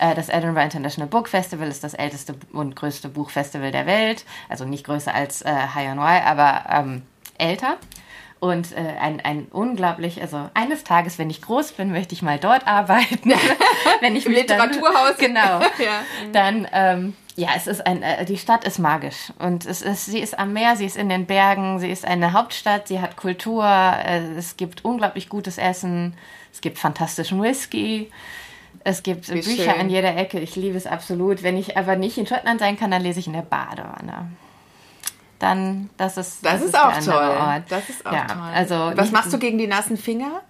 Äh, 0.00 0.14
das 0.14 0.30
Edinburgh 0.30 0.64
International 0.64 1.08
Book 1.08 1.28
Festival 1.28 1.68
ist 1.68 1.84
das 1.84 1.92
älteste 1.92 2.34
und 2.52 2.74
größte 2.74 3.08
Buchfestival 3.08 3.70
der 3.70 3.84
Welt. 3.86 4.24
Also 4.48 4.64
nicht 4.64 4.84
größer 4.84 5.14
als 5.14 5.42
äh, 5.42 5.52
High 5.52 5.90
on 5.92 5.98
Y, 5.98 6.22
aber 6.24 6.64
ähm, 6.70 7.02
älter. 7.36 7.76
Und 8.40 8.72
äh, 8.72 8.80
ein, 8.98 9.20
ein 9.20 9.48
unglaublich, 9.50 10.22
also 10.22 10.48
eines 10.54 10.82
Tages, 10.82 11.18
wenn 11.18 11.28
ich 11.28 11.42
groß 11.42 11.72
bin, 11.72 11.92
möchte 11.92 12.14
ich 12.14 12.22
mal 12.22 12.38
dort 12.38 12.66
arbeiten. 12.66 13.34
wenn 14.00 14.16
ich 14.16 14.24
Im 14.24 14.32
Literaturhaus. 14.32 15.18
Dann, 15.18 15.34
genau. 15.34 15.60
ja. 15.78 16.00
Dann, 16.32 16.66
ähm, 16.72 17.16
ja, 17.36 17.50
es 17.54 17.66
ist 17.66 17.86
ein, 17.86 18.02
äh, 18.02 18.24
die 18.24 18.38
Stadt 18.38 18.64
ist 18.64 18.78
magisch. 18.78 19.34
Und 19.38 19.66
es 19.66 19.82
ist, 19.82 20.06
sie 20.06 20.20
ist 20.20 20.38
am 20.38 20.54
Meer, 20.54 20.76
sie 20.76 20.86
ist 20.86 20.96
in 20.96 21.10
den 21.10 21.26
Bergen, 21.26 21.78
sie 21.78 21.90
ist 21.90 22.06
eine 22.06 22.32
Hauptstadt, 22.32 22.88
sie 22.88 23.02
hat 23.02 23.16
Kultur, 23.16 23.66
äh, 23.66 24.20
es 24.38 24.56
gibt 24.56 24.86
unglaublich 24.86 25.28
gutes 25.28 25.58
Essen, 25.58 26.14
es 26.50 26.62
gibt 26.62 26.78
fantastischen 26.78 27.42
Whisky. 27.42 28.10
Es 28.82 29.02
gibt 29.02 29.28
Wie 29.28 29.40
Bücher 29.40 29.72
schön. 29.72 29.80
an 29.80 29.90
jeder 29.90 30.16
Ecke. 30.16 30.40
Ich 30.40 30.56
liebe 30.56 30.76
es 30.76 30.86
absolut. 30.86 31.42
Wenn 31.42 31.56
ich 31.56 31.76
aber 31.76 31.96
nicht 31.96 32.16
in 32.16 32.26
Schottland 32.26 32.60
sein 32.60 32.78
kann, 32.78 32.90
dann 32.90 33.02
lese 33.02 33.20
ich 33.20 33.26
in 33.26 33.34
der 33.34 33.42
Badewanne. 33.42 34.30
Dann, 35.38 35.90
das 35.96 36.16
ist 36.16 36.44
das, 36.44 36.52
das 36.52 36.60
ist, 36.62 36.68
ist 36.68 36.78
auch 36.78 36.98
toll. 36.98 37.36
Ort. 37.38 37.62
Das 37.68 37.88
ist 37.88 38.04
auch 38.06 38.12
ja, 38.12 38.26
toll. 38.26 38.50
Also 38.54 38.92
was 38.94 39.10
machst 39.10 39.32
du 39.32 39.38
gegen 39.38 39.58
die 39.58 39.66
nassen 39.66 39.96
Finger? 39.96 40.42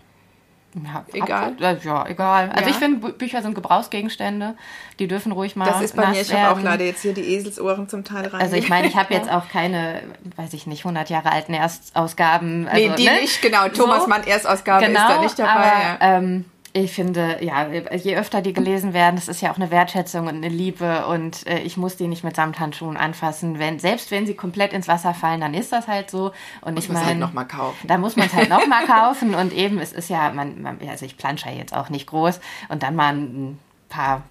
Ja, 0.74 1.04
egal. 1.12 1.56
Ab, 1.60 1.84
ja, 1.84 2.06
egal. 2.06 2.50
Also 2.50 2.64
ja. 2.64 2.70
ich 2.70 2.76
finde, 2.76 3.12
Bücher 3.12 3.42
sind 3.42 3.54
Gebrauchsgegenstände. 3.54 4.54
Die 5.00 5.08
dürfen 5.08 5.32
ruhig 5.32 5.56
mal. 5.56 5.64
Das 5.66 5.82
ist 5.82 5.96
bei 5.96 6.06
mir, 6.08 6.20
ich 6.20 6.32
habe 6.32 6.56
auch 6.56 6.62
leider 6.62 6.84
jetzt 6.84 7.02
hier 7.02 7.12
die 7.12 7.34
Eselsohren 7.34 7.88
zum 7.88 8.04
Teil 8.04 8.26
rein. 8.28 8.40
Also 8.40 8.54
ich 8.54 8.68
meine, 8.68 8.86
ich 8.86 8.96
habe 8.96 9.12
jetzt 9.14 9.28
auch 9.28 9.48
keine, 9.48 10.02
weiß 10.36 10.52
ich 10.52 10.68
nicht, 10.68 10.84
100 10.84 11.10
Jahre 11.10 11.32
alten 11.32 11.54
Erstausgaben. 11.54 12.68
Also, 12.68 12.88
nee, 12.88 12.94
die 12.96 13.04
ne? 13.04 13.20
nicht, 13.20 13.42
genau. 13.42 13.68
Thomas 13.68 14.02
so. 14.02 14.08
Mann 14.08 14.22
Erstausgabe 14.24 14.86
genau, 14.86 15.00
ist 15.00 15.08
da 15.08 15.20
nicht 15.20 15.38
dabei. 15.40 15.50
Aber, 15.50 15.66
ja. 15.66 16.18
ähm, 16.18 16.44
ich 16.72 16.92
finde, 16.92 17.38
ja, 17.44 17.68
je 17.68 18.16
öfter 18.16 18.42
die 18.42 18.52
gelesen 18.52 18.92
werden, 18.92 19.16
das 19.16 19.28
ist 19.28 19.40
ja 19.40 19.50
auch 19.50 19.56
eine 19.56 19.70
Wertschätzung 19.70 20.28
und 20.28 20.36
eine 20.36 20.48
Liebe 20.48 21.06
und 21.06 21.46
äh, 21.46 21.58
ich 21.60 21.76
muss 21.76 21.96
die 21.96 22.06
nicht 22.06 22.22
mit 22.22 22.36
Samthandschuhen 22.36 22.96
anfassen. 22.96 23.58
Wenn, 23.58 23.78
selbst 23.80 24.10
wenn 24.10 24.26
sie 24.26 24.34
komplett 24.34 24.72
ins 24.72 24.86
Wasser 24.86 25.12
fallen, 25.12 25.40
dann 25.40 25.54
ist 25.54 25.72
das 25.72 25.88
halt 25.88 26.10
so. 26.10 26.32
Und 26.60 26.74
muss 26.74 26.84
ich 26.84 26.90
meine, 26.90 27.06
halt 27.06 27.18
nochmal 27.18 27.48
kaufen. 27.48 27.88
Da 27.88 27.98
muss 27.98 28.14
man 28.14 28.26
es 28.26 28.34
halt 28.34 28.50
nochmal 28.50 28.84
kaufen 28.86 29.34
und 29.34 29.52
eben, 29.52 29.80
es 29.80 29.92
ist 29.92 30.10
ja, 30.10 30.30
man, 30.32 30.62
man 30.62 30.78
also 30.88 31.04
ich 31.04 31.16
plansche 31.16 31.48
jetzt 31.50 31.74
auch 31.74 31.90
nicht 31.90 32.06
groß 32.06 32.38
und 32.68 32.82
dann 32.82 32.94
mal 32.94 33.14
ein 33.14 33.58
paar 33.88 34.22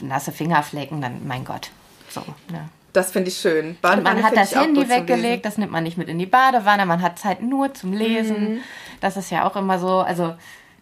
nasse 0.00 0.32
Fingerflecken, 0.32 1.00
dann, 1.00 1.26
mein 1.26 1.44
Gott. 1.44 1.70
So, 2.10 2.20
ne? 2.50 2.68
Das 2.92 3.10
finde 3.10 3.30
ich 3.30 3.38
schön. 3.38 3.78
und 3.82 4.02
man 4.02 4.22
hat 4.22 4.36
das 4.36 4.54
Handy 4.54 4.86
weggelegt, 4.86 5.46
das 5.46 5.56
nimmt 5.56 5.72
man 5.72 5.82
nicht 5.82 5.96
mit 5.96 6.08
in 6.08 6.18
die 6.18 6.26
Badewanne, 6.26 6.84
man 6.84 7.00
hat 7.00 7.18
Zeit 7.18 7.40
nur 7.40 7.72
zum 7.72 7.94
Lesen. 7.94 8.54
Mhm. 8.54 8.60
Das 9.00 9.16
ist 9.16 9.30
ja 9.30 9.48
auch 9.48 9.56
immer 9.56 9.78
so, 9.78 10.00
also 10.00 10.34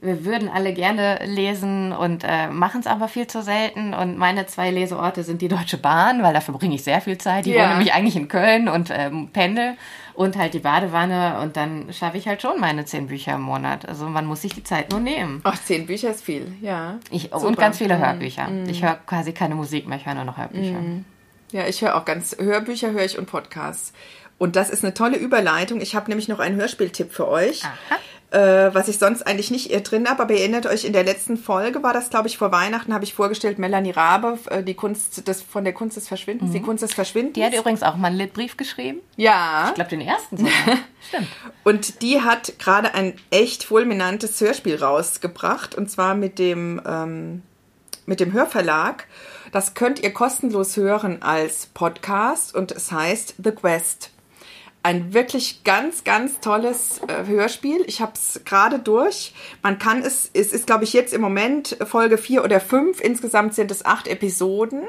wir 0.03 0.24
würden 0.24 0.48
alle 0.48 0.72
gerne 0.72 1.20
lesen 1.26 1.92
und 1.92 2.24
äh, 2.24 2.48
machen 2.48 2.80
es 2.80 2.86
aber 2.86 3.09
viel 3.09 3.26
zu 3.26 3.42
selten. 3.42 3.92
Und 3.92 4.16
meine 4.16 4.46
zwei 4.46 4.70
Leseorte 4.70 5.24
sind 5.24 5.42
die 5.42 5.48
Deutsche 5.48 5.76
Bahn, 5.76 6.22
weil 6.22 6.32
da 6.32 6.40
verbringe 6.40 6.74
ich 6.74 6.84
sehr 6.84 7.01
viel 7.03 7.18
Zeit. 7.18 7.44
Die 7.44 7.51
ja. 7.51 7.62
wohne 7.62 7.74
nämlich 7.74 7.92
eigentlich 7.92 8.16
in 8.16 8.28
Köln 8.28 8.68
und 8.68 8.90
ähm, 8.90 9.28
pendel. 9.32 9.76
Und 10.14 10.36
halt 10.36 10.55
die 10.55 10.59
Badewanne 10.59 11.40
und 11.40 11.57
dann 11.57 11.92
schaffe 11.92 12.18
ich 12.18 12.28
halt 12.28 12.42
schon 12.42 12.61
meine 12.61 12.84
zehn 12.84 13.07
Bücher 13.07 13.34
im 13.34 13.42
Monat. 13.42 13.88
Also 13.88 14.07
man 14.07 14.26
muss 14.26 14.42
sich 14.42 14.55
die 14.55 14.64
Zeit 14.64 14.90
nur 14.90 15.01
nehmen. 15.01 15.40
Ach, 15.44 15.57
zehn 15.62 15.86
Bücher 15.86 16.11
ist 16.11 16.22
viel, 16.22 16.53
ja. 16.61 16.98
Ich, 17.11 17.32
und 17.32 17.57
ganz 17.57 17.78
viele 17.78 17.96
mhm. 17.96 18.05
Hörbücher. 18.05 18.48
Mm. 18.48 18.68
Ich 18.68 18.82
höre 18.82 18.96
quasi 19.07 19.32
keine 19.32 19.55
Musik 19.55 19.88
mehr, 19.88 19.96
ich 19.96 20.05
höre 20.05 20.16
nur 20.16 20.24
noch 20.24 20.36
Hörbücher. 20.36 20.78
Mm. 20.78 21.07
Ja, 21.53 21.66
ich 21.66 21.80
höre 21.80 21.96
auch 21.96 22.05
ganz 22.05 22.36
Hörbücher, 22.38 22.90
höre 22.90 23.05
ich 23.05 23.18
und 23.18 23.26
Podcasts. 23.30 23.94
Und 24.36 24.57
das 24.57 24.68
ist 24.68 24.84
eine 24.84 24.92
tolle 24.92 25.16
Überleitung. 25.16 25.80
Ich 25.80 25.94
habe 25.94 26.11
nämlich 26.11 26.28
noch 26.28 26.38
einen 26.38 26.57
Hörspieltipp 26.57 27.12
für 27.12 27.28
euch. 27.28 27.64
Aha 27.64 27.96
äh, 28.31 28.72
was 28.72 28.89
ich 28.89 28.99
sonst 28.99 29.26
eigentlich 29.26 29.51
nicht 29.51 29.70
drin 29.91 30.09
habe. 30.09 30.22
Aber 30.22 30.35
ihr 30.35 30.41
erinnert 30.41 30.66
euch, 30.66 30.85
in 30.85 30.93
der 30.93 31.05
letzten 31.05 31.37
Folge 31.37 31.83
war 31.83 31.93
das, 31.93 32.11
glaube 32.11 32.28
ich, 32.28 32.39
vor 32.39 32.53
Weihnachten, 32.53 32.95
habe 32.95 33.05
ich 33.05 33.14
vorgestellt, 33.14 33.59
Melanie 33.59 33.91
Rabe, 33.91 34.39
äh, 34.51 34.62
die 34.62 34.74
Kunst 34.74 35.26
des, 35.26 35.43
von 35.43 35.64
der 35.64 35.72
Kunst 35.72 35.97
des 35.97 36.09
Verschwindens, 36.09 36.51
mhm. 36.51 36.55
die 36.55 36.62
Kunst 36.62 36.83
des 36.83 36.95
Verschwindens. 36.95 37.35
Die 37.35 37.45
hat 37.45 37.55
übrigens 37.55 37.83
auch 37.83 37.97
mal 37.97 38.09
einen 38.09 38.16
Litbrief 38.16 38.57
geschrieben. 38.57 39.01
Ja. 39.16 39.66
Ich 39.68 39.74
glaube, 39.74 39.91
den 39.91 40.01
ersten 40.01 40.37
sogar. 40.37 40.53
Stimmt. 41.09 41.28
Und 41.64 42.03
die 42.03 42.20
hat 42.20 42.59
gerade 42.59 42.95
ein 42.95 43.14
echt 43.31 43.64
fulminantes 43.64 44.41
Hörspiel 44.41 44.76
rausgebracht, 44.76 45.74
und 45.74 45.91
zwar 45.91 46.14
mit 46.14 46.39
dem, 46.39 46.81
ähm, 46.87 47.43
mit 48.07 48.20
dem 48.20 48.33
Hörverlag. 48.33 49.07
Das 49.53 49.74
könnt 49.74 50.01
ihr 50.01 50.12
kostenlos 50.12 50.76
hören 50.76 51.22
als 51.22 51.66
Podcast 51.66 52.55
und 52.55 52.70
es 52.70 52.93
heißt 52.93 53.35
The 53.43 53.51
Quest 53.51 54.11
ein 54.83 55.12
wirklich 55.12 55.62
ganz, 55.64 56.05
ganz 56.05 56.41
tolles 56.41 57.01
äh, 57.07 57.26
Hörspiel. 57.26 57.83
Ich 57.87 58.01
habe 58.01 58.12
es 58.14 58.41
gerade 58.45 58.78
durch. 58.78 59.35
Man 59.62 59.78
kann 59.78 60.03
es, 60.03 60.31
es 60.33 60.53
ist, 60.53 60.66
glaube 60.66 60.85
ich, 60.85 60.93
jetzt 60.93 61.12
im 61.12 61.20
Moment 61.20 61.76
Folge 61.85 62.16
4 62.16 62.45
oder 62.45 62.61
5. 62.61 63.01
Insgesamt 63.01 63.55
sind 63.55 63.70
es 63.70 63.85
acht 63.85 64.09
Episoden. 64.09 64.85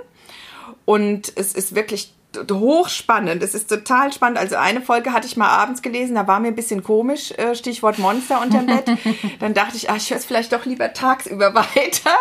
Und 0.85 1.33
es 1.35 1.53
ist 1.53 1.75
wirklich 1.75 2.13
hochspannend. 2.37 3.43
Es 3.43 3.53
ist 3.53 3.69
total 3.69 4.13
spannend. 4.13 4.39
Also 4.39 4.55
eine 4.55 4.81
Folge 4.81 5.13
hatte 5.13 5.27
ich 5.27 5.37
mal 5.37 5.49
abends 5.49 5.81
gelesen, 5.81 6.15
da 6.15 6.27
war 6.27 6.39
mir 6.39 6.49
ein 6.49 6.55
bisschen 6.55 6.83
komisch, 6.83 7.31
äh, 7.31 7.55
Stichwort 7.55 7.99
Monster 7.99 8.41
unterm 8.41 8.67
Bett. 8.67 8.85
Dann 9.39 9.53
dachte 9.53 9.77
ich, 9.77 9.89
ach, 9.89 9.97
ich 9.97 10.09
höre 10.09 10.17
es 10.17 10.25
vielleicht 10.25 10.53
doch 10.53 10.65
lieber 10.65 10.93
tagsüber 10.93 11.53
weiter. 11.55 12.15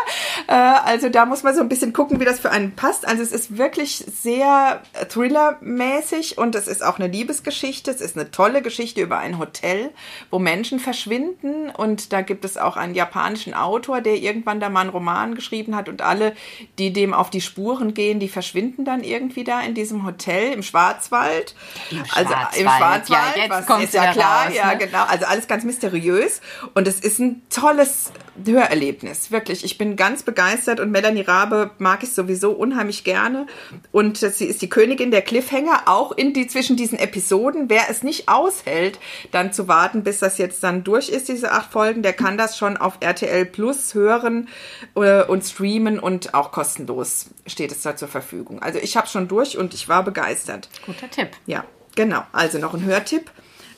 Äh, 0.49 0.53
also 0.53 1.09
da 1.09 1.27
muss 1.27 1.43
man 1.43 1.55
so 1.55 1.61
ein 1.61 1.69
bisschen 1.69 1.93
gucken, 1.93 2.21
wie 2.21 2.25
das 2.25 2.41
für 2.41 2.51
einen 2.51 2.73
passt. 2.73 3.07
Also 3.07 3.23
es 3.23 3.33
ist 3.33 3.57
wirklich 3.57 4.05
sehr 4.21 4.83
Thriller-mäßig 5.09 6.39
und 6.39 6.55
es 6.55 6.67
ist 6.67 6.85
auch 6.85 6.99
eine 6.99 7.09
Liebesgeschichte. 7.09 7.91
Es 7.91 8.01
ist 8.01 8.17
eine 8.17 8.31
tolle 8.31 8.63
Geschichte 8.63 9.01
über 9.01 9.19
ein 9.19 9.39
Hotel, 9.39 9.91
wo 10.31 10.39
Menschen 10.39 10.81
verschwinden 10.81 11.71
und 11.71 12.13
da 12.13 12.23
gibt 12.23 12.45
es 12.45 12.57
auch 12.57 12.77
einen 12.77 12.95
japanischen 12.95 13.55
Autor, 13.55 14.01
der 14.01 14.17
irgendwann 14.17 14.61
da 14.61 14.69
mal 14.69 14.81
einen 14.81 14.91
Roman 14.91 15.35
geschrieben 15.35 15.77
hat 15.77 15.89
und 15.89 16.03
alle, 16.03 16.35
die 16.79 16.93
dem 16.93 17.15
auf 17.15 17.31
die 17.31 17.41
Spuren 17.41 17.95
gehen, 17.95 18.19
die 18.19 18.29
verschwinden 18.29 18.85
dann 18.85 19.05
irgendwie 19.05 19.45
da 19.45 19.61
in 19.61 19.75
diesem 19.75 20.00
Hotel 20.05 20.53
im 20.53 20.63
Schwarzwald. 20.63 21.55
Im 21.91 21.99
also 21.99 22.33
Schwarzwald. 22.33 22.57
im 22.57 22.69
Schwarzwald, 22.69 23.09
ja, 23.09 23.43
jetzt 23.43 23.69
was 23.69 23.83
ist 23.83 23.95
ja 23.95 24.13
klar, 24.13 24.47
raus, 24.47 24.55
ja 24.55 24.67
ne? 24.73 24.79
genau. 24.79 25.05
Also 25.05 25.27
alles 25.27 25.49
ganz 25.49 25.65
mysteriös 25.65 26.41
und 26.75 26.87
es 26.89 27.01
ist 27.01 27.19
ein 27.19 27.43
tolles 27.51 28.13
Hörerlebnis, 28.47 29.31
wirklich. 29.31 29.65
Ich 29.65 29.79
bin 29.79 29.97
ganz 29.97 30.23
begeistert 30.23 30.81
und 30.81 30.91
Melanie 30.91 31.23
Rabe 31.23 31.71
mag 31.79 32.03
ich 32.03 32.13
sowieso 32.13 32.53
unheimlich 32.53 33.05
gerne 33.05 33.47
und 33.93 34.19
sie 34.19 34.47
ist 34.47 34.63
die 34.63 34.69
Königin 34.69 35.11
der 35.11 35.23
Cliffhanger, 35.23 35.83
auch 35.87 36.13
in 36.13 36.33
die 36.33 36.47
zwischen 36.47 36.77
diesen 36.77 36.99
Episoden. 36.99 37.69
Wer 37.69 37.91
es 37.91 38.03
nicht 38.03 38.29
aushält, 38.29 38.99
dann 39.31 39.53
zu 39.53 39.69
warten, 39.69 40.03
bis 40.03 40.19
das 40.19 40.39
jetzt 40.39 40.63
dann 40.63 40.85
durch 40.85 41.09
ist, 41.09 41.29
diese 41.29 41.53
acht 41.53 41.73
Folgen, 41.73 42.03
der 42.03 42.13
kann 42.13 42.39
das 42.39 42.57
schon 42.57 42.77
auf 42.77 42.99
RTL 43.01 43.47
Plus 43.47 43.95
hören 43.95 44.49
äh, 44.97 45.23
und 45.25 45.43
streamen 45.43 45.99
und 45.99 46.35
auch 46.35 46.53
kostenlos 46.53 47.27
steht 47.47 47.73
es 47.73 47.83
da 47.83 47.97
zur 47.97 48.09
Verfügung. 48.09 48.63
Also 48.63 48.79
ich 48.79 48.97
habe 48.97 49.07
schon 49.07 49.29
durch 49.29 49.59
und 49.59 49.75
ich 49.75 49.89
war 49.89 50.05
begeistert. 50.05 50.69
Guter 50.87 51.11
Tipp. 51.11 51.31
Ja, 51.47 51.65
genau. 51.95 52.23
Also 52.33 52.59
noch 52.59 52.75
ein 52.75 52.85
Hörtipp. 52.85 53.31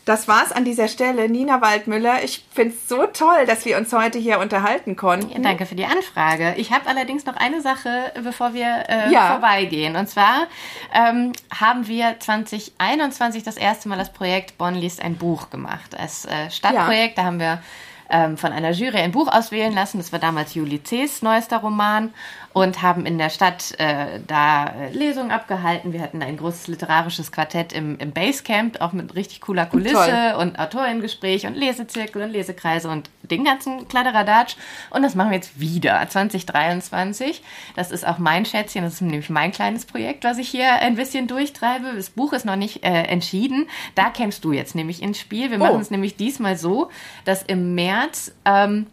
Das 0.04 0.26
war's 0.26 0.50
an 0.50 0.64
dieser 0.64 0.88
Stelle. 0.88 1.28
Nina 1.28 1.60
Waldmüller, 1.60 2.24
ich 2.24 2.44
finde 2.50 2.74
es 2.74 2.88
so 2.88 3.06
toll, 3.06 3.46
dass 3.46 3.64
wir 3.64 3.76
uns 3.78 3.92
heute 3.92 4.18
hier 4.18 4.40
unterhalten 4.40 4.96
konnten. 4.96 5.30
Ja, 5.30 5.38
danke 5.38 5.64
für 5.64 5.76
die 5.76 5.84
Anfrage. 5.84 6.54
Ich 6.56 6.72
habe 6.72 6.88
allerdings 6.88 7.24
noch 7.24 7.36
eine 7.36 7.60
Sache, 7.60 8.12
bevor 8.22 8.52
wir 8.52 8.84
äh, 8.88 9.12
ja. 9.12 9.28
vorbeigehen. 9.28 9.94
Und 9.94 10.08
zwar 10.08 10.48
ähm, 10.92 11.32
haben 11.54 11.86
wir 11.86 12.16
2021 12.18 13.44
das 13.44 13.56
erste 13.56 13.88
Mal 13.88 13.98
das 13.98 14.12
Projekt 14.12 14.58
Bonn 14.58 14.74
liest 14.74 15.00
ein 15.00 15.16
Buch 15.16 15.50
gemacht. 15.50 15.96
Als 15.96 16.24
äh, 16.24 16.50
Stadtprojekt, 16.50 17.16
ja. 17.16 17.22
da 17.22 17.26
haben 17.28 17.38
wir 17.38 17.62
ähm, 18.10 18.36
von 18.36 18.52
einer 18.52 18.72
Jury 18.72 18.98
ein 18.98 19.12
Buch 19.12 19.28
auswählen 19.28 19.72
lassen. 19.72 19.98
Das 19.98 20.12
war 20.12 20.18
damals 20.18 20.54
Juli 20.54 20.82
C.'s 20.82 21.22
neuester 21.22 21.58
Roman 21.58 22.12
und 22.52 22.82
haben 22.82 23.06
in 23.06 23.18
der 23.18 23.30
Stadt 23.30 23.74
äh, 23.78 24.20
da 24.26 24.66
äh, 24.66 24.90
Lesungen 24.92 25.30
abgehalten. 25.30 25.92
Wir 25.92 26.02
hatten 26.02 26.22
ein 26.22 26.36
großes 26.36 26.68
literarisches 26.68 27.32
Quartett 27.32 27.72
im, 27.72 27.98
im 27.98 28.12
Basecamp, 28.12 28.80
auch 28.80 28.92
mit 28.92 29.14
richtig 29.14 29.40
cooler 29.40 29.66
Kulisse 29.66 29.94
Toll. 29.94 30.34
und 30.38 30.58
Autorengespräch 30.58 31.46
und 31.46 31.54
Lesezirkel 31.54 32.22
und 32.22 32.30
Lesekreise 32.30 32.88
und 32.88 33.08
den 33.22 33.44
ganzen 33.44 33.88
Kladderadatsch. 33.88 34.56
Und 34.90 35.02
das 35.02 35.14
machen 35.14 35.30
wir 35.30 35.36
jetzt 35.36 35.58
wieder, 35.58 36.06
2023. 36.06 37.42
Das 37.74 37.90
ist 37.90 38.06
auch 38.06 38.18
mein 38.18 38.44
Schätzchen, 38.44 38.84
das 38.84 38.94
ist 38.94 39.00
nämlich 39.00 39.30
mein 39.30 39.52
kleines 39.52 39.86
Projekt, 39.86 40.24
was 40.24 40.38
ich 40.38 40.48
hier 40.48 40.74
ein 40.74 40.96
bisschen 40.96 41.26
durchtreibe. 41.26 41.92
Das 41.96 42.10
Buch 42.10 42.32
ist 42.32 42.44
noch 42.44 42.56
nicht 42.56 42.84
äh, 42.84 43.02
entschieden. 43.04 43.66
Da 43.94 44.10
kämst 44.10 44.44
du 44.44 44.52
jetzt 44.52 44.74
nämlich 44.74 45.02
ins 45.02 45.18
Spiel. 45.18 45.50
Wir 45.50 45.58
oh. 45.58 45.64
machen 45.64 45.80
es 45.80 45.90
nämlich 45.90 46.16
diesmal 46.16 46.56
so, 46.56 46.90
dass 47.24 47.42
im 47.42 47.74
März... 47.74 48.34
Ähm, 48.44 48.86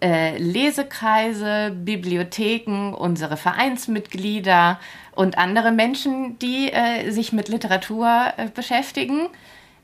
äh, 0.00 0.36
Lesekreise, 0.38 1.72
Bibliotheken, 1.74 2.94
unsere 2.94 3.36
Vereinsmitglieder 3.36 4.78
und 5.14 5.38
andere 5.38 5.72
Menschen, 5.72 6.38
die 6.38 6.72
äh, 6.72 7.10
sich 7.10 7.32
mit 7.32 7.48
Literatur 7.48 8.32
äh, 8.36 8.48
beschäftigen, 8.54 9.28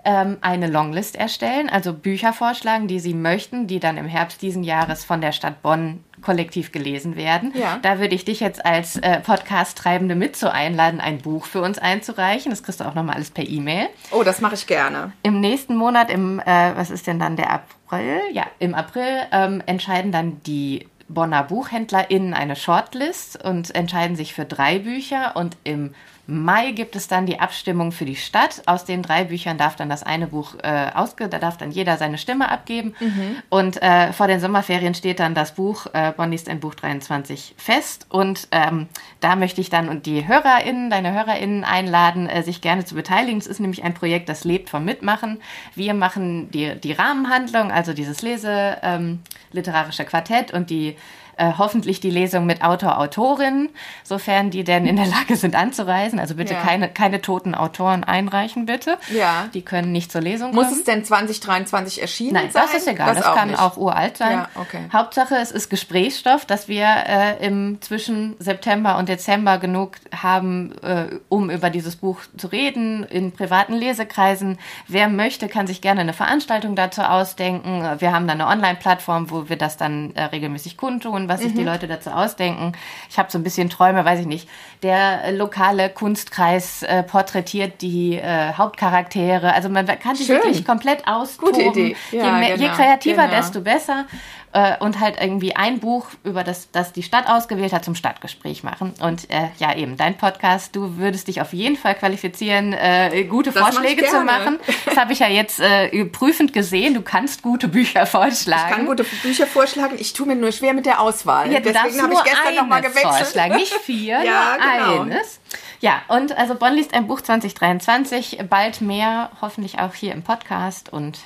ähm, 0.05 0.39
eine 0.41 0.67
Longlist 0.67 1.17
erstellen, 1.17 1.71
also 1.71 1.93
Bücher 1.93 2.33
vorschlagen, 2.33 2.89
die 2.89 3.01
sie 3.01 3.15
möchten, 3.15 3.67
die 3.67 3.81
dann 3.81 3.97
im 3.97 4.07
Herbst 4.07 4.43
diesen 4.43 4.65
Jahres 4.65 5.05
von 5.05 5.21
der 5.21 5.33
Stadt 5.33 5.63
Bonn 5.63 6.05
kollektiv 6.23 6.73
gelesen 6.73 7.17
werden. 7.17 7.53
Ja. 7.55 7.79
Da 7.83 7.99
würde 7.99 8.15
ich 8.15 8.25
dich 8.25 8.41
jetzt 8.41 8.65
als 8.65 8.97
äh, 8.97 9.21
Podcast-Treibende 9.21 10.15
mit 10.15 10.37
so 10.37 10.49
einladen, 10.49 11.01
ein 11.01 11.19
Buch 11.19 11.47
für 11.47 11.61
uns 11.61 11.79
einzureichen. 11.79 12.51
Das 12.51 12.63
kriegst 12.63 12.81
du 12.81 12.85
auch 12.85 12.95
nochmal 12.95 13.17
alles 13.17 13.31
per 13.31 13.47
E-Mail. 13.47 13.89
Oh, 14.11 14.23
das 14.23 14.41
mache 14.41 14.55
ich 14.55 14.67
gerne. 14.67 15.13
Im 15.23 15.41
nächsten 15.41 15.77
Monat, 15.77 16.11
im, 16.11 16.41
äh, 16.41 16.45
was 16.77 16.91
ist 16.91 17.07
denn 17.07 17.19
dann 17.19 17.37
der 17.37 17.51
April? 17.51 18.21
Ja, 18.33 18.47
im 18.59 18.75
April 18.75 19.23
ähm, 19.33 19.63
entscheiden 19.67 20.13
dann 20.13 20.41
die 20.47 20.89
Bonner 21.09 21.43
BuchhändlerInnen 21.43 22.35
eine 22.35 22.57
Shortlist 22.57 23.43
und 23.45 23.75
entscheiden 23.75 24.17
sich 24.17 24.35
für 24.35 24.45
drei 24.45 24.79
Bücher 24.79 25.37
und 25.37 25.57
im 25.65 25.95
Mai 26.33 26.73
gibt 26.73 26.97
es 26.97 27.09
dann 27.09 27.27
die 27.27 27.39
Abstimmung 27.39 27.93
für 27.93 28.05
die 28.05 28.17
Stadt. 28.17 28.63
Aus 28.67 28.85
den 28.85 29.03
drei 29.03 29.25
Büchern 29.25 29.59
darf 29.59 29.77
dann 29.77 29.89
das 29.89 30.03
eine 30.03 30.27
Buch 30.27 30.55
äh, 30.63 30.91
ausge, 30.95 31.29
da 31.29 31.39
darf 31.39 31.57
dann 31.57 31.71
jeder 31.71 31.97
seine 31.97 32.19
Stimme 32.19 32.51
abgeben. 32.51 32.95
Mhm. 33.01 33.37
Und 33.49 33.83
äh, 33.83 34.13
vor 34.13 34.27
den 34.27 34.41
Sommerferien 34.41 34.95
steht 34.95 35.21
dann 35.21 35.35
das 35.35 35.55
Buch 35.55 35.87
äh, 35.93 36.13
Bonn 36.13 36.31
liest 36.31 36.49
ein 36.49 36.61
Buch 36.61 36.75
23 36.75 37.55
fest. 37.57 38.07
Und 38.09 38.49
ähm, 38.51 38.89
da 39.21 39.37
möchte 39.37 39.61
ich 39.61 39.71
dann 39.71 39.89
und 39.89 40.07
die 40.07 40.27
HörerInnen, 40.27 40.91
deine 40.91 41.13
HörerInnen 41.13 41.65
einladen, 41.65 42.29
äh, 42.29 42.43
sich 42.43 42.61
gerne 42.61 42.85
zu 42.85 42.95
beteiligen. 42.95 43.39
Es 43.39 43.47
ist 43.47 43.61
nämlich 43.61 43.85
ein 43.85 43.95
Projekt, 43.95 44.29
das 44.29 44.45
lebt 44.45 44.71
vom 44.71 44.85
Mitmachen. 44.85 45.41
Wir 45.75 45.95
machen 45.95 46.51
die, 46.51 46.75
die 46.81 46.93
Rahmenhandlung, 46.93 47.71
also 47.71 47.93
dieses 47.93 48.23
Lese 48.23 48.79
ähm, 48.83 49.21
literarische 49.53 50.05
Quartett 50.05 50.53
und 50.53 50.71
die 50.71 50.97
äh, 51.37 51.53
hoffentlich 51.59 52.01
die 52.01 52.11
Lesung 52.11 52.47
mit 52.47 52.63
Autor, 52.63 52.99
Autorin, 52.99 53.71
sofern 54.05 54.51
die 54.51 54.65
denn 54.65 54.87
in 54.87 54.97
der 54.97 55.07
Lage 55.07 55.37
sind 55.37 55.55
anzureisen. 55.55 56.19
Also 56.19 56.35
bitte 56.35 56.55
ja. 56.55 56.61
keine, 56.61 56.89
keine 56.89 57.21
toten 57.21 57.55
Autoren 57.55 58.05
einreichen, 58.05 58.67
bitte. 58.67 58.99
Ja. 59.13 59.49
Die 59.55 59.63
können 59.63 59.93
nicht 59.93 60.13
zur 60.13 60.21
Lesung 60.21 60.49
Muss 60.49 60.67
kommen. 60.67 60.71
Muss 60.71 60.79
es 60.79 60.85
denn 60.85 61.05
2023 61.05 62.03
erschienen 62.03 62.35
Nein, 62.35 62.51
sein? 62.51 62.65
das 62.67 62.75
ist 62.75 62.89
egal. 62.89 63.09
Das, 63.09 63.19
das 63.19 63.27
auch 63.27 63.35
kann 63.35 63.49
nicht. 63.49 63.61
auch 63.61 63.77
uralt 63.77 64.17
sein. 64.17 64.39
Ja, 64.39 64.49
okay. 64.55 64.81
Hauptsache, 64.93 65.37
es 65.37 65.51
ist 65.51 65.71
Gesprächsstoff, 65.71 66.45
dass 66.45 66.69
wir 66.69 66.87
äh, 67.07 67.47
im 67.47 67.81
zwischen 67.81 68.37
September 68.39 68.99
und 68.99 69.09
Dezember 69.09 69.59
genug 69.59 69.97
haben, 70.15 70.73
äh, 70.83 71.07
um 71.29 71.51
über 71.51 71.71
dieses 71.71 71.97
Buch 71.97 72.21
zu 72.37 72.49
reden, 72.49 73.05
in 73.05 73.33
privaten 73.33 73.75
Lesekreisen. 73.75 74.59
Wer 74.87 75.09
möchte, 75.09 75.49
kann 75.49 75.67
sich 75.67 75.81
gerne 75.81 76.03
eine 76.03 76.13
Veranstaltung 76.13 76.77
dazu 76.77 77.03
ausdenken. 77.03 77.85
Wir 77.99 78.13
haben 78.13 78.27
dann 78.27 78.41
eine 78.41 78.51
Online-Plattform, 78.51 79.31
wo 79.31 79.49
wir 79.49 79.57
das 79.57 79.77
dann 79.77 80.15
äh, 80.15 80.25
regelmäßig 80.25 80.77
kundtun 80.77 81.22
und 81.23 81.29
was 81.29 81.41
sich 81.41 81.53
mhm. 81.53 81.59
die 81.59 81.65
Leute 81.65 81.89
dazu 81.89 82.11
ausdenken. 82.11 82.73
Ich 83.11 83.19
habe 83.19 83.31
so 83.31 83.39
ein 83.39 83.43
bisschen 83.43 83.71
Träume, 83.71 84.05
weiß 84.05 84.21
ich 84.21 84.27
nicht. 84.27 84.49
Der 84.83 85.33
lokale 85.33 85.89
Kunstkreis 85.89 86.83
äh, 86.83 87.03
porträtiert 87.03 87.83
die 87.83 88.17
äh, 88.17 88.53
Hauptcharaktere. 88.55 89.53
Also 89.53 89.69
man 89.69 89.87
kann 89.87 90.17
sich 90.17 90.27
Schön. 90.27 90.37
wirklich 90.37 90.65
komplett 90.65 91.07
austoben. 91.07 91.53
Gute 91.53 91.63
Idee. 91.63 91.97
Ja, 92.11 92.25
je, 92.25 92.33
mehr, 92.33 92.57
genau, 92.57 92.69
je 92.71 92.75
kreativer, 92.75 93.27
genau. 93.27 93.37
desto 93.37 93.61
besser 93.61 94.07
äh, 94.53 94.77
und 94.79 95.01
halt 95.01 95.21
irgendwie 95.21 95.57
ein 95.57 95.81
Buch, 95.81 96.07
über 96.25 96.45
das, 96.45 96.71
das 96.71 96.93
die 96.93 97.03
Stadt 97.03 97.29
ausgewählt 97.29 97.73
hat, 97.73 97.85
zum 97.85 97.95
Stadtgespräch 97.95 98.63
machen. 98.63 98.95
Und 99.01 99.31
äh, 99.31 99.49
ja, 99.59 99.75
eben, 99.75 99.97
dein 99.97 100.17
Podcast, 100.17 100.77
du 100.77 100.97
würdest 100.99 101.29
dich 101.29 101.41
auf 101.41 101.53
jeden 101.53 101.77
Fall 101.77 101.95
qualifizieren, 101.95 102.73
äh, 102.73 103.25
gute 103.25 103.51
das 103.51 103.63
Vorschläge 103.63 104.05
zu 104.07 104.21
machen. 104.21 104.59
Das 104.85 104.97
habe 104.97 105.13
ich 105.13 105.21
ja 105.21 105.29
jetzt 105.29 105.61
äh, 105.61 106.05
prüfend 106.07 106.53
gesehen. 106.53 106.95
Du 106.95 107.03
kannst 107.03 107.43
gute 107.43 107.69
Bücher 107.69 108.05
vorschlagen. 108.05 108.71
Ich 108.71 108.77
kann 108.77 108.87
gute 108.87 109.05
Bücher 109.05 109.47
vorschlagen. 109.47 109.97
Ich 109.99 110.13
tue 110.13 110.27
mir 110.27 110.35
nur 110.35 110.53
schwer 110.53 110.75
mit 110.75 110.87
der 110.87 111.01
Auswahl. 111.01 111.51
Ja, 111.51 111.61
Deswegen 111.61 112.03
habe 112.03 112.13
ich 112.13 112.25
gestern 112.25 112.55
nochmal 112.57 112.83
gewechselt. 112.83 113.15
Vorschlagen. 113.15 113.55
Nicht 113.55 113.73
vier, 113.85 114.23
ja, 114.23 114.57
nur 114.57 114.97
genau. 114.97 115.03
eines. 115.03 115.41
Ja, 115.81 116.03
und 116.09 116.37
also 116.37 116.55
Bonn 116.55 116.75
liest 116.75 116.95
ein 116.95 117.07
Buch 117.07 117.21
2023, 117.21 118.39
bald 118.49 118.81
mehr, 118.81 119.31
hoffentlich 119.41 119.79
auch 119.79 119.95
hier 119.95 120.13
im 120.13 120.23
Podcast 120.23 120.93
und 120.93 121.19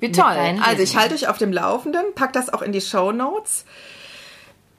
wie 0.00 0.12
toll. 0.12 0.36
Also 0.64 0.82
ich 0.82 0.96
halte 0.96 1.14
euch 1.14 1.28
auf 1.28 1.38
dem 1.38 1.52
Laufenden, 1.52 2.14
pack 2.14 2.32
das 2.32 2.52
auch 2.52 2.62
in 2.62 2.72
die 2.72 2.80
Show 2.80 3.12
Notes 3.12 3.64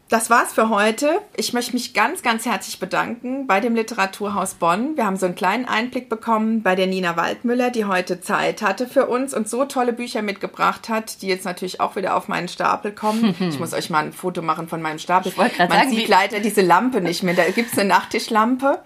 das 0.10 0.32
war's 0.32 0.54
für 0.54 0.70
heute. 0.70 1.22
Ich 1.38 1.54
möchte 1.54 1.74
mich 1.74 1.94
ganz, 1.94 2.24
ganz 2.24 2.46
herzlich 2.46 2.80
bedanken 2.80 3.46
bei 3.46 3.60
dem 3.60 3.76
Literaturhaus 3.76 4.56
Bonn. 4.56 4.98
Wir 4.98 5.06
haben 5.06 5.18
so 5.18 5.28
einen 5.28 5.36
kleinen 5.36 5.66
Einblick 5.66 6.10
bekommen 6.10 6.64
bei 6.64 6.74
der 6.74 6.88
Nina 6.88 7.16
Waldmüller, 7.16 7.70
die 7.70 7.86
heute 7.86 8.20
Zeit 8.20 8.64
hatte 8.64 8.88
für 8.88 9.06
uns 9.06 9.36
und 9.36 9.48
so 9.48 9.66
tolle 9.66 9.94
Bücher 9.94 10.24
mitgebracht 10.24 10.90
hat, 10.90 11.22
die 11.22 11.28
jetzt 11.28 11.46
natürlich 11.46 11.80
auch 11.80 11.96
wieder 11.96 12.18
auf 12.18 12.28
meinen 12.28 12.48
Stapel 12.48 12.92
kommen. 12.92 13.36
ich 13.50 13.60
muss 13.60 13.74
euch 13.74 13.92
mal 13.92 14.04
ein 14.04 14.12
Foto 14.12 14.42
machen 14.42 14.68
von 14.68 14.82
meinem 14.82 14.98
Stapel. 14.98 15.32
Man 15.38 15.52
sagen, 15.70 15.92
sieht 15.92 16.08
leider 16.08 16.40
diese 16.40 16.62
Lampe 16.62 17.02
nicht 17.02 17.22
mehr. 17.22 17.36
Da 17.36 17.48
gibt's 17.52 17.78
eine 17.78 17.90
Nachttischlampe, 17.90 18.80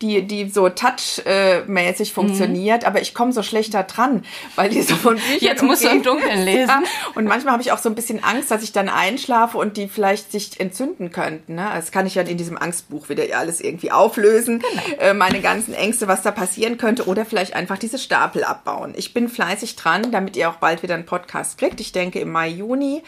die, 0.00 0.22
die 0.22 0.48
so 0.48 0.70
touchmäßig 0.70 2.10
mhm. 2.10 2.14
funktioniert, 2.14 2.86
aber 2.86 3.02
ich 3.02 3.12
komme 3.12 3.34
so 3.34 3.42
schlecht 3.42 3.74
da 3.74 3.82
dran, 3.82 4.24
weil 4.56 4.70
die 4.70 4.80
so 4.80 4.96
von 4.96 5.16
Büchern 5.16 5.38
Jetzt 5.40 5.62
musst 5.62 5.84
du 5.84 5.88
im 5.88 6.02
Dunkeln 6.02 6.42
lesen. 6.42 6.68
Ja. 6.68 6.82
Und 7.14 7.26
manchmal 7.26 7.52
habe 7.52 7.62
ich 7.62 7.70
auch 7.70 7.78
so 7.78 7.90
ein 7.90 7.94
bisschen 7.94 8.24
Angst, 8.24 8.50
dass 8.50 8.62
ich 8.62 8.72
dann 8.72 8.88
einschlafe 8.88 9.58
und 9.58 9.76
die 9.76 9.86
vielleicht 9.86 10.32
sich 10.32 10.58
in 10.58 10.69
entzünden 10.70 11.10
könnten. 11.10 11.56
Ne? 11.56 11.68
Das 11.74 11.90
kann 11.90 12.06
ich 12.06 12.14
ja 12.14 12.22
in 12.22 12.36
diesem 12.36 12.56
Angstbuch 12.56 13.08
wieder 13.08 13.24
alles 13.36 13.60
irgendwie 13.60 13.90
auflösen. 13.90 14.60
Genau. 14.60 15.00
Äh, 15.00 15.14
meine 15.14 15.40
ganzen 15.40 15.74
Ängste, 15.74 16.06
was 16.06 16.22
da 16.22 16.30
passieren 16.30 16.78
könnte. 16.78 17.06
Oder 17.06 17.24
vielleicht 17.24 17.54
einfach 17.54 17.78
diese 17.78 17.98
Stapel 17.98 18.44
abbauen. 18.44 18.94
Ich 18.96 19.12
bin 19.12 19.28
fleißig 19.28 19.76
dran, 19.76 20.12
damit 20.12 20.36
ihr 20.36 20.48
auch 20.48 20.56
bald 20.56 20.82
wieder 20.82 20.94
einen 20.94 21.06
Podcast 21.06 21.58
kriegt. 21.58 21.80
Ich 21.80 21.92
denke 21.92 22.20
im 22.20 22.30
Mai, 22.30 22.48
Juni. 22.48 23.02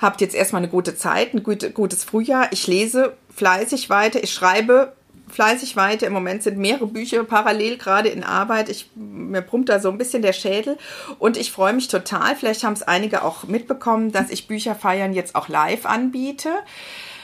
Habt 0.00 0.20
jetzt 0.20 0.34
erstmal 0.34 0.62
eine 0.62 0.70
gute 0.70 0.96
Zeit, 0.96 1.34
ein 1.34 1.42
gutes 1.42 2.04
Frühjahr. 2.04 2.48
Ich 2.52 2.66
lese 2.66 3.14
fleißig 3.34 3.90
weiter. 3.90 4.22
Ich 4.22 4.32
schreibe 4.32 4.92
fleißig 5.30 5.76
weiter. 5.76 6.06
Im 6.06 6.12
Moment 6.12 6.42
sind 6.42 6.58
mehrere 6.58 6.86
Bücher 6.86 7.24
parallel 7.24 7.78
gerade 7.78 8.08
in 8.08 8.24
Arbeit. 8.24 8.68
Ich, 8.68 8.90
mir 8.94 9.42
brummt 9.42 9.68
da 9.68 9.80
so 9.80 9.90
ein 9.90 9.98
bisschen 9.98 10.22
der 10.22 10.32
Schädel. 10.32 10.78
Und 11.18 11.36
ich 11.36 11.52
freue 11.52 11.72
mich 11.72 11.88
total. 11.88 12.36
Vielleicht 12.36 12.64
haben 12.64 12.72
es 12.74 12.82
einige 12.82 13.22
auch 13.22 13.44
mitbekommen, 13.44 14.12
dass 14.12 14.30
ich 14.30 14.46
Bücher 14.46 14.74
feiern 14.74 15.12
jetzt 15.12 15.34
auch 15.34 15.48
live 15.48 15.86
anbiete. 15.86 16.50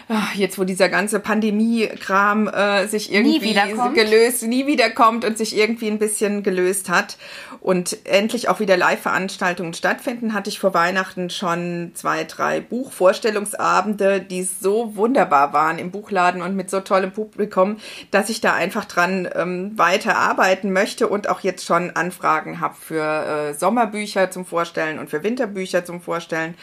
Ah, 0.07 0.29
jetzt 0.35 0.59
wo 0.59 0.65
dieser 0.65 0.91
ganze 0.91 1.19
Pandemie-Kram 1.19 2.47
äh, 2.49 2.87
sich 2.89 3.11
irgendwie 3.11 3.55
nie 3.55 3.95
gelöst, 3.95 4.43
nie 4.43 4.67
wiederkommt 4.67 5.25
und 5.25 5.39
sich 5.39 5.57
irgendwie 5.57 5.89
ein 5.89 5.99
bisschen 5.99 6.43
gelöst 6.43 6.91
hat 6.91 7.17
und 7.65 7.97
endlich 8.05 8.51
auch 8.51 8.61
wieder 8.61 8.77
Live-Veranstaltungen 8.77 9.73
stattfinden, 9.73 10.35
hatte 10.35 10.51
ich 10.51 10.59
vor 10.59 10.75
Weihnachten 10.75 11.31
schon 11.31 11.93
zwei, 11.95 12.25
drei 12.25 12.61
Buchvorstellungsabende, 12.61 14.21
die 14.21 14.43
so 14.43 14.95
wunderbar 14.97 15.55
waren 15.55 15.79
im 15.79 15.91
Buchladen 15.91 16.43
und 16.43 16.57
mit 16.57 16.69
so 16.69 16.81
tollem 16.81 17.13
Publikum, 17.13 17.79
dass 18.11 18.29
ich 18.29 18.43
da 18.43 18.53
einfach 18.53 18.85
dran 18.85 19.27
ähm, 19.35 19.79
weiter 19.79 20.19
arbeiten 20.19 20.75
möchte 20.75 21.09
und 21.09 21.27
auch 21.31 21.41
jetzt 21.41 21.65
schon 21.65 21.97
Anfragen 21.97 22.61
habe 22.61 22.75
für 22.79 23.03
äh, 23.03 23.55
Sommerbücher 23.55 24.31
zum 24.31 24.45
Vorstellen 24.45 24.99
und 24.99 25.09
für 25.09 25.23
Winterbücher 25.23 25.87
zum 25.87 26.03
Vorstellen. 26.03 26.57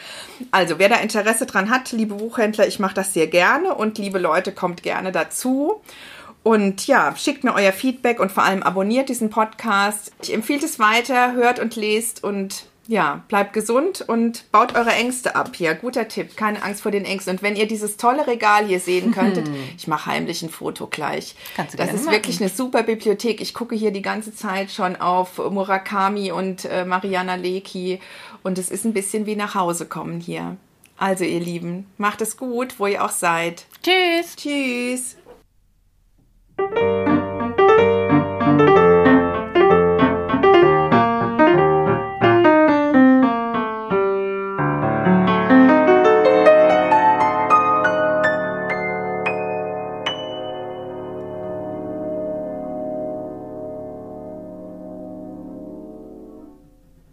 Also 0.52 0.78
wer 0.78 0.88
da 0.88 0.98
Interesse 0.98 1.46
dran 1.46 1.68
hat, 1.68 1.90
liebe 1.90 2.14
Buchhändler, 2.14 2.68
ich 2.68 2.78
mache 2.78 2.94
das 2.94 3.12
sehr 3.12 3.26
gerne 3.26 3.74
und 3.74 3.98
liebe 3.98 4.20
Leute, 4.20 4.52
kommt 4.52 4.84
gerne 4.84 5.10
dazu. 5.10 5.82
Und 6.42 6.86
ja, 6.86 7.14
schickt 7.16 7.44
mir 7.44 7.54
euer 7.54 7.72
Feedback 7.72 8.18
und 8.18 8.32
vor 8.32 8.42
allem 8.42 8.62
abonniert 8.62 9.08
diesen 9.08 9.30
Podcast. 9.30 10.12
Ich 10.22 10.34
empfehle 10.34 10.64
es 10.64 10.78
weiter, 10.78 11.32
hört 11.34 11.60
und 11.60 11.76
lest 11.76 12.24
und 12.24 12.66
ja, 12.88 13.22
bleibt 13.28 13.52
gesund 13.52 14.04
und 14.06 14.50
baut 14.50 14.74
eure 14.74 14.90
Ängste 14.90 15.36
ab 15.36 15.54
hier. 15.54 15.74
Guter 15.74 16.08
Tipp, 16.08 16.36
keine 16.36 16.62
Angst 16.64 16.82
vor 16.82 16.90
den 16.90 17.04
Ängsten. 17.04 17.36
Und 17.36 17.42
wenn 17.42 17.54
ihr 17.54 17.66
dieses 17.66 17.96
tolle 17.96 18.26
Regal 18.26 18.66
hier 18.66 18.80
sehen 18.80 19.12
könntet, 19.14 19.48
ich 19.76 19.86
mache 19.86 20.10
heimlich 20.10 20.42
ein 20.42 20.50
Foto 20.50 20.88
gleich. 20.88 21.36
Kannst 21.54 21.74
du 21.74 21.78
das 21.78 21.92
ist 21.92 22.04
machen. 22.04 22.14
wirklich 22.14 22.40
eine 22.40 22.50
super 22.50 22.82
Bibliothek. 22.82 23.40
Ich 23.40 23.54
gucke 23.54 23.76
hier 23.76 23.92
die 23.92 24.02
ganze 24.02 24.34
Zeit 24.34 24.70
schon 24.72 24.96
auf 24.96 25.38
Murakami 25.38 26.32
und 26.32 26.64
äh, 26.64 26.84
Mariana 26.84 27.36
Leki 27.36 28.00
und 28.42 28.58
es 28.58 28.70
ist 28.70 28.84
ein 28.84 28.92
bisschen 28.92 29.26
wie 29.26 29.36
nach 29.36 29.54
Hause 29.54 29.86
kommen 29.86 30.20
hier. 30.20 30.56
Also 30.98 31.24
ihr 31.24 31.40
Lieben, 31.40 31.86
macht 31.98 32.20
es 32.20 32.36
gut, 32.36 32.78
wo 32.78 32.86
ihr 32.86 33.04
auch 33.04 33.10
seid. 33.10 33.66
Tschüss. 33.82 34.36
Tschüss. 34.36 35.16
thank 36.58 36.76
you 36.78 37.51